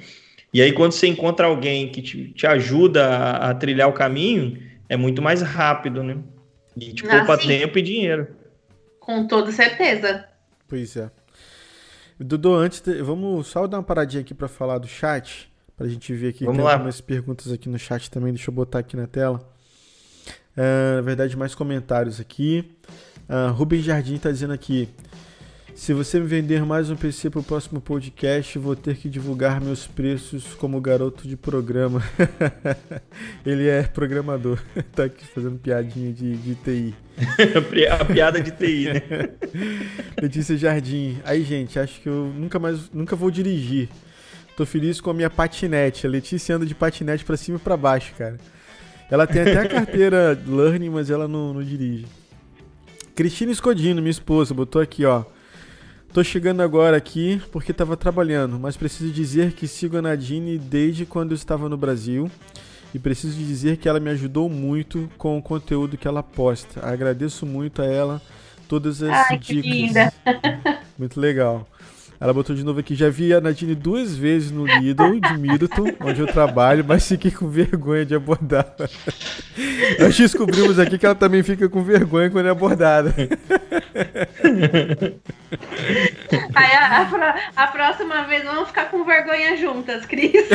E 0.54 0.62
aí, 0.62 0.72
quando 0.72 0.92
você 0.92 1.08
encontra 1.08 1.48
alguém 1.48 1.90
que 1.90 2.02
te, 2.02 2.32
te 2.32 2.46
ajuda 2.46 3.08
a, 3.08 3.50
a, 3.50 3.56
trilhar 3.56 3.90
o 3.90 3.94
caminho, 3.94 4.62
é 4.88 4.96
muito 4.96 5.22
mais 5.22 5.42
rápido, 5.42 6.04
né? 6.04 6.18
E 6.78 6.94
te 6.94 7.06
ah, 7.08 7.18
poupa 7.18 7.38
tempo 7.38 7.80
e 7.80 7.82
dinheiro. 7.82 8.28
Com 9.00 9.26
toda 9.26 9.52
certeza. 9.52 10.26
Pois 10.68 10.96
é. 10.96 11.10
Dudu, 12.20 12.54
antes, 12.54 12.82
de, 12.82 13.02
vamos 13.02 13.48
só 13.48 13.66
dar 13.66 13.78
uma 13.78 13.84
paradinha 13.84 14.22
aqui 14.22 14.34
para 14.34 14.48
falar 14.48 14.78
do 14.78 14.88
chat, 14.88 15.52
pra 15.76 15.88
gente 15.88 16.14
ver 16.14 16.30
aqui. 16.30 16.46
Vamos 16.46 16.58
tem 16.58 16.66
lá. 16.66 16.74
algumas 16.74 17.02
perguntas 17.02 17.52
aqui 17.52 17.68
no 17.68 17.80
chat 17.80 18.10
também, 18.12 18.32
deixa 18.32 18.52
eu 18.52 18.54
botar 18.54 18.80
aqui 18.80 18.96
na 18.96 19.08
tela. 19.08 19.42
Uh, 20.56 20.98
na 20.98 21.02
verdade, 21.02 21.36
mais 21.36 21.56
comentários 21.56 22.20
aqui. 22.20 22.72
Uh, 23.28 23.52
Rubens 23.54 23.84
Jardim 23.84 24.16
está 24.16 24.32
dizendo 24.32 24.54
aqui. 24.54 24.88
Se 25.76 25.92
você 25.92 26.20
me 26.20 26.28
vender 26.28 26.64
mais 26.64 26.92
um 26.92 26.96
PC 26.96 27.32
para 27.32 27.40
o 27.40 27.44
próximo 27.44 27.82
podcast, 27.82 28.60
vou 28.60 28.76
ter 28.76 28.96
que 28.96 29.10
divulgar 29.10 29.60
meus 29.60 29.88
preços 29.88 30.54
como 30.54 30.80
garoto 30.80 31.28
de 31.28 31.36
programa. 31.36 32.02
Ele 33.44 33.68
é 33.68 33.82
programador. 33.82 34.62
tá 34.96 35.06
aqui 35.06 35.26
fazendo 35.26 35.58
piadinha 35.58 36.14
de, 36.14 36.38
de 36.38 36.56
TI. 36.56 36.96
A 38.00 38.06
piada 38.06 38.40
de 38.40 38.52
TI, 38.52 38.94
né? 38.94 39.02
Letícia 40.22 40.56
Jardim. 40.56 41.18
Aí, 41.26 41.44
gente, 41.44 41.80
acho 41.80 42.00
que 42.00 42.08
eu 42.08 42.32
nunca 42.36 42.60
mais 42.60 42.92
nunca 42.92 43.16
vou 43.16 43.32
dirigir. 43.32 43.90
Tô 44.56 44.68
feliz 44.68 45.02
com 45.02 45.10
a 45.10 45.14
minha 45.14 45.30
patinete. 45.30 46.06
A 46.06 46.10
Letícia 46.10 46.56
anda 46.56 46.68
de 46.68 46.76
patinete 46.76 47.26
para 47.26 47.36
cima 47.36 47.58
e 47.58 47.60
para 47.62 47.76
baixo, 47.76 48.14
cara. 48.16 48.38
Ela 49.10 49.26
tem 49.26 49.42
até 49.42 49.58
a 49.58 49.68
carteira 49.68 50.40
Learning, 50.48 50.90
mas 50.90 51.10
ela 51.10 51.28
não, 51.28 51.52
não 51.52 51.64
dirige. 51.64 52.06
Cristina 53.16 53.52
Escodino, 53.52 54.02
minha 54.02 54.12
esposa, 54.12 54.54
botou 54.54 54.82
aqui, 54.82 55.04
ó. 55.04 55.24
Tô 56.14 56.24
chegando 56.24 56.62
agora 56.62 56.96
aqui 56.96 57.42
porque 57.52 57.72
estava 57.72 57.98
trabalhando, 57.98 58.60
mas 58.60 58.78
preciso 58.78 59.12
dizer 59.12 59.54
que 59.54 59.68
sigo 59.68 59.98
a 59.98 60.02
Nadine 60.02 60.60
desde 60.60 61.08
quando 61.08 61.34
estava 61.34 61.68
no 61.68 61.76
Brasil 61.76 62.30
e 62.94 63.00
preciso 63.00 63.36
dizer 63.36 63.78
que 63.78 63.90
ela 63.90 64.00
me 64.00 64.12
ajudou 64.12 64.48
muito 64.48 65.10
com 65.18 65.40
o 65.40 65.42
conteúdo 65.42 65.98
que 65.98 66.08
ela 66.08 66.22
posta. 66.22 66.86
Agradeço 66.88 67.48
muito 67.48 67.82
a 67.82 67.86
ela 67.86 68.22
todas 68.70 69.02
as 69.02 69.10
Ai, 69.10 69.40
dicas. 69.40 70.14
Muito 71.00 71.20
legal. 71.20 71.68
Ela 72.20 72.32
botou 72.32 72.56
de 72.56 72.64
novo 72.64 72.80
aqui, 72.80 72.96
já 72.96 73.10
vi 73.10 73.34
a 73.34 73.42
Nadine 73.42 73.74
duas 73.74 74.16
vezes 74.16 74.52
no 74.52 74.66
Lidl 74.66 75.20
de 75.20 75.38
Middleton, 75.38 75.88
onde 76.00 76.22
eu 76.22 76.28
trabalho, 76.28 76.86
mas 76.88 77.08
fiquei 77.08 77.32
com 77.32 77.50
vergonha 77.50 78.06
de 78.06 78.16
abordar. 78.16 78.74
Nós 80.00 80.16
descobrimos 80.16 80.80
aqui 80.80 80.98
que 80.98 81.06
ela 81.06 81.16
também 81.16 81.44
fica 81.44 81.68
com 81.68 81.84
vergonha 81.84 82.30
quando 82.30 82.46
é 82.46 82.50
abordada. 82.50 83.14
Aí 86.56 86.72
a, 86.74 87.02
a, 87.02 87.64
a 87.64 87.68
próxima 87.68 88.24
vez 88.24 88.44
vamos 88.44 88.68
ficar 88.68 88.90
com 88.90 89.04
vergonha 89.04 89.56
juntas, 89.58 90.06
Cris. 90.06 90.32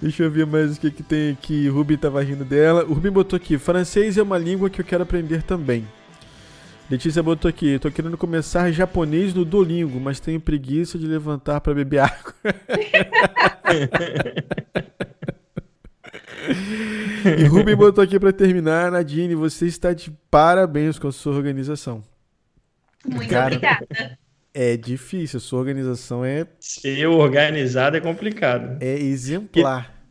Deixa 0.00 0.24
eu 0.24 0.30
ver 0.30 0.46
mais 0.46 0.76
o 0.76 0.80
que, 0.80 0.90
que 0.90 1.02
tem 1.02 1.30
aqui. 1.30 1.68
Ruby 1.68 1.96
tava 1.96 2.22
rindo 2.22 2.44
dela. 2.44 2.84
O 2.84 2.92
Ruby 2.92 3.10
botou 3.10 3.36
aqui: 3.36 3.58
francês 3.58 4.18
é 4.18 4.22
uma 4.22 4.38
língua 4.38 4.68
que 4.68 4.80
eu 4.80 4.84
quero 4.84 5.02
aprender 5.02 5.42
também. 5.42 5.86
Letícia 6.90 7.22
botou 7.22 7.48
aqui, 7.48 7.78
tô 7.78 7.90
querendo 7.90 8.18
começar 8.18 8.70
japonês 8.70 9.32
no 9.32 9.46
Dolingo, 9.46 9.98
mas 9.98 10.20
tenho 10.20 10.38
preguiça 10.38 10.98
de 10.98 11.06
levantar 11.06 11.60
para 11.60 11.72
beber 11.72 12.00
água. 12.00 12.34
e 17.38 17.44
Ruben 17.44 17.76
botou 17.76 18.02
aqui 18.02 18.18
para 18.18 18.32
terminar, 18.32 18.90
Nadine, 18.90 19.34
você 19.34 19.66
está 19.66 19.92
de 19.92 20.12
parabéns 20.30 20.98
com 20.98 21.08
a 21.08 21.12
sua 21.12 21.34
organização. 21.34 22.02
Muito 23.04 23.28
Cara, 23.28 23.46
obrigada. 23.46 24.18
É 24.54 24.76
difícil, 24.76 25.38
a 25.38 25.40
sua 25.40 25.58
organização 25.60 26.24
é. 26.24 26.46
Ser 26.60 27.06
organizado 27.06 27.96
é 27.96 28.00
complicado. 28.00 28.76
É 28.80 28.98
exemplar. 28.98 30.02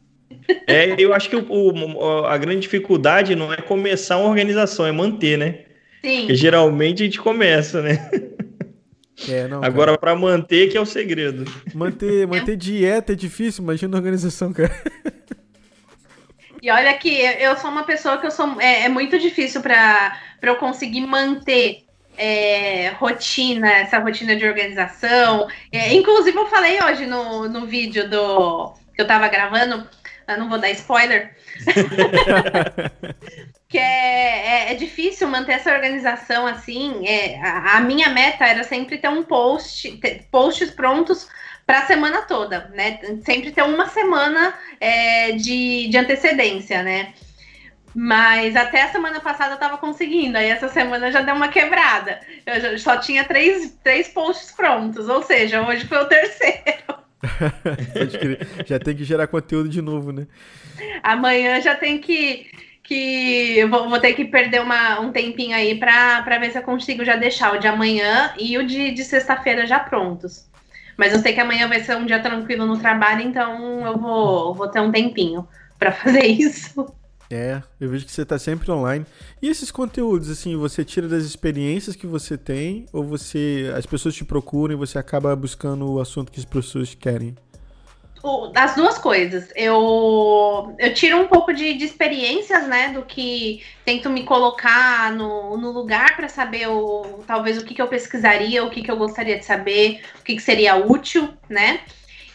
É, 0.68 0.96
eu 0.98 1.14
acho 1.14 1.30
que 1.30 1.36
o, 1.36 1.46
o, 1.50 2.26
a 2.26 2.38
grande 2.38 2.62
dificuldade 2.62 3.36
não 3.36 3.54
é 3.54 3.58
começar 3.58 4.18
uma 4.18 4.30
organização, 4.30 4.86
é 4.86 4.92
manter, 4.92 5.38
né? 5.38 5.60
Sim. 6.04 6.22
Porque 6.22 6.36
geralmente 6.36 7.04
a 7.04 7.06
gente 7.06 7.20
começa, 7.20 7.82
né? 7.82 8.10
É, 9.30 9.48
não, 9.48 9.64
Agora, 9.64 9.98
para 9.98 10.16
manter, 10.16 10.70
que 10.70 10.78
é 10.78 10.82
o 10.82 10.86
segredo. 10.86 11.46
Manter, 11.76 12.26
manter 12.28 12.56
dieta 12.56 13.14
é 13.14 13.16
difícil, 13.16 13.64
imagina 13.64 13.96
a 13.96 14.00
organização, 14.00 14.52
cara. 14.52 14.72
E 16.62 16.70
olha 16.70 16.94
que 16.94 17.10
eu 17.10 17.58
sou 17.58 17.72
uma 17.72 17.84
pessoa 17.84 18.18
que 18.18 18.28
eu 18.28 18.32
sou. 18.32 18.62
É, 18.62 18.84
é 18.84 18.90
muito 18.90 19.18
difícil 19.18 19.62
para 19.62 20.18
eu 20.42 20.56
conseguir 20.58 21.02
manter 21.02 21.86
é, 22.18 22.90
rotina, 23.00 23.72
essa 23.72 23.98
rotina 23.98 24.36
de 24.36 24.46
organização. 24.46 25.48
É, 25.72 25.94
inclusive, 25.94 26.38
eu 26.38 26.48
falei 26.48 26.82
hoje 26.84 27.08
no, 27.08 27.50
no 27.50 27.66
vídeo 27.66 28.10
do 28.10 28.74
que 28.94 29.02
eu 29.02 29.08
tava 29.08 29.28
gravando, 29.28 29.88
eu 30.28 30.38
não 30.38 30.50
vou 30.50 30.60
dar 30.60 30.70
spoiler. 30.70 31.36
que 33.68 33.78
é, 33.78 34.68
é, 34.68 34.72
é, 34.72 34.76
difícil 34.76 35.28
manter 35.30 35.54
essa 35.54 35.74
organização 35.74 36.46
assim. 36.46 37.08
É, 37.08 37.42
a, 37.42 37.78
a, 37.78 37.82
minha 37.82 38.10
meta 38.10 38.46
era 38.46 38.64
sempre 38.64 38.98
ter 38.98 39.08
um 39.08 39.24
post, 39.24 39.98
ter 39.98 40.28
posts 40.30 40.72
prontos 40.72 41.28
para 41.66 41.80
a 41.80 41.86
semana 41.86 42.22
toda, 42.24 42.70
né? 42.74 43.00
Sempre 43.24 43.52
ter 43.52 43.64
uma 43.64 43.88
semana 43.88 44.54
é, 44.80 45.34
de, 45.34 45.88
de 45.88 45.98
antecedência, 45.98 46.84
né? 46.84 47.14
Mas 47.94 48.56
até 48.56 48.84
a 48.84 48.92
semana 48.92 49.20
passada 49.20 49.56
eu 49.56 49.60
tava 49.60 49.78
conseguindo, 49.78 50.38
aí 50.38 50.48
essa 50.48 50.70
semana 50.70 51.12
já 51.12 51.22
deu 51.22 51.36
uma 51.36 51.50
quebrada. 51.50 52.20
Eu 52.46 52.60
já, 52.60 52.78
só 52.78 52.98
tinha 52.98 53.24
três, 53.26 53.78
três 53.84 54.08
posts 54.08 54.52
prontos, 54.52 55.10
ou 55.10 55.22
seja, 55.22 55.62
hoje 55.62 55.86
foi 55.86 55.98
o 55.98 56.06
terceiro. 56.06 57.02
já 58.66 58.80
tem 58.80 58.96
que 58.96 59.04
gerar 59.04 59.28
conteúdo 59.28 59.70
de 59.70 59.82
novo, 59.82 60.12
né? 60.12 60.26
Amanhã 61.04 61.62
já 61.62 61.76
tem 61.76 62.00
que 62.00 62.50
que 62.84 63.64
vou, 63.70 63.88
vou, 63.88 64.00
ter 64.00 64.14
que 64.14 64.26
perder 64.26 64.60
uma, 64.62 65.00
um 65.00 65.12
tempinho 65.14 65.56
aí 65.56 65.78
para 65.78 66.38
ver 66.40 66.52
se 66.52 66.58
eu 66.58 66.64
consigo 66.64 67.06
já 67.06 67.16
deixar 67.16 67.54
o 67.54 67.60
de 67.60 67.68
amanhã 67.68 68.34
e 68.38 68.58
o 68.58 68.66
de, 68.66 68.92
de 68.92 69.04
sexta-feira 69.06 69.66
já 69.66 69.80
prontos. 69.80 70.51
Mas 71.02 71.14
eu 71.14 71.20
sei 71.20 71.34
que 71.34 71.40
amanhã 71.40 71.68
vai 71.68 71.84
ser 71.84 71.98
um 71.98 72.06
dia 72.06 72.22
tranquilo 72.22 72.64
no 72.64 72.78
trabalho, 72.78 73.24
então 73.24 73.84
eu 73.84 73.98
vou, 73.98 74.54
vou 74.54 74.68
ter 74.68 74.80
um 74.82 74.92
tempinho 74.92 75.48
para 75.80 75.90
fazer 75.98 76.28
isso. 76.28 76.86
É, 77.28 77.64
eu 77.80 77.90
vejo 77.90 78.06
que 78.06 78.12
você 78.12 78.22
está 78.22 78.38
sempre 78.38 78.70
online. 78.70 79.04
E 79.42 79.50
esses 79.50 79.72
conteúdos, 79.72 80.30
assim, 80.30 80.56
você 80.56 80.86
tira 80.86 81.08
das 81.08 81.24
experiências 81.24 81.96
que 81.96 82.06
você 82.06 82.38
tem 82.38 82.86
ou 82.94 83.04
você 83.04 83.74
as 83.76 83.88
pessoas 83.88 84.14
te 84.14 84.24
procuram 84.24 84.76
e 84.76 84.78
você 84.78 85.00
acaba 85.00 85.36
buscando 85.36 85.92
o 85.92 86.00
assunto 86.00 86.32
que 86.32 86.40
as 86.40 86.46
pessoas 86.46 86.94
querem? 86.94 87.36
As 88.56 88.76
duas 88.76 88.98
coisas. 88.98 89.50
Eu, 89.56 90.76
eu 90.78 90.94
tiro 90.94 91.20
um 91.20 91.28
pouco 91.28 91.54
de, 91.54 91.74
de 91.74 91.86
experiências, 91.86 92.68
né? 92.68 92.90
Do 92.90 93.04
que 93.04 93.64
tento 93.84 94.10
me 94.10 94.24
colocar 94.24 95.12
no, 95.12 95.58
no 95.58 95.72
lugar 95.72 96.16
para 96.16 96.28
saber 96.28 96.68
o, 96.68 97.24
talvez 97.26 97.58
o 97.58 97.66
que, 97.66 97.74
que 97.74 97.82
eu 97.82 97.88
pesquisaria, 97.88 98.64
o 98.64 98.70
que, 98.70 98.82
que 98.82 98.92
eu 98.92 98.98
gostaria 98.98 99.38
de 99.38 99.46
saber, 99.46 100.02
o 100.20 100.24
que, 100.24 100.36
que 100.36 100.42
seria 100.42 100.76
útil, 100.76 101.34
né? 101.50 101.82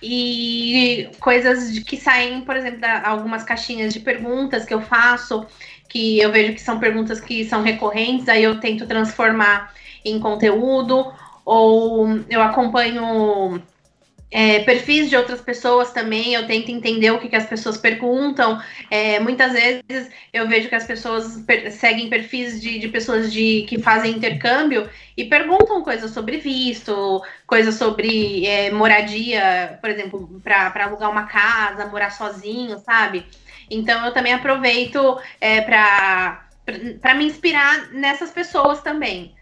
E 0.02 1.08
coisas 1.20 1.72
de, 1.72 1.82
que 1.82 1.96
saem, 1.96 2.42
por 2.42 2.56
exemplo, 2.56 2.80
da, 2.80 3.06
algumas 3.08 3.42
caixinhas 3.42 3.92
de 3.92 4.00
perguntas 4.00 4.64
que 4.64 4.74
eu 4.74 4.82
faço, 4.82 5.46
que 5.88 6.18
eu 6.18 6.32
vejo 6.32 6.52
que 6.52 6.60
são 6.60 6.78
perguntas 6.78 7.20
que 7.20 7.44
são 7.44 7.62
recorrentes, 7.62 8.28
aí 8.28 8.42
eu 8.42 8.60
tento 8.60 8.86
transformar 8.86 9.72
em 10.04 10.20
conteúdo, 10.20 11.12
ou 11.44 12.06
eu 12.28 12.42
acompanho 12.42 13.62
é, 14.38 14.58
perfis 14.64 15.08
de 15.08 15.16
outras 15.16 15.40
pessoas 15.40 15.92
também, 15.92 16.34
eu 16.34 16.46
tento 16.46 16.70
entender 16.70 17.10
o 17.10 17.18
que, 17.18 17.26
que 17.26 17.36
as 17.36 17.46
pessoas 17.46 17.78
perguntam. 17.78 18.60
É, 18.90 19.18
muitas 19.18 19.54
vezes 19.54 20.10
eu 20.30 20.46
vejo 20.46 20.68
que 20.68 20.74
as 20.74 20.84
pessoas 20.84 21.38
per 21.46 21.72
seguem 21.72 22.10
perfis 22.10 22.60
de, 22.60 22.78
de 22.78 22.86
pessoas 22.88 23.32
de, 23.32 23.64
que 23.66 23.80
fazem 23.80 24.12
intercâmbio 24.12 24.90
e 25.16 25.24
perguntam 25.24 25.82
coisas 25.82 26.10
sobre 26.10 26.36
visto, 26.36 27.22
coisas 27.46 27.76
sobre 27.76 28.44
é, 28.46 28.70
moradia, 28.70 29.78
por 29.80 29.88
exemplo, 29.88 30.42
para 30.44 30.84
alugar 30.84 31.10
uma 31.10 31.24
casa, 31.24 31.86
morar 31.86 32.10
sozinho, 32.10 32.78
sabe? 32.80 33.24
Então 33.70 34.04
eu 34.04 34.12
também 34.12 34.34
aproveito 34.34 35.18
é, 35.40 35.62
para 35.62 37.14
me 37.14 37.24
inspirar 37.24 37.90
nessas 37.90 38.32
pessoas 38.32 38.82
também. 38.82 39.34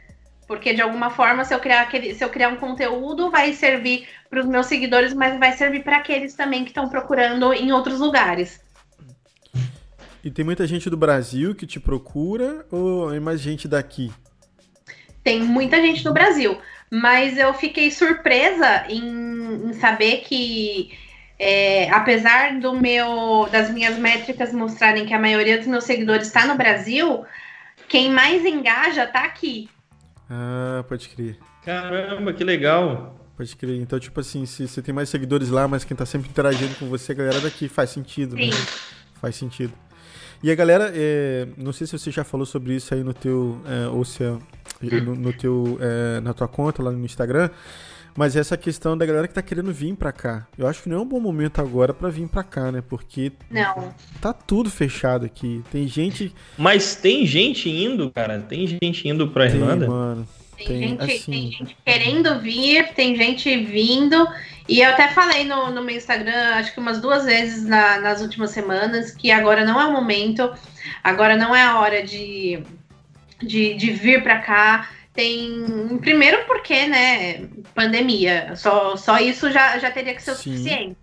Porque 0.47 0.75
de 0.75 0.83
alguma 0.83 1.11
forma, 1.11 1.45
se 1.45 1.55
eu 1.55 1.59
criar 1.59 1.83
aquele, 1.83 2.15
se 2.15 2.23
eu 2.23 2.29
criar 2.29 2.49
um 2.49 2.57
conteúdo, 2.57 3.31
vai 3.31 3.53
servir 3.53 4.07
para 4.29 4.41
os 4.41 4.47
meus 4.47 4.67
seguidores, 4.67 5.15
mas 5.15 5.39
vai 5.39 5.53
servir 5.53 5.83
para 5.83 5.97
aqueles 5.97 6.35
também 6.35 6.65
que 6.65 6.71
estão 6.71 6.89
procurando 6.89 7.53
em 7.53 7.73
outros 7.73 8.01
lugares. 8.01 8.61
E 10.23 10.31
tem 10.31 10.45
muita 10.45 10.67
gente 10.67 10.89
do 10.89 10.97
Brasil 10.97 11.55
que 11.55 11.67
te 11.67 11.79
procura 11.79 12.67
ou 12.71 13.15
é 13.15 13.21
mais 13.21 13.41
gente 13.41 13.69
daqui? 13.69 14.11
Tem 15.23 15.43
muita 15.43 15.81
gente 15.81 16.03
do 16.03 16.13
Brasil, 16.13 16.59
mas 16.91 17.37
eu 17.39 17.53
fiquei 17.55 17.91
surpresa 17.91 18.85
em, 18.89 19.69
em 19.69 19.73
saber 19.75 20.23
que 20.23 20.93
é, 21.39 21.91
apesar 21.91 22.59
do 22.59 22.73
meu 22.73 23.49
das 23.51 23.71
minhas 23.71 23.99
métricas 23.99 24.53
mostrarem 24.53 25.05
que 25.05 25.13
a 25.13 25.19
maioria 25.19 25.59
dos 25.59 25.67
meus 25.67 25.85
seguidores 25.85 26.27
está 26.27 26.47
no 26.47 26.57
Brasil, 26.57 27.25
quem 27.89 28.11
mais 28.11 28.45
engaja 28.45 29.05
está 29.05 29.25
aqui. 29.25 29.69
Ah, 30.29 30.85
pode 30.89 31.09
crer. 31.09 31.39
Caramba, 31.65 32.33
que 32.33 32.45
legal. 32.45 33.19
Pode 33.37 33.57
crer. 33.57 33.81
Então, 33.81 33.99
tipo 33.99 34.21
assim, 34.21 34.47
se 34.47 34.69
você 34.69 34.81
tem 34.81 34.95
mais 34.95 35.09
seguidores 35.09 35.51
lá, 35.51 35.67
mas 35.67 35.85
quem 35.85 35.97
tá 35.97 36.07
sempre 36.07 36.29
interagindo 36.29 36.75
com 36.77 36.89
você, 36.89 37.13
a 37.13 37.15
galera 37.15 37.41
daqui 37.41 37.69
faz 37.69 37.91
sentido, 37.91 38.37
né? 38.37 38.45
Sim. 38.45 38.51
né? 38.51 38.67
Faz 39.21 39.37
sentido. 39.37 39.73
E 40.43 40.51
a 40.51 40.55
galera, 40.55 40.93
é, 40.95 41.49
não 41.57 41.73
sei 41.73 41.87
se 41.87 41.99
você 41.99 42.11
já 42.11 42.23
falou 42.23 42.45
sobre 42.45 42.75
isso 42.75 42.93
aí 42.93 43.03
no 43.03 43.15
teu, 43.15 43.61
é, 43.67 43.89
ou 43.89 44.05
se 44.05 44.23
é, 44.23 44.37
no, 45.01 45.15
no, 45.15 45.33
teu, 45.33 45.79
é, 45.81 46.21
na 46.21 46.35
tua 46.35 46.47
conta 46.47 46.83
lá 46.83 46.93
no 46.93 47.05
Instagram, 47.05 47.49
Mas 48.17 48.37
essa 48.37 48.57
questão 48.57 48.97
da 48.97 49.05
galera 49.05 49.27
que 49.27 49.35
tá 49.35 49.43
querendo 49.43 49.73
vir 49.73 49.95
pra 49.97 50.13
cá. 50.13 50.47
Eu 50.57 50.69
acho 50.69 50.83
que 50.83 50.89
não 50.89 50.99
é 50.99 51.01
um 51.01 51.07
bom 51.07 51.19
momento 51.19 51.61
agora 51.61 51.93
para 51.93 52.09
vir 52.09 52.29
pra 52.29 52.45
cá, 52.45 52.71
né? 52.71 52.83
Porque. 52.89 53.33
Não. 53.51 53.93
Tá 54.21 54.33
tudo 54.33 54.71
fechado 54.71 55.27
aqui. 55.27 55.65
Tem 55.71 55.89
gente. 55.89 56.33
Mas 56.57 56.95
tem 56.95 57.27
gente 57.27 57.69
indo, 57.69 58.11
cara. 58.11 58.39
Tem 58.41 58.67
gente 58.67 59.09
indo 59.09 59.29
pra 59.29 59.47
Irlanda. 59.47 59.87
Tem, 59.87 59.89
mano. 59.89 60.29
Tem, 60.57 60.67
tem, 60.67 60.81
gente, 60.81 61.03
assim... 61.03 61.33
tem 61.33 61.51
gente 61.51 61.77
querendo 61.85 62.41
vir, 62.41 62.93
tem 62.95 63.17
gente 63.17 63.57
vindo. 63.65 64.29
E 64.69 64.81
eu 64.81 64.91
até 64.91 65.09
falei 65.09 65.45
no, 65.45 65.71
no 65.71 65.83
meu 65.83 65.97
Instagram, 65.97 66.55
acho 66.55 66.73
que 66.73 66.81
umas 66.81 67.01
duas 67.01 67.25
vezes 67.25 67.65
na, 67.65 68.01
nas 68.01 68.23
últimas 68.23 68.51
semanas, 68.51 69.11
que 69.11 69.31
agora 69.31 69.65
não 69.65 69.81
é 69.81 69.87
o 69.87 69.93
momento, 69.93 70.55
agora 71.03 71.37
não 71.37 71.55
é 71.55 71.63
a 71.63 71.81
hora 71.81 72.03
de, 72.03 72.63
de, 73.43 73.75
de 73.75 73.91
vir 73.91 74.23
para 74.23 74.39
cá. 74.39 74.89
Tem. 75.15 75.99
Primeiro 76.01 76.45
porque, 76.45 76.87
né, 76.87 77.49
pandemia. 77.75 78.55
Só, 78.57 78.97
só 78.97 79.19
isso 79.19 79.51
já, 79.51 79.79
já 79.79 79.91
teria 79.91 80.15
que 80.15 80.23
ser 80.23 80.33
o 80.33 80.35
Sim. 80.35 80.51
suficiente. 80.51 80.97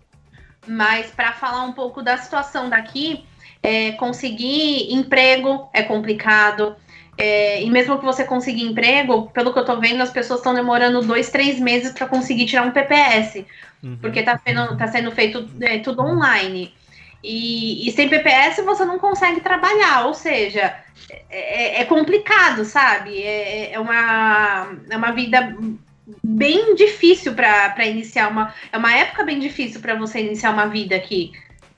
Mas 0.66 1.10
para 1.10 1.32
falar 1.32 1.64
um 1.64 1.72
pouco 1.72 2.02
da 2.02 2.16
situação 2.18 2.68
daqui, 2.68 3.24
é, 3.62 3.92
conseguir 3.92 4.92
emprego 4.92 5.68
é 5.72 5.82
complicado. 5.82 6.76
É, 7.16 7.62
e 7.62 7.70
mesmo 7.70 7.98
que 7.98 8.04
você 8.04 8.24
consiga 8.24 8.60
emprego, 8.60 9.30
pelo 9.30 9.52
que 9.52 9.58
eu 9.58 9.64
tô 9.64 9.78
vendo, 9.78 10.02
as 10.02 10.10
pessoas 10.10 10.40
estão 10.40 10.54
demorando 10.54 11.02
dois, 11.02 11.30
três 11.30 11.58
meses 11.58 11.92
para 11.92 12.06
conseguir 12.06 12.46
tirar 12.46 12.64
um 12.64 12.70
PPS. 12.70 13.44
Uhum. 13.82 13.96
Porque 13.96 14.22
tá, 14.22 14.40
sendo, 14.44 14.76
tá 14.76 14.88
sendo 14.88 15.10
feito 15.10 15.48
é, 15.60 15.78
tudo 15.78 16.02
online. 16.02 16.74
E, 17.22 17.86
e, 17.86 17.92
sem 17.92 18.08
PPS 18.08 18.64
você 18.64 18.84
não 18.84 18.98
consegue 18.98 19.40
trabalhar, 19.40 20.06
ou 20.06 20.14
seja, 20.14 20.74
é, 21.10 21.78
é, 21.78 21.80
é 21.82 21.84
complicado, 21.84 22.64
sabe? 22.64 23.22
É, 23.22 23.72
é, 23.72 23.80
uma, 23.80 24.76
é 24.88 24.96
uma 24.96 25.12
vida 25.12 25.56
bem 26.22 26.74
difícil 26.74 27.34
para 27.34 27.86
iniciar 27.86 28.28
uma. 28.28 28.52
É 28.70 28.78
uma 28.78 28.92
época 28.94 29.24
bem 29.24 29.38
difícil 29.38 29.80
para 29.80 29.94
você 29.94 30.20
iniciar 30.20 30.50
uma 30.50 30.66
vida 30.66 30.94
aqui. 30.94 31.32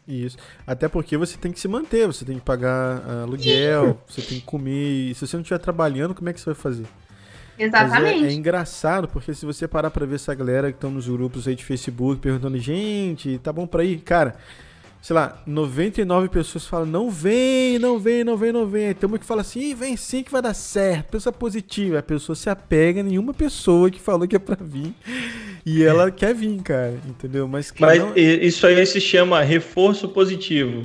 Isso. 0.07 0.37
Até 0.67 0.87
porque 0.87 1.17
você 1.17 1.37
tem 1.39 1.51
que 1.51 1.59
se 1.59 1.67
manter, 1.67 2.07
você 2.07 2.25
tem 2.25 2.37
que 2.37 2.45
pagar 2.45 3.03
ah, 3.07 3.23
aluguel, 3.23 3.99
você 4.07 4.21
tem 4.21 4.39
que 4.39 4.45
comer. 4.45 5.11
E 5.11 5.15
se 5.15 5.27
você 5.27 5.37
não 5.37 5.43
estiver 5.43 5.59
trabalhando, 5.59 6.15
como 6.15 6.29
é 6.29 6.33
que 6.33 6.41
você 6.41 6.47
vai 6.47 6.55
fazer? 6.55 6.87
Exatamente. 7.59 8.25
É, 8.25 8.29
é, 8.29 8.33
engraçado, 8.33 9.09
porque 9.09 9.33
se 9.33 9.47
você 9.47 9.67
parar 9.67 9.91
pra 9.91 10.05
ver 10.05 10.17
essa 10.17 10.35
galera 10.35 10.71
que 10.71 10.77
estão 10.77 10.91
nos 10.91 11.09
grupos 11.09 11.47
aí 11.49 11.55
de 11.55 11.65
Facebook 11.65 12.21
perguntando, 12.21 12.59
gente, 12.59 13.39
tá 13.39 13.53
bom 13.53 13.67
pra 13.67 13.85
ir? 13.85 13.99
Cara, 13.99 14.37
sei 15.05 15.13
lá, 15.13 15.43
99 15.47 16.31
pessoas 16.31 16.67
falam, 16.67 16.87
não 16.87 17.11
vem, 17.11 17.79
não 17.79 17.99
vem, 17.99 18.25
não 18.25 18.39
vem, 18.39 18.51
não 18.51 18.67
vem. 18.67 18.87
Aí 18.87 18.95
tem 18.95 19.07
uma 19.07 19.19
que 19.19 19.27
fala 19.27 19.43
assim, 19.43 19.75
vem 19.75 19.99
sim 19.99 20.23
que 20.23 20.33
vai 20.33 20.41
dar 20.41 20.55
certo. 20.55 21.11
Pessoa 21.11 21.31
positiva. 21.31 21.99
A 21.99 22.03
pessoa 22.03 22.35
se 22.35 22.49
apega 22.49 23.01
a 23.01 23.03
nenhuma 23.03 23.35
pessoa 23.35 23.91
que 23.91 24.01
falou 24.01 24.27
que 24.27 24.35
é 24.35 24.39
pra 24.39 24.57
vir. 24.59 24.95
E 25.67 25.83
ela 25.83 26.11
quer 26.11 26.35
vir, 26.35 26.59
cara, 26.63 26.99
entendeu? 27.07 27.47
Mas, 27.47 27.71
Mas 27.79 27.99
não... 27.99 28.17
isso 28.17 28.67
aí 28.67 28.87
se 28.87 28.99
chama 28.99 29.43
reforço 29.43 30.09
positivo. 30.09 30.83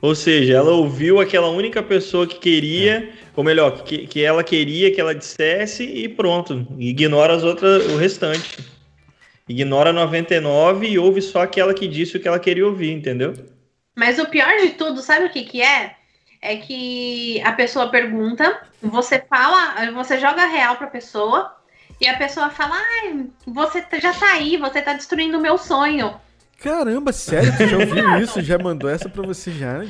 Ou 0.00 0.14
seja, 0.14 0.54
ela 0.54 0.70
ouviu 0.70 1.20
aquela 1.20 1.48
única 1.48 1.82
pessoa 1.82 2.28
que 2.28 2.38
queria, 2.38 2.98
é. 2.98 3.08
ou 3.34 3.42
melhor, 3.42 3.82
que, 3.82 4.06
que 4.06 4.22
ela 4.22 4.44
queria 4.44 4.94
que 4.94 5.00
ela 5.00 5.16
dissesse 5.16 5.82
e 5.82 6.08
pronto. 6.08 6.64
Ignora 6.78 7.34
as 7.34 7.42
outras, 7.42 7.86
o 7.86 7.96
restante. 7.96 8.70
Ignora 9.52 9.92
99 9.92 10.88
e 10.88 10.98
ouve 10.98 11.20
só 11.20 11.42
aquela 11.42 11.74
que 11.74 11.86
disse 11.86 12.16
o 12.16 12.20
que 12.20 12.26
ela 12.26 12.38
queria 12.38 12.66
ouvir, 12.66 12.90
entendeu? 12.90 13.34
Mas 13.94 14.18
o 14.18 14.26
pior 14.26 14.56
de 14.56 14.70
tudo, 14.70 15.02
sabe 15.02 15.26
o 15.26 15.30
que 15.30 15.44
que 15.44 15.60
é? 15.60 15.94
É 16.40 16.56
que 16.56 17.40
a 17.42 17.52
pessoa 17.52 17.90
pergunta, 17.90 18.62
você 18.82 19.22
fala, 19.28 19.92
você 19.92 20.18
joga 20.18 20.46
real 20.46 20.76
pra 20.76 20.86
pessoa, 20.86 21.54
e 22.00 22.08
a 22.08 22.16
pessoa 22.16 22.48
fala, 22.48 22.74
ai, 22.74 23.26
você 23.46 23.84
já 24.00 24.12
tá 24.14 24.32
aí, 24.32 24.56
você 24.56 24.80
tá 24.80 24.94
destruindo 24.94 25.38
o 25.38 25.40
meu 25.40 25.58
sonho. 25.58 26.14
Caramba, 26.58 27.12
sério? 27.12 27.54
Tu 27.56 27.66
já 27.66 27.76
ouviu 27.76 28.18
isso? 28.24 28.40
Já 28.40 28.58
mandou 28.58 28.88
essa 28.88 29.08
pra 29.08 29.22
você 29.22 29.52
já? 29.52 29.84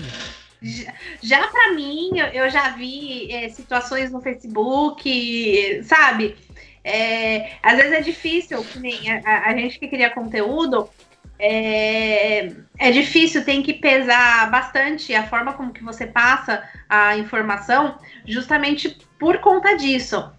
Já, 0.60 0.92
já 1.22 1.48
para 1.48 1.72
mim, 1.72 2.10
eu, 2.18 2.26
eu, 2.26 2.50
já 2.50 2.70
vi 2.70 3.30
é, 3.32 3.48
situações 3.48 4.10
no 4.10 4.20
Facebook, 4.20 5.82
sabe? 5.84 6.36
É, 6.84 7.52
às 7.62 7.76
vezes 7.76 7.92
é 7.92 8.00
difícil, 8.00 8.64
nem 8.76 9.10
a, 9.10 9.48
a, 9.48 9.56
gente 9.56 9.78
que 9.78 9.88
cria 9.88 10.10
conteúdo, 10.10 10.88
é, 11.38 12.52
é 12.78 12.90
difícil, 12.90 13.44
tem 13.44 13.62
que 13.62 13.72
pesar 13.72 14.50
bastante 14.50 15.14
a 15.14 15.26
forma 15.26 15.52
como 15.52 15.72
que 15.72 15.82
você 15.82 16.06
passa 16.06 16.68
a 16.88 17.16
informação, 17.16 17.98
justamente 18.26 18.98
por 19.18 19.38
conta 19.38 19.76
disso. 19.76 20.32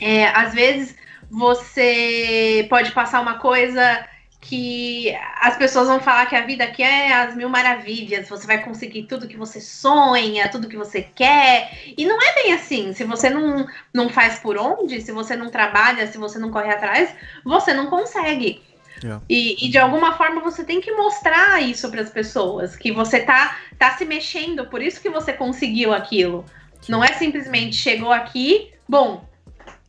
É, 0.00 0.28
às 0.28 0.54
vezes 0.54 0.96
você 1.30 2.66
pode 2.68 2.92
passar 2.92 3.20
uma 3.20 3.38
coisa 3.38 4.06
que 4.40 5.14
as 5.40 5.56
pessoas 5.56 5.86
vão 5.86 6.00
falar 6.00 6.26
que 6.26 6.34
a 6.34 6.46
vida 6.46 6.64
aqui 6.64 6.82
é 6.82 7.12
as 7.12 7.36
mil 7.36 7.48
maravilhas, 7.48 8.28
você 8.28 8.46
vai 8.46 8.62
conseguir 8.62 9.02
tudo 9.02 9.28
que 9.28 9.36
você 9.36 9.60
sonha, 9.60 10.48
tudo 10.48 10.68
que 10.68 10.76
você 10.76 11.02
quer. 11.02 11.70
E 11.96 12.06
não 12.06 12.18
é 12.20 12.34
bem 12.34 12.52
assim. 12.54 12.92
Se 12.94 13.04
você 13.04 13.28
não, 13.28 13.66
não 13.92 14.08
faz 14.08 14.38
por 14.38 14.56
onde, 14.56 15.00
se 15.02 15.12
você 15.12 15.36
não 15.36 15.50
trabalha, 15.50 16.06
se 16.06 16.16
você 16.16 16.38
não 16.38 16.50
corre 16.50 16.72
atrás, 16.72 17.14
você 17.44 17.74
não 17.74 17.88
consegue. 17.88 18.62
Yeah. 19.02 19.22
E, 19.28 19.66
e, 19.66 19.68
de 19.70 19.78
alguma 19.78 20.12
forma 20.14 20.42
você 20.42 20.62
tem 20.62 20.80
que 20.80 20.92
mostrar 20.92 21.62
isso 21.62 21.90
para 21.90 22.02
as 22.02 22.10
pessoas, 22.10 22.76
que 22.76 22.92
você 22.92 23.20
tá, 23.20 23.56
tá 23.78 23.96
se 23.96 24.04
mexendo, 24.04 24.66
por 24.66 24.82
isso 24.82 25.00
que 25.00 25.08
você 25.08 25.32
conseguiu 25.32 25.92
aquilo. 25.92 26.44
Sim. 26.82 26.92
Não 26.92 27.02
é 27.02 27.12
simplesmente 27.14 27.76
chegou 27.76 28.12
aqui, 28.12 28.72
bom. 28.88 29.24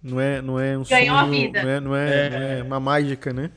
Não 0.03 0.19
é, 0.19 0.41
não 0.41 0.60
é 0.60 0.78
um 0.78 0.84
ganhou 0.84 1.15
sonho, 1.15 1.15
a 1.15 1.23
vida. 1.26 1.64
Não 1.64 1.69
é, 1.69 1.80
não 1.80 1.95
é, 1.95 2.26
é. 2.26 2.30
Não 2.30 2.41
é 2.41 2.64
uma 2.64 2.80
mágica, 2.80 3.34
né? 3.34 3.52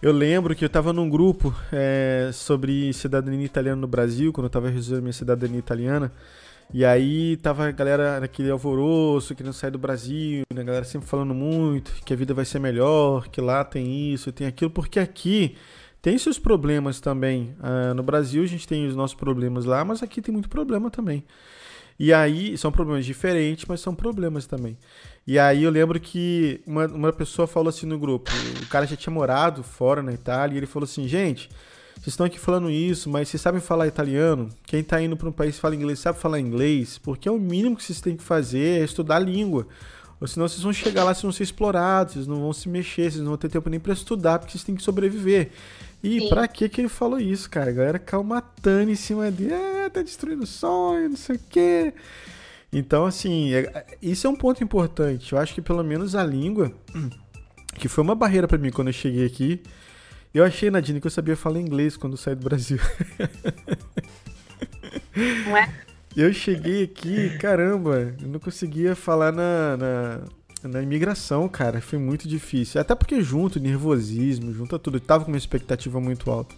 Eu 0.00 0.12
lembro 0.12 0.54
que 0.54 0.64
eu 0.64 0.68
estava 0.68 0.92
num 0.92 1.10
grupo 1.10 1.52
é, 1.72 2.30
sobre 2.32 2.92
cidadania 2.92 3.44
italiana 3.44 3.80
no 3.80 3.88
Brasil, 3.88 4.32
quando 4.32 4.44
eu 4.44 4.48
estava 4.48 4.68
resolvendo 4.68 5.02
minha 5.02 5.12
cidadania 5.12 5.58
italiana. 5.58 6.12
E 6.72 6.84
aí 6.84 7.36
tava 7.38 7.66
a 7.66 7.72
galera 7.72 8.20
naquele 8.20 8.48
alvoroço, 8.48 9.34
querendo 9.34 9.52
sair 9.52 9.72
do 9.72 9.78
Brasil, 9.78 10.44
né? 10.54 10.60
A 10.60 10.64
galera 10.64 10.84
sempre 10.84 11.08
falando 11.08 11.34
muito 11.34 11.92
que 12.04 12.12
a 12.12 12.16
vida 12.16 12.32
vai 12.32 12.44
ser 12.44 12.60
melhor, 12.60 13.26
que 13.28 13.40
lá 13.40 13.64
tem 13.64 14.12
isso, 14.12 14.30
tem 14.30 14.46
aquilo, 14.46 14.70
porque 14.70 15.00
aqui 15.00 15.56
tem 16.00 16.16
seus 16.16 16.38
problemas 16.38 17.00
também. 17.00 17.56
Ah, 17.60 17.92
no 17.92 18.02
Brasil 18.04 18.44
a 18.44 18.46
gente 18.46 18.68
tem 18.68 18.86
os 18.86 18.94
nossos 18.94 19.16
problemas 19.16 19.64
lá, 19.64 19.84
mas 19.84 20.00
aqui 20.00 20.22
tem 20.22 20.32
muito 20.32 20.48
problema 20.48 20.90
também. 20.90 21.24
E 21.98 22.12
aí 22.12 22.56
são 22.56 22.70
problemas 22.70 23.04
diferentes, 23.04 23.64
mas 23.66 23.80
são 23.80 23.94
problemas 23.94 24.46
também. 24.46 24.78
E 25.26 25.38
aí 25.38 25.64
eu 25.64 25.70
lembro 25.70 25.98
que 25.98 26.60
uma, 26.66 26.86
uma 26.86 27.12
pessoa 27.12 27.46
falou 27.46 27.68
assim 27.68 27.86
no 27.86 27.98
grupo, 27.98 28.30
o 28.62 28.66
cara 28.68 28.86
já 28.86 28.96
tinha 28.96 29.12
morado 29.12 29.62
fora 29.62 30.02
na 30.02 30.12
Itália, 30.12 30.54
e 30.54 30.58
ele 30.58 30.66
falou 30.66 30.84
assim, 30.84 31.06
gente, 31.08 31.50
vocês 31.96 32.08
estão 32.08 32.24
aqui 32.24 32.38
falando 32.38 32.70
isso, 32.70 33.10
mas 33.10 33.28
vocês 33.28 33.40
sabem 33.40 33.60
falar 33.60 33.88
italiano? 33.88 34.48
Quem 34.64 34.80
está 34.80 35.02
indo 35.02 35.16
para 35.16 35.28
um 35.28 35.32
país 35.32 35.56
que 35.56 35.60
fala 35.60 35.74
inglês 35.74 35.98
sabe 35.98 36.18
falar 36.18 36.38
inglês? 36.38 36.96
Porque 36.96 37.28
é 37.28 37.32
o 37.32 37.38
mínimo 37.38 37.76
que 37.76 37.82
vocês 37.82 38.00
têm 38.00 38.16
que 38.16 38.22
fazer 38.22 38.80
é 38.80 38.84
estudar 38.84 39.16
a 39.16 39.20
língua. 39.20 39.66
Ou 40.20 40.26
senão 40.26 40.48
vocês 40.48 40.62
vão 40.62 40.72
chegar 40.72 41.04
lá, 41.04 41.14
vocês 41.14 41.22
vão 41.22 41.32
ser 41.32 41.44
explorados, 41.44 42.14
vocês 42.14 42.26
não 42.26 42.40
vão 42.40 42.52
se 42.52 42.68
mexer, 42.68 43.10
vocês 43.10 43.18
não 43.18 43.28
vão 43.28 43.36
ter 43.36 43.48
tempo 43.48 43.70
nem 43.70 43.78
para 43.78 43.92
estudar, 43.92 44.38
porque 44.38 44.52
vocês 44.52 44.64
têm 44.64 44.74
que 44.74 44.82
sobreviver. 44.82 45.50
E 46.02 46.28
pra 46.28 46.48
que 46.48 46.68
que 46.68 46.80
ele 46.80 46.88
falou 46.88 47.18
isso, 47.18 47.48
cara? 47.48 47.70
A 47.70 47.72
galera 47.72 47.98
calmatando 47.98 48.90
em 48.90 48.96
cima 48.96 49.30
dele, 49.30 49.54
ah, 49.54 49.90
tá 49.90 50.02
destruindo 50.02 50.44
o 50.44 50.46
sonho, 50.46 51.10
não 51.10 51.16
sei 51.16 51.36
o 51.36 51.40
quê. 51.48 51.92
Então, 52.72 53.06
assim, 53.06 53.54
é, 53.54 53.86
isso 54.02 54.26
é 54.26 54.30
um 54.30 54.36
ponto 54.36 54.62
importante. 54.62 55.32
Eu 55.32 55.38
acho 55.38 55.54
que 55.54 55.62
pelo 55.62 55.82
menos 55.82 56.14
a 56.14 56.24
língua, 56.24 56.72
que 57.78 57.88
foi 57.88 58.04
uma 58.04 58.14
barreira 58.14 58.46
para 58.46 58.58
mim 58.58 58.70
quando 58.70 58.88
eu 58.88 58.92
cheguei 58.92 59.24
aqui. 59.24 59.62
Eu 60.34 60.44
achei, 60.44 60.70
Nadine, 60.70 61.00
que 61.00 61.06
eu 61.06 61.10
sabia 61.10 61.36
falar 61.36 61.58
inglês 61.58 61.96
quando 61.96 62.16
saí 62.16 62.34
do 62.34 62.44
Brasil. 62.44 62.78
Ué? 65.50 65.87
Eu 66.16 66.32
cheguei 66.32 66.84
aqui, 66.84 67.36
caramba, 67.38 68.14
eu 68.20 68.28
não 68.28 68.40
conseguia 68.40 68.96
falar 68.96 69.32
na, 69.32 69.76
na, 69.76 70.20
na, 70.68 70.82
imigração, 70.82 71.48
cara. 71.48 71.80
Foi 71.80 71.98
muito 71.98 72.26
difícil. 72.26 72.80
Até 72.80 72.94
porque 72.94 73.20
junto, 73.22 73.60
nervosismo, 73.60 74.52
junto 74.52 74.78
tudo. 74.78 74.96
Eu 74.96 75.00
tava 75.00 75.24
com 75.24 75.30
uma 75.30 75.38
expectativa 75.38 76.00
muito 76.00 76.30
alta. 76.30 76.54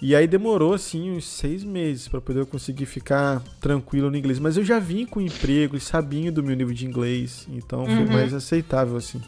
E 0.00 0.14
aí 0.14 0.26
demorou, 0.26 0.74
assim, 0.74 1.10
uns 1.10 1.26
seis 1.26 1.64
meses 1.64 2.06
para 2.06 2.20
poder 2.20 2.40
eu 2.40 2.46
conseguir 2.46 2.84
ficar 2.84 3.42
tranquilo 3.60 4.10
no 4.10 4.16
inglês. 4.16 4.38
Mas 4.38 4.58
eu 4.58 4.64
já 4.64 4.78
vim 4.78 5.06
com 5.06 5.20
emprego 5.22 5.76
e 5.76 5.80
sabia 5.80 6.30
do 6.30 6.42
meu 6.42 6.54
nível 6.54 6.74
de 6.74 6.86
inglês. 6.86 7.46
Então 7.48 7.80
uhum. 7.80 7.96
foi 7.96 8.04
mais 8.04 8.34
aceitável, 8.34 8.96
assim. 8.96 9.22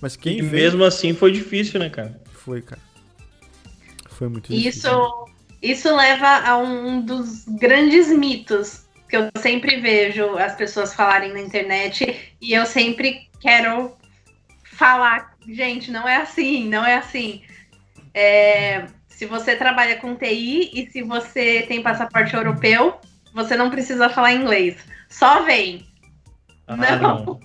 Mas 0.00 0.16
quem 0.16 0.38
e 0.38 0.42
veio... 0.42 0.64
mesmo 0.64 0.84
assim 0.84 1.12
foi 1.12 1.32
difícil, 1.32 1.78
né, 1.78 1.90
cara? 1.90 2.18
Foi, 2.32 2.62
cara. 2.62 2.80
Foi 4.08 4.28
muito 4.28 4.50
difícil. 4.50 4.70
Isso, 4.70 5.29
isso 5.62 5.94
leva 5.94 6.48
a 6.48 6.56
um 6.56 7.00
dos 7.00 7.44
grandes 7.46 8.08
mitos 8.08 8.86
que 9.08 9.16
eu 9.16 9.28
sempre 9.38 9.80
vejo 9.80 10.36
as 10.38 10.54
pessoas 10.54 10.94
falarem 10.94 11.32
na 11.32 11.40
internet. 11.40 12.34
E 12.40 12.52
eu 12.52 12.64
sempre 12.64 13.28
quero 13.40 13.96
falar, 14.64 15.34
gente, 15.48 15.90
não 15.90 16.08
é 16.08 16.16
assim, 16.16 16.68
não 16.68 16.84
é 16.84 16.96
assim. 16.96 17.42
É 18.14 18.86
se 19.20 19.26
você 19.26 19.54
trabalha 19.54 19.96
com 19.96 20.16
TI 20.16 20.70
e 20.72 20.90
se 20.90 21.02
você 21.02 21.60
tem 21.68 21.82
passaporte 21.82 22.34
europeu, 22.34 22.98
você 23.34 23.54
não 23.54 23.68
precisa 23.68 24.08
falar 24.08 24.32
inglês. 24.32 24.78
Só 25.10 25.42
vem. 25.42 25.86
Ah, 26.66 26.74
não. 26.96 27.38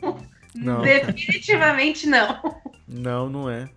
não. 0.56 0.82
Definitivamente 0.82 2.08
não. 2.08 2.62
Não, 2.88 3.30
não 3.30 3.50
é. 3.50 3.68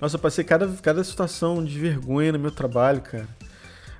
Nossa, 0.00 0.14
eu 0.14 0.20
passei 0.20 0.44
cada, 0.44 0.68
cada 0.80 1.02
situação 1.02 1.64
de 1.64 1.76
vergonha 1.80 2.30
no 2.30 2.38
meu 2.38 2.52
trabalho, 2.52 3.00
cara. 3.00 3.26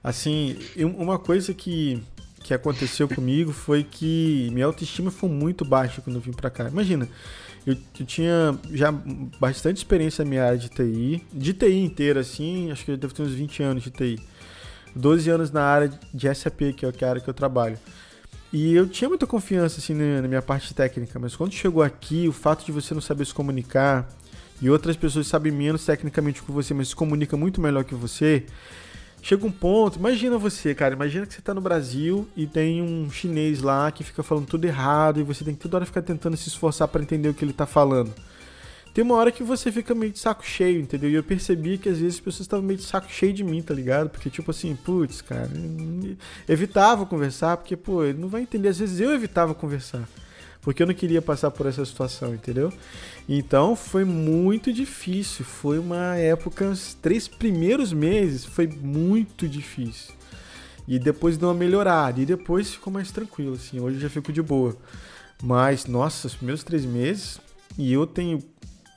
Assim, 0.03 0.57
uma 0.97 1.19
coisa 1.19 1.53
que, 1.53 2.03
que 2.43 2.55
aconteceu 2.55 3.09
comigo 3.09 3.53
foi 3.53 3.83
que 3.83 4.49
minha 4.53 4.67
autoestima 4.67 5.11
foi 5.11 5.29
muito 5.29 5.65
baixa 5.65 6.01
quando 6.01 6.17
eu 6.17 6.23
vim 6.23 6.33
pra 6.33 6.51
cá. 6.51 6.69
Imagina, 6.69 7.09
eu, 7.67 7.77
eu, 7.99 8.07
tinha 8.07 8.59
já 8.73 8.93
bastante 9.41 9.79
experiência 9.79 10.25
na 10.25 10.29
minha 10.29 10.45
área 10.45 10.59
de 10.59 10.69
TI, 10.69 11.25
de 11.33 11.53
TI 11.53 11.85
inteira, 11.85 12.21
assim, 12.21 12.71
acho 12.71 12.85
que 12.85 12.93
eu 12.93 12.97
devo 12.97 13.13
ter 13.13 13.23
uns 13.23 13.33
20 13.33 13.63
anos 13.63 13.83
de 13.83 13.91
TI. 13.91 14.19
12 14.95 15.31
anos 15.31 15.51
na 15.51 15.63
área 15.63 15.91
de 16.13 16.35
SAP, 16.35 16.75
que 16.77 16.85
é 16.85 17.07
a 17.07 17.09
área 17.09 17.21
que 17.21 17.29
eu 17.29 17.35
trabalho. 17.35 17.79
E 18.53 18.75
eu 18.75 18.89
tinha 18.89 19.09
muita 19.09 19.27
confiança, 19.27 19.79
assim, 19.79 19.95
na 19.95 20.27
minha 20.27 20.41
parte 20.41 20.73
técnica, 20.73 21.19
mas 21.19 21.37
quando 21.37 21.53
chegou 21.53 21.83
aqui, 21.83 22.27
o 22.27 22.33
fato 22.33 22.65
de 22.65 22.73
você 22.73 22.95
não 22.95 23.01
saber 23.01 23.27
se 23.27 23.35
comunicar 23.35 24.09
e 24.61 24.71
outras 24.71 24.97
pessoas 24.97 25.27
sabem 25.27 25.53
menos 25.53 25.85
tecnicamente 25.85 26.43
que 26.43 26.51
você, 26.51 26.73
mas 26.73 26.89
se 26.89 26.97
comunica 26.97 27.37
muito 27.37 27.61
melhor 27.61 27.85
que 27.85 27.95
você, 27.95 28.47
chega 29.29 29.47
um 29.47 29.53
ponto, 29.53 29.99
imagina 29.99 30.39
você, 30.39 30.75
cara, 30.75 30.95
imagina 30.95 31.27
que 31.27 31.35
você 31.35 31.43
tá 31.43 31.53
no 31.53 31.61
Brasil 31.61 32.27
e 32.35 32.47
tem 32.47 32.81
um 32.81 33.11
chinês 33.11 33.61
lá 33.61 33.93
que 33.93 34.03
fica 34.03 34.23
falando 34.23 34.47
tudo 34.47 34.65
errado 34.65 35.21
e 35.21 35.23
você 35.23 35.45
tem 35.45 35.55
que 35.55 35.61
toda 35.61 35.77
hora 35.77 35.85
ficar 35.85 36.01
tentando 36.01 36.35
se 36.35 36.49
esforçar 36.49 36.89
para 36.89 37.03
entender 37.03 37.29
o 37.29 37.35
que 37.35 37.45
ele 37.45 37.53
tá 37.53 37.67
falando. 37.67 38.11
Tem 38.95 39.05
uma 39.05 39.17
hora 39.17 39.31
que 39.31 39.43
você 39.43 39.71
fica 39.71 39.95
meio 39.95 40.13
de 40.13 40.19
saco 40.19 40.43
cheio, 40.43 40.81
entendeu? 40.81 41.11
E 41.11 41.15
eu 41.15 41.23
percebi 41.23 41.77
que 41.77 41.91
às 41.91 41.99
vezes 41.99 42.15
as 42.15 42.21
pessoas 42.21 42.41
estavam 42.47 42.65
meio 42.65 42.79
de 42.79 42.87
saco 42.87 43.13
cheio 43.13 43.35
de 43.35 43.45
mim, 43.45 43.61
tá 43.61 43.75
ligado? 43.75 44.09
Porque, 44.09 44.31
tipo 44.31 44.51
assim, 44.51 44.75
putz, 44.75 45.21
cara, 45.21 45.51
evitava 46.49 47.05
conversar, 47.05 47.59
porque, 47.59 47.77
pô, 47.77 48.03
ele 48.05 48.19
não 48.19 48.29
vai 48.29 48.41
entender. 48.41 48.69
Às 48.69 48.79
vezes 48.79 48.99
eu 48.99 49.13
evitava 49.13 49.55
conversar, 49.55 50.09
porque 50.69 50.83
eu 50.83 50.87
não 50.87 50.93
queria 50.93 51.23
passar 51.23 51.51
por 51.51 51.65
essa 51.65 51.83
situação, 51.83 52.35
entendeu? 52.35 52.71
Então 53.27 53.75
foi 53.75 54.05
muito 54.05 54.71
difícil. 54.71 55.43
Foi 55.43 55.79
uma 55.79 56.15
época, 56.17 56.67
os 56.67 56.93
três 56.93 57.27
primeiros 57.27 57.91
meses 57.91 58.45
foi 58.45 58.67
muito 58.67 59.49
difícil. 59.49 60.13
E 60.87 60.99
depois 60.99 61.39
deu 61.39 61.49
uma 61.49 61.55
melhorada. 61.55 62.21
E 62.21 62.27
depois 62.27 62.71
ficou 62.71 62.93
mais 62.93 63.11
tranquilo, 63.11 63.55
assim. 63.55 63.81
Hoje 63.81 63.97
eu 63.97 64.03
já 64.03 64.11
fico 64.11 64.31
de 64.31 64.43
boa. 64.43 64.77
Mas, 65.43 65.87
nossa, 65.87 66.27
os 66.27 66.35
primeiros 66.35 66.63
três 66.63 66.85
meses. 66.85 67.41
E 67.79 67.91
eu 67.91 68.07
tenho 68.07 68.39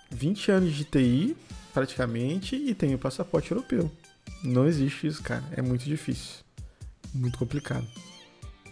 20 0.09 0.51
anos 0.51 0.73
de 0.73 0.83
TI, 0.83 1.37
praticamente, 1.73 2.53
e 2.53 2.75
tenho 2.75 2.97
passaporte 2.97 3.49
europeu. 3.49 3.89
Não 4.43 4.67
existe 4.67 5.07
isso, 5.07 5.23
cara. 5.23 5.45
É 5.55 5.61
muito 5.61 5.85
difícil. 5.85 6.43
Muito 7.13 7.39
complicado. 7.39 7.87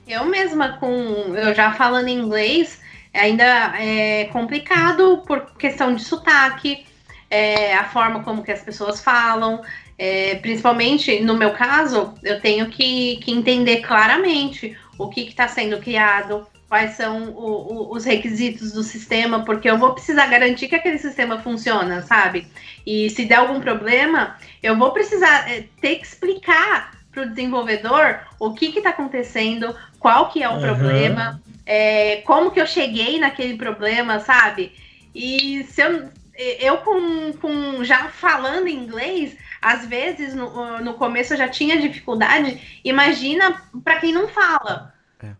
Eu 0.05 0.25
mesma, 0.25 0.77
com. 0.79 0.89
Eu 1.33 1.55
já 1.55 1.71
falando 1.75 2.09
inglês, 2.09 2.81
ainda 3.13 3.73
é 3.79 4.25
complicado 4.25 5.23
por 5.25 5.51
questão 5.57 5.93
de 5.95 6.03
sotaque, 6.03 6.85
é, 7.29 7.73
a 7.75 7.85
forma 7.85 8.23
como 8.23 8.43
que 8.43 8.51
as 8.51 8.61
pessoas 8.61 9.01
falam, 9.01 9.61
é, 9.97 10.35
principalmente 10.35 11.19
no 11.19 11.37
meu 11.37 11.51
caso, 11.51 12.13
eu 12.23 12.39
tenho 12.39 12.67
que, 12.69 13.17
que 13.17 13.31
entender 13.31 13.81
claramente 13.81 14.77
o 14.97 15.09
que 15.09 15.21
está 15.21 15.47
sendo 15.47 15.79
criado, 15.79 16.47
quais 16.67 16.91
são 16.91 17.29
o, 17.31 17.91
o, 17.91 17.95
os 17.95 18.05
requisitos 18.05 18.71
do 18.71 18.83
sistema, 18.83 19.43
porque 19.43 19.69
eu 19.69 19.77
vou 19.77 19.93
precisar 19.93 20.27
garantir 20.27 20.67
que 20.67 20.75
aquele 20.75 20.99
sistema 20.99 21.39
funciona, 21.39 22.01
sabe? 22.03 22.47
E 22.85 23.09
se 23.09 23.25
der 23.25 23.35
algum 23.35 23.59
problema, 23.59 24.37
eu 24.61 24.77
vou 24.77 24.91
precisar 24.91 25.49
é, 25.51 25.65
ter 25.81 25.95
que 25.95 26.05
explicar 26.05 26.98
para 27.11 27.23
o 27.23 27.29
desenvolvedor 27.29 28.19
o 28.39 28.53
que 28.53 28.67
está 28.67 28.89
acontecendo, 28.89 29.75
qual 29.99 30.29
que 30.29 30.43
é 30.43 30.49
o 30.49 30.53
uhum. 30.53 30.61
problema, 30.61 31.41
é, 31.65 32.17
como 32.17 32.51
que 32.51 32.61
eu 32.61 32.67
cheguei 32.67 33.19
naquele 33.19 33.57
problema, 33.57 34.19
sabe? 34.19 34.73
E 35.13 35.63
se 35.65 35.81
eu, 35.81 36.09
eu 36.35 36.77
com, 36.77 37.33
com 37.33 37.83
já 37.83 38.09
falando 38.09 38.67
inglês, 38.67 39.37
às 39.61 39.85
vezes 39.85 40.33
no, 40.33 40.79
no 40.79 40.93
começo 40.93 41.33
eu 41.33 41.37
já 41.37 41.47
tinha 41.47 41.79
dificuldade, 41.79 42.79
imagina 42.83 43.61
para 43.83 43.99
quem 43.99 44.13
não 44.13 44.27
fala. 44.27 44.93
É. 45.21 45.31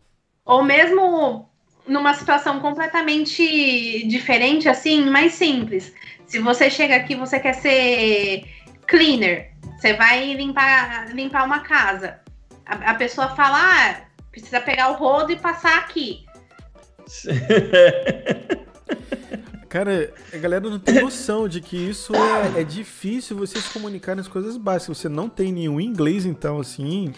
Ou 0.46 0.64
mesmo 0.64 1.50
numa 1.88 2.14
situação 2.14 2.60
completamente 2.60 4.08
diferente, 4.08 4.70
assim, 4.70 5.10
mais 5.10 5.34
simples. 5.34 5.94
Se 6.28 6.40
você 6.40 6.70
chega 6.70 6.96
aqui, 6.96 7.16
você 7.16 7.40
quer 7.40 7.54
ser 7.54 8.44
cleaner, 8.86 9.49
você 9.80 9.94
vai 9.94 10.34
limpar, 10.34 11.14
limpar 11.14 11.46
uma 11.46 11.60
casa. 11.62 12.20
A, 12.66 12.92
a 12.92 12.96
pessoa 12.96 13.30
fala, 13.30 13.58
ah, 13.58 14.02
precisa 14.32 14.60
pegar 14.60 14.90
o 14.92 14.96
rodo 14.96 15.32
e 15.32 15.36
passar 15.36 15.78
aqui. 15.80 16.26
Cara, 19.70 20.12
a 20.34 20.38
galera 20.38 20.68
não 20.68 20.80
tem 20.80 21.00
noção 21.00 21.48
de 21.48 21.62
que 21.62 21.78
isso 21.78 22.12
é, 22.16 22.62
é, 22.62 22.64
difícil 22.64 23.38
você 23.38 23.62
se 23.62 23.72
comunicar 23.72 24.16
nas 24.16 24.28
coisas 24.28 24.58
básicas. 24.58 24.98
Você 24.98 25.08
não 25.08 25.30
tem 25.30 25.52
nenhum 25.52 25.80
inglês, 25.80 26.26
então, 26.26 26.60
assim. 26.60 27.14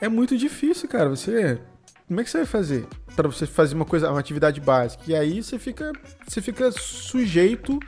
É 0.00 0.08
muito 0.08 0.36
difícil, 0.36 0.88
cara. 0.88 1.08
Você. 1.08 1.60
Como 2.08 2.20
é 2.20 2.24
que 2.24 2.30
você 2.30 2.38
vai 2.38 2.46
fazer? 2.46 2.88
para 3.14 3.28
você 3.28 3.46
fazer 3.46 3.74
uma 3.74 3.84
coisa, 3.84 4.10
uma 4.10 4.20
atividade 4.20 4.60
básica. 4.60 5.04
E 5.06 5.14
aí 5.14 5.42
você 5.42 5.58
fica, 5.58 5.92
você 6.26 6.40
fica 6.40 6.70
sujeito 6.72 7.78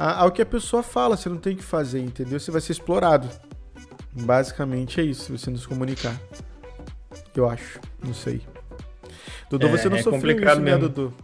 ao 0.00 0.30
que 0.30 0.40
a 0.40 0.46
pessoa 0.46 0.82
fala. 0.82 1.16
Você 1.16 1.28
não 1.28 1.36
tem 1.36 1.56
que 1.56 1.62
fazer, 1.62 2.00
entendeu? 2.00 2.40
Você 2.40 2.50
vai 2.50 2.60
ser 2.60 2.72
explorado. 2.72 3.28
Basicamente 4.12 5.00
é 5.00 5.04
isso, 5.04 5.24
se 5.24 5.32
você 5.32 5.50
não 5.50 5.58
se 5.58 5.68
comunicar. 5.68 6.18
Eu 7.34 7.48
acho. 7.48 7.78
Não 8.04 8.14
sei. 8.14 8.40
Dudu, 9.48 9.66
é, 9.66 9.70
você 9.70 9.88
não 9.88 9.96
é 9.96 10.02
sofreu 10.02 10.36
isso, 10.36 10.44
né, 10.44 10.54
mesmo. 10.54 10.64
né, 10.64 10.78
Dudu? 10.78 11.14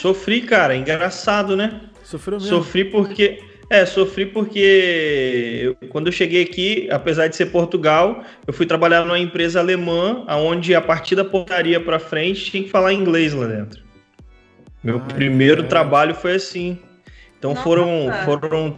Sofri, 0.00 0.42
cara. 0.42 0.76
Engraçado, 0.76 1.56
né? 1.56 1.80
Sofreu 2.02 2.38
mesmo. 2.38 2.56
Sofri 2.56 2.84
porque... 2.84 3.42
É, 3.70 3.86
sofri 3.86 4.26
porque 4.26 5.60
eu, 5.62 5.88
quando 5.88 6.08
eu 6.08 6.12
cheguei 6.12 6.42
aqui, 6.42 6.86
apesar 6.90 7.28
de 7.28 7.34
ser 7.34 7.46
Portugal, 7.46 8.22
eu 8.46 8.52
fui 8.52 8.66
trabalhar 8.66 9.04
numa 9.06 9.18
empresa 9.18 9.58
alemã, 9.58 10.24
onde 10.28 10.74
a 10.74 10.82
partir 10.82 11.16
da 11.16 11.24
portaria 11.24 11.80
para 11.80 11.98
frente 11.98 12.50
tinha 12.50 12.62
que 12.62 12.68
falar 12.68 12.92
inglês 12.92 13.32
lá 13.32 13.46
dentro. 13.46 13.82
Meu 14.82 15.00
Ai, 15.00 15.14
primeiro 15.14 15.62
é. 15.62 15.66
trabalho 15.66 16.14
foi 16.14 16.34
assim. 16.34 16.78
Então 17.44 17.52
Nossa. 17.52 17.62
foram 17.62 18.10
foram 18.24 18.74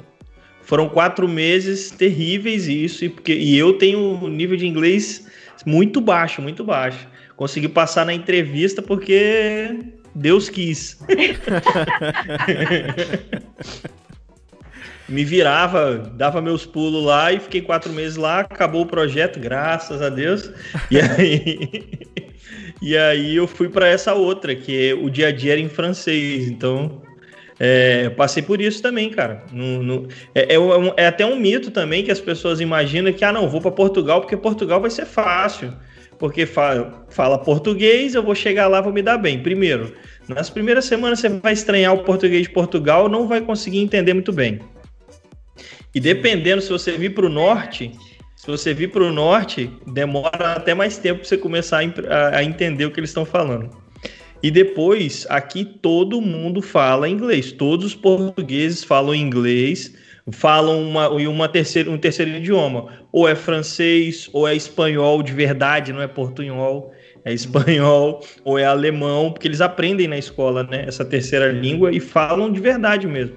foram 0.63 0.89
quatro 0.89 1.29
meses 1.29 1.93
terríveis 1.93 2.67
isso 2.67 3.05
e 3.05 3.09
porque 3.09 3.33
e 3.33 3.57
eu 3.57 3.75
tenho 3.75 4.01
um 4.01 4.27
nível 4.27 4.57
de 4.57 4.67
inglês 4.67 5.25
muito 5.65 6.01
baixo, 6.01 6.43
muito 6.43 6.65
baixo. 6.65 7.07
Consegui 7.37 7.69
passar 7.69 8.05
na 8.05 8.13
entrevista 8.13 8.83
porque 8.83 9.79
Deus 10.13 10.49
quis. 10.49 10.99
Me 15.09 15.25
virava, 15.25 15.99
dava 16.17 16.43
meus 16.43 16.67
pulos 16.67 17.05
lá 17.05 17.33
e 17.33 17.39
fiquei 17.39 17.63
quatro 17.63 17.93
meses 17.93 18.17
lá. 18.17 18.41
Acabou 18.41 18.83
o 18.83 18.87
projeto, 18.87 19.39
graças 19.39 20.03
a 20.03 20.09
Deus. 20.09 20.51
E 20.91 21.01
aí, 21.01 22.11
e 22.83 22.97
aí 22.97 23.37
eu 23.37 23.47
fui 23.47 23.69
para 23.69 23.87
essa 23.87 24.13
outra, 24.15 24.57
que 24.57 24.89
é, 24.89 24.95
o 24.95 25.09
dia 25.09 25.29
a 25.29 25.33
dia 25.33 25.53
era 25.53 25.61
em 25.61 25.69
francês. 25.69 26.49
Então 26.49 27.07
é, 27.59 28.11
passei 28.11 28.43
por 28.43 28.61
isso 28.61 28.83
também, 28.83 29.11
cara. 29.11 29.43
No, 29.51 29.83
no, 29.83 30.09
é, 30.35 30.55
é, 30.55 30.59
é, 30.97 31.07
até 31.07 31.25
um 31.25 31.37
mito 31.37 31.71
também 31.71 32.05
que 32.05 32.11
as 32.11 32.21
pessoas 32.21 32.61
imaginam 32.61 33.13
que, 33.13 33.25
ah, 33.25 33.33
não, 33.33 33.49
vou 33.49 33.61
para 33.61 33.71
Portugal 33.71 34.21
porque 34.21 34.37
Portugal 34.37 34.81
vai 34.81 34.91
ser 34.91 35.07
fácil. 35.07 35.73
Porque 36.19 36.47
fala, 36.47 37.05
fala 37.11 37.39
português, 37.39 38.15
eu 38.15 38.23
vou 38.23 38.35
chegar 38.35 38.69
lá, 38.69 38.81
vou 38.81 38.93
me 38.93 39.03
dar 39.03 39.19
bem. 39.19 39.43
Primeiro, 39.43 39.93
nas 40.27 40.49
primeiras 40.49 40.87
semanas 40.87 41.21
você 41.21 41.29
vai 41.29 41.53
estranhar 41.53 41.93
o 41.93 42.05
português 42.05 42.45
de 42.45 42.51
Portugal, 42.51 43.09
não 43.09 43.29
vai 43.29 43.43
conseguir 43.43 43.81
entender 43.81 44.15
muito 44.15 44.33
bem. 44.33 44.61
E 45.95 46.01
dependendo 46.01 46.63
se 46.63 46.71
você 46.71 46.93
vir 46.93 47.15
para 47.15 47.27
o 47.27 47.29
norte, 47.29 47.93
se 48.35 48.47
você 48.47 48.73
vir 48.73 48.91
para 48.91 49.03
o 49.03 49.13
norte, 49.13 49.71
demora 49.87 50.53
até 50.53 50.73
mais 50.73 50.97
tempo 50.97 51.21
para 51.21 51.29
você 51.29 51.37
começar 51.37 51.81
a, 52.09 52.37
a 52.39 52.45
entender 52.45 52.87
o 52.87 52.91
que 52.91 53.01
eles 53.01 53.11
estão 53.11 53.27
falando. 53.27 53.86
E 54.47 54.51
depois, 54.53 55.27
aqui 55.29 55.65
todo 55.65 56.21
mundo 56.21 56.63
fala 56.63 57.09
inglês. 57.09 57.51
Todos 57.51 57.85
os 57.85 57.95
portugueses 57.97 58.85
falam 58.85 59.13
inglês, 59.13 59.93
falam 60.31 60.89
uma, 60.89 61.09
uma 61.09 61.49
terceira, 61.49 61.91
um 61.91 61.99
terceiro 61.99 62.31
idioma. 62.31 62.87
Ou 63.11 63.29
é 63.29 63.35
francês, 63.35 64.31
ou 64.33 64.47
é 64.47 64.55
espanhol 64.55 65.21
de 65.21 65.33
verdade, 65.33 65.93
não 65.93 66.01
é 66.01 66.07
portunhol. 66.07 66.93
É 67.25 67.33
espanhol 67.33 68.25
ou 68.45 68.57
é 68.57 68.65
alemão, 68.65 69.33
porque 69.33 69.49
eles 69.49 69.61
aprendem 69.61 70.07
na 70.07 70.17
escola, 70.17 70.63
né? 70.63 70.85
Essa 70.87 71.05
terceira 71.05 71.51
língua 71.51 71.91
e 71.91 71.99
falam 71.99 72.53
de 72.53 72.61
verdade 72.61 73.09
mesmo. 73.09 73.35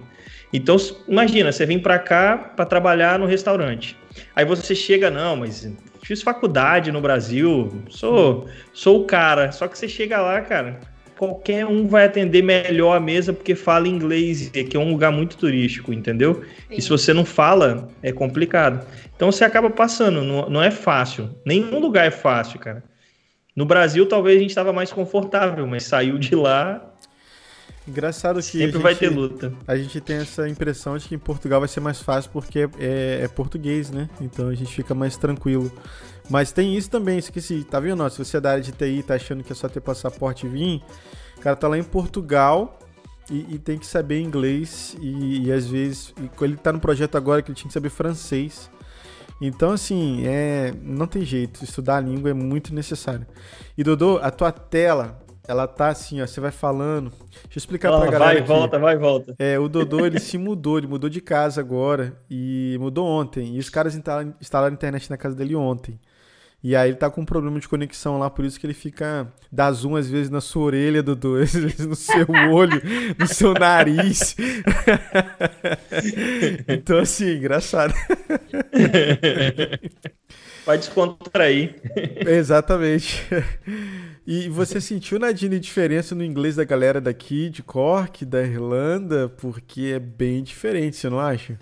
Então, 0.53 0.77
imagina, 1.07 1.51
você 1.51 1.65
vem 1.65 1.79
para 1.79 1.97
cá 1.97 2.37
para 2.55 2.65
trabalhar 2.65 3.17
no 3.17 3.25
restaurante. 3.25 3.97
Aí 4.35 4.45
você 4.45 4.75
chega, 4.75 5.09
não, 5.09 5.37
mas 5.37 5.67
fiz 6.03 6.21
faculdade 6.21 6.91
no 6.91 7.01
Brasil, 7.01 7.81
sou, 7.89 8.47
sou 8.73 9.01
o 9.01 9.05
cara. 9.05 9.51
Só 9.51 9.67
que 9.67 9.75
você 9.75 9.87
chega 9.87 10.21
lá, 10.21 10.39
cara, 10.41 10.79
qualquer 11.19 11.65
um 11.65 11.85
vai 11.85 12.05
atender 12.05 12.41
melhor 12.41 12.95
a 12.95 12.99
mesa 12.99 13.33
porque 13.33 13.53
fala 13.53 13.89
inglês, 13.89 14.49
que 14.49 14.77
é 14.77 14.79
um 14.79 14.89
lugar 14.89 15.11
muito 15.11 15.35
turístico, 15.35 15.91
entendeu? 15.91 16.45
Sim. 16.69 16.75
E 16.77 16.81
se 16.81 16.87
você 16.87 17.13
não 17.13 17.25
fala, 17.25 17.89
é 18.01 18.13
complicado. 18.13 18.87
Então 19.17 19.29
você 19.29 19.43
acaba 19.43 19.69
passando, 19.69 20.23
não, 20.23 20.49
não 20.49 20.63
é 20.63 20.71
fácil. 20.71 21.29
Nenhum 21.45 21.77
lugar 21.81 22.07
é 22.07 22.11
fácil, 22.11 22.57
cara. 22.57 22.81
No 23.53 23.65
Brasil, 23.65 24.05
talvez 24.05 24.37
a 24.37 24.39
gente 24.39 24.51
estava 24.51 24.71
mais 24.71 24.93
confortável, 24.93 25.67
mas 25.67 25.83
saiu 25.83 26.17
de 26.17 26.33
lá 26.35 26.89
Engraçado 27.89 28.35
que. 28.35 28.43
Sempre 28.43 28.73
gente, 28.73 28.81
vai 28.81 28.93
ter 28.93 29.09
luta. 29.09 29.51
A 29.67 29.75
gente 29.75 29.99
tem 29.99 30.17
essa 30.17 30.47
impressão 30.47 30.95
de 30.95 31.07
que 31.07 31.15
em 31.15 31.19
Portugal 31.19 31.59
vai 31.59 31.67
ser 31.67 31.79
mais 31.79 31.99
fácil 31.99 32.29
porque 32.31 32.59
é, 32.59 32.69
é, 32.79 33.21
é 33.23 33.27
português, 33.27 33.89
né? 33.89 34.07
Então 34.21 34.47
a 34.47 34.53
gente 34.53 34.71
fica 34.71 34.93
mais 34.93 35.17
tranquilo. 35.17 35.71
Mas 36.29 36.51
tem 36.51 36.75
isso 36.75 36.89
também, 36.89 37.17
esqueci. 37.17 37.63
Tá 37.63 37.79
vendo? 37.79 38.07
Se 38.09 38.23
você 38.23 38.37
é 38.37 38.41
da 38.41 38.51
área 38.51 38.63
de 38.63 38.71
TI 38.71 39.03
tá 39.03 39.15
achando 39.15 39.43
que 39.43 39.51
é 39.51 39.55
só 39.55 39.67
ter 39.67 39.81
passaporte 39.81 40.45
e 40.45 40.49
vir, 40.49 40.83
o 41.37 41.41
cara 41.41 41.55
tá 41.55 41.67
lá 41.67 41.77
em 41.77 41.83
Portugal 41.83 42.77
e, 43.31 43.55
e 43.55 43.59
tem 43.59 43.77
que 43.77 43.85
saber 43.85 44.21
inglês. 44.21 44.95
E, 45.01 45.47
e 45.47 45.51
às 45.51 45.65
vezes. 45.65 46.13
E 46.21 46.43
ele 46.43 46.55
tá 46.55 46.71
no 46.71 46.79
projeto 46.79 47.15
agora 47.15 47.41
que 47.41 47.49
ele 47.49 47.57
tinha 47.57 47.67
que 47.67 47.73
saber 47.73 47.89
francês. 47.89 48.69
Então, 49.41 49.71
assim, 49.71 50.25
é, 50.27 50.73
não 50.83 51.07
tem 51.07 51.23
jeito. 51.23 51.63
Estudar 51.63 51.97
a 51.97 52.01
língua 52.01 52.29
é 52.29 52.33
muito 52.33 52.73
necessário. 52.75 53.25
E, 53.77 53.83
Dodô, 53.83 54.19
a 54.21 54.29
tua 54.29 54.51
tela, 54.51 55.17
ela 55.47 55.65
tá 55.65 55.87
assim, 55.87 56.21
ó. 56.21 56.27
Você 56.27 56.39
vai 56.39 56.51
falando. 56.51 57.09
Deixa 57.09 57.55
eu 57.55 57.57
explicar 57.57 57.91
ah, 57.91 58.01
pra 58.01 58.11
galera. 58.11 58.25
Vai, 58.25 58.37
aqui. 58.37 58.47
volta, 58.47 58.77
vai, 58.77 58.97
volta. 58.97 59.35
É, 59.39 59.57
o 59.57 59.67
Dodô, 59.67 60.05
ele 60.05 60.19
se 60.19 60.37
mudou. 60.37 60.77
Ele 60.77 60.87
mudou 60.87 61.09
de 61.09 61.21
casa 61.21 61.61
agora. 61.61 62.13
E 62.29 62.77
mudou 62.79 63.07
ontem. 63.07 63.55
E 63.55 63.59
os 63.59 63.69
caras 63.69 63.95
instalaram, 63.95 64.35
instalaram 64.39 64.73
a 64.73 64.75
internet 64.75 65.09
na 65.09 65.17
casa 65.17 65.35
dele 65.35 65.55
ontem. 65.55 65.97
E 66.61 66.75
aí 66.75 66.89
ele 66.89 66.97
tá 66.97 67.09
com 67.09 67.21
um 67.21 67.25
problema 67.25 67.57
de 67.57 67.69
conexão 67.69 68.19
lá, 68.19 68.29
por 68.29 68.43
isso 68.43 68.59
que 68.59 68.65
ele 68.65 68.73
fica. 68.73 69.31
dá 69.49 69.71
zoom 69.71 69.95
às 69.95 70.09
vezes 70.09 70.29
na 70.29 70.41
sua 70.41 70.63
orelha, 70.63 71.01
Dudu, 71.01 71.37
às 71.41 71.53
vezes 71.53 71.85
no 71.85 71.95
seu 71.95 72.27
olho, 72.51 72.81
no 73.17 73.25
seu 73.27 73.53
nariz. 73.53 74.35
então, 76.67 76.99
assim, 76.99 77.37
engraçado. 77.37 77.93
Vai 80.65 80.77
descontrair. 80.77 81.75
Exatamente. 82.27 83.25
E 84.27 84.49
você 84.49 84.81
sentiu, 84.81 85.17
Nadine, 85.17 85.59
diferença 85.59 86.13
no 86.13 86.23
inglês 86.23 86.57
da 86.57 86.65
galera 86.65 86.99
daqui, 86.99 87.49
de 87.49 87.63
Cork, 87.63 88.25
da 88.25 88.43
Irlanda? 88.43 89.29
Porque 89.29 89.93
é 89.95 89.99
bem 89.99 90.43
diferente, 90.43 90.97
você 90.97 91.09
não 91.09 91.19
acha? 91.19 91.57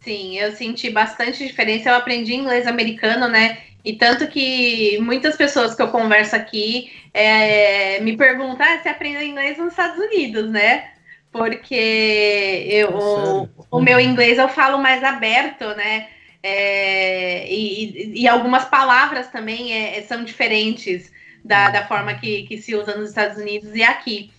Sim, 0.00 0.38
eu 0.38 0.52
senti 0.52 0.90
bastante 0.90 1.44
diferença. 1.44 1.88
Eu 1.88 1.94
aprendi 1.94 2.34
inglês 2.34 2.66
americano, 2.66 3.26
né? 3.26 3.58
E 3.84 3.92
tanto 3.92 4.26
que 4.28 4.98
muitas 5.00 5.36
pessoas 5.36 5.74
que 5.74 5.82
eu 5.82 5.88
converso 5.88 6.34
aqui 6.34 6.90
é, 7.12 8.00
me 8.00 8.16
perguntam: 8.16 8.66
ah, 8.66 8.78
você 8.82 8.88
aprendeu 8.88 9.22
inglês 9.22 9.58
nos 9.58 9.72
Estados 9.72 9.98
Unidos, 9.98 10.50
né? 10.50 10.90
Porque 11.30 12.66
eu, 12.70 12.96
o, 12.96 13.48
o, 13.70 13.80
meu 13.82 14.00
inglês 14.00 14.38
eu 14.38 14.48
falo 14.48 14.78
mais 14.78 15.04
aberto, 15.04 15.66
né? 15.74 16.08
É, 16.42 17.46
e, 17.52 18.22
e, 18.22 18.28
algumas 18.28 18.66
palavras 18.66 19.28
também 19.28 19.72
é, 19.72 20.02
são 20.02 20.24
diferentes 20.24 21.10
da, 21.44 21.70
da 21.70 21.86
forma 21.86 22.14
que, 22.14 22.42
que 22.44 22.58
se 22.58 22.74
usa 22.74 22.96
nos 22.96 23.08
Estados 23.10 23.38
Unidos 23.38 23.74
e 23.74 23.82
aqui. 23.82 24.30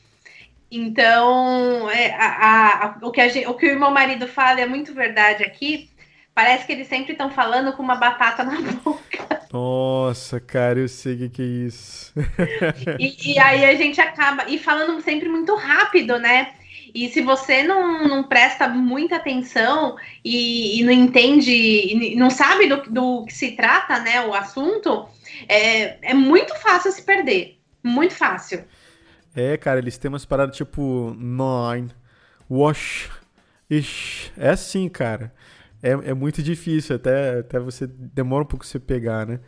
Então, 0.71 1.89
é, 1.91 2.11
a, 2.11 2.85
a, 2.85 2.97
o, 3.01 3.11
que 3.11 3.29
gente, 3.29 3.47
o 3.47 3.53
que 3.55 3.71
o 3.71 3.79
meu 3.79 3.91
marido 3.91 4.27
fala 4.27 4.61
é 4.61 4.65
muito 4.65 4.93
verdade 4.93 5.43
aqui, 5.43 5.89
Parece 6.35 6.65
que 6.65 6.73
eles 6.73 6.87
sempre 6.89 7.13
estão 7.13 7.31
falando 7.31 7.71
com 7.71 7.81
uma 7.81 7.95
batata 7.95 8.43
na 8.43 8.59
boca. 8.83 9.34
Nossa, 9.55 10.37
cara, 10.37 10.79
eu 10.79 10.89
sei 10.89 11.13
o 11.13 11.17
que, 11.17 11.29
que 11.29 11.41
é 11.41 11.45
isso. 11.45 12.13
e, 12.99 13.31
e, 13.31 13.39
aí 13.39 13.63
a 13.63 13.73
gente 13.75 14.01
acaba. 14.01 14.49
E 14.49 14.59
falando 14.59 15.01
sempre 15.01 15.29
muito 15.29 15.55
rápido, 15.55 16.19
né? 16.19 16.55
E 16.93 17.07
se 17.07 17.21
você 17.21 17.63
não, 17.63 18.05
não 18.05 18.23
presta 18.23 18.67
muita 18.67 19.15
atenção 19.15 19.95
e, 20.25 20.81
e 20.81 20.83
não 20.83 20.91
entende, 20.91 21.53
e 21.53 22.17
não 22.17 22.29
sabe 22.29 22.67
do, 22.67 22.81
do 22.89 23.23
que 23.23 23.33
se 23.33 23.51
trata, 23.51 23.97
né? 23.99 24.27
O 24.27 24.33
assunto, 24.33 25.07
é, 25.47 26.09
é 26.09 26.13
muito 26.13 26.53
fácil 26.59 26.91
se 26.91 27.03
perder. 27.03 27.57
Muito 27.81 28.13
fácil. 28.13 28.65
É, 29.33 29.55
cara, 29.55 29.79
eles 29.79 29.97
têm 29.97 30.09
umas 30.09 30.25
paradas 30.25 30.57
tipo 30.57 31.15
nine, 31.17 31.93
wash, 32.49 33.09
ish. 33.69 34.33
É 34.37 34.49
assim, 34.49 34.89
cara 34.89 35.31
é, 35.81 35.91
é 35.91 36.13
muito 36.13 36.41
difícil, 36.41 36.95
até, 36.95 37.39
até 37.39 37.59
você 37.59 37.87
demora 37.87 38.43
um 38.43 38.47
pouco 38.47 38.65
você 38.65 38.79
pegar, 38.79 39.25
né? 39.25 39.39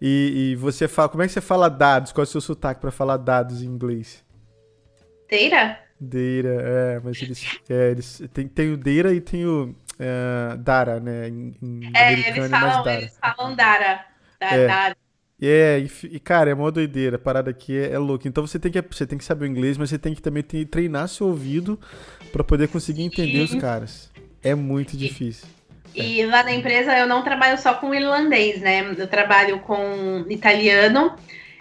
E, 0.00 0.52
e, 0.52 0.56
você 0.56 0.88
fala, 0.88 1.08
como 1.08 1.22
é 1.22 1.26
que 1.26 1.32
você 1.32 1.40
fala 1.40 1.68
dados? 1.68 2.10
Qual 2.10 2.22
é 2.22 2.26
o 2.26 2.30
seu 2.30 2.40
sotaque 2.40 2.80
para 2.80 2.90
falar 2.90 3.16
dados 3.18 3.62
em 3.62 3.66
inglês? 3.66 4.24
Data? 5.30 5.78
Data, 6.00 6.48
é, 6.48 7.00
mas 7.04 7.22
eles, 7.22 7.60
é, 7.68 7.90
eles 7.92 8.22
tem, 8.32 8.48
tem 8.48 8.72
o 8.72 8.76
data 8.76 9.14
e 9.14 9.20
tem 9.20 9.46
o 9.46 9.66
uh, 9.66 10.56
data, 10.58 10.98
né? 10.98 11.28
Em, 11.28 11.54
em 11.62 11.90
é, 11.94 12.12
eles 12.12 12.48
falam, 12.50 12.90
eles 12.90 13.18
falam 13.18 13.54
data. 13.54 14.04
Da, 14.40 14.46
é. 14.48 14.66
Data. 14.66 14.96
É, 15.44 15.80
e, 15.80 16.16
e, 16.16 16.20
cara, 16.20 16.50
é 16.50 16.54
uma 16.54 16.70
doideira, 16.70 17.16
a 17.16 17.18
parada 17.18 17.50
aqui 17.50 17.76
é, 17.76 17.92
é 17.92 17.98
louca. 17.98 18.28
Então 18.28 18.46
você 18.46 18.60
tem, 18.60 18.70
que, 18.70 18.80
você 18.80 19.04
tem 19.04 19.18
que 19.18 19.24
saber 19.24 19.44
o 19.44 19.48
inglês, 19.48 19.76
mas 19.76 19.90
você 19.90 19.98
tem 19.98 20.14
que 20.14 20.22
também 20.22 20.42
ter, 20.42 20.64
treinar 20.66 21.08
seu 21.08 21.26
ouvido 21.26 21.78
para 22.32 22.44
poder 22.44 22.68
conseguir 22.68 23.02
entender 23.02 23.46
Sim. 23.46 23.56
os 23.56 23.60
caras. 23.60 24.11
É 24.42 24.54
muito 24.54 24.96
difícil. 24.96 25.46
E, 25.94 26.20
e 26.20 26.26
lá 26.26 26.42
na 26.42 26.52
empresa 26.52 26.96
eu 26.96 27.06
não 27.06 27.22
trabalho 27.22 27.58
só 27.58 27.74
com 27.74 27.94
irlandês, 27.94 28.60
né? 28.60 28.80
Eu 28.96 29.06
trabalho 29.06 29.60
com 29.60 30.24
italiano. 30.28 31.14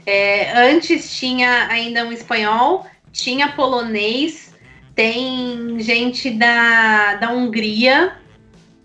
É, 0.05 0.51
antes 0.57 1.15
tinha 1.15 1.67
ainda 1.67 2.05
um 2.05 2.11
espanhol, 2.11 2.87
tinha 3.11 3.49
polonês, 3.49 4.53
tem 4.95 5.79
gente 5.79 6.31
da, 6.31 7.15
da 7.15 7.31
Hungria, 7.31 8.17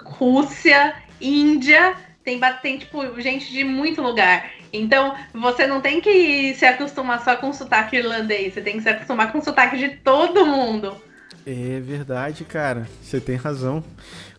Rússia, 0.02 0.94
Índia, 1.20 1.94
tem, 2.22 2.38
tem 2.60 2.78
tipo 2.78 3.20
gente 3.20 3.50
de 3.50 3.64
muito 3.64 4.02
lugar. 4.02 4.50
Então, 4.72 5.14
você 5.32 5.66
não 5.66 5.80
tem 5.80 6.00
que 6.00 6.54
se 6.54 6.66
acostumar 6.66 7.24
só 7.24 7.36
com 7.36 7.52
sotaque 7.52 7.96
irlandês, 7.96 8.52
você 8.52 8.60
tem 8.60 8.76
que 8.76 8.82
se 8.82 8.88
acostumar 8.88 9.32
com 9.32 9.40
sotaque 9.40 9.78
de 9.78 9.88
todo 9.96 10.44
mundo. 10.44 11.00
É 11.46 11.78
verdade, 11.78 12.44
cara. 12.44 12.88
Você 13.00 13.20
tem 13.20 13.36
razão. 13.36 13.82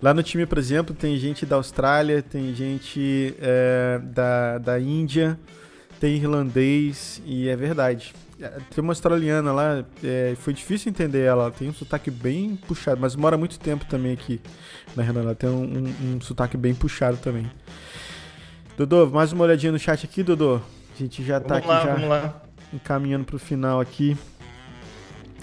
Lá 0.02 0.14
no 0.14 0.22
time, 0.22 0.46
por 0.46 0.58
exemplo, 0.58 0.94
tem 0.94 1.18
gente 1.18 1.46
da 1.46 1.56
Austrália, 1.56 2.22
tem 2.22 2.54
gente 2.54 3.34
é, 3.40 4.02
da, 4.04 4.58
da 4.58 4.78
Índia, 4.78 5.40
tem 6.02 6.18
irlandês, 6.18 7.22
e 7.26 7.48
é 7.48 7.56
verdade. 7.56 8.14
É, 8.42 8.50
tem 8.70 8.84
uma 8.84 8.92
australiana 8.92 9.54
lá, 9.54 9.86
é, 10.04 10.36
foi 10.36 10.54
difícil 10.54 10.90
entender 10.90 11.22
ela, 11.22 11.44
ela 11.44 11.52
tem 11.52 11.70
um 11.70 11.74
sotaque 11.74 12.12
bem 12.12 12.58
puxado, 12.68 13.00
mas 13.00 13.16
mora 13.16 13.38
muito 13.38 13.58
tempo 13.58 13.86
também 13.86 14.12
aqui 14.12 14.42
na 14.94 15.02
Renan, 15.02 15.22
ela 15.22 15.36
tem 15.36 15.50
um, 15.50 15.64
um, 15.64 16.16
um 16.16 16.22
sotaque 16.22 16.58
bem 16.58 16.76
puxado 16.76 17.16
também. 17.18 17.50
Dodô, 18.78 19.08
mais 19.08 19.32
uma 19.32 19.46
olhadinha 19.46 19.72
no 19.72 19.80
chat 19.80 20.06
aqui, 20.06 20.22
Dodô. 20.22 20.58
A 20.58 21.00
gente 21.00 21.24
já 21.24 21.40
tá 21.40 21.60
vamos 21.60 21.74
aqui 21.74 22.06
lá, 22.06 22.22
já 22.22 22.42
encaminhando 22.74 23.24
pro 23.24 23.40
final 23.40 23.80
aqui. 23.80 24.18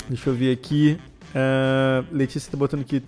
Deixa 0.09 0.29
eu 0.29 0.35
ver 0.35 0.53
aqui. 0.53 1.01
Uh, 1.35 2.07
Letícia 2.13 2.51
tá 2.51 2.57
botando 2.57 2.83
aqui. 2.83 3.03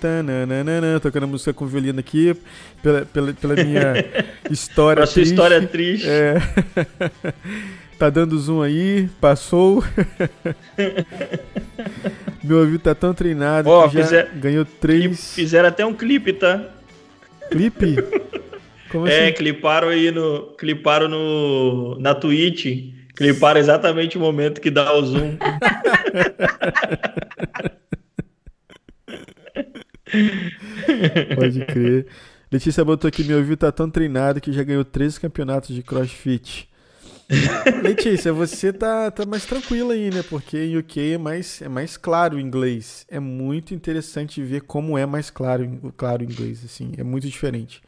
Tananana, 0.00 0.98
tocando 0.98 1.28
música 1.28 1.52
com 1.52 1.64
violino 1.64 2.00
aqui, 2.00 2.36
pela, 2.82 3.04
pela, 3.06 3.32
pela 3.34 3.54
minha 3.54 3.94
história 4.50 4.96
Pra 4.96 5.06
sua 5.06 5.22
história 5.22 5.64
triste. 5.64 6.08
É. 6.08 6.34
tá 7.96 8.10
dando 8.10 8.36
zoom 8.36 8.62
aí, 8.62 9.08
passou. 9.20 9.84
Meu 12.42 12.58
ouvido 12.58 12.80
tá 12.80 12.96
tão 12.96 13.14
treinado 13.14 13.70
oh, 13.70 13.88
que 13.88 13.98
fizer... 13.98 14.28
ganhou 14.34 14.64
três. 14.64 15.34
Fizeram 15.34 15.68
até 15.68 15.86
um 15.86 15.94
clipe, 15.94 16.32
tá? 16.32 16.60
Clipe? 17.48 17.96
Como 18.90 19.06
é, 19.06 19.26
assim? 19.26 19.34
cliparam 19.34 19.88
aí 19.88 20.10
no. 20.10 20.48
Cliparam 20.58 21.08
no. 21.08 21.96
na 22.00 22.12
Twitch. 22.12 22.92
Cliparam 23.14 23.60
exatamente 23.60 24.18
o 24.18 24.20
momento 24.20 24.60
que 24.60 24.70
dá 24.70 24.92
o 24.94 25.04
zoom. 25.04 25.36
Pode 31.34 31.64
crer. 31.66 32.06
Letícia 32.50 32.84
botou 32.84 33.08
aqui, 33.08 33.24
meu 33.24 33.38
ouvido 33.38 33.58
tá 33.58 33.72
tão 33.72 33.88
treinado 33.88 34.40
que 34.40 34.52
já 34.52 34.62
ganhou 34.62 34.84
13 34.84 35.18
campeonatos 35.20 35.74
de 35.74 35.82
crossfit. 35.82 36.68
Letícia, 37.82 38.32
você 38.32 38.72
tá, 38.72 39.10
tá 39.10 39.24
mais 39.24 39.46
tranquila 39.46 39.94
aí, 39.94 40.10
né? 40.10 40.22
Porque 40.22 40.58
em 40.58 40.76
UK 40.76 41.12
é 41.14 41.18
mais, 41.18 41.62
é 41.62 41.68
mais 41.68 41.96
claro 41.96 42.36
o 42.36 42.40
inglês. 42.40 43.06
É 43.08 43.18
muito 43.18 43.74
interessante 43.74 44.42
ver 44.42 44.62
como 44.62 44.98
é 44.98 45.06
mais 45.06 45.30
claro, 45.30 45.92
claro 45.96 46.22
o 46.22 46.24
inglês, 46.24 46.62
assim. 46.64 46.92
É 46.98 47.02
muito 47.02 47.26
diferente. 47.26 47.80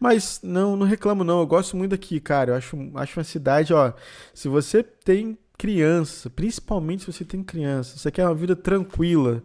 Mas 0.00 0.40
não, 0.42 0.76
não 0.76 0.86
reclamo 0.86 1.24
não. 1.24 1.40
Eu 1.40 1.46
gosto 1.46 1.76
muito 1.76 1.90
daqui, 1.90 2.20
cara. 2.20 2.52
Eu 2.52 2.56
acho, 2.56 2.76
acho 2.94 3.18
uma 3.18 3.24
cidade, 3.24 3.74
ó. 3.74 3.92
Se 4.32 4.48
você 4.48 4.82
tem 4.82 5.36
criança, 5.58 6.30
principalmente 6.30 7.04
se 7.04 7.12
você 7.12 7.24
tem 7.24 7.42
criança, 7.42 7.98
você 7.98 8.10
quer 8.10 8.24
uma 8.24 8.34
vida 8.34 8.54
tranquila, 8.54 9.42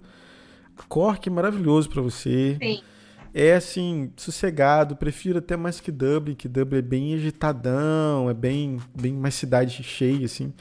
Cork 0.87 1.27
é 1.27 1.31
maravilhoso 1.31 1.89
para 1.89 2.01
você. 2.01 2.57
Sim. 2.61 2.81
É 3.33 3.53
assim, 3.53 4.11
sossegado, 4.17 4.97
prefiro 4.97 5.37
até 5.37 5.55
mais 5.55 5.79
que 5.79 5.89
Dublin, 5.89 6.35
que 6.35 6.49
Dublin 6.49 6.79
é 6.79 6.81
bem 6.81 7.13
agitadão, 7.13 8.29
é 8.29 8.33
bem, 8.33 8.77
bem 8.93 9.13
mais 9.13 9.35
cidade 9.35 9.81
cheia, 9.83 10.25
assim. 10.25 10.53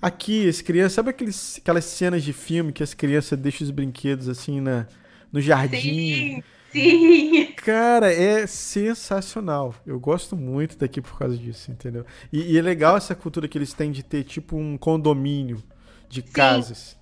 Aqui, 0.00 0.48
as 0.48 0.62
crianças, 0.62 0.92
sabe 0.94 1.10
aqueles, 1.10 1.58
aquelas 1.58 1.84
cenas 1.84 2.22
de 2.22 2.32
filme 2.32 2.72
que 2.72 2.82
as 2.82 2.94
crianças 2.94 3.38
deixam 3.38 3.66
os 3.66 3.70
brinquedos 3.70 4.26
assim 4.26 4.58
na, 4.58 4.86
no 5.30 5.38
jardim? 5.38 6.40
Sim. 6.40 6.42
Sim. 6.74 7.52
Cara, 7.56 8.12
é 8.12 8.46
sensacional. 8.48 9.74
Eu 9.86 10.00
gosto 10.00 10.36
muito 10.36 10.76
daqui 10.76 11.00
por 11.00 11.16
causa 11.16 11.36
disso, 11.36 11.70
entendeu? 11.70 12.04
E, 12.32 12.52
e 12.52 12.58
é 12.58 12.62
legal 12.62 12.96
essa 12.96 13.14
cultura 13.14 13.46
que 13.46 13.56
eles 13.56 13.72
têm 13.72 13.92
de 13.92 14.02
ter 14.02 14.24
tipo 14.24 14.56
um 14.56 14.76
condomínio 14.76 15.62
de 16.08 16.20
Sim. 16.20 16.32
casas. 16.32 16.96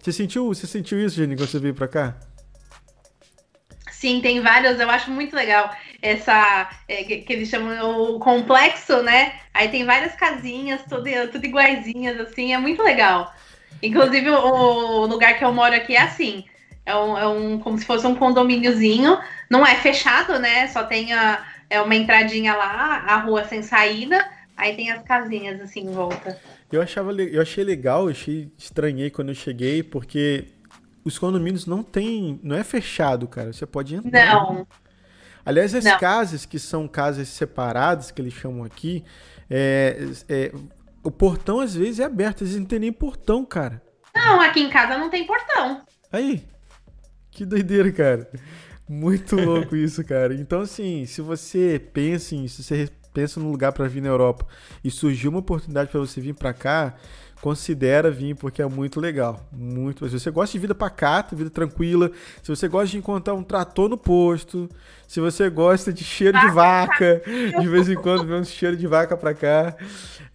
Você 0.00 0.12
sentiu, 0.12 0.48
você 0.48 0.66
sentiu 0.66 1.04
isso, 1.04 1.16
Jenny, 1.16 1.36
quando 1.36 1.48
você 1.48 1.58
veio 1.58 1.74
pra 1.74 1.88
cá? 1.88 2.16
Sim, 3.90 4.20
tem 4.20 4.40
vários, 4.40 4.78
eu 4.78 4.88
acho 4.88 5.10
muito 5.10 5.34
legal 5.34 5.74
essa, 6.00 6.70
é, 6.86 7.02
que, 7.02 7.18
que, 7.18 7.32
eles 7.32 7.48
chamam 7.48 8.14
o 8.14 8.18
complexo, 8.20 9.02
né? 9.02 9.40
Aí 9.52 9.68
tem 9.68 9.84
várias 9.84 10.14
casinhas, 10.14 10.82
tudo, 10.88 11.04
tudo 11.32 11.44
iguaizinhas, 11.44 12.20
assim, 12.20 12.54
é 12.54 12.58
muito 12.58 12.82
legal. 12.82 13.34
Inclusive, 13.82 14.30
o, 14.30 15.02
o 15.02 15.06
lugar 15.06 15.36
que 15.36 15.44
eu 15.44 15.52
moro 15.52 15.74
aqui 15.74 15.96
é 15.96 16.02
assim, 16.02 16.44
é 16.86 16.94
um, 16.94 17.18
é 17.18 17.28
um, 17.28 17.58
como 17.58 17.76
se 17.76 17.84
fosse 17.84 18.06
um 18.06 18.14
condomíniozinho, 18.14 19.18
não 19.50 19.66
é 19.66 19.74
fechado, 19.74 20.38
né? 20.38 20.68
Só 20.68 20.84
tem 20.84 21.12
a, 21.12 21.44
é 21.68 21.80
uma 21.80 21.94
entradinha 21.94 22.54
lá, 22.54 23.04
a 23.06 23.16
rua 23.16 23.44
sem 23.44 23.62
saída, 23.62 24.24
aí 24.56 24.76
tem 24.76 24.90
as 24.90 25.02
casinhas 25.02 25.60
assim 25.60 25.80
em 25.80 25.92
volta. 25.92 26.40
Eu 26.70 26.82
achava, 26.82 27.12
eu 27.12 27.40
achei 27.40 27.64
legal, 27.64 28.04
eu 28.04 28.10
achei 28.10 28.52
estranhei 28.58 29.10
quando 29.10 29.30
eu 29.30 29.34
cheguei, 29.34 29.82
porque 29.82 30.48
os 31.02 31.18
condomínios 31.18 31.66
não 31.66 31.82
tem, 31.82 32.38
não 32.42 32.54
é 32.54 32.62
fechado, 32.62 33.26
cara. 33.26 33.52
Você 33.52 33.64
pode 33.64 33.94
entrar. 33.94 34.34
Não. 34.34 34.66
Aliás, 35.44 35.74
as 35.74 35.84
não. 35.84 35.98
casas 35.98 36.44
que 36.44 36.58
são 36.58 36.86
casas 36.86 37.28
separadas, 37.28 38.10
que 38.10 38.20
eles 38.20 38.34
chamam 38.34 38.64
aqui, 38.64 39.02
é, 39.48 39.96
é, 40.28 40.52
o 41.02 41.10
portão 41.10 41.60
às 41.60 41.74
vezes 41.74 42.00
é 42.00 42.04
aberto, 42.04 42.44
às 42.44 42.50
vezes 42.50 42.60
não 42.60 42.66
tem 42.66 42.78
nem 42.78 42.92
portão, 42.92 43.46
cara. 43.46 43.80
Não, 44.14 44.40
aqui 44.42 44.60
em 44.60 44.68
casa 44.68 44.98
não 44.98 45.08
tem 45.08 45.26
portão. 45.26 45.82
Aí, 46.12 46.44
que 47.30 47.46
doideira, 47.46 47.90
cara. 47.90 48.30
Muito 48.86 49.36
louco 49.36 49.74
isso, 49.74 50.04
cara. 50.04 50.34
Então, 50.34 50.60
assim, 50.60 51.06
se 51.06 51.22
você 51.22 51.80
pensa 51.92 52.34
em, 52.34 52.46
se 52.46 52.62
você 52.62 52.90
pensa 53.18 53.40
num 53.40 53.50
lugar 53.50 53.72
para 53.72 53.88
vir 53.88 54.00
na 54.00 54.08
Europa 54.08 54.46
e 54.84 54.92
surgiu 54.92 55.30
uma 55.30 55.40
oportunidade 55.40 55.90
para 55.90 55.98
você 55.98 56.20
vir 56.20 56.34
para 56.34 56.52
cá, 56.52 56.94
considera 57.40 58.12
vir 58.12 58.36
porque 58.36 58.62
é 58.62 58.66
muito 58.66 59.00
legal. 59.00 59.44
Muito. 59.50 60.08
Se 60.08 60.20
você 60.20 60.30
gosta 60.30 60.52
de 60.52 60.60
vida 60.60 60.72
pacata, 60.72 61.34
vida 61.34 61.50
tranquila, 61.50 62.12
se 62.40 62.48
você 62.48 62.68
gosta 62.68 62.92
de 62.92 62.98
encontrar 62.98 63.34
um 63.34 63.42
trator 63.42 63.88
no 63.88 63.98
posto, 63.98 64.68
se 65.08 65.18
você 65.18 65.50
gosta 65.50 65.92
de 65.92 66.04
cheiro 66.04 66.38
de 66.38 66.48
vaca, 66.52 67.20
de 67.60 67.68
vez 67.68 67.88
em 67.88 67.96
quando 67.96 68.24
vem 68.24 68.36
um 68.38 68.44
cheiro 68.44 68.76
de 68.76 68.86
vaca 68.86 69.16
pra 69.16 69.34
cá. 69.34 69.74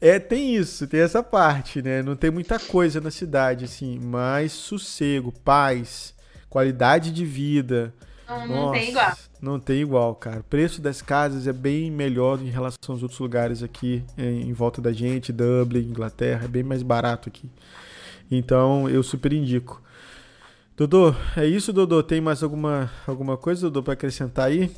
É, 0.02 0.20
tem 0.20 0.54
isso, 0.54 0.86
tem 0.86 1.00
essa 1.00 1.24
parte, 1.24 1.82
né? 1.82 2.04
Não 2.04 2.18
tem 2.18 2.32
muita 2.32 2.60
coisa 2.60 3.00
na 3.00 3.12
cidade, 3.12 3.64
assim, 3.64 3.98
mas 3.98 4.52
sossego, 4.52 5.32
paz, 5.32 6.14
qualidade 6.50 7.14
de 7.14 7.24
vida. 7.24 7.94
Não, 8.28 8.46
não 8.46 8.72
tem 8.74 8.90
igual. 8.90 9.14
Não 9.44 9.60
tem 9.60 9.82
igual, 9.82 10.15
cara. 10.15 10.40
O 10.40 10.44
preço 10.44 10.82
das 10.82 11.02
casas 11.02 11.48
é 11.48 11.52
bem 11.52 11.91
melhor 11.91 12.40
em 12.41 12.49
relação 12.49 12.78
aos 12.95 13.03
outros 13.03 13.20
lugares 13.20 13.61
aqui 13.61 14.02
em, 14.18 14.44
em 14.48 14.53
volta 14.53 14.82
da 14.82 14.94
gente, 14.94 15.34
Dublin, 15.34 15.82
Inglaterra, 15.82 16.45
é 16.45 16.48
bem 16.48 16.64
mais 16.64 16.82
barato 16.82 17.28
aqui. 17.28 17.49
Então 18.32 18.88
eu 18.88 19.03
super 19.03 19.34
indico. 19.34 19.84
Dodô, 20.78 21.14
é 21.36 21.45
isso, 21.45 21.74
Dodô? 21.74 22.02
Tem 22.02 22.22
mais 22.22 22.41
alguma, 22.41 22.90
alguma 23.06 23.36
coisa, 23.36 23.64
Dodô, 23.64 23.84
para 23.84 23.95
acrescentar 23.95 24.48
aí? 24.48 24.72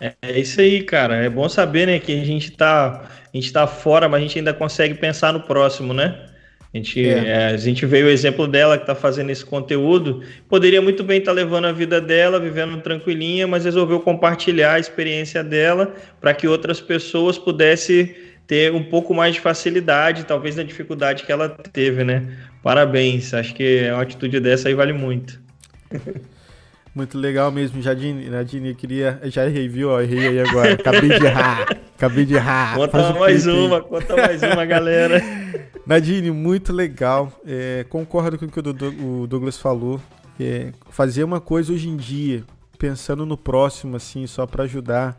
É, 0.00 0.12
é 0.20 0.40
isso 0.40 0.60
aí, 0.60 0.82
cara. 0.82 1.14
É 1.14 1.30
bom 1.30 1.48
saber, 1.48 1.86
né, 1.86 2.00
que 2.00 2.20
a 2.20 2.24
gente 2.24 2.50
tá, 2.50 3.08
a 3.32 3.36
gente 3.36 3.52
tá 3.52 3.68
fora, 3.68 4.08
mas 4.08 4.18
a 4.18 4.22
gente 4.22 4.38
ainda 4.40 4.52
consegue 4.52 4.96
pensar 4.96 5.32
no 5.32 5.40
próximo, 5.40 5.94
né? 5.94 6.31
A 6.72 6.78
gente, 6.78 7.06
é. 7.06 7.28
É, 7.28 7.46
a 7.48 7.56
gente 7.56 7.84
veio 7.84 8.06
o 8.06 8.08
exemplo 8.10 8.48
dela 8.48 8.78
que 8.78 8.84
está 8.84 8.94
fazendo 8.94 9.30
esse 9.30 9.44
conteúdo. 9.44 10.22
Poderia 10.48 10.80
muito 10.80 11.04
bem 11.04 11.18
estar 11.18 11.32
tá 11.32 11.34
levando 11.34 11.66
a 11.66 11.72
vida 11.72 12.00
dela, 12.00 12.40
vivendo 12.40 12.80
tranquilinha, 12.80 13.46
mas 13.46 13.64
resolveu 13.64 14.00
compartilhar 14.00 14.74
a 14.74 14.78
experiência 14.78 15.44
dela 15.44 15.94
para 16.20 16.32
que 16.32 16.48
outras 16.48 16.80
pessoas 16.80 17.36
pudessem 17.38 18.14
ter 18.46 18.72
um 18.72 18.82
pouco 18.82 19.14
mais 19.14 19.34
de 19.34 19.40
facilidade, 19.40 20.24
talvez 20.24 20.56
na 20.56 20.62
dificuldade 20.62 21.24
que 21.24 21.32
ela 21.32 21.48
teve, 21.48 22.04
né? 22.04 22.26
Parabéns, 22.62 23.34
acho 23.34 23.54
que 23.54 23.90
uma 23.90 24.02
atitude 24.02 24.40
dessa 24.40 24.68
aí 24.68 24.74
vale 24.74 24.92
muito. 24.92 25.40
Muito 26.94 27.16
legal 27.16 27.50
mesmo, 27.50 27.80
Jadine. 27.80 28.28
Nadine, 28.28 28.70
eu 28.70 28.74
queria. 28.74 29.18
Já 29.24 29.46
errei, 29.46 29.66
viu? 29.66 29.90
Ó, 29.90 30.00
errei 30.00 30.28
aí 30.28 30.40
agora. 30.40 30.74
Acabei 30.74 31.08
de 31.08 31.24
errar. 31.24 31.66
Acabei 31.96 32.24
de 32.26 32.34
errar. 32.34 32.76
Conta 32.76 33.14
mais 33.14 33.46
uma, 33.46 33.80
conta 33.80 34.16
mais 34.16 34.42
uma, 34.42 34.64
galera. 34.66 35.22
Nadine, 35.86 36.30
muito 36.30 36.72
legal. 36.72 37.32
É, 37.46 37.86
concordo 37.88 38.38
com 38.38 38.44
o 38.44 38.50
que 38.50 38.58
o 38.58 39.26
Douglas 39.26 39.56
falou. 39.58 40.00
É, 40.38 40.72
fazer 40.90 41.24
uma 41.24 41.40
coisa 41.40 41.72
hoje 41.72 41.88
em 41.88 41.96
dia, 41.96 42.44
pensando 42.78 43.24
no 43.24 43.36
próximo, 43.36 43.96
assim, 43.96 44.26
só 44.26 44.46
para 44.46 44.64
ajudar, 44.64 45.18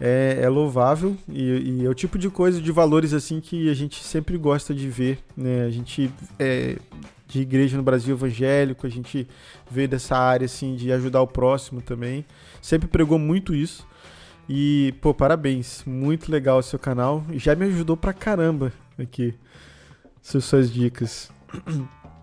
é, 0.00 0.38
é 0.42 0.48
louvável 0.48 1.16
e, 1.28 1.80
e, 1.80 1.84
é 1.84 1.88
o 1.88 1.94
tipo 1.94 2.16
de 2.18 2.30
coisa, 2.30 2.60
de 2.60 2.72
valores, 2.72 3.12
assim, 3.12 3.40
que 3.40 3.68
a 3.68 3.74
gente 3.74 4.02
sempre 4.02 4.38
gosta 4.38 4.72
de 4.72 4.88
ver, 4.88 5.18
né? 5.36 5.64
A 5.64 5.70
gente 5.70 6.10
é, 6.38 6.76
de 7.28 7.42
igreja 7.42 7.76
no 7.76 7.82
Brasil 7.82 8.16
evangélico, 8.16 8.86
a 8.86 8.90
gente 8.90 9.28
veio 9.70 9.86
dessa 9.86 10.16
área 10.16 10.46
assim 10.46 10.74
de 10.74 10.90
ajudar 10.90 11.20
o 11.20 11.26
próximo 11.26 11.82
também. 11.82 12.24
Sempre 12.62 12.88
pregou 12.88 13.18
muito 13.18 13.54
isso. 13.54 13.86
E, 14.48 14.94
pô, 15.02 15.12
parabéns. 15.12 15.84
Muito 15.86 16.32
legal 16.32 16.58
o 16.58 16.62
seu 16.62 16.78
canal. 16.78 17.22
Já 17.34 17.54
me 17.54 17.66
ajudou 17.66 17.96
pra 17.96 18.14
caramba 18.14 18.72
aqui. 18.98 19.34
Suas, 20.22 20.44
suas 20.44 20.72
dicas. 20.72 21.30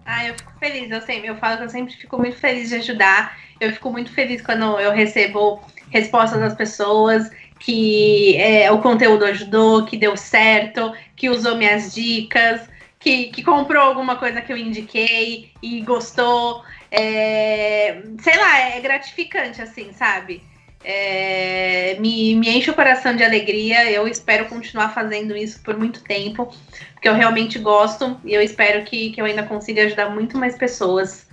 Ah, 0.08 0.28
eu 0.28 0.34
fico 0.34 0.52
feliz. 0.60 0.92
Eu, 0.92 1.02
sempre, 1.02 1.28
eu 1.28 1.36
falo 1.38 1.58
que 1.58 1.64
eu 1.64 1.70
sempre 1.70 1.94
fico 1.94 2.18
muito 2.18 2.38
feliz 2.38 2.70
de 2.70 2.76
ajudar. 2.76 3.38
Eu 3.60 3.72
fico 3.72 3.92
muito 3.92 4.12
feliz 4.12 4.42
quando 4.42 4.80
eu 4.80 4.92
recebo 4.92 5.62
respostas 5.92 6.40
das 6.40 6.56
pessoas 6.56 7.30
que 7.60 8.36
é, 8.38 8.72
o 8.72 8.80
conteúdo 8.82 9.24
ajudou, 9.26 9.86
que 9.86 9.98
deu 9.98 10.18
certo, 10.18 10.94
que 11.16 11.30
usou 11.30 11.56
minhas 11.56 11.94
dicas 11.94 12.68
que, 13.06 13.28
que 13.28 13.44
comprou 13.44 13.84
alguma 13.84 14.16
coisa 14.16 14.42
que 14.42 14.52
eu 14.52 14.58
indiquei 14.58 15.52
e 15.62 15.82
gostou. 15.82 16.64
É, 16.90 18.02
sei 18.20 18.36
lá, 18.36 18.60
é 18.62 18.82
gratificante, 18.82 19.62
assim, 19.62 19.94
sabe? 19.94 20.42
É, 20.84 21.98
me, 22.00 22.34
me 22.34 22.50
enche 22.50 22.72
o 22.72 22.74
coração 22.74 23.16
de 23.16 23.24
alegria. 23.24 23.92
Eu 23.92 24.08
espero 24.08 24.46
continuar 24.46 24.90
fazendo 24.90 25.38
isso 25.38 25.62
por 25.62 25.78
muito 25.78 26.04
tempo, 26.04 26.52
porque 26.94 27.08
eu 27.08 27.14
realmente 27.14 27.60
gosto 27.60 28.20
e 28.26 28.34
eu 28.34 28.42
espero 28.42 28.84
que, 28.84 29.12
que 29.12 29.22
eu 29.22 29.26
ainda 29.26 29.44
consiga 29.44 29.84
ajudar 29.84 30.10
muito 30.10 30.36
mais 30.36 30.58
pessoas 30.58 31.28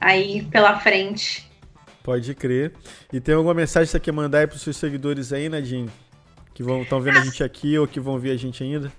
aí 0.00 0.46
pela 0.46 0.80
frente. 0.80 1.46
Pode 2.02 2.34
crer. 2.34 2.72
E 3.12 3.20
tem 3.20 3.34
alguma 3.34 3.52
mensagem 3.52 3.84
que 3.86 3.92
você 3.92 4.00
quer 4.00 4.12
mandar 4.12 4.38
aí 4.38 4.46
para 4.46 4.56
os 4.56 4.62
seus 4.62 4.78
seguidores 4.78 5.30
aí, 5.30 5.50
Nadine? 5.50 5.90
Que 6.54 6.62
estão 6.62 7.02
vendo 7.02 7.18
ah, 7.18 7.20
a 7.20 7.24
gente 7.24 7.44
aqui 7.44 7.78
ou 7.78 7.86
que 7.86 8.00
vão 8.00 8.18
ver 8.18 8.30
a 8.30 8.36
gente 8.36 8.64
ainda? 8.64 8.90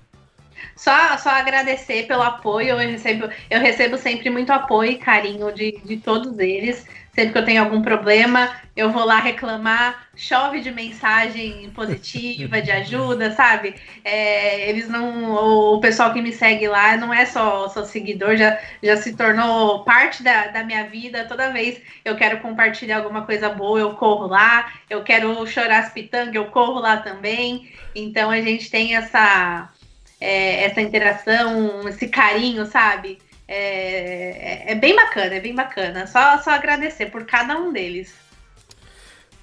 Só, 0.76 1.18
só 1.18 1.30
agradecer 1.30 2.08
pelo 2.08 2.24
apoio. 2.24 2.70
Eu 2.70 2.78
recebo, 2.78 3.30
eu 3.50 3.60
recebo 3.60 3.98
sempre 3.98 4.30
muito 4.30 4.52
apoio 4.52 4.92
e 4.92 4.98
carinho 4.98 5.52
de, 5.52 5.80
de 5.84 5.98
todos 5.98 6.38
eles. 6.40 6.86
Sempre 7.14 7.32
que 7.32 7.38
eu 7.38 7.46
tenho 7.46 7.62
algum 7.62 7.80
problema, 7.84 8.52
eu 8.76 8.92
vou 8.92 9.06
lá 9.06 9.20
reclamar, 9.20 10.08
chove 10.16 10.62
de 10.62 10.72
mensagem 10.72 11.70
positiva, 11.70 12.60
de 12.60 12.72
ajuda, 12.72 13.30
sabe? 13.38 13.76
É, 14.04 14.68
eles 14.68 14.90
não. 14.90 15.76
O 15.76 15.80
pessoal 15.80 16.12
que 16.12 16.24
me 16.24 16.34
segue 16.34 16.68
lá 16.68 16.98
não 16.98 17.14
é 17.14 17.24
só, 17.28 17.70
só 17.70 17.86
seguidor, 17.86 18.36
já, 18.36 18.60
já 18.82 18.98
se 18.98 19.16
tornou 19.16 19.84
parte 19.84 20.24
da, 20.24 20.48
da 20.48 20.64
minha 20.64 20.86
vida. 20.86 21.26
Toda 21.26 21.52
vez 21.52 21.80
eu 22.04 22.16
quero 22.16 22.40
compartilhar 22.40 22.98
alguma 22.98 23.28
coisa 23.28 23.48
boa, 23.48 23.80
eu 23.80 23.94
corro 23.94 24.26
lá. 24.26 24.74
Eu 24.90 25.04
quero 25.04 25.46
chorar 25.46 25.82
as 25.84 25.94
pitangas, 25.94 26.34
eu 26.34 26.46
corro 26.46 26.80
lá 26.80 26.98
também. 26.98 27.70
Então 27.94 28.32
a 28.32 28.42
gente 28.42 28.72
tem 28.72 28.96
essa 28.96 29.70
é, 30.24 30.64
essa 30.64 30.80
interação, 30.80 31.88
esse 31.90 32.08
carinho, 32.08 32.66
sabe? 32.66 33.18
É, 33.46 34.70
é, 34.70 34.72
é, 34.72 34.76
bem 34.76 34.96
bacana, 34.96 35.36
é 35.36 35.40
bem 35.42 35.54
bacana. 35.54 36.08
Só, 36.08 36.38
só 36.38 36.52
agradecer 36.52 37.08
por 37.08 37.26
cada 37.26 37.58
um 37.60 37.74
deles. 37.74 38.14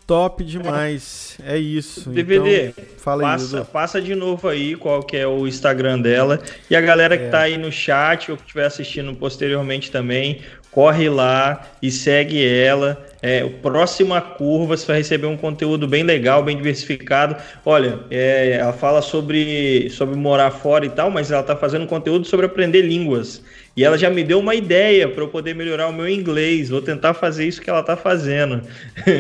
Top 0.06 0.42
demais. 0.42 1.38
É, 1.44 1.58
isso. 1.58 2.08
DVD, 2.10 2.68
então, 2.68 2.84
fala 2.96 3.22
passa, 3.22 3.58
aí, 3.58 3.64
passa 3.66 4.00
de 4.00 4.14
novo 4.14 4.48
aí 4.48 4.74
qual 4.74 5.02
que 5.02 5.18
é 5.18 5.26
o 5.26 5.46
Instagram 5.46 6.00
dela. 6.00 6.40
E 6.70 6.74
a 6.74 6.80
galera 6.80 7.18
que 7.18 7.24
é. 7.24 7.28
tá 7.28 7.40
aí 7.42 7.58
no 7.58 7.70
chat 7.70 8.30
ou 8.30 8.38
que 8.38 8.44
estiver 8.44 8.64
assistindo 8.64 9.14
posteriormente 9.14 9.90
também, 9.90 10.40
corre 10.70 11.08
lá 11.08 11.66
e 11.82 11.90
segue 11.90 12.46
ela. 12.46 13.06
É, 13.22 13.46
próxima 13.60 14.18
curva 14.20 14.76
você 14.76 14.86
vai 14.86 14.96
receber 14.98 15.26
um 15.26 15.36
conteúdo 15.36 15.86
bem 15.86 16.02
legal, 16.02 16.42
bem 16.42 16.56
diversificado. 16.56 17.36
Olha, 17.66 18.00
é, 18.10 18.52
ela 18.52 18.72
fala 18.72 19.02
sobre, 19.02 19.90
sobre 19.90 20.16
morar 20.16 20.50
fora 20.50 20.86
e 20.86 20.90
tal, 20.90 21.10
mas 21.10 21.30
ela 21.30 21.42
está 21.42 21.54
fazendo 21.54 21.86
conteúdo 21.86 22.24
sobre 22.26 22.46
aprender 22.46 22.80
línguas. 22.80 23.42
E 23.76 23.84
ela 23.84 23.96
já 23.96 24.10
me 24.10 24.24
deu 24.24 24.40
uma 24.40 24.54
ideia 24.54 25.08
para 25.08 25.22
eu 25.22 25.28
poder 25.28 25.54
melhorar 25.54 25.88
o 25.88 25.92
meu 25.92 26.08
inglês. 26.08 26.70
Vou 26.70 26.82
tentar 26.82 27.14
fazer 27.14 27.46
isso 27.46 27.60
que 27.60 27.70
ela 27.70 27.80
está 27.80 27.96
fazendo. 27.96 28.62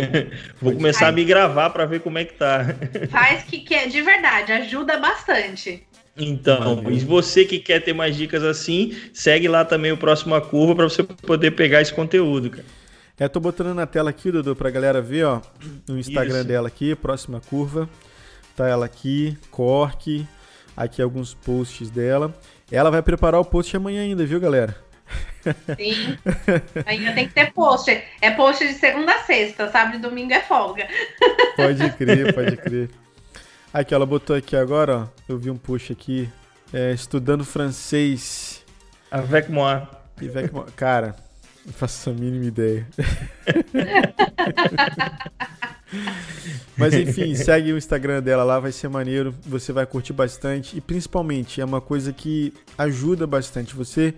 Vou 0.60 0.72
começar 0.72 1.08
a 1.08 1.12
me 1.12 1.24
gravar 1.24 1.70
para 1.70 1.84
ver 1.84 2.00
como 2.00 2.18
é 2.18 2.24
que 2.24 2.34
tá. 2.34 2.74
Faz 3.10 3.44
que, 3.44 3.60
que 3.60 3.74
é 3.74 3.86
de 3.86 4.02
verdade, 4.02 4.52
ajuda 4.52 4.98
bastante. 4.98 5.86
Então, 6.20 6.84
e 6.90 6.98
você 7.00 7.44
que 7.44 7.58
quer 7.58 7.80
ter 7.80 7.94
mais 7.94 8.14
dicas 8.14 8.44
assim, 8.44 8.94
segue 9.12 9.48
lá 9.48 9.64
também 9.64 9.90
o 9.90 9.96
Próxima 9.96 10.40
Curva 10.40 10.74
para 10.74 10.84
você 10.84 11.02
poder 11.02 11.52
pegar 11.52 11.80
esse 11.80 11.92
conteúdo, 11.92 12.50
cara. 12.50 12.64
É, 13.18 13.28
tô 13.28 13.40
botando 13.40 13.74
na 13.74 13.86
tela 13.86 14.10
aqui, 14.10 14.30
Dudu, 14.30 14.56
pra 14.56 14.70
galera 14.70 15.00
ver, 15.00 15.24
ó, 15.24 15.42
no 15.88 15.98
Instagram 15.98 16.38
Isso. 16.38 16.48
dela 16.48 16.68
aqui, 16.68 16.94
Próxima 16.94 17.40
Curva. 17.40 17.88
Tá 18.56 18.68
ela 18.68 18.86
aqui, 18.86 19.36
Cork, 19.50 20.26
aqui 20.76 21.02
alguns 21.02 21.34
posts 21.34 21.90
dela. 21.90 22.34
Ela 22.70 22.90
vai 22.90 23.02
preparar 23.02 23.40
o 23.40 23.44
post 23.44 23.76
amanhã 23.76 24.02
ainda, 24.02 24.24
viu, 24.24 24.40
galera? 24.40 24.76
Sim. 25.76 26.18
Ainda 26.86 27.12
tem 27.12 27.26
que 27.26 27.34
ter 27.34 27.52
post. 27.52 27.90
É 28.20 28.30
post 28.30 28.66
de 28.66 28.74
segunda 28.74 29.12
a 29.14 29.18
sexta, 29.20 29.68
sábado 29.70 29.96
e 29.96 30.00
domingo 30.00 30.32
é 30.32 30.40
folga. 30.40 30.86
Pode 31.56 31.90
crer, 31.92 32.34
pode 32.34 32.56
crer. 32.58 32.90
Aqui, 33.72 33.94
ela 33.94 34.04
botou 34.04 34.34
aqui 34.34 34.56
agora, 34.56 34.96
ó. 34.96 35.06
Eu 35.28 35.38
vi 35.38 35.48
um 35.48 35.56
post 35.56 35.92
aqui. 35.92 36.28
É, 36.72 36.92
estudando 36.92 37.44
francês. 37.44 38.64
Avec 39.10 39.50
moi. 39.50 39.86
Avec 40.20 40.52
moi. 40.52 40.66
Cara, 40.74 41.14
não 41.64 41.72
faço 41.72 42.10
a 42.10 42.12
mínima 42.12 42.46
ideia. 42.46 42.86
Mas 46.76 46.94
enfim, 46.94 47.34
segue 47.34 47.72
o 47.72 47.78
Instagram 47.78 48.22
dela 48.22 48.42
lá, 48.42 48.58
vai 48.58 48.72
ser 48.72 48.88
maneiro, 48.88 49.34
você 49.44 49.72
vai 49.72 49.84
curtir 49.86 50.12
bastante 50.12 50.76
e 50.76 50.80
principalmente 50.80 51.60
é 51.60 51.64
uma 51.64 51.80
coisa 51.80 52.12
que 52.12 52.54
ajuda 52.78 53.26
bastante. 53.26 53.74
Você 53.76 54.14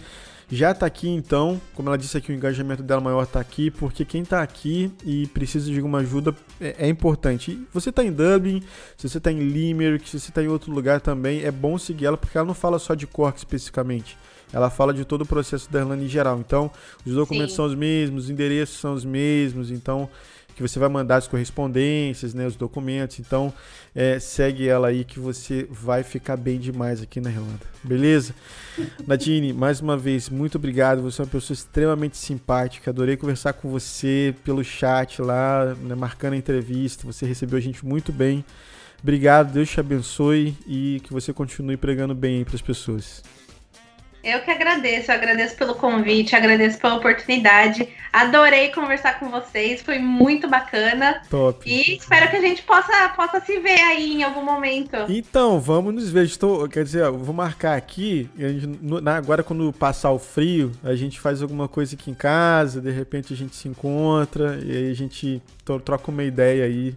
já 0.54 0.74
tá 0.74 0.84
aqui 0.84 1.08
então, 1.08 1.58
como 1.74 1.88
ela 1.88 1.96
disse 1.96 2.18
aqui, 2.18 2.30
o 2.30 2.34
engajamento 2.34 2.82
dela 2.82 3.00
maior 3.00 3.26
tá 3.26 3.40
aqui, 3.40 3.70
porque 3.70 4.04
quem 4.04 4.22
tá 4.22 4.42
aqui 4.42 4.92
e 5.02 5.26
precisa 5.28 5.70
de 5.70 5.78
alguma 5.78 6.00
ajuda 6.00 6.34
é, 6.60 6.86
é 6.86 6.88
importante. 6.90 7.58
você 7.72 7.90
tá 7.90 8.04
em 8.04 8.12
Dublin, 8.12 8.62
se 8.98 9.08
você 9.08 9.18
tá 9.18 9.32
em 9.32 9.38
Limerick, 9.38 10.06
se 10.06 10.20
você 10.20 10.30
tá 10.30 10.42
em 10.42 10.48
outro 10.48 10.70
lugar 10.70 11.00
também, 11.00 11.42
é 11.42 11.50
bom 11.50 11.78
seguir 11.78 12.04
ela, 12.04 12.18
porque 12.18 12.36
ela 12.36 12.46
não 12.46 12.52
fala 12.52 12.78
só 12.78 12.94
de 12.94 13.06
Cork 13.06 13.38
especificamente. 13.38 14.18
Ela 14.52 14.68
fala 14.68 14.92
de 14.92 15.06
todo 15.06 15.22
o 15.22 15.26
processo 15.26 15.72
da 15.72 15.78
Irlanda 15.80 16.04
em 16.04 16.08
geral. 16.08 16.38
Então, 16.38 16.70
os 17.06 17.14
documentos 17.14 17.52
Sim. 17.52 17.56
são 17.56 17.64
os 17.64 17.74
mesmos, 17.74 18.24
os 18.24 18.30
endereços 18.30 18.78
são 18.78 18.92
os 18.92 19.06
mesmos. 19.06 19.70
Então, 19.70 20.06
que 20.54 20.62
você 20.62 20.78
vai 20.78 20.88
mandar 20.88 21.16
as 21.16 21.26
correspondências, 21.26 22.34
né, 22.34 22.46
os 22.46 22.56
documentos. 22.56 23.18
Então, 23.18 23.52
é, 23.94 24.18
segue 24.18 24.68
ela 24.68 24.88
aí 24.88 25.04
que 25.04 25.18
você 25.18 25.66
vai 25.70 26.02
ficar 26.02 26.36
bem 26.36 26.58
demais 26.58 27.02
aqui 27.02 27.20
na 27.20 27.30
Irlanda. 27.30 27.60
Beleza? 27.82 28.34
Nadine, 29.06 29.52
mais 29.52 29.80
uma 29.80 29.96
vez, 29.96 30.28
muito 30.28 30.56
obrigado. 30.56 31.02
Você 31.02 31.20
é 31.20 31.24
uma 31.24 31.30
pessoa 31.30 31.54
extremamente 31.54 32.16
simpática. 32.16 32.90
Adorei 32.90 33.16
conversar 33.16 33.52
com 33.54 33.70
você 33.70 34.34
pelo 34.44 34.62
chat 34.62 35.20
lá, 35.20 35.74
né, 35.82 35.94
marcando 35.94 36.34
a 36.34 36.36
entrevista. 36.36 37.06
Você 37.06 37.26
recebeu 37.26 37.58
a 37.58 37.62
gente 37.62 37.84
muito 37.84 38.12
bem. 38.12 38.44
Obrigado, 39.02 39.52
Deus 39.52 39.68
te 39.68 39.80
abençoe 39.80 40.56
e 40.64 41.00
que 41.02 41.12
você 41.12 41.32
continue 41.32 41.76
pregando 41.76 42.14
bem 42.14 42.44
para 42.44 42.54
as 42.54 42.62
pessoas. 42.62 43.22
Eu 44.22 44.40
que 44.40 44.50
agradeço, 44.50 45.10
eu 45.10 45.16
agradeço 45.16 45.56
pelo 45.56 45.74
convite, 45.74 46.36
agradeço 46.36 46.78
pela 46.78 46.94
oportunidade. 46.94 47.88
Adorei 48.12 48.70
conversar 48.70 49.18
com 49.18 49.28
vocês, 49.28 49.82
foi 49.82 49.98
muito 49.98 50.48
bacana. 50.48 51.22
Top. 51.28 51.68
E 51.68 51.96
espero 51.96 52.30
que 52.30 52.36
a 52.36 52.40
gente 52.40 52.62
possa, 52.62 53.08
possa 53.10 53.40
se 53.40 53.58
ver 53.58 53.80
aí 53.80 54.12
em 54.12 54.22
algum 54.22 54.44
momento. 54.44 54.96
Então, 55.08 55.58
vamos 55.58 55.92
nos 55.92 56.10
ver. 56.10 56.24
Estou, 56.24 56.68
quer 56.68 56.84
dizer, 56.84 57.02
eu 57.02 57.18
vou 57.18 57.34
marcar 57.34 57.76
aqui. 57.76 58.30
Gente, 58.38 58.68
agora, 59.08 59.42
quando 59.42 59.72
passar 59.72 60.12
o 60.12 60.18
frio, 60.18 60.70
a 60.84 60.94
gente 60.94 61.18
faz 61.18 61.42
alguma 61.42 61.66
coisa 61.66 61.96
aqui 61.96 62.10
em 62.10 62.14
casa, 62.14 62.80
de 62.80 62.90
repente 62.90 63.32
a 63.32 63.36
gente 63.36 63.56
se 63.56 63.66
encontra 63.66 64.60
e 64.62 64.70
aí 64.76 64.90
a 64.90 64.94
gente 64.94 65.42
troca 65.84 66.10
uma 66.10 66.22
ideia 66.22 66.64
aí. 66.64 66.94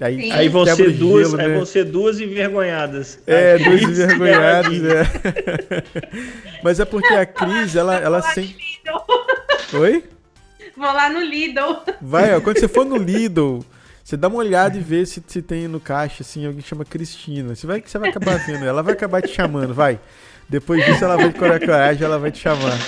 Aí, 0.00 0.32
aí 0.32 0.48
vão 0.48 0.64
ser 0.64 0.92
duas, 0.92 1.28
gelo, 1.28 1.40
aí 1.40 1.48
né? 1.48 1.54
vão 1.56 1.66
ser 1.66 1.84
duas 1.84 2.18
envergonhadas. 2.20 3.18
É, 3.26 3.58
duas 3.58 3.82
envergonhadas, 4.00 4.82
é. 4.82 5.82
Mas 6.62 6.80
é 6.80 6.86
porque 6.86 7.12
a 7.12 7.26
Cris, 7.26 7.76
ela, 7.76 7.96
ela 7.96 8.22
sempre. 8.22 8.56
Oi? 9.74 10.04
Vou 10.74 10.90
lá 10.90 11.10
no 11.10 11.20
Lidl. 11.20 11.82
Vai, 12.00 12.34
ó, 12.34 12.40
quando 12.40 12.58
você 12.58 12.66
for 12.66 12.86
no 12.86 12.96
Lidl, 12.96 13.60
você 14.02 14.16
dá 14.16 14.28
uma 14.28 14.38
olhada 14.38 14.78
e 14.78 14.80
vê 14.80 15.04
se, 15.04 15.22
se 15.26 15.42
tem 15.42 15.68
no 15.68 15.78
caixa, 15.78 16.22
assim, 16.22 16.46
alguém 16.46 16.62
que 16.62 16.68
chama 16.68 16.84
Cristina. 16.84 17.54
Você 17.54 17.66
vai, 17.66 17.82
você 17.84 17.98
vai 17.98 18.08
acabar 18.08 18.38
vendo, 18.46 18.64
ela 18.64 18.82
vai 18.82 18.94
acabar 18.94 19.20
te 19.20 19.28
chamando, 19.28 19.74
vai. 19.74 20.00
Depois 20.48 20.84
disso 20.84 21.04
ela 21.04 21.16
vai 21.16 21.30
te 21.30 21.38
coragem, 21.38 22.02
ela 22.02 22.18
vai 22.18 22.30
te 22.30 22.38
chamar. 22.38 22.78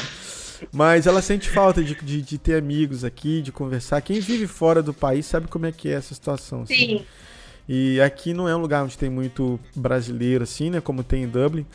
Mas 0.73 1.07
ela 1.07 1.23
sente 1.23 1.49
falta 1.49 1.83
de, 1.83 1.95
de, 1.95 2.23
de, 2.23 2.39
ter 2.39 2.57
amigos 2.57 3.05
aqui, 3.05 3.41
de 3.43 3.51
conversar. 3.51 4.01
Quem 4.01 4.21
vive 4.21 4.47
fora 4.47 4.83
do 4.83 4.93
país 4.93 5.27
sabe 5.27 5.49
como 5.49 5.67
é 5.67 5.73
que 5.73 5.89
é 5.89 5.93
essa 5.93 6.15
situação. 6.15 6.63
Assim. 6.63 6.75
Sim. 6.75 7.07
E 7.69 8.01
aqui 8.01 8.35
não 8.35 8.49
é 8.49 8.55
um 8.55 8.61
lugar 8.61 8.85
onde 8.85 8.99
tem 8.99 9.09
muito 9.09 9.59
brasileiro, 9.75 10.45
assim, 10.45 10.71
né? 10.71 10.81
Como 10.81 11.03
tem 11.03 11.25
em 11.25 11.29
Dublin. 11.29 11.67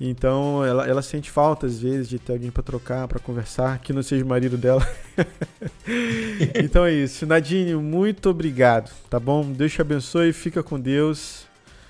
Então 0.00 0.64
ela, 0.64 0.86
ela 0.86 1.02
sente 1.02 1.30
falta, 1.30 1.66
às 1.66 1.80
vezes, 1.80 2.08
de 2.08 2.18
ter 2.18 2.32
alguém 2.32 2.50
para 2.50 2.62
trocar, 2.62 3.06
para 3.06 3.20
conversar, 3.20 3.78
que 3.78 3.92
não 3.92 4.02
seja 4.02 4.24
o 4.24 4.28
marido 4.28 4.56
dela. 4.56 4.86
então 6.60 6.84
é 6.84 6.92
isso. 6.92 7.24
Nadine, 7.24 7.74
muito 7.76 8.28
obrigado, 8.28 8.90
tá 9.08 9.20
bom? 9.20 9.44
Deus 9.52 9.72
te 9.72 9.80
abençoe, 9.80 10.32
fica 10.32 10.62
com 10.62 10.78
Deus. 10.78 11.46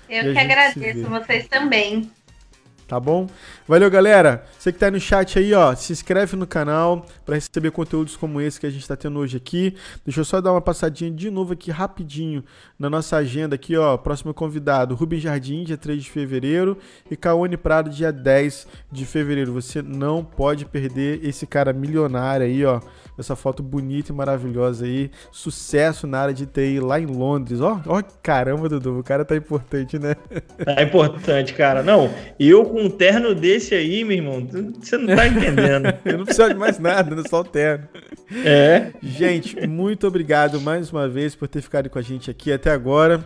Eu 0.07 0.31
que 0.31 0.37
agradeço, 0.37 1.09
vocês 1.09 1.47
também 1.47 2.11
tá 2.87 2.99
bom? 2.99 3.27
Valeu, 3.67 3.89
galera. 3.89 4.45
Você 4.57 4.71
que 4.71 4.79
tá 4.79 4.87
aí 4.87 4.91
no 4.91 4.99
chat 4.99 5.37
aí, 5.39 5.53
ó, 5.53 5.73
se 5.75 5.93
inscreve 5.93 6.35
no 6.35 6.45
canal 6.45 7.05
para 7.25 7.35
receber 7.35 7.71
conteúdos 7.71 8.15
como 8.15 8.41
esse 8.41 8.59
que 8.59 8.65
a 8.65 8.69
gente 8.69 8.87
tá 8.87 8.95
tendo 8.95 9.19
hoje 9.19 9.37
aqui. 9.37 9.75
Deixa 10.05 10.21
eu 10.21 10.25
só 10.25 10.41
dar 10.41 10.51
uma 10.51 10.61
passadinha 10.61 11.11
de 11.11 11.29
novo 11.29 11.53
aqui 11.53 11.71
rapidinho 11.71 12.43
na 12.77 12.89
nossa 12.89 13.17
agenda 13.17 13.55
aqui, 13.55 13.75
ó. 13.75 13.97
Próximo 13.97 14.33
convidado, 14.33 14.95
Rubens 14.95 15.21
Jardim, 15.21 15.63
dia 15.63 15.77
3 15.77 16.03
de 16.03 16.11
fevereiro 16.11 16.77
e 17.09 17.15
Caone 17.15 17.57
Prado, 17.57 17.89
dia 17.89 18.11
10 18.11 18.67
de 18.91 19.05
fevereiro. 19.05 19.53
Você 19.53 19.81
não 19.81 20.23
pode 20.23 20.65
perder 20.65 21.23
esse 21.23 21.47
cara 21.47 21.73
milionário 21.73 22.45
aí, 22.45 22.65
ó 22.65 22.81
essa 23.17 23.35
foto 23.35 23.61
bonita 23.61 24.11
e 24.11 24.15
maravilhosa 24.15 24.85
aí. 24.85 25.11
Sucesso 25.31 26.07
na 26.07 26.19
área 26.19 26.33
de 26.33 26.45
TI 26.45 26.79
lá 26.79 26.99
em 26.99 27.05
Londres. 27.05 27.61
Ó, 27.61 27.81
ó 27.85 28.01
caramba, 28.21 28.69
Dudu, 28.69 28.99
o 28.99 29.03
cara 29.03 29.23
tá 29.23 29.35
importante, 29.35 29.99
né? 29.99 30.15
Tá 30.63 30.81
importante, 30.81 31.53
cara. 31.53 31.83
Não, 31.83 32.09
eu 32.39 32.63
com 32.65 32.81
um 32.81 32.89
terno 32.89 33.35
desse 33.35 33.75
aí, 33.75 34.03
meu 34.03 34.17
irmão, 34.17 34.47
você 34.79 34.97
não 34.97 35.15
tá 35.15 35.27
entendendo. 35.27 35.93
eu 36.05 36.17
não 36.17 36.25
preciso 36.25 36.49
de 36.49 36.55
mais 36.55 36.79
nada, 36.79 37.15
né? 37.15 37.23
só 37.29 37.41
o 37.41 37.43
terno. 37.43 37.87
É. 38.45 38.91
Gente, 39.01 39.67
muito 39.67 40.07
obrigado 40.07 40.59
mais 40.61 40.91
uma 40.91 41.07
vez 41.07 41.35
por 41.35 41.47
ter 41.47 41.61
ficado 41.61 41.89
com 41.89 41.99
a 41.99 42.01
gente 42.01 42.31
aqui 42.31 42.51
até 42.51 42.71
agora. 42.71 43.23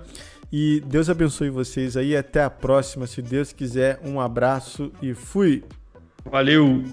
E 0.51 0.81
Deus 0.85 1.09
abençoe 1.09 1.49
vocês 1.49 1.97
aí. 1.97 2.15
Até 2.15 2.41
a 2.43 2.49
próxima, 2.49 3.05
se 3.05 3.21
Deus 3.21 3.51
quiser. 3.51 3.99
Um 4.03 4.19
abraço 4.19 4.91
e 5.01 5.13
fui. 5.13 5.63
Valeu! 6.25 6.83